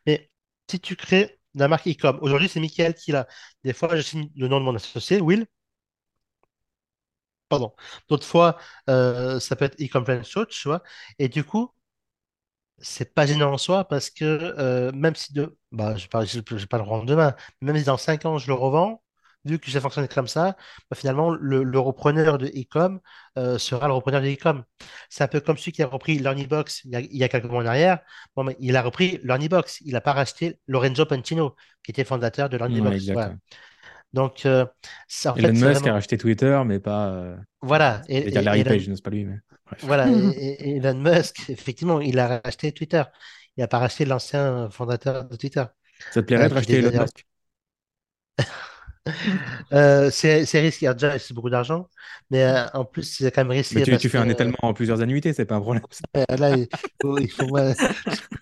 Mais 0.07 0.31
si 0.71 0.81
tu 0.81 0.97
crées 0.97 1.39
la 1.55 1.69
marque 1.69 1.87
e-com, 1.89 2.19
aujourd'hui, 2.23 2.49
c'est 2.49 2.61
Michael 2.61 2.95
qui 2.95 3.13
l'a. 3.13 3.27
Des 3.65 3.73
fois, 3.75 3.95
je 3.97 4.03
signe 4.03 4.31
le 4.37 4.49
nom 4.49 4.61
de 4.61 4.65
mon 4.65 4.75
associé, 4.75 5.21
Will. 5.21 5.47
Pardon. 7.49 7.75
D'autres 8.09 8.27
fois, 8.27 8.59
euh, 8.89 9.39
ça 9.41 9.57
peut 9.57 9.67
être 9.67 9.81
e-com 9.81 10.05
tu 10.49 10.69
vois. 10.69 10.83
Et 11.19 11.29
du 11.29 11.45
coup, 11.45 11.71
c'est 12.79 13.15
pas 13.15 13.27
gênant 13.27 13.53
en 13.53 13.59
soi 13.59 13.85
parce 13.85 14.11
que 14.11 14.25
euh, 14.25 14.93
même 14.93 15.15
si 15.15 15.33
de. 15.33 15.57
Bah, 15.73 15.97
je 15.97 16.07
ne 16.13 16.59
vais 16.59 16.67
pas 16.67 16.79
le 16.79 16.83
rendre 16.85 17.05
demain, 17.07 17.35
même 17.61 17.77
si 17.79 17.85
dans 17.85 17.97
5 17.97 18.25
ans, 18.27 18.39
je 18.39 18.49
le 18.49 18.55
revends, 18.55 19.03
vu 19.45 19.59
que 19.59 19.71
ça 19.71 19.81
fonctionne 19.81 20.09
comme 20.09 20.29
ça, 20.29 20.57
bah, 20.91 20.97
finalement, 20.97 21.31
le, 21.31 21.79
repreneur 21.79 22.39
de 22.39 22.47
e-com 22.47 23.01
euh, 23.39 23.59
sera 23.59 23.89
le 23.89 23.95
repreneur 23.95 24.23
de 24.23 24.29
e-com. 24.29 24.65
C'est 25.09 25.25
un 25.25 25.29
peu 25.29 25.41
comme 25.41 25.57
celui 25.57 25.73
qui 25.73 25.83
a 25.83 25.87
repris 25.87 26.19
LearnyBox 26.19 26.85
il, 26.85 27.09
il 27.11 27.17
y 27.17 27.25
a, 27.25 27.29
quelques 27.29 27.47
mois 27.47 27.63
en 27.63 27.67
arrière. 27.67 28.01
Bon, 28.37 28.45
mais 28.45 28.57
il 28.61 28.77
a 28.77 28.83
repris 28.83 29.21
LearnyBox. 29.25 29.81
Il 29.83 29.93
n'a 29.93 30.01
pas 30.01 30.13
racheté 30.13 30.59
Lorenzo 30.67 31.07
Pantino, 31.07 31.57
qui 31.83 31.91
était 31.91 32.05
fondateur 32.05 32.49
de 32.49 32.57
LearnyBox. 32.57 33.13
Donc, 34.13 34.45
euh, 34.45 34.67
ça, 35.09 35.33
en 35.33 35.37
Elon 35.37 35.53
Musk 35.53 35.87
a 35.87 35.95
racheté 35.95 36.19
Twitter, 36.19 36.61
mais 36.67 36.81
pas. 36.81 37.09
Euh, 37.09 37.37
voilà. 37.63 38.03
Et, 38.09 38.29
et, 38.29 38.43
Larry 38.43 38.63
Page, 38.63 38.85
c'est 38.85 39.03
pas 39.03 39.11
lui, 39.11 39.25
mais. 39.25 39.39
Voilà. 39.81 40.07
et, 40.11 40.77
Elon 40.77 40.99
Musk, 40.99 41.49
effectivement, 41.49 42.01
il 42.01 42.19
a 42.19 42.41
racheté 42.45 42.73
Twitter. 42.73 43.03
Il 43.57 43.61
n'a 43.61 43.69
pas 43.69 43.79
racheté 43.79 44.05
l'ancien 44.05 44.69
fondateur 44.71 45.29
de 45.29 45.37
Twitter. 45.37 45.65
Ça 46.11 46.21
te 46.21 46.27
plairait 46.27 46.49
de 46.49 46.55
racheter 46.55 46.79
Elon 46.79 47.01
Musk? 47.01 47.27
Euh, 49.73 50.11
c'est 50.11 50.47
c'est 50.47 50.61
risqué. 50.61 50.87
Alors, 50.87 50.97
Déjà, 50.97 51.19
c'est 51.19 51.35
beaucoup 51.35 51.51
d'argent, 51.51 51.89
mais 52.31 52.45
euh, 52.45 52.67
en 52.75 52.85
plus, 52.85 53.03
c'est 53.05 53.31
quand 53.31 53.43
même 53.43 53.51
risqué. 53.51 53.77
Mais 53.77 53.83
tu, 53.83 53.97
tu 53.97 54.09
fais 54.09 54.19
que, 54.19 54.23
un 54.23 54.29
étalement 54.29 54.57
en 54.63 54.75
plusieurs 54.75 55.01
annuités, 55.01 55.33
c'est 55.33 55.45
pas 55.45 55.57
un 55.57 55.61
problème. 55.61 55.83
euh, 56.17 56.37
là, 56.37 56.57
il 56.57 56.69
faut, 57.01 57.19
il 57.19 57.31
faut 57.31 57.49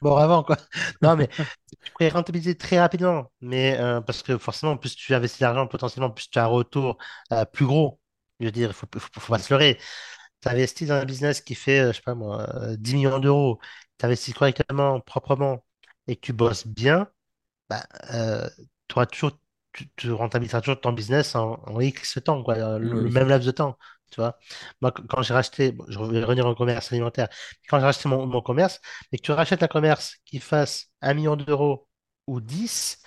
mort 0.02 0.20
avant, 0.20 0.42
quoi. 0.42 0.56
Non, 1.02 1.16
mais 1.16 1.28
tu 1.28 1.92
pourrais 1.92 2.08
rentabiliser 2.08 2.56
très 2.56 2.78
rapidement. 2.80 3.30
Mais 3.40 3.78
euh, 3.78 4.00
parce 4.00 4.22
que 4.22 4.38
forcément, 4.38 4.76
plus 4.76 4.94
tu 4.96 5.14
investis 5.14 5.40
l'argent, 5.40 5.66
potentiellement, 5.66 6.10
plus 6.10 6.28
tu 6.30 6.38
as 6.38 6.44
un 6.44 6.46
retour 6.46 6.98
plus 7.52 7.66
gros. 7.66 8.00
Je 8.40 8.46
veux 8.46 8.52
dire, 8.52 8.70
il 8.70 8.74
faut, 8.74 8.86
faut, 8.98 9.20
faut 9.20 9.32
pas 9.32 9.38
se 9.38 9.52
leurrer. 9.52 9.78
Tu 10.42 10.48
investis 10.48 10.88
dans 10.88 10.94
un 10.94 11.04
business 11.04 11.40
qui 11.40 11.54
fait, 11.54 11.88
je 11.88 11.92
sais 11.96 12.02
pas 12.02 12.14
moi, 12.14 12.46
euh, 12.56 12.76
10 12.78 12.94
millions 12.96 13.18
d'euros. 13.18 13.60
Tu 13.98 14.06
investis 14.06 14.34
correctement, 14.34 15.00
proprement, 15.00 15.64
et 16.06 16.16
que 16.16 16.20
tu 16.22 16.32
bosses 16.32 16.66
bien 16.66 17.08
bah, 17.68 17.84
euh, 18.14 18.48
tu 18.88 18.94
auras 18.96 19.06
toujours, 19.06 19.32
tu, 19.72 19.88
tu 19.96 20.12
rentabiliseras 20.12 20.60
toujours 20.60 20.80
ton 20.80 20.92
business 20.92 21.34
en, 21.34 21.54
en 21.66 21.80
X 21.80 22.18
temps, 22.24 22.42
quoi, 22.42 22.54
euh, 22.56 22.78
le, 22.78 23.08
même 23.10 23.28
laps 23.28 23.46
de 23.46 23.52
temps, 23.52 23.76
tu 24.10 24.20
vois. 24.20 24.38
Moi, 24.80 24.92
qu- 24.92 25.02
quand 25.06 25.22
j'ai 25.22 25.34
racheté, 25.34 25.72
bon, 25.72 25.84
je 25.88 25.98
vais 26.00 26.24
revenir 26.24 26.46
au 26.46 26.54
commerce 26.54 26.92
alimentaire, 26.92 27.28
quand 27.68 27.78
j'ai 27.78 27.84
racheté 27.86 28.08
mon, 28.08 28.26
mon 28.26 28.42
commerce, 28.42 28.80
et 29.12 29.18
que 29.18 29.22
tu 29.22 29.32
rachètes 29.32 29.62
un 29.62 29.68
commerce 29.68 30.16
qui 30.24 30.40
fasse 30.40 30.86
un 31.02 31.14
million 31.14 31.36
d'euros 31.36 31.88
ou 32.26 32.40
10, 32.40 33.02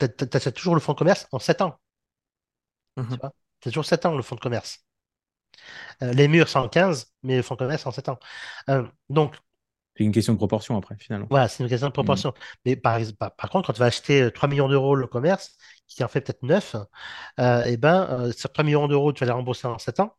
tu 0.00 0.06
achètes 0.34 0.56
toujours 0.56 0.74
le 0.74 0.80
fonds 0.80 0.92
de 0.94 0.98
commerce 0.98 1.26
en 1.32 1.38
7 1.38 1.62
ans, 1.62 1.78
tu 3.10 3.16
Mhm. 3.16 3.20
vois. 3.20 3.32
C'est 3.62 3.70
toujours 3.70 3.84
7 3.84 4.06
ans 4.06 4.14
le 4.16 4.22
fonds 4.22 4.36
de 4.36 4.40
commerce. 4.40 4.84
Euh, 6.02 6.12
les 6.12 6.28
murs, 6.28 6.48
c'est 6.48 6.58
en 6.58 6.68
15, 6.68 7.12
mais 7.22 7.36
le 7.36 7.42
fonds 7.42 7.54
de 7.54 7.58
commerce 7.60 7.86
en 7.86 7.90
7 7.90 8.08
ans. 8.08 8.18
Euh, 8.70 8.86
donc, 9.08 9.36
C'est 9.96 10.04
une 10.04 10.12
question 10.12 10.32
de 10.32 10.38
proportion 10.38 10.76
après, 10.76 10.96
finalement. 10.98 11.30
Voilà, 11.30 11.48
c'est 11.48 11.62
une 11.64 11.68
question 11.68 11.88
de 11.88 11.92
proportion. 11.92 12.34
Mais 12.64 12.76
par, 12.76 13.00
par, 13.18 13.34
par 13.34 13.50
contre, 13.50 13.66
quand 13.66 13.72
tu 13.72 13.80
vas 13.80 13.86
acheter 13.86 14.22
euh, 14.22 14.30
3 14.30 14.48
millions 14.48 14.68
d'euros 14.68 14.94
le 14.94 15.06
commerce, 15.08 15.56
qui 15.88 16.04
en 16.04 16.08
fait 16.08 16.20
peut-être 16.20 16.42
9, 16.42 16.76
euh, 17.40 17.62
eh 17.66 17.76
ben, 17.76 18.08
euh, 18.10 18.32
sur 18.32 18.52
3 18.52 18.64
millions 18.64 18.88
d'euros, 18.88 19.12
tu 19.12 19.20
vas 19.20 19.26
les 19.26 19.32
rembourser 19.32 19.66
en 19.68 19.78
7 19.78 20.00
ans. 20.00 20.16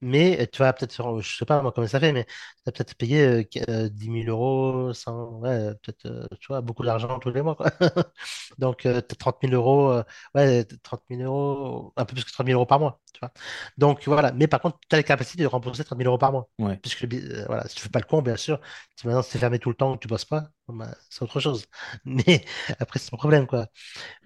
Mais 0.00 0.46
tu 0.52 0.58
vas 0.60 0.72
peut-être 0.72 1.20
je 1.20 1.36
sais 1.38 1.44
pas 1.44 1.62
moi 1.62 1.72
comment 1.72 1.86
ça 1.86 2.00
fait, 2.00 2.12
mais 2.12 2.24
tu 2.24 2.32
vas 2.66 2.72
peut-être 2.72 2.94
payer 2.96 3.22
euh, 3.26 3.42
qu- 3.44 3.60
euh, 3.68 3.88
10 3.88 4.08
000 4.10 4.28
euros, 4.28 4.92
100, 4.94 5.38
ouais, 5.40 5.48
euh, 5.50 5.74
peut-être, 5.74 6.06
euh, 6.06 6.26
tu 6.40 6.48
vois, 6.48 6.60
beaucoup 6.60 6.84
d'argent 6.84 7.18
tous 7.18 7.30
les 7.30 7.42
mois, 7.42 7.54
quoi. 7.56 7.70
Donc, 8.58 8.86
euh, 8.86 9.00
t'as 9.00 9.16
30 9.16 9.42
000 9.42 9.54
euros, 9.54 9.90
euh, 9.92 10.02
ouais, 10.34 10.64
30 10.82 11.02
000 11.08 11.22
euros, 11.22 11.92
un 11.96 12.04
peu 12.04 12.14
plus 12.14 12.24
que 12.24 12.32
30 12.32 12.46
000 12.46 12.54
euros 12.54 12.66
par 12.66 12.80
mois, 12.80 13.00
tu 13.12 13.20
vois. 13.20 13.32
Donc, 13.76 14.02
voilà. 14.06 14.32
Mais 14.32 14.46
par 14.46 14.60
contre, 14.60 14.78
tu 14.88 14.94
as 14.94 14.98
la 14.98 15.02
capacité 15.02 15.42
de 15.42 15.48
rembourser 15.48 15.84
30 15.84 15.98
000 15.98 16.08
euros 16.08 16.18
par 16.18 16.32
mois. 16.32 16.48
Ouais. 16.58 16.76
Puisque, 16.82 17.04
euh, 17.04 17.44
voilà, 17.46 17.66
si 17.68 17.74
tu 17.76 17.82
fais 17.82 17.88
pas 17.88 17.98
le 18.00 18.04
con, 18.06 18.22
bien 18.22 18.36
sûr, 18.36 18.60
si 18.96 19.06
maintenant 19.06 19.22
c'est 19.22 19.38
fermé 19.38 19.58
tout 19.58 19.68
le 19.70 19.74
temps, 19.74 19.94
que 19.96 20.00
tu 20.00 20.08
bosses 20.08 20.24
pas, 20.24 20.50
bah, 20.68 20.94
c'est 21.10 21.22
autre 21.22 21.40
chose. 21.40 21.66
Mais 22.04 22.44
après, 22.78 22.98
c'est 22.98 23.10
ton 23.10 23.16
problème, 23.16 23.46
quoi. 23.46 23.66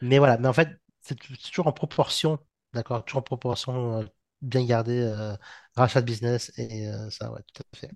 Mais 0.01 0.19
voilà, 0.19 0.39
mais 0.39 0.49
en 0.49 0.53
fait, 0.53 0.69
c'est 1.01 1.17
toujours 1.17 1.67
en 1.67 1.73
proportion, 1.73 2.39
d'accord? 2.75 3.05
Toujours 3.05 3.21
en 3.21 3.23
proportion, 3.23 4.01
euh, 4.01 4.05
bien 4.43 4.65
gardé, 4.65 4.99
euh, 5.01 5.35
rachat 5.77 6.01
de 6.01 6.07
business 6.07 6.53
et 6.59 6.89
euh, 6.89 7.11
ça, 7.11 7.33
ouais, 7.33 7.41
tout 7.55 7.63
à 7.73 7.77
fait. 7.77 7.91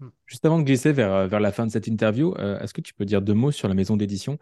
Mm. 0.00 0.08
Juste 0.26 0.44
avant 0.44 0.58
de 0.58 0.64
glisser 0.64 0.92
vers, 0.92 1.12
euh, 1.12 1.26
vers 1.26 1.40
la 1.40 1.52
fin 1.52 1.66
de 1.66 1.72
cette 1.72 1.86
interview, 1.86 2.34
euh, 2.38 2.58
est-ce 2.60 2.72
que 2.74 2.80
tu 2.80 2.94
peux 2.94 3.04
dire 3.04 3.22
deux 3.22 3.34
mots 3.34 3.52
sur 3.52 3.68
la 3.68 3.74
maison 3.74 3.96
d'édition? 3.96 4.38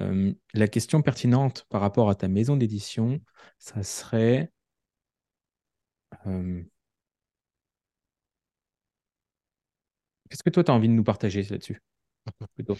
Euh, 0.00 0.32
la 0.54 0.68
question 0.68 1.02
pertinente 1.02 1.66
par 1.70 1.80
rapport 1.80 2.10
à 2.10 2.14
ta 2.14 2.28
maison 2.28 2.56
d'édition, 2.56 3.20
ça 3.58 3.82
serait 3.82 4.52
euh, 6.26 6.62
qu'est-ce 10.28 10.42
que 10.42 10.50
toi 10.50 10.64
tu 10.64 10.70
as 10.70 10.74
envie 10.74 10.88
de 10.88 10.94
nous 10.94 11.04
partager 11.04 11.42
là-dessus? 11.42 11.80
Plutôt? 12.54 12.76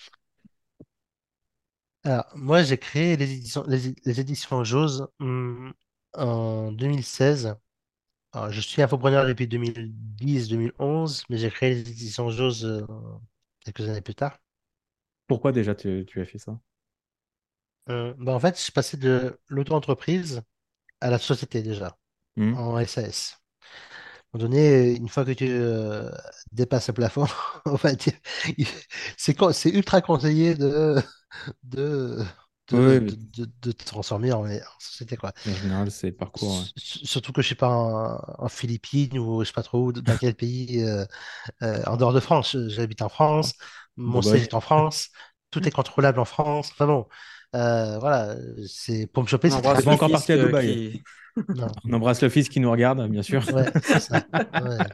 Alors, 2.04 2.26
moi, 2.34 2.62
j'ai 2.62 2.78
créé 2.78 3.16
les 3.16 3.32
éditions, 3.32 3.64
les, 3.68 3.94
les 4.04 4.20
éditions 4.20 4.64
Jose 4.64 5.06
hum, 5.20 5.72
en 6.14 6.72
2016. 6.72 7.54
Alors, 8.32 8.50
je 8.50 8.60
suis 8.60 8.82
infopreneur 8.82 9.26
depuis 9.26 9.46
2010-2011, 9.48 11.24
mais 11.30 11.36
j'ai 11.38 11.50
créé 11.50 11.74
les 11.74 11.80
éditions 11.90 12.28
Jose 12.30 12.64
euh, 12.64 12.86
quelques 13.64 13.88
années 13.88 14.00
plus 14.02 14.14
tard. 14.14 14.38
Pourquoi 15.26 15.50
déjà 15.50 15.74
tu, 15.74 16.04
tu 16.06 16.20
as 16.20 16.24
fait 16.24 16.38
ça? 16.38 16.60
Euh, 17.88 18.14
bah, 18.18 18.32
en 18.34 18.40
fait, 18.40 18.56
je 18.56 18.62
suis 18.62 18.72
passé 18.72 18.96
de 18.96 19.38
l'auto-entreprise 19.48 20.42
à 21.00 21.10
la 21.10 21.18
société 21.18 21.62
déjà, 21.62 21.98
Hmm 22.36 22.54
en 22.54 22.78
SAS. 22.78 23.38
un 24.34 24.38
moment 24.38 24.50
donné, 24.50 24.96
une 24.96 25.08
fois 25.10 25.24
que 25.26 25.32
tu 25.32 25.46
euh, 25.50 26.10
dépasses 26.52 26.88
le 26.88 26.94
plafond, 26.94 27.26
il- 28.58 28.68
c'est 29.18 29.34
c'est 29.52 29.70
ultra 29.70 30.02
conseillé 30.02 30.54
de, 30.56 30.96
de, 31.64 32.18
Oui, 32.72 32.80
de, 32.80 32.98
oui, 32.98 33.00
mais 33.00 33.12
de, 33.12 33.44
de- 33.44 33.50
de 33.62 33.72
te 33.72 33.84
transformer 33.84 34.32
en, 34.32 34.44
en 34.46 34.58
société, 34.78 35.16
quoi. 35.16 35.32
en 35.44 35.54
général, 35.54 35.90
c'est 35.92 36.08
le 36.08 36.16
parcours. 36.16 36.58
ouais. 36.62 36.66
Surtout 36.76 37.32
que 37.32 37.42
je 37.42 37.46
suis 37.46 37.54
pas 37.54 37.68
en, 37.68 38.18
en 38.44 38.48
Philippines 38.48 39.18
ou 39.18 39.42
je 39.42 39.48
sais 39.48 39.52
pas 39.52 39.62
trop 39.62 39.86
où, 39.88 39.92
dans 39.92 40.16
quel 40.16 40.34
pays, 40.34 40.82
euh, 40.82 41.04
euh, 41.62 41.82
en 41.86 41.96
dehors 41.96 42.12
de 42.12 42.20
France. 42.20 42.56
J'habite 42.68 43.02
en 43.02 43.08
France, 43.10 43.54
mon 43.96 44.22
siège 44.22 44.42
Bourgogne. 44.42 44.44
est 44.44 44.54
en 44.54 44.60
France, 44.60 45.10
tout 45.50 45.66
est 45.68 45.72
contrôlable 45.72 46.20
en 46.20 46.24
France. 46.26 46.70
Enfin 46.72 46.86
bon, 46.86 47.08
euh, 47.56 47.98
voilà, 48.00 48.36
c'est 48.68 49.06
pour 49.08 49.22
me 49.24 49.28
choper, 49.28 49.48
On 49.48 49.52
embrasse 49.52 49.86
encore 49.86 50.10
parti 50.10 50.32
à 50.32 50.38
Dubaï. 50.38 50.80
qui. 50.80 51.04
Non, 51.52 51.74
On 51.84 51.92
embrasse 51.92 52.22
le 52.22 52.28
fils 52.28 52.48
qui 52.48 52.60
nous 52.60 52.70
regarde, 52.70 53.08
bien 53.10 53.22
sûr. 53.22 53.42
ouais, 53.46 53.70
c'est 53.82 54.00
ça. 54.00 54.24
Ouais. 54.58 54.86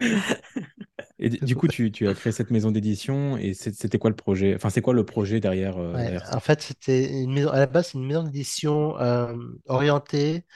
Et 1.20 1.28
du 1.30 1.54
coup, 1.56 1.68
tu, 1.68 1.92
tu 1.92 2.08
as 2.08 2.14
créé 2.14 2.32
cette 2.32 2.50
maison 2.50 2.70
d'édition 2.72 3.36
et 3.36 3.54
c'était 3.54 3.98
quoi 3.98 4.10
le 4.10 4.16
projet? 4.16 4.54
Enfin, 4.56 4.70
c'est 4.70 4.82
quoi 4.82 4.94
le 4.94 5.04
projet 5.04 5.38
derrière, 5.40 5.78
euh, 5.78 5.96
Ouais, 5.96 6.02
derrière 6.02 6.26
ça? 6.26 6.36
en 6.36 6.40
fait, 6.40 6.62
c'était 6.62 7.10
une 7.22 7.32
maison, 7.32 7.50
à 7.50 7.58
la 7.58 7.66
base, 7.66 7.88
c'est 7.88 7.98
une 7.98 8.06
maison 8.06 8.22
d'édition 8.22 8.96
euh, 9.00 9.34
orientée 9.66 10.46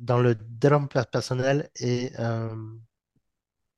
dans 0.00 0.18
le 0.18 0.34
développement 0.34 0.86
per- 0.88 1.04
personnel 1.10 1.70
et 1.80 2.12
euh, 2.18 2.54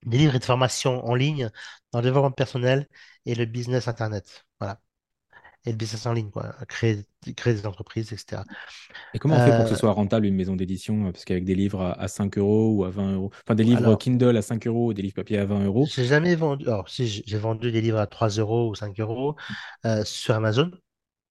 des 0.06 0.18
livres 0.18 0.34
et 0.36 0.38
de 0.38 0.44
formation 0.44 1.04
en 1.06 1.14
ligne 1.14 1.50
dans 1.92 2.00
le 2.00 2.04
développement 2.04 2.30
personnel 2.32 2.88
et 3.26 3.34
le 3.34 3.44
business 3.46 3.88
Internet. 3.88 4.44
Voilà. 4.60 4.80
Et 5.64 5.70
le 5.72 5.76
business 5.76 6.06
en 6.06 6.12
ligne, 6.12 6.30
quoi. 6.30 6.54
Créer, 6.68 7.04
créer 7.36 7.54
des 7.54 7.66
entreprises, 7.66 8.12
etc. 8.12 8.44
Et 9.14 9.18
comment 9.18 9.36
on 9.36 9.40
fait 9.40 9.52
pour 9.54 9.64
que 9.64 9.70
ce 9.70 9.74
Euh, 9.74 9.80
soit 9.80 9.92
rentable 9.92 10.26
une 10.26 10.34
maison 10.34 10.56
d'édition? 10.56 11.06
euh, 11.08 11.12
Parce 11.12 11.24
qu'avec 11.24 11.44
des 11.44 11.54
livres 11.54 11.80
à, 11.82 11.92
à 12.00 12.08
5 12.08 12.36
euros 12.38 12.70
ou 12.76 12.84
à 12.84 12.90
20 12.90 13.14
euros, 13.14 13.30
enfin 13.46 13.54
des 13.54 13.64
livres 13.64 13.94
alors, 13.94 13.96
Kindle 13.96 14.36
à 14.36 14.42
5 14.42 14.66
euros 14.66 14.90
et 14.92 14.94
des 14.94 15.02
livres 15.02 15.14
papier 15.14 15.38
à 15.38 15.44
20 15.46 15.64
euros, 15.64 15.90
j'ai 15.90 16.04
jamais 16.04 16.34
vendu. 16.36 16.66
Alors, 16.66 16.88
si 16.88 17.06
j'ai 17.26 17.38
vendu 17.38 17.70
des 17.72 17.80
livres 17.80 17.98
à 17.98 18.06
3 18.06 18.28
euros 18.28 18.70
ou 18.70 18.74
5 18.74 18.98
euros 19.00 19.36
euh, 19.86 20.04
sur 20.04 20.34
Amazon. 20.34 20.70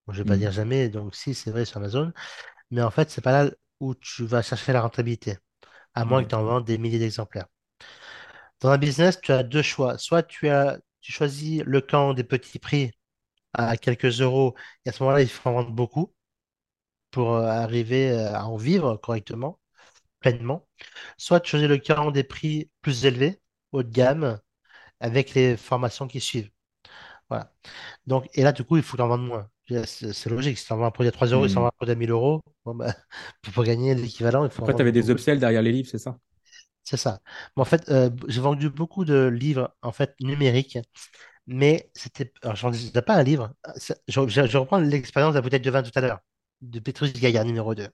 Bon, 0.08 0.14
je 0.14 0.20
vais 0.20 0.26
pas 0.26 0.38
hmm, 0.38 0.40
dire 0.40 0.52
jamais, 0.52 0.90
donc 0.90 1.16
si, 1.16 1.34
c'est 1.36 1.52
vrai 1.52 1.66
sur 1.66 1.78
Amazon. 1.78 2.14
Mais 2.72 2.82
en 2.84 2.92
fait, 2.92 3.10
c'est 3.12 3.22
pas 3.22 3.46
là 3.46 3.52
où 3.82 3.96
tu 3.96 4.26
vas 4.26 4.42
chercher 4.42 4.74
la 4.74 4.82
rentabilité, 4.82 5.38
à 5.96 6.06
moins 6.06 6.24
que 6.24 6.28
ok. 6.28 6.32
tu 6.32 6.36
en 6.36 6.44
vendes 6.46 6.66
des 6.66 6.78
milliers 6.80 7.00
d'exemplaires. 7.00 7.48
Dans 8.62 8.70
un 8.70 8.78
business, 8.80 9.20
tu 9.22 9.32
as 9.32 9.44
deux 9.44 9.62
choix. 9.62 9.98
Soit 10.00 10.24
tu 10.24 10.50
as, 10.50 10.80
tu 11.02 11.12
choisis 11.12 11.62
le 11.66 11.82
camp 11.82 12.14
des 12.16 12.24
petits 12.24 12.58
prix 12.60 12.92
à 13.54 13.78
quelques 13.78 14.22
euros, 14.22 14.56
et 14.86 14.90
à 14.90 14.92
ce 14.94 15.04
moment-là, 15.04 15.22
il 15.22 15.30
faut 15.30 15.50
en 15.50 15.54
vendre 15.54 15.72
beaucoup 15.72 16.14
pour 17.12 17.36
euh, 17.36 17.46
arriver 17.48 18.12
euh, 18.12 18.34
à 18.34 18.46
en 18.46 18.58
vivre 18.58 18.98
correctement, 18.98 19.60
pleinement. 20.20 20.68
Soit 21.18 21.42
tu 21.42 21.52
choisis 21.52 21.70
le 21.70 21.78
camp 21.80 22.12
des 22.12 22.24
prix 22.24 22.72
plus 22.82 23.06
élevés, 23.06 23.42
haut 23.72 23.84
de 23.84 23.92
gamme, 23.92 24.40
avec 25.00 25.34
les 25.36 25.58
formations 25.58 26.08
qui 26.08 26.22
suivent. 26.22 26.52
Voilà. 27.30 27.52
Donc, 28.08 28.30
et 28.36 28.44
là, 28.44 28.52
du 28.52 28.64
coup, 28.64 28.78
il 28.78 28.84
faut 28.84 29.00
en 29.02 29.08
vendre 29.08 29.26
moins. 29.26 29.50
C'est 29.86 30.30
logique. 30.30 30.58
Si 30.58 30.66
tu 30.66 30.74
en 30.74 30.78
vends 30.78 30.86
un 30.86 30.92
produit 30.92 31.10
à 31.10 31.12
3 31.12 31.28
euros 31.28 31.46
et 31.46 31.50
si 31.50 31.56
tu 31.56 31.62
un 31.62 31.72
produit 31.72 31.94
à 31.94 31.96
1000 31.96 32.12
euros, 32.12 32.42
bon, 32.66 32.76
bah, 32.76 32.94
pour 33.54 33.64
gagner 33.64 33.96
l'équivalent, 33.96 34.46
il 34.46 34.52
faut 34.52 34.62
en 34.62 34.66
Après, 34.66 34.76
tu 34.76 34.82
avais 34.82 34.92
des 34.92 35.10
upsells 35.10 35.40
derrière 35.40 35.62
les 35.62 35.72
livres, 35.72 35.90
c'est 35.90 36.00
ça? 36.00 36.18
C'est 36.84 36.98
ça. 36.98 37.22
Mais 37.56 37.62
en 37.62 37.66
fait, 37.66 37.90
euh, 37.90 38.10
j'ai 38.28 38.42
vendu 38.42 38.70
beaucoup 38.70 39.06
de 39.06 39.26
livres 39.28 39.74
en 39.82 39.94
fait 39.94 40.16
numériques, 40.20 40.78
mais 41.48 41.90
c'était. 41.94 42.32
Alors, 42.42 42.56
j'en 42.56 42.72
pas 43.06 43.16
un 43.16 43.24
livre. 43.24 43.54
Je, 44.08 44.58
reprends 44.58 44.80
l'expérience 44.80 45.34
de 45.34 45.38
la 45.40 45.42
bouteille 45.42 45.60
de 45.62 45.72
vin 45.72 45.84
tout 45.84 45.92
à 45.96 46.02
l'heure, 46.02 46.20
de 46.62 46.80
Petrus 46.80 47.14
Gaillard 47.14 47.46
numéro 47.46 47.76
2. 47.76 47.90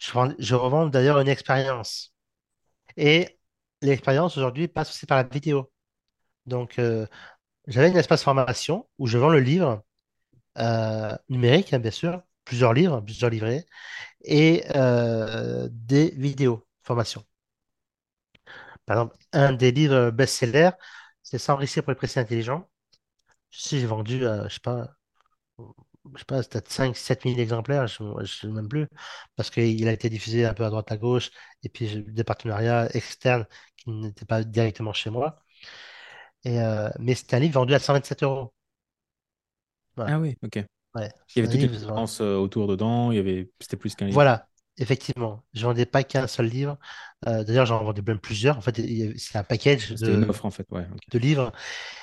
Je, 0.00 0.54
revends- 0.54 0.86
d'ailleurs 0.88 1.20
une 1.20 1.28
expérience. 1.28 2.14
Et 2.96 3.38
l'expérience 3.82 4.36
aujourd'hui 4.36 4.68
passe 4.68 4.90
aussi 4.90 5.06
par 5.06 5.18
la 5.18 5.24
vidéo. 5.24 5.72
Donc, 6.46 6.78
euh, 6.78 7.06
j'avais 7.68 7.90
une 7.90 7.96
espace 7.98 8.24
formation 8.24 8.88
où 8.98 9.06
je 9.06 9.18
vends 9.18 9.30
le 9.30 9.40
livre 9.40 9.84
euh, 10.58 11.16
numérique, 11.28 11.72
hein, 11.74 11.80
bien 11.80 11.90
sûr, 11.90 12.22
plusieurs 12.44 12.74
livres, 12.74 13.00
plusieurs 13.02 13.30
livrets, 13.30 13.66
et 14.24 14.64
euh, 14.76 15.68
des 15.72 16.10
vidéos 16.12 16.66
formation. 16.82 17.24
Par 18.86 18.96
exemple, 18.96 19.16
un 19.32 19.52
des 19.52 19.72
livres 19.72 20.10
best-sellers, 20.10 20.70
c'est 21.30 21.38
S'enrichir 21.38 21.84
pour 21.84 21.92
les 21.92 21.96
précis 21.96 22.18
intelligents. 22.20 22.68
Si 23.50 23.80
j'ai 23.80 23.86
vendu, 23.86 24.24
euh, 24.26 24.48
je 24.48 24.54
sais 24.54 24.60
pas, 24.60 24.96
je 26.14 26.18
sais 26.18 26.24
pas, 26.24 26.42
peut-être 26.42 26.70
5 26.70 26.96
sept 26.96 27.24
mille 27.24 27.38
exemplaires, 27.40 27.86
je 27.86 28.02
ne 28.02 28.24
sais 28.26 28.48
même 28.48 28.68
plus, 28.68 28.86
parce 29.36 29.50
qu'il 29.50 29.86
a 29.88 29.92
été 29.92 30.08
diffusé 30.10 30.44
un 30.44 30.54
peu 30.54 30.64
à 30.64 30.70
droite 30.70 30.90
à 30.92 30.96
gauche, 30.96 31.30
et 31.62 31.68
puis 31.68 31.88
j'ai 31.88 31.98
eu 32.00 32.12
des 32.12 32.24
partenariats 32.24 32.88
externes 32.94 33.46
qui 33.76 33.90
n'étaient 33.90 34.24
pas 34.26 34.44
directement 34.44 34.92
chez 34.92 35.10
moi. 35.10 35.36
Et, 36.44 36.60
euh, 36.60 36.90
mais 36.98 37.14
c'était 37.14 37.36
un 37.36 37.40
livre 37.40 37.54
vendu 37.54 37.74
à 37.74 37.78
127 37.78 38.22
euros. 38.22 38.52
Ah 39.96 40.18
oui, 40.18 40.36
ok. 40.42 40.56
Ouais, 40.94 41.10
Il 41.36 41.38
y 41.38 41.40
avait 41.40 41.48
toute 41.48 41.62
une 41.62 41.70
euh, 42.20 42.36
autour 42.38 42.66
dedans, 42.66 43.12
il 43.12 43.16
y 43.16 43.18
avait... 43.18 43.50
c'était 43.60 43.76
plus 43.76 43.94
qu'un 43.94 44.06
livre. 44.06 44.16
Voilà. 44.16 44.48
Effectivement, 44.78 45.44
je 45.54 45.64
vendais 45.64 45.86
pas 45.86 46.04
qu'un 46.04 46.26
seul 46.26 46.46
livre. 46.46 46.78
Euh, 47.26 47.44
d'ailleurs, 47.44 47.66
j'en 47.66 47.82
vendais 47.84 48.02
même 48.02 48.18
plusieurs. 48.18 48.56
En 48.58 48.60
fait, 48.60 48.76
c'est 49.18 49.36
un 49.38 49.44
package 49.44 49.94
C'était 49.94 50.14
une 50.14 50.28
offre, 50.28 50.46
en 50.46 50.50
fait, 50.50 50.66
ouais. 50.70 50.86
de 51.10 51.18
livres 51.18 51.52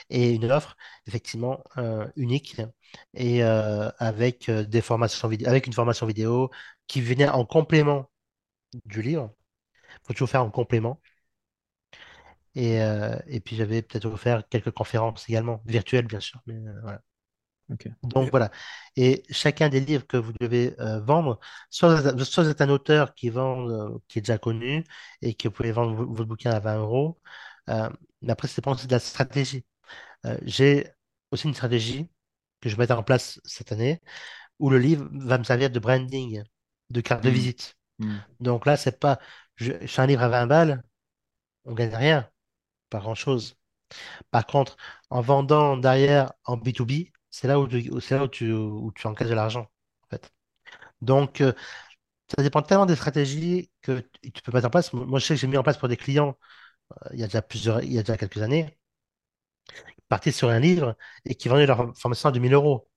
et 0.09 0.32
une 0.32 0.51
offre, 0.51 0.78
effectivement, 1.07 1.63
euh, 1.78 2.07
unique 2.15 2.61
et 3.13 3.43
euh, 3.43 3.89
avec 3.99 4.49
des 4.51 4.82
formations 4.82 5.28
vidéo, 5.28 5.49
avec 5.49 5.68
une 5.68 5.74
formation 5.74 6.05
vidéo 6.05 6.51
qui 6.88 7.01
venait 7.01 7.30
en 7.30 7.45
complément 7.45 8.09
du 8.86 9.01
livre. 9.01 9.34
Il 10.03 10.07
faut 10.07 10.13
toujours 10.13 10.30
faire 10.30 10.43
en 10.43 10.51
complément. 10.51 11.01
Et, 12.55 12.78
et 13.28 13.39
puis, 13.39 13.55
j'avais 13.55 13.82
peut-être 13.82 14.05
offert 14.05 14.47
quelques 14.49 14.72
conférences 14.72 15.30
également, 15.30 15.61
virtuelles, 15.65 16.07
bien 16.07 16.20
sûr. 16.20 16.41
Mais 16.47 16.55
voilà. 16.82 17.01
Donc 18.03 18.30
voilà. 18.32 18.51
Et 18.95 19.24
chacun 19.30 19.70
des 19.70 19.80
livres 19.80 20.07
que 20.07 20.18
vous 20.18 20.34
devez 20.39 20.76
euh, 20.80 20.99
vendre, 21.01 21.39
soit, 21.70 22.01
soit 22.24 22.43
vous 22.43 22.49
êtes 22.49 22.61
un 22.61 22.70
auteur 22.70 23.13
qui 23.13 23.30
vend, 23.30 23.70
euh, 23.70 23.89
qui 24.07 24.20
est 24.20 24.22
déjà 24.22 24.38
connu 24.38 24.84
et 25.22 25.34
que 25.34 25.47
vous 25.47 25.53
pouvez 25.53 25.72
vendre 25.72 25.93
votre 25.95 26.28
bouquin 26.28 26.51
à 26.51 26.59
20 26.59 26.78
euros. 26.80 27.20
Euh, 27.70 27.89
mais 28.22 28.32
après, 28.32 28.47
c'est 28.47 28.63
de 28.65 28.91
la 28.91 28.99
stratégie. 28.99 29.65
j'ai 30.43 30.89
aussi 31.32 31.47
une 31.47 31.53
stratégie 31.53 32.09
que 32.61 32.70
je 32.70 32.76
vais 32.76 32.84
mettre 32.84 32.97
en 32.97 33.03
place 33.03 33.39
cette 33.43 33.72
année 33.72 34.01
où 34.59 34.70
le 34.70 34.80
livre 34.80 35.07
va 35.13 35.38
me 35.38 35.43
servir 35.43 35.70
de 35.70 35.80
branding, 35.80 36.43
de 36.89 37.01
carte 37.01 37.24
de 37.24 37.30
mmh. 37.30 37.34
visite. 37.34 37.76
Mmh. 37.99 38.18
Donc 38.39 38.65
là, 38.65 38.78
c'est 38.78 38.99
pas, 38.99 39.20
je, 39.55 39.74
je 39.82 39.88
fais 39.88 40.01
un 40.01 40.07
livre 40.07 40.24
à 40.24 40.30
20 40.30 40.47
balles, 40.47 40.84
on 41.65 41.74
gagne 41.74 41.93
rien, 41.93 42.30
pas 42.89 42.99
grand-chose. 42.99 43.55
Par 44.32 44.45
contre, 44.45 44.78
en 45.09 45.22
vendant 45.22 45.78
derrière 45.78 46.34
en 46.45 46.57
B2B, 46.57 47.11
c'est 47.38 47.47
là 47.47 47.59
où 47.59 47.67
tu, 47.67 47.89
c'est 48.01 48.15
là 48.15 48.23
où 48.23 48.27
tu, 48.27 48.51
où 48.53 48.91
tu 48.95 49.05
encaisses 49.07 49.29
de 49.29 49.33
l'argent, 49.35 49.69
en 50.05 50.07
fait. 50.09 50.33
Donc, 51.01 51.41
euh, 51.41 51.53
ça 52.35 52.43
dépend 52.43 52.61
tellement 52.63 52.85
des 52.88 52.95
stratégies 52.95 53.71
que 53.81 54.01
tu 54.23 54.41
peux 54.43 54.51
mettre 54.53 54.67
en 54.67 54.71
place. 54.71 54.93
Moi, 54.93 55.19
je 55.19 55.25
sais 55.25 55.35
que 55.35 55.41
j'ai 55.41 55.47
mis 55.47 55.57
en 55.57 55.63
place 55.63 55.77
pour 55.77 55.89
des 55.89 55.97
clients, 55.97 56.38
euh, 56.93 57.09
il 57.13 57.19
y 57.19 57.23
a 57.23 57.27
déjà 57.27 57.41
plusieurs, 57.43 57.83
il 57.83 57.93
y 57.93 57.99
a 57.99 58.03
déjà 58.03 58.17
quelques 58.17 58.41
années, 58.43 58.77
qui 59.95 60.01
partaient 60.09 60.31
sur 60.31 60.49
un 60.49 60.59
livre 60.59 60.95
et 61.25 61.35
qui 61.35 61.49
vendaient 61.49 61.65
leur 61.65 61.95
formation 61.97 62.29
à 62.29 62.31
2000 62.31 62.53
euros. 62.53 62.88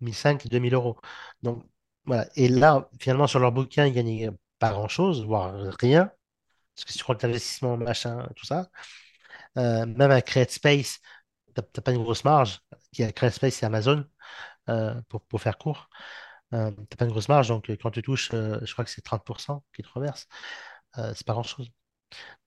1005, 0.00 0.48
2000 0.48 0.74
euros. 0.74 0.98
Donc, 1.42 1.64
voilà. 2.06 2.28
Et 2.36 2.48
là, 2.48 2.88
finalement, 3.00 3.26
sur 3.26 3.40
leur 3.40 3.52
bouquin, 3.52 3.86
ils 3.86 3.94
gagnaient 3.94 4.30
pas 4.58 4.70
grand-chose, 4.72 5.24
voire 5.26 5.54
rien. 5.80 6.10
Parce 6.76 6.86
que 6.86 6.92
si 6.92 6.98
tu 6.98 7.04
prends 7.04 7.16
l'investissement, 7.22 7.76
machin, 7.78 8.28
tout 8.36 8.46
ça, 8.46 8.70
euh, 9.58 9.86
même 9.86 10.10
avec 10.10 10.26
CreateSpace, 10.26 11.00
tu 11.54 11.62
n'as 11.62 11.82
pas 11.82 11.92
une 11.92 12.02
grosse 12.02 12.24
marge 12.24 12.60
qui 12.94 13.02
a 13.02 13.12
créé 13.12 13.30
Space 13.30 13.62
et 13.62 13.66
Amazon, 13.66 14.04
euh, 14.68 14.94
pour, 15.08 15.20
pour, 15.22 15.40
faire 15.40 15.58
court. 15.58 15.90
Euh, 16.54 16.70
tu 16.70 16.80
n'as 16.80 16.96
pas 16.96 17.04
une 17.04 17.10
grosse 17.10 17.28
marge, 17.28 17.48
donc 17.48 17.70
quand 17.82 17.90
tu 17.90 18.02
touches, 18.02 18.30
euh, 18.32 18.58
je 18.62 18.72
crois 18.72 18.84
que 18.84 18.90
c'est 18.90 19.04
30% 19.04 19.60
qui 19.74 19.82
te 19.82 19.88
reverse. 19.92 20.26
c'est 20.96 21.26
pas 21.26 21.34
grand-chose. 21.34 21.70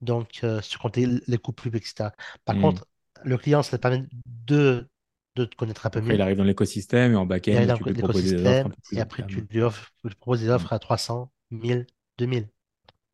Donc, 0.02 0.43
si 0.62 0.70
tu 0.70 0.78
comptes 0.78 0.98
les 0.98 1.38
coûts 1.38 1.52
pubs, 1.52 1.76
etc. 1.76 2.10
Par 2.45 2.56
hmm. 2.56 2.62
contre, 2.62 2.88
le 3.24 3.38
client, 3.38 3.62
ça 3.62 3.78
te 3.78 3.82
permet 3.82 4.06
de, 4.26 4.89
de 5.36 5.45
te 5.45 5.56
connaître 5.56 5.86
un 5.86 5.89
peu 5.89 6.02
mieux. 6.02 6.14
Il 6.14 6.22
arrive 6.22 6.38
dans 6.38 6.43
l'écosystème 6.43 7.14
et 7.14 7.16
en 7.16 7.26
back-end, 7.26 7.76
tu 7.76 7.84
peux 7.84 7.93
proposer 7.93 8.38
des 8.38 8.45
offres. 8.45 8.76
et 8.91 9.00
après, 9.00 9.26
tu 9.28 9.45
lui, 9.50 9.62
offres, 9.62 9.91
tu 10.04 10.16
proposes 10.16 10.41
des 10.41 10.50
offres 10.50 10.72
à 10.72 10.80
300, 10.80 11.32
1000, 11.52 11.86
2000. 12.18 12.50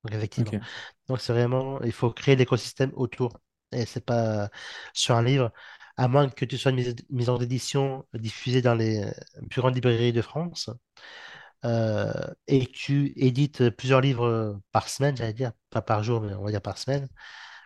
Donc, 0.04 0.14
effectivement. 0.14 0.60
Donc, 1.08 1.20
c'est 1.20 1.34
vraiment, 1.34 1.82
il 1.82 1.92
faut 1.92 2.12
créer 2.12 2.36
l'écosystème 2.36 2.92
autour. 2.96 3.40
Et 3.72 3.86
c'est 3.86 4.06
pas 4.06 4.50
sur 4.94 5.16
un 5.16 5.24
livre 5.24 5.52
à 5.98 6.08
moins 6.08 6.30
que 6.30 6.46
tu 6.46 6.58
sois 6.58 6.72
une 6.72 6.96
mise 7.10 7.30
en 7.30 7.40
édition 7.40 8.06
diffusée 8.14 8.62
dans 8.62 8.76
les 8.76 9.06
plus 9.50 9.62
grandes 9.62 9.76
librairies 9.76 10.14
de 10.14 10.22
France, 10.22 10.70
euh, 11.66 12.12
et 12.48 12.66
que 12.66 12.72
tu 12.72 13.14
édites 13.16 13.70
plusieurs 13.70 14.02
livres 14.02 14.60
par 14.72 14.90
semaine, 14.90 15.16
j'allais 15.16 15.34
dire, 15.34 15.52
pas 15.70 15.82
par 15.82 16.04
jour, 16.04 16.22
mais 16.22 16.34
on 16.34 16.44
va 16.44 16.52
dire 16.52 16.62
par 16.62 16.78
semaine, 16.78 17.08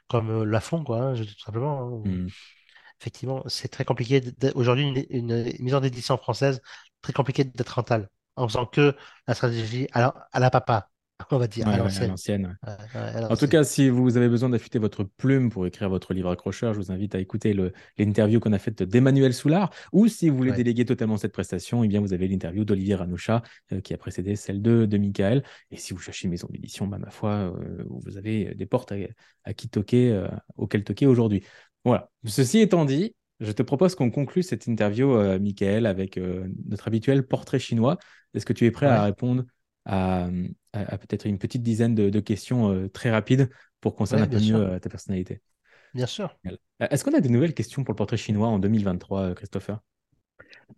comme 0.07 0.29
euh, 0.29 0.45
Lafon, 0.45 0.83
quoi, 0.83 1.01
hein, 1.01 1.15
tout 1.15 1.39
simplement. 1.39 2.03
Hein. 2.05 2.09
Hmm. 2.09 2.27
Effectivement, 3.01 3.43
c'est 3.47 3.69
très 3.69 3.85
compliqué. 3.85 4.21
Aujourd'hui, 4.55 5.07
une, 5.09 5.53
mise 5.59 5.75
en 5.75 5.83
édition 5.83 6.17
française, 6.17 6.61
très 7.01 7.13
compliqué 7.13 7.43
d'être 7.43 7.69
rentable, 7.69 8.09
en 8.35 8.47
faisant 8.47 8.65
que 8.65 8.95
la 9.27 9.35
stratégie 9.35 9.87
à 9.93 10.39
la 10.39 10.49
papa. 10.49 10.89
on 11.31 11.37
va 11.37 11.47
dire, 11.47 11.67
à 11.67 11.77
l'ancienne. 11.77 12.57
en 13.29 13.35
tout 13.35 13.47
cas, 13.47 13.63
si 13.63 13.89
vous 13.89 14.17
avez 14.17 14.29
besoin 14.29 14.49
d'affûter 14.49 14.79
votre 14.79 15.03
plume 15.03 15.49
pour 15.49 15.65
écrire 15.65 15.89
votre 15.89 16.13
livre 16.13 16.29
accrocheur, 16.29 16.73
je 16.73 16.79
vous 16.79 16.91
invite 16.91 17.15
à 17.15 17.19
écouter 17.19 17.55
l'interview 17.97 18.39
qu'on 18.39 18.53
a 18.53 18.59
faite 18.59 18.83
d'Emmanuel 18.83 19.33
Soulard. 19.33 19.71
Ou 19.93 20.07
si 20.07 20.29
vous 20.29 20.37
voulez 20.37 20.51
déléguer 20.51 20.85
totalement 20.85 21.17
cette 21.17 21.33
prestation, 21.33 21.83
eh 21.83 21.87
bien, 21.87 22.01
vous 22.01 22.13
avez 22.13 22.27
l'interview 22.27 22.65
d'Olivier 22.65 22.95
Ranoucha 22.95 23.41
euh, 23.71 23.81
qui 23.81 23.93
a 23.93 23.97
précédé 23.97 24.35
celle 24.35 24.61
de, 24.61 24.85
de 24.85 24.97
Michael. 24.97 25.43
Et 25.71 25.77
si 25.77 25.93
vous 25.93 25.99
cherchez 25.99 26.25
une 26.25 26.31
maison 26.31 26.47
d'édition, 26.51 26.87
bah, 26.87 26.99
ma 26.99 27.09
foi, 27.09 27.31
euh, 27.31 27.83
vous 27.89 28.17
avez 28.17 28.53
des 28.53 28.65
portes 28.65 28.93
à, 29.43 29.53
qui 29.53 29.69
toquer, 29.69 30.11
euh, 30.11 30.27
auxquelles 30.55 30.83
toquer 30.83 31.07
aujourd'hui. 31.07 31.43
Voilà. 31.83 32.11
Ceci 32.25 32.59
étant 32.59 32.85
dit, 32.85 33.15
je 33.39 33.51
te 33.51 33.63
propose 33.63 33.95
qu'on 33.95 34.11
conclue 34.11 34.43
cette 34.43 34.67
interview, 34.67 35.15
Michael, 35.39 35.85
avec 35.85 36.19
notre 36.65 36.87
habituel 36.87 37.25
portrait 37.25 37.59
chinois. 37.59 37.97
Est-ce 38.33 38.47
que 38.47 38.53
tu 38.53 38.65
es 38.65 38.71
prêt 38.71 38.87
à 38.87 39.03
répondre 39.03 39.43
à, 39.87 40.27
peut-être 40.85 41.25
une 41.25 41.37
petite 41.37 41.63
dizaine 41.63 41.95
de, 41.95 42.19
questions 42.19 42.71
euh, 42.71 42.89
très 42.89 43.11
rapides 43.11 43.49
pour 43.81 43.95
qu'on 43.95 44.11
un 44.13 44.27
peu 44.27 44.39
mieux 44.39 44.55
euh, 44.55 44.79
ta 44.79 44.89
personnalité. 44.89 45.41
Bien 45.93 46.05
sûr. 46.05 46.35
Euh, 46.45 46.87
est-ce 46.89 47.03
qu'on 47.03 47.13
a 47.13 47.21
des 47.21 47.29
nouvelles 47.29 47.53
questions 47.53 47.83
pour 47.83 47.93
le 47.93 47.97
portrait 47.97 48.17
chinois 48.17 48.47
en 48.47 48.59
2023, 48.59 49.35
Christopher? 49.35 49.79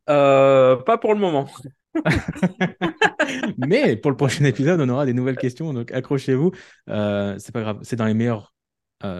Pas 0.05 0.97
pour 1.01 1.13
le 1.13 1.19
moment. 1.19 1.49
Mais 3.57 3.95
pour 3.95 4.11
le 4.11 4.17
prochain 4.17 4.45
épisode, 4.45 4.79
on 4.79 4.89
aura 4.89 5.05
des 5.05 5.13
nouvelles 5.13 5.37
questions, 5.37 5.73
donc 5.73 5.91
accrochez-vous. 5.91 6.51
c'est 6.87 7.51
pas 7.51 7.61
grave, 7.61 7.79
c'est 7.81 7.95
dans 7.95 8.05
les 8.05 8.13
meilleures 8.13 8.53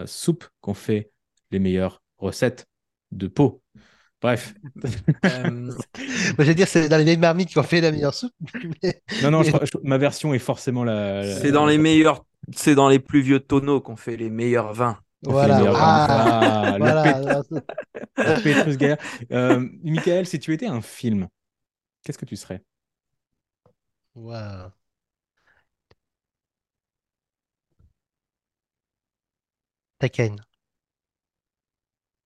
soupes 0.06 0.44
qu'on 0.60 0.74
fait 0.74 1.10
les 1.50 1.58
meilleures 1.58 2.02
recettes 2.18 2.66
de 3.12 3.26
peau. 3.26 3.62
Bref. 4.20 4.54
Euh, 5.24 5.70
je 6.38 6.42
vais 6.42 6.54
dire, 6.54 6.66
c'est 6.66 6.88
dans 6.88 6.96
les 6.96 7.04
vieilles 7.04 7.16
marmites 7.18 7.48
qui 7.50 7.58
ont 7.58 7.62
fait 7.62 7.80
la 7.80 7.90
meilleure 7.90 8.14
soupe. 8.14 8.32
Non, 9.22 9.30
non, 9.30 9.42
ma 9.82 9.98
version 9.98 10.32
est 10.34 10.38
forcément 10.38 10.84
la. 10.84 11.22
C'est 11.40 11.52
dans 11.52 11.66
les 11.66 11.78
meilleurs, 11.78 12.24
c'est 12.54 12.74
dans 12.74 12.88
les 12.88 12.98
plus 12.98 13.20
vieux 13.20 13.40
tonneaux 13.40 13.80
qu'on 13.80 13.96
fait 13.96 14.16
les 14.16 14.30
meilleurs 14.30 14.72
vins. 14.72 14.98
Voilà. 15.22 15.72
Ah, 15.76 16.76
voilà. 16.78 17.42
Euh, 19.32 19.68
Michael, 19.82 20.26
si 20.26 20.38
tu 20.38 20.54
étais 20.54 20.66
un 20.66 20.80
film, 20.80 21.28
qu'est-ce 22.02 22.18
que 22.18 22.24
tu 22.24 22.36
serais? 22.36 22.62
Wow. 24.14 24.72
Tekken. 29.98 30.40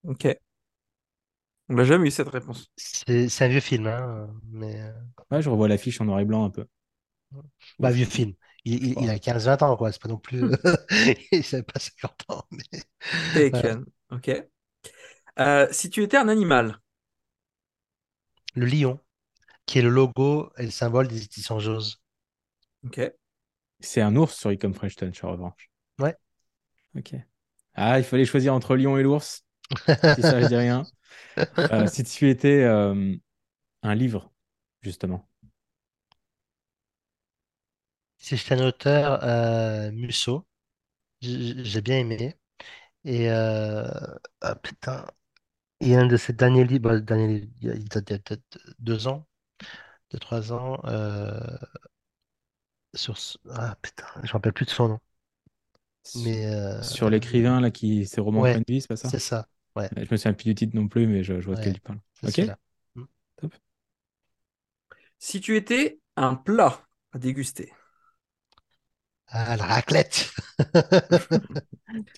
Ok. 0.05 0.27
On 1.69 1.75
n'a 1.75 1.85
jamais 1.85 2.09
eu 2.09 2.11
cette 2.11 2.29
réponse. 2.29 2.71
C'est 2.77 3.43
un 3.43 3.49
vieux 3.49 3.61
film, 3.61 3.87
hein, 3.87 4.29
mais... 4.51 4.81
Euh, 4.81 4.93
ouais, 5.31 5.41
je 5.41 5.49
revois 5.49 5.69
l'affiche 5.69 6.01
en 6.01 6.05
noir 6.05 6.21
et 6.21 6.25
blanc 6.25 6.45
un 6.45 6.51
peu. 6.51 6.67
Bah, 7.79 7.91
vieux 7.91 8.07
film. 8.07 8.35
Il, 8.65 8.99
il, 8.99 9.11
a 9.11 9.17
15-20 9.17 9.65
ans, 9.65 9.77
quoi. 9.77 9.93
C'est 9.93 10.01
pas 10.01 10.09
non 10.09 10.19
plus. 10.19 10.43
il 11.33 11.45
savait 11.45 11.63
pas 11.63 11.81
50 11.81 12.25
ans. 12.29 12.45
Mais... 12.51 12.83
Taken. 13.51 13.85
Ok. 14.11 14.31
Euh, 15.39 15.69
si 15.71 15.91
tu 15.91 16.03
étais 16.03 16.17
un 16.17 16.29
animal. 16.29 16.79
Le 18.55 18.67
lion, 18.67 19.01
qui 19.67 19.81
est 19.81 19.83
le 19.83 19.89
logo 19.89 20.53
et 20.59 20.65
le 20.65 20.71
symbole 20.71 21.09
des 21.09 21.25
éditions 21.25 21.59
Jose. 21.59 22.01
Ok. 22.87 23.01
C'est 23.81 24.01
un 24.01 24.15
ours 24.17 24.35
sur 24.35 24.51
Ecom 24.51 24.73
French 24.73 24.97
Touch, 24.97 25.25
en 25.25 25.33
revanche. 25.33 25.71
Ouais. 25.99 26.15
Ok. 26.97 27.15
Ah, 27.75 27.99
il 27.99 28.05
fallait 28.05 28.25
choisir 28.25 28.55
entre 28.55 28.77
lion 28.77 28.97
et 28.97 29.03
l'ours. 29.03 29.45
si 29.87 30.23
ça, 30.23 30.41
je 30.41 30.47
dis 30.47 30.57
rien. 30.57 30.85
Euh, 31.73 31.87
si 31.87 32.05
tu 32.05 32.29
étais 32.29 32.63
euh, 32.63 33.15
un 33.83 33.95
livre, 33.95 34.33
justement. 34.83 35.29
Si 38.19 38.37
j'étais 38.37 38.55
un 38.55 38.67
auteur, 38.67 39.23
euh, 39.23 39.91
Musso, 39.93 40.47
j'ai 41.21 41.81
bien 41.81 41.99
aimé. 41.99 42.37
Et 43.05 43.31
ah, 43.31 44.55
putain, 44.63 45.07
il 45.81 45.89
y 45.89 45.97
a 45.97 46.01
un 46.01 46.07
de 46.07 46.17
ses 46.17 46.33
derniers 46.33 46.65
livres, 46.65 46.91
bah, 46.91 47.01
dernier, 47.01 47.49
il 47.63 47.89
date 47.89 48.13
de 48.33 48.41
deux 48.79 49.09
ans, 49.09 49.27
deux, 50.11 50.19
trois 50.19 50.53
ans, 50.53 50.81
sur, 52.95 53.17
ah 53.51 53.77
putain, 53.83 54.07
je 54.23 54.29
me 54.29 54.33
rappelle 54.33 54.53
plus 54.53 54.67
de 54.67 54.71
son 54.71 54.89
nom. 54.89 55.01
Mais, 56.17 56.83
sur 56.83 57.09
l'écrivain 57.11 57.61
là 57.61 57.71
qui 57.71 58.07
ses 58.07 58.21
romans 58.21 58.43
ouais, 58.43 58.63
vie, 58.69 58.81
c'est 58.81 58.89
pas 58.89 58.97
ça? 58.97 59.09
C'est 59.09 59.19
ça. 59.19 59.47
Ouais. 59.77 59.89
Je 59.97 60.03
me 60.11 60.17
souviens 60.17 60.33
plus 60.33 60.45
du 60.45 60.55
titre 60.55 60.77
non 60.77 60.89
plus, 60.89 61.07
mais 61.07 61.25
je, 61.25 61.35
vois 61.35 61.57
de 61.57 61.63
quel 61.63 61.75
tu 61.75 61.81
parles. 61.81 62.01
Ok. 62.23 62.41
Mm. 62.95 63.05
Top. 63.37 63.55
Si 65.19 65.41
tu 65.41 65.57
étais 65.57 65.99
un 66.17 66.35
plat 66.35 66.81
à 67.13 67.19
déguster. 67.19 67.73
Ah, 69.29 69.57
la 69.57 69.65
raclette. 69.65 70.31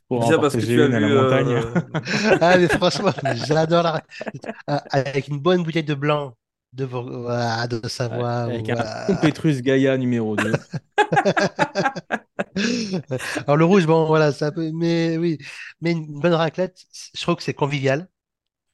Pour 0.09 0.29
ça 0.29 0.39
parce 0.39 0.55
que 0.55 0.61
tu 0.61 0.83
as 0.83 0.87
vu, 0.89 0.93
la 0.93 1.01
montagne. 1.01 1.49
Euh, 1.49 2.39
ah, 2.41 2.59
mais 2.59 2.69
franchement, 2.69 3.13
j'adore 3.47 3.85
la 3.85 3.93
raclette. 3.93 4.49
Ah, 4.67 4.85
avec 4.91 5.29
une 5.29 5.39
bonne 5.39 5.63
bouteille 5.63 5.85
de 5.85 5.95
blanc 5.95 6.37
de, 6.77 6.87
de 7.81 7.89
Savoie. 7.89 8.43
Avec 8.45 8.69
un 8.71 8.77
Petrus 9.21 9.63
Gaïa 9.63 9.97
numéro 9.99 10.37
2. 10.37 10.53
Alors 13.47 13.57
le 13.57 13.65
rouge, 13.65 13.87
bon, 13.87 14.07
voilà, 14.07 14.33
c'est 14.33 14.45
un 14.47 14.53
peu, 14.53 14.71
mais 14.73 15.17
oui, 15.19 15.39
mais 15.81 15.93
une 15.93 16.21
bonne 16.21 16.33
raclette, 16.35 16.85
je 17.15 17.21
trouve 17.23 17.37
que 17.37 17.43
c'est 17.43 17.55
convivial. 17.55 18.09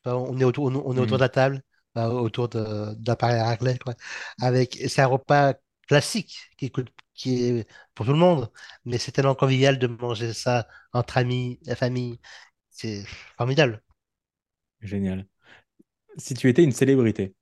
On 0.06 0.38
est 0.40 0.44
autour, 0.44 0.66
on 0.66 0.96
est 0.96 1.00
autour 1.00 1.14
Mm. 1.14 1.18
de 1.18 1.22
la 1.22 1.28
table, 1.30 1.62
autour 1.96 2.48
de, 2.50 2.94
d'un 2.96 3.12
appareil 3.14 3.38
à 3.40 3.46
raclette, 3.46 3.82
quoi. 3.82 3.94
Avec, 4.40 4.78
c'est 4.88 5.02
un 5.02 5.06
repas 5.06 5.54
classique 5.88 6.38
qui 6.58 6.70
coûte, 6.70 6.90
qui 7.14 7.44
est 7.44 7.68
pour 7.94 8.06
tout 8.06 8.12
le 8.12 8.18
monde, 8.18 8.50
mais 8.84 8.98
c'est 8.98 9.12
tellement 9.12 9.36
convivial 9.36 9.78
de 9.78 9.86
manger 9.88 10.34
ça 10.34 10.68
entre 10.94 11.18
amis, 11.18 11.60
la 11.66 11.76
famille. 11.76 12.20
C'est 12.70 13.04
formidable. 13.38 13.82
Génial. 14.82 15.26
Si 16.18 16.34
tu 16.34 16.50
étais 16.50 16.64
une 16.64 16.72
célébrité, 16.72 17.34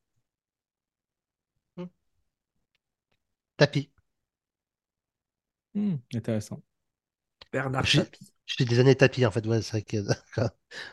Tapis. 3.61 3.91
Hmm, 5.75 5.97
intéressant. 6.15 6.63
Bernard 7.53 7.93
Je, 7.93 7.93
Tapie. 7.93 8.33
je 8.47 8.55
suis 8.55 8.65
des 8.65 8.79
années 8.81 8.97
tapis, 8.97 9.27
en 9.27 9.31
fait. 9.31 9.47
Ouais, 9.47 9.61
c'est 9.63 9.71
vrai 9.73 9.83
que. 9.83 9.97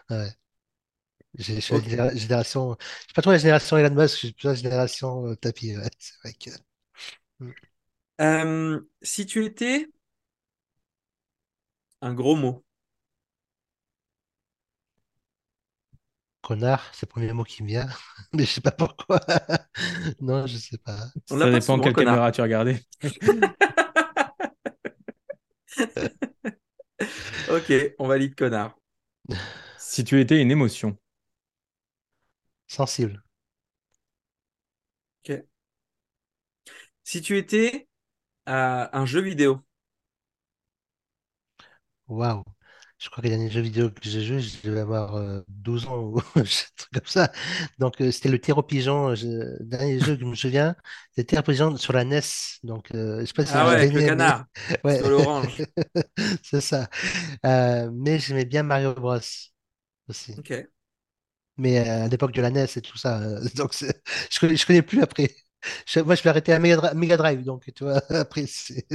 Ouais. 0.10 0.30
J'ai- 1.36 1.56
Je 1.56 1.60
suis 1.62 1.76
la 1.96 2.14
génération, 2.16 2.76
je 2.80 3.04
suis 3.06 3.14
pas 3.14 3.22
trop 3.22 3.32
la 3.32 3.38
génération 3.38 3.78
Elon 3.78 3.94
Musk, 3.96 4.14
je 4.16 4.18
suis 4.28 4.34
plus 4.34 4.48
la 4.48 4.56
génération 4.56 5.28
euh, 5.28 5.36
tapis. 5.36 5.78
ouais. 5.78 5.90
C'est 6.00 6.16
vrai 6.24 6.34
que. 6.34 6.50
Hmm. 7.40 7.52
Euh, 8.22 8.82
si 9.04 9.26
tu 9.26 9.46
étais 9.46 9.88
un 12.02 12.16
gros 12.16 12.36
mot, 12.36 12.66
Connard, 16.48 16.82
c'est 16.94 17.06
le 17.06 17.10
premier 17.10 17.34
mot 17.34 17.44
qui 17.44 17.62
me 17.62 17.68
vient, 17.68 17.90
mais 18.34 18.46
je 18.46 18.52
sais 18.52 18.62
pas 18.62 18.72
pourquoi. 18.72 19.20
Non, 20.22 20.48
je 20.48 20.56
sais 20.56 20.78
pas. 20.78 20.98
On 21.30 21.38
Ça 21.38 21.52
dépend 21.52 21.78
quelle 21.78 21.92
connard. 21.92 22.14
caméra 22.14 22.32
tu 22.32 22.42
regardais. 22.42 22.82
ok, 27.52 27.74
on 28.00 28.08
valide 28.08 28.34
connard. 28.36 28.78
Si 29.78 30.06
tu 30.06 30.22
étais 30.22 30.42
une 30.42 30.52
émotion, 30.52 30.98
Sensible. 32.68 33.22
Ok. 35.24 35.44
Si 37.04 37.22
tu 37.22 37.38
étais 37.38 37.88
euh, 38.50 38.88
un 38.92 39.06
jeu 39.06 39.22
vidéo, 39.22 39.62
Waouh. 42.08 42.44
Je 43.00 43.10
crois 43.10 43.22
que 43.22 43.28
les 43.28 43.36
derniers 43.36 43.52
jeux 43.52 43.62
vidéo 43.62 43.92
que 43.92 43.98
j'ai 44.04 44.24
joué, 44.24 44.40
je 44.40 44.58
devais 44.68 44.80
avoir 44.80 45.16
euh, 45.16 45.42
12 45.50 45.86
ans 45.86 46.00
ou 46.00 46.20
un 46.36 46.42
truc 46.44 46.90
comme 46.94 47.06
ça. 47.06 47.32
Donc, 47.78 48.02
euh, 48.02 48.12
c'était 48.12 48.30
le 48.30 48.40
tir 48.42 48.58
au 48.58 48.64
pigeon. 48.64 49.14
Je... 49.14 49.62
Dernier 49.64 50.00
jeu 50.00 50.16
que 50.16 50.22
je 50.22 50.26
me 50.26 50.34
souviens, 50.36 50.76
c'était 51.12 51.22
le 51.22 51.26
tir 51.28 51.40
au 51.40 51.44
pigeon 51.44 51.78
sur 51.78 51.94
la 51.94 52.02
NES. 52.02 52.60
Donc, 52.64 52.90
euh, 52.96 53.20
je 53.22 53.26
sais 53.26 53.34
pas 53.34 53.46
si 53.46 53.54
ah 53.54 53.68
ouais, 53.68 53.76
avec 53.76 53.94
le 53.94 54.02
mais 54.02 54.08
canard 54.08 54.46
ouais, 54.84 55.02
l'orange. 55.04 55.62
c'est 56.44 56.62
ça. 56.62 56.90
Euh, 57.46 57.90
mais 57.94 58.20
j'aimais 58.20 58.46
bien 58.46 58.64
Mario 58.64 58.94
Bros 58.96 59.20
aussi. 60.10 60.38
Ok. 60.38 60.68
Mais 61.58 61.80
euh, 61.80 62.06
à 62.06 62.08
l'époque 62.08 62.32
de 62.34 62.42
la 62.42 62.50
NES 62.50 62.78
et 62.78 62.82
tout 62.82 62.98
ça. 62.98 63.20
euh, 63.22 63.42
donc, 63.56 63.74
je 64.32 64.40
connais, 64.40 64.56
je 64.58 64.66
connais 64.66 64.82
plus 64.82 65.02
après. 65.02 65.36
Moi, 66.06 66.16
je 66.16 66.24
vais 66.24 66.30
arrêter 66.30 66.54
à 66.54 66.60
Mega, 66.60 66.78
Dri- 66.78 66.96
Mega 66.96 67.18
Drive. 67.18 67.44
Donc, 67.44 67.72
tu 67.74 67.84
vois, 67.84 68.02
après, 68.10 68.46
c'est 68.48 68.86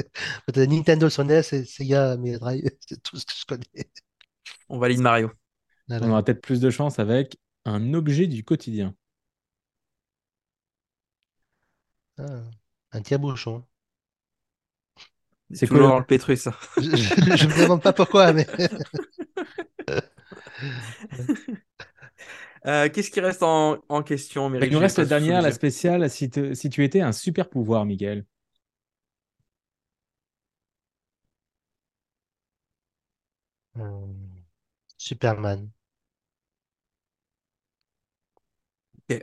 Nintendo 0.56 1.08
sur 1.10 1.22
NES 1.22 1.52
et 1.52 1.64
Sega 1.64 2.16
Mega 2.16 2.38
Drive. 2.38 2.70
C'est 2.88 3.02
tout 3.02 3.16
ce 3.18 3.24
que 3.26 3.32
je 3.36 3.44
connais. 3.46 3.90
On 4.68 4.78
valide 4.80 4.98
Mario. 4.98 5.30
on 6.00 6.08
Voilà. 6.08 6.10
aura 6.10 6.24
peut-être 6.24 6.42
plus 6.42 6.60
de 6.60 6.70
chance 6.70 6.98
avec 6.98 7.38
un 7.66 7.94
objet 7.94 8.26
du 8.28 8.44
quotidien. 8.44 8.94
Ah, 12.16 12.44
un 12.92 13.02
tire-bouchon. 13.02 13.66
C'est 15.52 15.70
dans 15.70 15.98
le... 15.98 15.98
le 15.98 16.04
pétrus, 16.04 16.40
ça. 16.40 16.56
Je, 16.76 16.96
je, 16.96 17.36
je 17.36 17.46
me 17.48 17.54
demande 17.54 17.82
pas 17.82 17.92
pourquoi, 17.92 18.32
mais 18.32 18.46
Euh, 22.66 22.88
Qu'est-ce 22.88 23.10
qui 23.10 23.20
reste 23.20 23.42
en, 23.42 23.78
en 23.88 24.02
question, 24.02 24.48
Il 24.60 24.70
Méric 24.70 24.70
nous 24.70 24.78
J'ai 24.78 24.78
reste 24.78 24.96
la 24.96 25.04
dernière, 25.04 25.42
la 25.42 25.52
spéciale. 25.52 26.08
Si, 26.08 26.30
te- 26.30 26.54
si 26.54 26.70
tu 26.70 26.84
étais 26.84 27.02
un 27.02 27.12
super 27.12 27.50
pouvoir, 27.50 27.84
Miguel. 27.84 28.24
Hmm, 33.74 34.44
Superman. 34.96 35.72
Ok. 38.98 39.22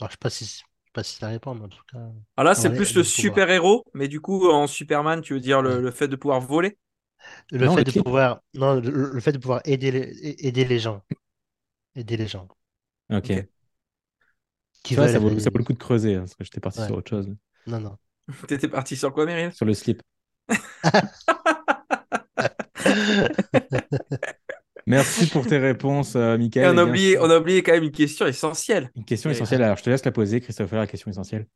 Alors, 0.00 0.08
je 0.10 0.14
sais 0.14 0.18
pas 0.18 0.30
si, 0.30 0.44
je 0.46 0.50
sais 0.50 0.62
pas 0.92 1.02
si 1.04 1.16
ça 1.16 1.28
répond, 1.28 1.54
mais 1.54 1.64
en 1.64 1.68
tout 1.68 1.82
cas, 1.90 2.10
Alors 2.36 2.50
là, 2.50 2.54
c'est 2.56 2.70
plus 2.70 2.94
le 2.96 3.04
super-héros, 3.04 3.84
mais 3.94 4.08
du 4.08 4.20
coup, 4.20 4.48
en 4.50 4.66
Superman, 4.66 5.20
tu 5.20 5.34
veux 5.34 5.40
dire 5.40 5.62
le, 5.62 5.90
fait 5.92 6.08
de 6.08 6.16
pouvoir 6.16 6.40
voler? 6.40 6.76
Le 7.50 7.58
Non, 7.66 7.74
fait 7.74 7.84
de 7.84 7.90
pouvoir, 7.92 8.40
non, 8.54 8.80
le, 8.80 9.12
le 9.12 9.20
fait 9.20 9.32
de 9.32 9.38
pouvoir 9.38 9.60
aider 9.64 9.90
les, 9.92 10.46
aider 10.46 10.64
les 10.64 10.78
gens, 10.78 11.02
aider 12.00 12.16
les 12.16 12.26
gens 12.26 12.48
Ok. 13.12 13.32
Qui 14.82 14.94
ça 14.94 15.18
vaut, 15.18 15.38
ça 15.38 15.50
vaut 15.50 15.58
le 15.58 15.64
coup 15.64 15.72
de 15.74 15.78
creuser, 15.78 16.14
hein, 16.14 16.20
parce 16.20 16.34
que 16.34 16.44
j'étais 16.44 16.60
parti 16.60 16.80
Ouais. 16.80 16.86
sur 16.86 16.96
autre 16.96 17.10
chose. 17.10 17.28
Non, 17.66 17.80
non. 17.80 17.96
T'étais 18.48 18.68
parti 18.68 18.96
sur 18.96 19.12
quoi, 19.12 19.26
Meryl? 19.26 19.52
Sur 19.52 19.66
le 19.66 19.74
slip. 19.74 20.02
Merci 24.86 25.26
pour 25.28 25.46
tes 25.46 25.58
réponses, 25.58 26.16
euh, 26.16 26.34
Et 26.34 26.38
Mickaël. 26.38 26.74
on 26.74 26.78
a 26.78 26.82
Et 26.82 26.88
oublié, 26.88 27.18
on 27.18 27.30
a 27.30 27.38
oublié 27.38 27.62
quand 27.62 27.72
même 27.72 27.84
une 27.84 27.90
question 27.92 28.26
essentielle. 28.26 28.90
Une 28.96 29.04
question 29.04 29.30
Et- 29.30 29.34
essentielle. 29.34 29.62
Alors, 29.62 29.76
je 29.76 29.82
te 29.82 29.90
laisse 29.90 30.04
la 30.04 30.12
poser, 30.12 30.40
Christopher, 30.40 30.78
la 30.80 30.86
question 30.86 31.10
essentielle. 31.10 31.46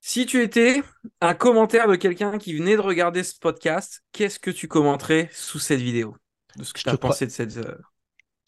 Si 0.00 0.26
tu 0.26 0.42
étais 0.42 0.82
un 1.20 1.34
commentaire 1.34 1.86
de 1.86 1.94
quelqu'un 1.94 2.38
qui 2.38 2.54
venait 2.54 2.74
de 2.74 2.80
regarder 2.80 3.22
ce 3.22 3.38
podcast, 3.38 4.02
qu'est-ce 4.10 4.40
que 4.40 4.50
tu 4.50 4.66
commenterais 4.66 5.28
sous 5.32 5.60
cette 5.60 5.80
vidéo? 5.80 6.16
De 6.56 6.64
ce 6.64 6.72
que 6.72 6.80
tu 6.80 6.88
as 6.88 6.96
crois- 6.96 7.10
pensé 7.10 7.26
de 7.26 7.30
cette. 7.30 7.60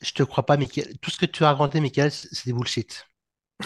Je 0.02 0.12
te 0.12 0.22
crois 0.22 0.44
pas, 0.46 0.56
Michael. 0.56 0.98
Tout 0.98 1.10
ce 1.10 1.18
que 1.18 1.26
tu 1.26 1.44
as 1.44 1.52
raconté, 1.52 1.80
Michael, 1.80 2.10
c'est 2.10 2.46
des 2.46 2.52
bullshit. 2.52 3.06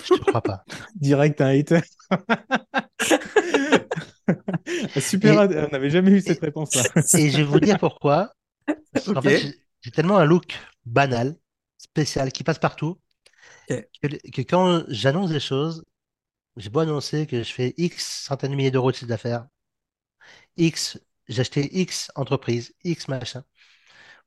Je 0.04 0.12
te 0.12 0.20
crois 0.24 0.42
pas. 0.42 0.64
Direct 0.96 1.40
un 1.40 1.48
hater. 1.58 1.80
Super, 5.00 5.34
Et- 5.34 5.38
on 5.42 5.68
n'avait 5.68 5.90
jamais 5.90 6.10
eu 6.12 6.20
cette 6.20 6.40
réponse-là. 6.40 6.82
Et 7.14 7.30
je 7.30 7.38
vais 7.38 7.42
vous 7.44 7.60
dire 7.60 7.78
pourquoi. 7.78 8.32
Parce 8.92 9.06
fait, 9.22 9.40
j'ai- 9.82 9.90
tellement 9.92 10.18
un 10.18 10.24
look 10.26 10.54
banal, 10.84 11.36
spécial, 11.78 12.30
qui 12.32 12.44
passe 12.44 12.58
partout, 12.58 12.98
que 14.02 14.42
quand 14.42 14.84
j'annonce 14.88 15.30
des 15.30 15.40
choses, 15.40 15.84
j'ai 16.56 16.70
beau 16.70 16.80
annoncer 16.80 17.26
que 17.26 17.42
je 17.42 17.52
fais 17.52 17.74
X 17.78 18.24
centaines 18.26 18.50
de 18.52 18.56
milliers 18.56 18.70
d'euros 18.72 18.90
de 18.92 18.96
chiffre 18.96 19.08
d'affaires, 19.08 19.46
X, 20.56 20.98
j'ai 21.28 21.40
acheté 21.40 21.80
X 21.80 22.10
entreprise, 22.14 22.74
X 22.84 23.08
machin. 23.08 23.44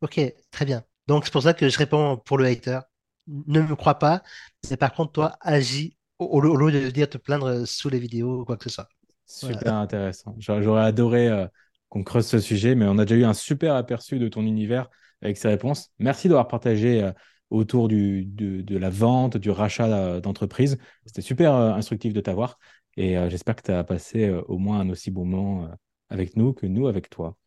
Ok, 0.01 0.19
très 0.51 0.65
bien. 0.65 0.83
Donc 1.07 1.25
c'est 1.25 1.31
pour 1.31 1.43
ça 1.43 1.53
que 1.53 1.69
je 1.69 1.77
réponds 1.77 2.17
pour 2.17 2.37
le 2.37 2.45
hater. 2.45 2.79
Ne 3.27 3.61
me 3.61 3.75
crois 3.75 3.99
pas, 3.99 4.23
mais 4.69 4.77
par 4.77 4.93
contre, 4.93 5.11
toi, 5.11 5.37
agis 5.41 5.95
au, 6.19 6.39
lieu 6.41 6.71
de 6.71 6.89
dire 6.89 7.09
te 7.09 7.17
plaindre 7.17 7.67
sous 7.67 7.89
les 7.89 7.99
vidéos 7.99 8.41
ou 8.41 8.45
quoi 8.45 8.57
que 8.57 8.63
ce 8.63 8.69
soit. 8.69 8.87
Super 9.25 9.75
intéressant. 9.75 10.35
J'aurais 10.39 10.83
adoré 10.83 11.27
euh, 11.29 11.47
qu'on 11.89 12.03
creuse 12.03 12.27
ce 12.27 12.39
sujet, 12.39 12.75
mais 12.75 12.85
on 12.85 12.97
a 12.97 13.05
déjà 13.05 13.15
eu 13.15 13.25
un 13.25 13.33
super 13.33 13.75
aperçu 13.75 14.19
de 14.19 14.27
ton 14.27 14.41
univers 14.41 14.89
avec 15.21 15.37
ces 15.37 15.47
réponses. 15.47 15.91
Merci 15.99 16.27
d'avoir 16.27 16.47
partagé 16.47 17.03
euh, 17.03 17.11
autour 17.49 17.87
du, 17.87 18.25
de, 18.25 18.61
de 18.61 18.77
la 18.77 18.89
vente, 18.89 19.37
du 19.37 19.49
rachat 19.49 19.87
euh, 19.87 20.19
d'entreprise. 20.19 20.77
C'était 21.05 21.21
super 21.21 21.55
euh, 21.55 21.73
instructif 21.73 22.13
de 22.13 22.21
t'avoir 22.21 22.57
et 22.97 23.17
euh, 23.17 23.29
j'espère 23.29 23.55
que 23.55 23.63
tu 23.63 23.71
as 23.71 23.83
passé 23.83 24.27
euh, 24.27 24.41
au 24.47 24.57
moins 24.57 24.79
un 24.81 24.89
aussi 24.89 25.11
bon 25.11 25.25
moment 25.25 25.65
euh, 25.65 25.67
avec 26.09 26.35
nous 26.35 26.53
que 26.53 26.65
nous 26.65 26.87
avec 26.87 27.09
toi. 27.09 27.37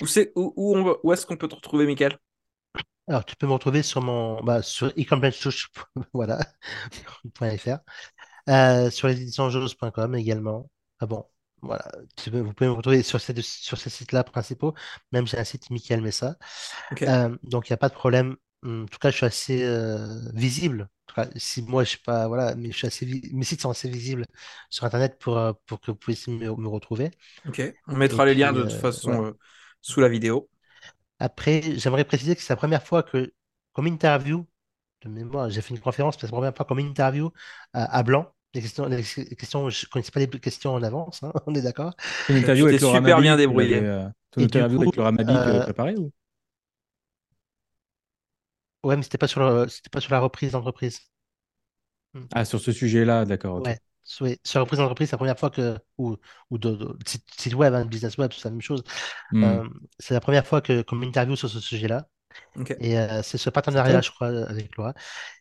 Où, 0.00 0.06
c'est- 0.06 0.32
où, 0.36 0.52
où 0.56 0.94
où 1.02 1.12
est-ce 1.12 1.26
qu'on 1.26 1.36
peut 1.36 1.48
te 1.48 1.54
retrouver, 1.54 1.86
Michael? 1.86 2.18
Alors, 3.08 3.24
tu 3.24 3.36
peux 3.36 3.46
me 3.46 3.52
retrouver 3.52 3.82
sur 3.82 4.02
mon 4.02 4.42
bah, 4.42 4.62
sur 4.62 4.92
voilà, 6.12 6.38
.fr, 7.58 7.78
euh, 8.50 8.90
sur 8.90 9.08
les 9.08 9.20
éditions 9.22 9.50
également. 10.16 10.70
Ah 11.00 11.06
bon, 11.06 11.24
voilà, 11.62 11.90
tu 12.16 12.30
peux- 12.30 12.40
vous 12.40 12.54
pouvez 12.54 12.68
me 12.70 12.74
retrouver 12.74 13.02
sur 13.04 13.20
ces, 13.20 13.34
deux- 13.34 13.42
sur 13.42 13.78
ces 13.78 13.90
sites-là 13.90 14.24
principaux. 14.24 14.74
Même 15.12 15.26
j'ai 15.26 15.38
un 15.38 15.44
site 15.44 15.70
Michael 15.70 16.02
Messa. 16.02 16.36
Euh, 17.08 17.36
donc, 17.44 17.68
il 17.70 17.72
n'y 17.72 17.76
a 17.76 17.78
pas 17.78 17.88
de 17.90 17.94
problème. 17.94 18.36
Hum, 18.64 18.84
En 18.84 18.86
tout 18.88 18.98
cas, 19.00 19.10
je 19.10 19.16
suis 19.18 19.26
assez 19.26 19.64
euh, 19.64 20.08
visible. 20.34 20.84
En 21.08 21.14
tout 21.14 21.16
cas, 21.16 21.28
si 21.38 21.62
moi, 21.62 21.84
je 21.84 21.90
suis 21.90 21.98
pas, 22.00 22.28
voilà, 22.28 22.54
mais 22.56 22.72
je 22.72 22.78
suis 22.78 22.86
assez 22.88 23.06
vi- 23.06 23.30
mes 23.34 23.44
sites 23.44 23.62
sont 23.62 23.70
assez 23.70 23.88
visibles 23.90 24.26
sur 24.70 24.84
Internet 24.86 25.18
pour, 25.20 25.38
pour 25.66 25.80
que 25.80 25.92
vous 25.92 25.96
puissiez 25.98 26.32
me, 26.34 26.54
me 26.56 26.68
retrouver. 26.68 27.10
Ok. 27.46 27.60
On 27.86 27.96
mettra 27.96 28.24
Et 28.24 28.26
les 28.26 28.34
liens 28.34 28.52
de 28.52 28.62
toute 28.64 28.72
euh, 28.72 28.80
façon 28.80 29.24
euh, 29.26 29.38
sous 29.80 30.00
la 30.00 30.08
vidéo. 30.08 30.48
Après, 31.18 31.62
j'aimerais 31.78 32.04
préciser 32.04 32.36
que 32.36 32.42
c'est 32.42 32.52
la 32.52 32.56
première 32.56 32.82
fois 32.86 33.02
que, 33.02 33.32
comme 33.72 33.86
interview, 33.86 34.46
de 35.02 35.08
mémoire, 35.10 35.50
j'ai 35.50 35.62
fait 35.62 35.74
une 35.74 35.80
conférence, 35.80 36.16
c'est 36.20 36.26
la 36.26 36.32
première 36.32 36.56
fois 36.56 36.66
comme 36.66 36.80
interview 36.80 37.32
à, 37.72 37.84
à 37.98 38.02
blanc. 38.02 38.32
Les 38.54 38.62
questions, 38.62 38.86
les 38.86 39.02
questions, 39.04 39.70
je 39.70 39.86
ne 39.86 39.90
connaissais 39.90 40.12
pas 40.12 40.20
les 40.20 40.28
questions 40.40 40.74
en 40.74 40.82
avance, 40.82 41.22
hein, 41.24 41.32
on 41.46 41.54
est 41.54 41.62
d'accord. 41.62 41.94
Une 42.28 42.36
interview 42.36 42.64
Tu 42.64 42.66
avec 42.66 42.78
t'es 42.78 42.80
Laura 42.80 43.00
super 43.02 43.20
bien 43.20 43.36
tu 43.36 43.36
débrouillé. 43.36 43.82
euh, 43.82 44.08
ton 44.30 44.40
Et 44.40 44.46
du 44.46 44.64
interview 44.64 44.78
avec 44.80 44.96
Laura 44.96 45.12
Mabi 45.12 45.40
que 45.40 45.58
euh, 45.58 45.60
préparée 45.60 45.96
ou? 45.96 46.10
Ouais, 48.84 48.96
mais 48.96 49.02
c'était 49.04 49.18
pas 49.18 49.28
sur 49.28 49.38
le- 49.40 49.68
c'était 49.68 49.88
pas 49.90 50.00
sur 50.00 50.10
la 50.12 50.18
reprise 50.20 50.50
d'entreprise. 50.52 51.00
Ah, 52.32 52.44
sur 52.46 52.60
ce 52.60 52.72
sujet-là, 52.72 53.24
d'accord, 53.26 53.56
ok. 53.56 53.70
Ouais, 54.20 54.38
sur 54.42 54.60
reprise 54.60 54.78
d'entreprise, 54.78 55.08
c'est 55.08 55.14
la 55.14 55.18
première 55.18 55.38
fois 55.38 55.50
que, 55.50 55.78
ou, 55.98 56.16
ou 56.50 56.58
de, 56.58 56.96
site 57.06 57.54
web, 57.54 57.74
hein, 57.74 57.84
business 57.84 58.16
web, 58.16 58.32
c'est 58.34 58.44
la 58.44 58.50
même 58.50 58.62
chose. 58.62 58.82
Hmm. 59.32 59.44
Euh, 59.44 59.68
c'est 59.98 60.14
la 60.14 60.20
première 60.20 60.46
fois 60.46 60.60
que 60.60 60.82
qu'on 60.82 60.96
m'interviewe 60.96 61.36
sur 61.36 61.48
ce 61.50 61.60
sujet-là. 61.60 62.08
Et 62.80 62.98
euh, 62.98 63.22
c'est 63.22 63.38
ce 63.38 63.50
partenariat, 63.50 64.00
je 64.00 64.10
crois, 64.10 64.28
avec 64.28 64.76
Laura. 64.76 64.94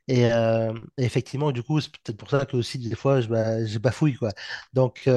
Et, 0.07 0.31
euh, 0.31 0.73
effectivement, 0.98 1.52
du 1.52 1.64
coup, 1.64 1.80
c'est 1.80 1.91
peut-être 1.91 2.18
pour 2.18 2.30
ça 2.30 2.45
que 2.45 2.57
aussi 2.57 2.77
des 2.77 2.95
fois, 2.95 3.22
je, 3.22 3.27
bah, 3.27 3.65
je 3.65 3.77
bafouille, 3.77 4.15
quoi. 4.15 4.31
Donc, 4.73 5.10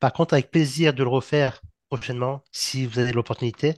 par 0.00 0.12
contre, 0.12 0.34
avec 0.34 0.50
plaisir 0.50 0.94
de 0.94 1.02
le 1.02 1.08
refaire 1.08 1.60
prochainement, 1.90 2.42
si 2.52 2.86
vous 2.86 2.98
avez 2.98 3.12
l'opportunité. 3.12 3.74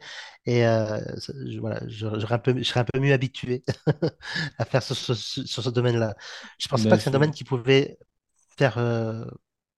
Et 0.46 0.60
je, 0.62 1.58
voilà, 1.58 1.80
je, 1.88 2.20
serai 2.20 2.34
un 2.34 2.38
peu, 2.38 2.56
je 2.56 2.62
serai 2.62 2.80
un 2.80 2.84
peu 2.84 3.00
mieux 3.00 3.12
habitué 3.12 3.64
à 4.58 4.64
faire 4.64 4.82
sur 4.82 4.96
ce, 4.96 5.70
domaine-là. 5.70 6.14
Je 6.58 6.66
ne 6.66 6.70
pensais 6.70 6.88
pas 6.88 6.96
que 6.96 7.02
c'est 7.02 7.08
un 7.08 7.12
domaine 7.12 7.32
qui 7.32 7.44
pouvait 7.44 7.98
faire 8.56 8.78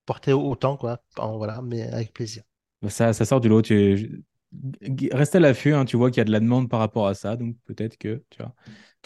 porter 0.06 0.32
autant, 0.32 0.76
quoi. 0.76 1.00
voilà, 1.16 1.60
mais 1.62 1.82
avec 1.82 2.12
plaisir. 2.12 2.42
Ça, 2.88 3.12
ça 3.12 3.24
sort 3.24 3.40
du 3.40 3.48
lot. 3.48 3.62
Tu, 3.62 4.24
reste 5.12 5.34
à 5.34 5.40
l'affût, 5.40 5.74
hein, 5.74 5.84
tu 5.84 5.96
vois 5.96 6.10
qu'il 6.10 6.18
y 6.18 6.20
a 6.22 6.24
de 6.24 6.32
la 6.32 6.40
demande 6.40 6.68
par 6.70 6.80
rapport 6.80 7.06
à 7.06 7.14
ça, 7.14 7.36
donc 7.36 7.56
peut-être 7.66 7.98
que, 7.98 8.22
tu 8.30 8.42
vois. 8.42 8.54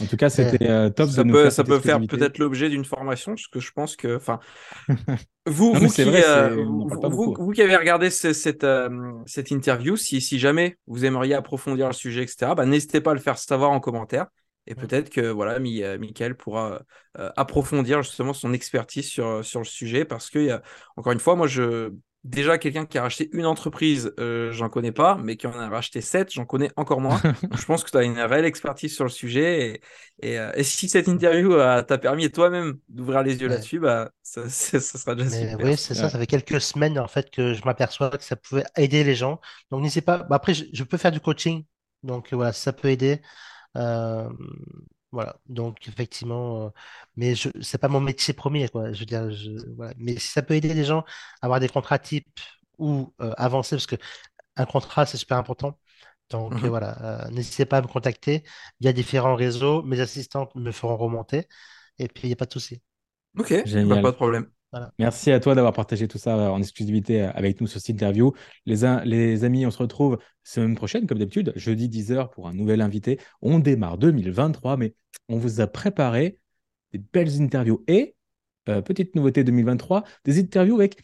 En 0.01 0.07
tout 0.07 0.17
cas, 0.17 0.31
c'était 0.31 0.71
euh, 0.71 0.89
top. 0.89 1.11
Ça 1.11 1.23
peut, 1.25 1.51
ça 1.51 1.65
peut 1.65 1.79
faire 1.79 2.01
peut-être 2.01 2.39
l'objet 2.39 2.71
d'une 2.71 2.85
formation, 2.85 3.33
parce 3.33 3.49
que 3.49 3.61
je 3.61 3.73
pense 3.73 3.97
que, 3.97 4.17
enfin, 4.17 4.41
vous, 5.47 5.75
vous, 5.75 5.89
qui, 5.89 6.03
euh, 6.03 6.65
vous, 6.65 7.51
qui 7.53 7.61
avez 7.61 7.77
regardé 7.77 8.09
cette, 8.11 8.65
euh, 8.65 9.13
cette 9.27 9.51
interview, 9.51 9.97
si, 9.97 10.21
si 10.21 10.39
jamais 10.39 10.79
vous 10.87 11.05
aimeriez 11.05 11.35
approfondir 11.35 11.89
le 11.89 11.93
sujet, 11.93 12.23
etc., 12.23 12.53
bah, 12.57 12.65
n'hésitez 12.65 13.01
pas 13.01 13.11
à 13.11 13.15
le 13.15 13.21
faire 13.21 13.37
savoir 13.37 13.71
en 13.71 13.81
commentaire. 13.81 14.27
Et 14.67 14.75
peut-être 14.75 15.11
que 15.11 15.23
voilà, 15.23 15.59
Michael 15.59 16.37
pourra 16.37 16.83
approfondir 17.15 18.03
justement 18.03 18.33
son 18.33 18.53
expertise 18.53 19.09
sur, 19.09 19.45
sur 19.45 19.61
le 19.61 19.65
sujet 19.65 20.05
parce 20.05 20.31
que, 20.31 20.61
encore 20.97 21.13
une 21.13 21.19
fois, 21.19 21.35
moi, 21.35 21.49
je, 21.49 21.93
Déjà, 22.25 22.57
quelqu'un 22.57 22.87
qui 22.87 22.99
a 22.99 23.03
racheté 23.03 23.29
une 23.33 23.47
entreprise, 23.47 24.13
euh, 24.21 24.53
j'en 24.53 24.69
connais 24.69 24.93
pas, 24.93 25.17
mais 25.17 25.37
qui 25.37 25.49
en 25.49 25.59
a 25.59 25.69
racheté 25.69 26.01
sept, 26.01 26.33
j'en 26.33 26.45
connais 26.45 26.71
encore 26.77 27.01
moins. 27.01 27.21
je 27.53 27.65
pense 27.67 27.83
que 27.83 27.91
tu 27.91 27.97
as 27.97 28.05
une 28.05 28.21
réelle 28.21 28.45
expertise 28.45 28.95
sur 28.95 29.03
le 29.03 29.11
sujet. 29.11 29.81
Et, 30.23 30.39
euh, 30.39 30.53
si 30.63 30.89
cette 30.89 31.09
interview 31.09 31.55
euh, 31.55 31.83
t'a 31.83 31.99
permis 31.99 32.31
toi-même 32.31 32.79
d'ouvrir 32.89 33.25
les 33.25 33.41
yeux 33.41 33.49
là-dessus, 33.49 33.81
bah, 33.81 34.13
ça, 34.23 34.49
sera 34.49 35.17
déjà 35.17 35.31
super. 35.31 35.67
Oui, 35.67 35.77
c'est 35.77 35.95
ça. 35.95 36.09
Ça 36.09 36.17
fait 36.17 36.29
quelques 36.29 36.61
semaines 36.61 36.97
en 36.97 37.09
fait 37.09 37.29
que 37.29 37.55
je 37.55 37.65
m'aperçois 37.65 38.11
que 38.11 38.23
ça 38.23 38.37
pouvait 38.37 38.65
aider 38.77 39.03
les 39.03 39.17
gens. 39.17 39.41
Donc 39.73 39.83
n'hésitez 39.83 40.03
pas. 40.03 40.19
Bah, 40.19 40.37
après, 40.37 40.55
je, 40.55 40.85
peux 40.85 40.99
faire 40.99 41.11
du 41.11 41.21
coaching. 41.21 41.65
Donc 42.05 42.33
voilà, 42.33 42.53
ça 42.53 42.73
peut 42.73 42.89
aider. 42.89 43.21
Voilà, 45.13 45.37
donc 45.47 45.87
effectivement, 45.89 46.67
euh, 46.67 46.71
mais 47.17 47.35
je 47.35 47.51
c'est 47.61 47.77
pas 47.79 47.89
mon 47.89 48.01
métier 48.01 48.33
premier, 48.33 48.69
quoi. 48.71 48.93
Je 48.95 49.01
veux 49.01 49.05
dire, 49.07 49.31
je, 49.31 49.51
voilà. 49.77 49.93
Mais 49.99 50.19
si 50.19 50.29
ça 50.29 50.41
peut 50.43 50.55
aider 50.55 50.73
les 50.73 50.85
gens 50.85 51.01
à 51.43 51.47
avoir 51.47 51.61
des 51.61 51.69
contrats 51.69 51.99
types 51.99 52.41
ou 52.79 53.13
euh, 53.21 53.33
avancer, 53.37 53.77
parce 53.77 53.87
que 53.87 53.97
un 54.57 54.67
contrat, 54.67 55.07
c'est 55.07 55.19
super 55.19 55.39
important. 55.39 55.79
Donc 56.31 56.63
mmh 56.63 56.69
voilà, 56.69 57.27
euh, 57.27 57.31
n'hésitez 57.31 57.67
pas 57.67 57.79
à 57.79 57.83
me 57.83 57.89
contacter 57.89 58.45
via 58.81 58.93
différents 58.95 59.37
réseaux. 59.37 59.83
Mes 59.83 60.01
assistants 60.01 60.49
me 60.55 60.73
feront 60.73 60.97
remonter. 60.97 61.49
Et 61.99 62.09
puis, 62.09 62.25
il 62.25 62.29
n'y 62.29 62.35
a 62.35 62.37
pas 62.37 62.47
de 62.47 62.53
souci. 62.53 62.83
Ok, 63.39 63.53
bah, 63.85 63.99
pas 63.99 64.11
de 64.13 64.17
problème. 64.17 64.51
Merci 64.99 65.31
à 65.31 65.41
toi 65.41 65.55
d'avoir 65.55 65.75
partagé 65.75 66.09
tout 66.09 66.19
ça 66.19 66.51
en 66.51 66.59
exclusivité 66.59 67.21
avec 67.23 67.61
nous 67.61 67.67
sur 67.67 67.79
cette 67.79 67.91
interview. 67.91 68.33
Les, 68.65 69.45
amis, 69.45 69.67
on 69.67 69.71
se 69.71 69.79
retrouve 69.79 70.19
semaine 70.45 70.75
prochaine, 70.75 71.07
comme 71.07 71.19
d'habitude, 71.19 71.53
jeudi 71.57 71.89
10h 71.89 72.31
pour 72.31 72.49
un 72.49 72.55
nouvel 72.55 72.81
invité. 72.81 73.21
On 73.43 73.59
démarre 73.59 73.99
2023, 73.99 74.79
mais 74.79 74.95
on 75.29 75.37
vous 75.37 75.61
a 75.61 75.67
préparé 75.67 76.39
des 76.93 76.99
belles 76.99 77.43
interviews 77.43 77.85
et, 77.87 78.17
euh, 78.69 78.81
petite 78.81 79.15
nouveauté 79.15 79.45
2023, 79.45 80.05
des 80.25 80.41
interviews 80.41 80.77
avec 80.77 80.97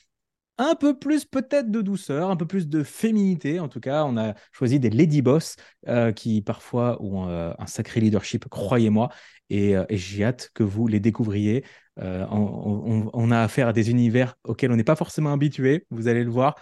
un 0.57 0.75
peu 0.75 0.99
plus 0.99 1.25
peut-être 1.25 1.71
de 1.71 1.83
douceur, 1.83 2.31
un 2.31 2.37
peu 2.37 2.47
plus 2.47 2.69
de 2.69 2.83
féminité. 2.83 3.61
En 3.61 3.69
tout 3.69 3.81
cas, 3.81 4.05
on 4.05 4.17
a 4.17 4.35
choisi 4.51 4.81
des 4.81 4.91
lady 4.91 5.23
boss 5.23 5.57
euh, 5.89 6.11
qui 6.11 6.43
parfois 6.43 7.01
ont 7.03 7.29
euh, 7.29 7.53
un 7.59 7.67
sacré 7.67 8.01
leadership, 8.01 8.49
croyez-moi. 8.49 9.11
Et, 9.51 9.73
et 9.89 9.97
j'ai 9.97 10.25
hâte 10.25 10.51
que 10.53 10.63
vous 10.63 10.89
les 10.89 11.01
découvriez. 11.01 11.65
Euh, 12.01 12.27
on, 12.31 13.31
a 13.31 13.43
affaire 13.43 13.69
à 13.69 13.73
des 13.73 13.91
univers 13.91 14.37
auxquels 14.45 14.71
on 14.71 14.77
n'est 14.77 14.85
pas 14.85 14.97
forcément 14.97 15.33
habitué, 15.33 15.87
vous 15.91 16.09
allez 16.09 16.23
le 16.23 16.31
voir, 16.31 16.55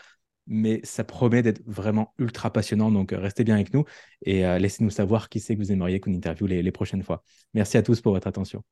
mais 0.47 0.81
ça 0.85 1.05
promet 1.05 1.43
d'être 1.43 1.63
vraiment 1.67 2.15
ultra 2.19 2.53
passionnant. 2.53 2.91
Donc 2.91 3.13
euh, 3.13 3.19
restez 3.19 3.45
bien 3.45 3.55
avec 3.55 3.75
nous 3.75 3.85
et 4.23 4.47
euh, 4.47 4.59
laissez-nous 4.59 4.91
savoir 4.91 5.29
qui 5.29 5.41
c'est 5.41 5.55
que 5.55 5.61
vous 5.61 5.73
aimeriez 5.73 6.01
qu'on 6.01 6.15
interviewe 6.15 6.47
les, 6.47 6.73
prochaines 6.73 7.03
fois. 7.03 7.23
Merci 7.55 7.77
à 7.77 7.83
tous 7.83 8.01
pour 8.01 8.13
votre 8.13 8.27
attention. 8.27 8.63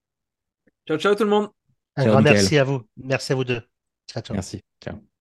Ciao, 0.86 0.98
ciao 0.98 1.14
tout 1.14 1.24
le 1.24 1.30
monde. 1.30 1.48
Un 1.96 2.06
grand 2.06 2.22
merci 2.22 2.58
à 2.58 2.64
vous. 2.64 2.82
Merci 2.96 3.32
à 3.32 3.34
vous 3.34 3.44
deux. 3.44 3.62
Ciao, 4.08 4.22
ciao. 4.22 4.34
Merci. 4.34 4.60
Ciao. 4.82 5.13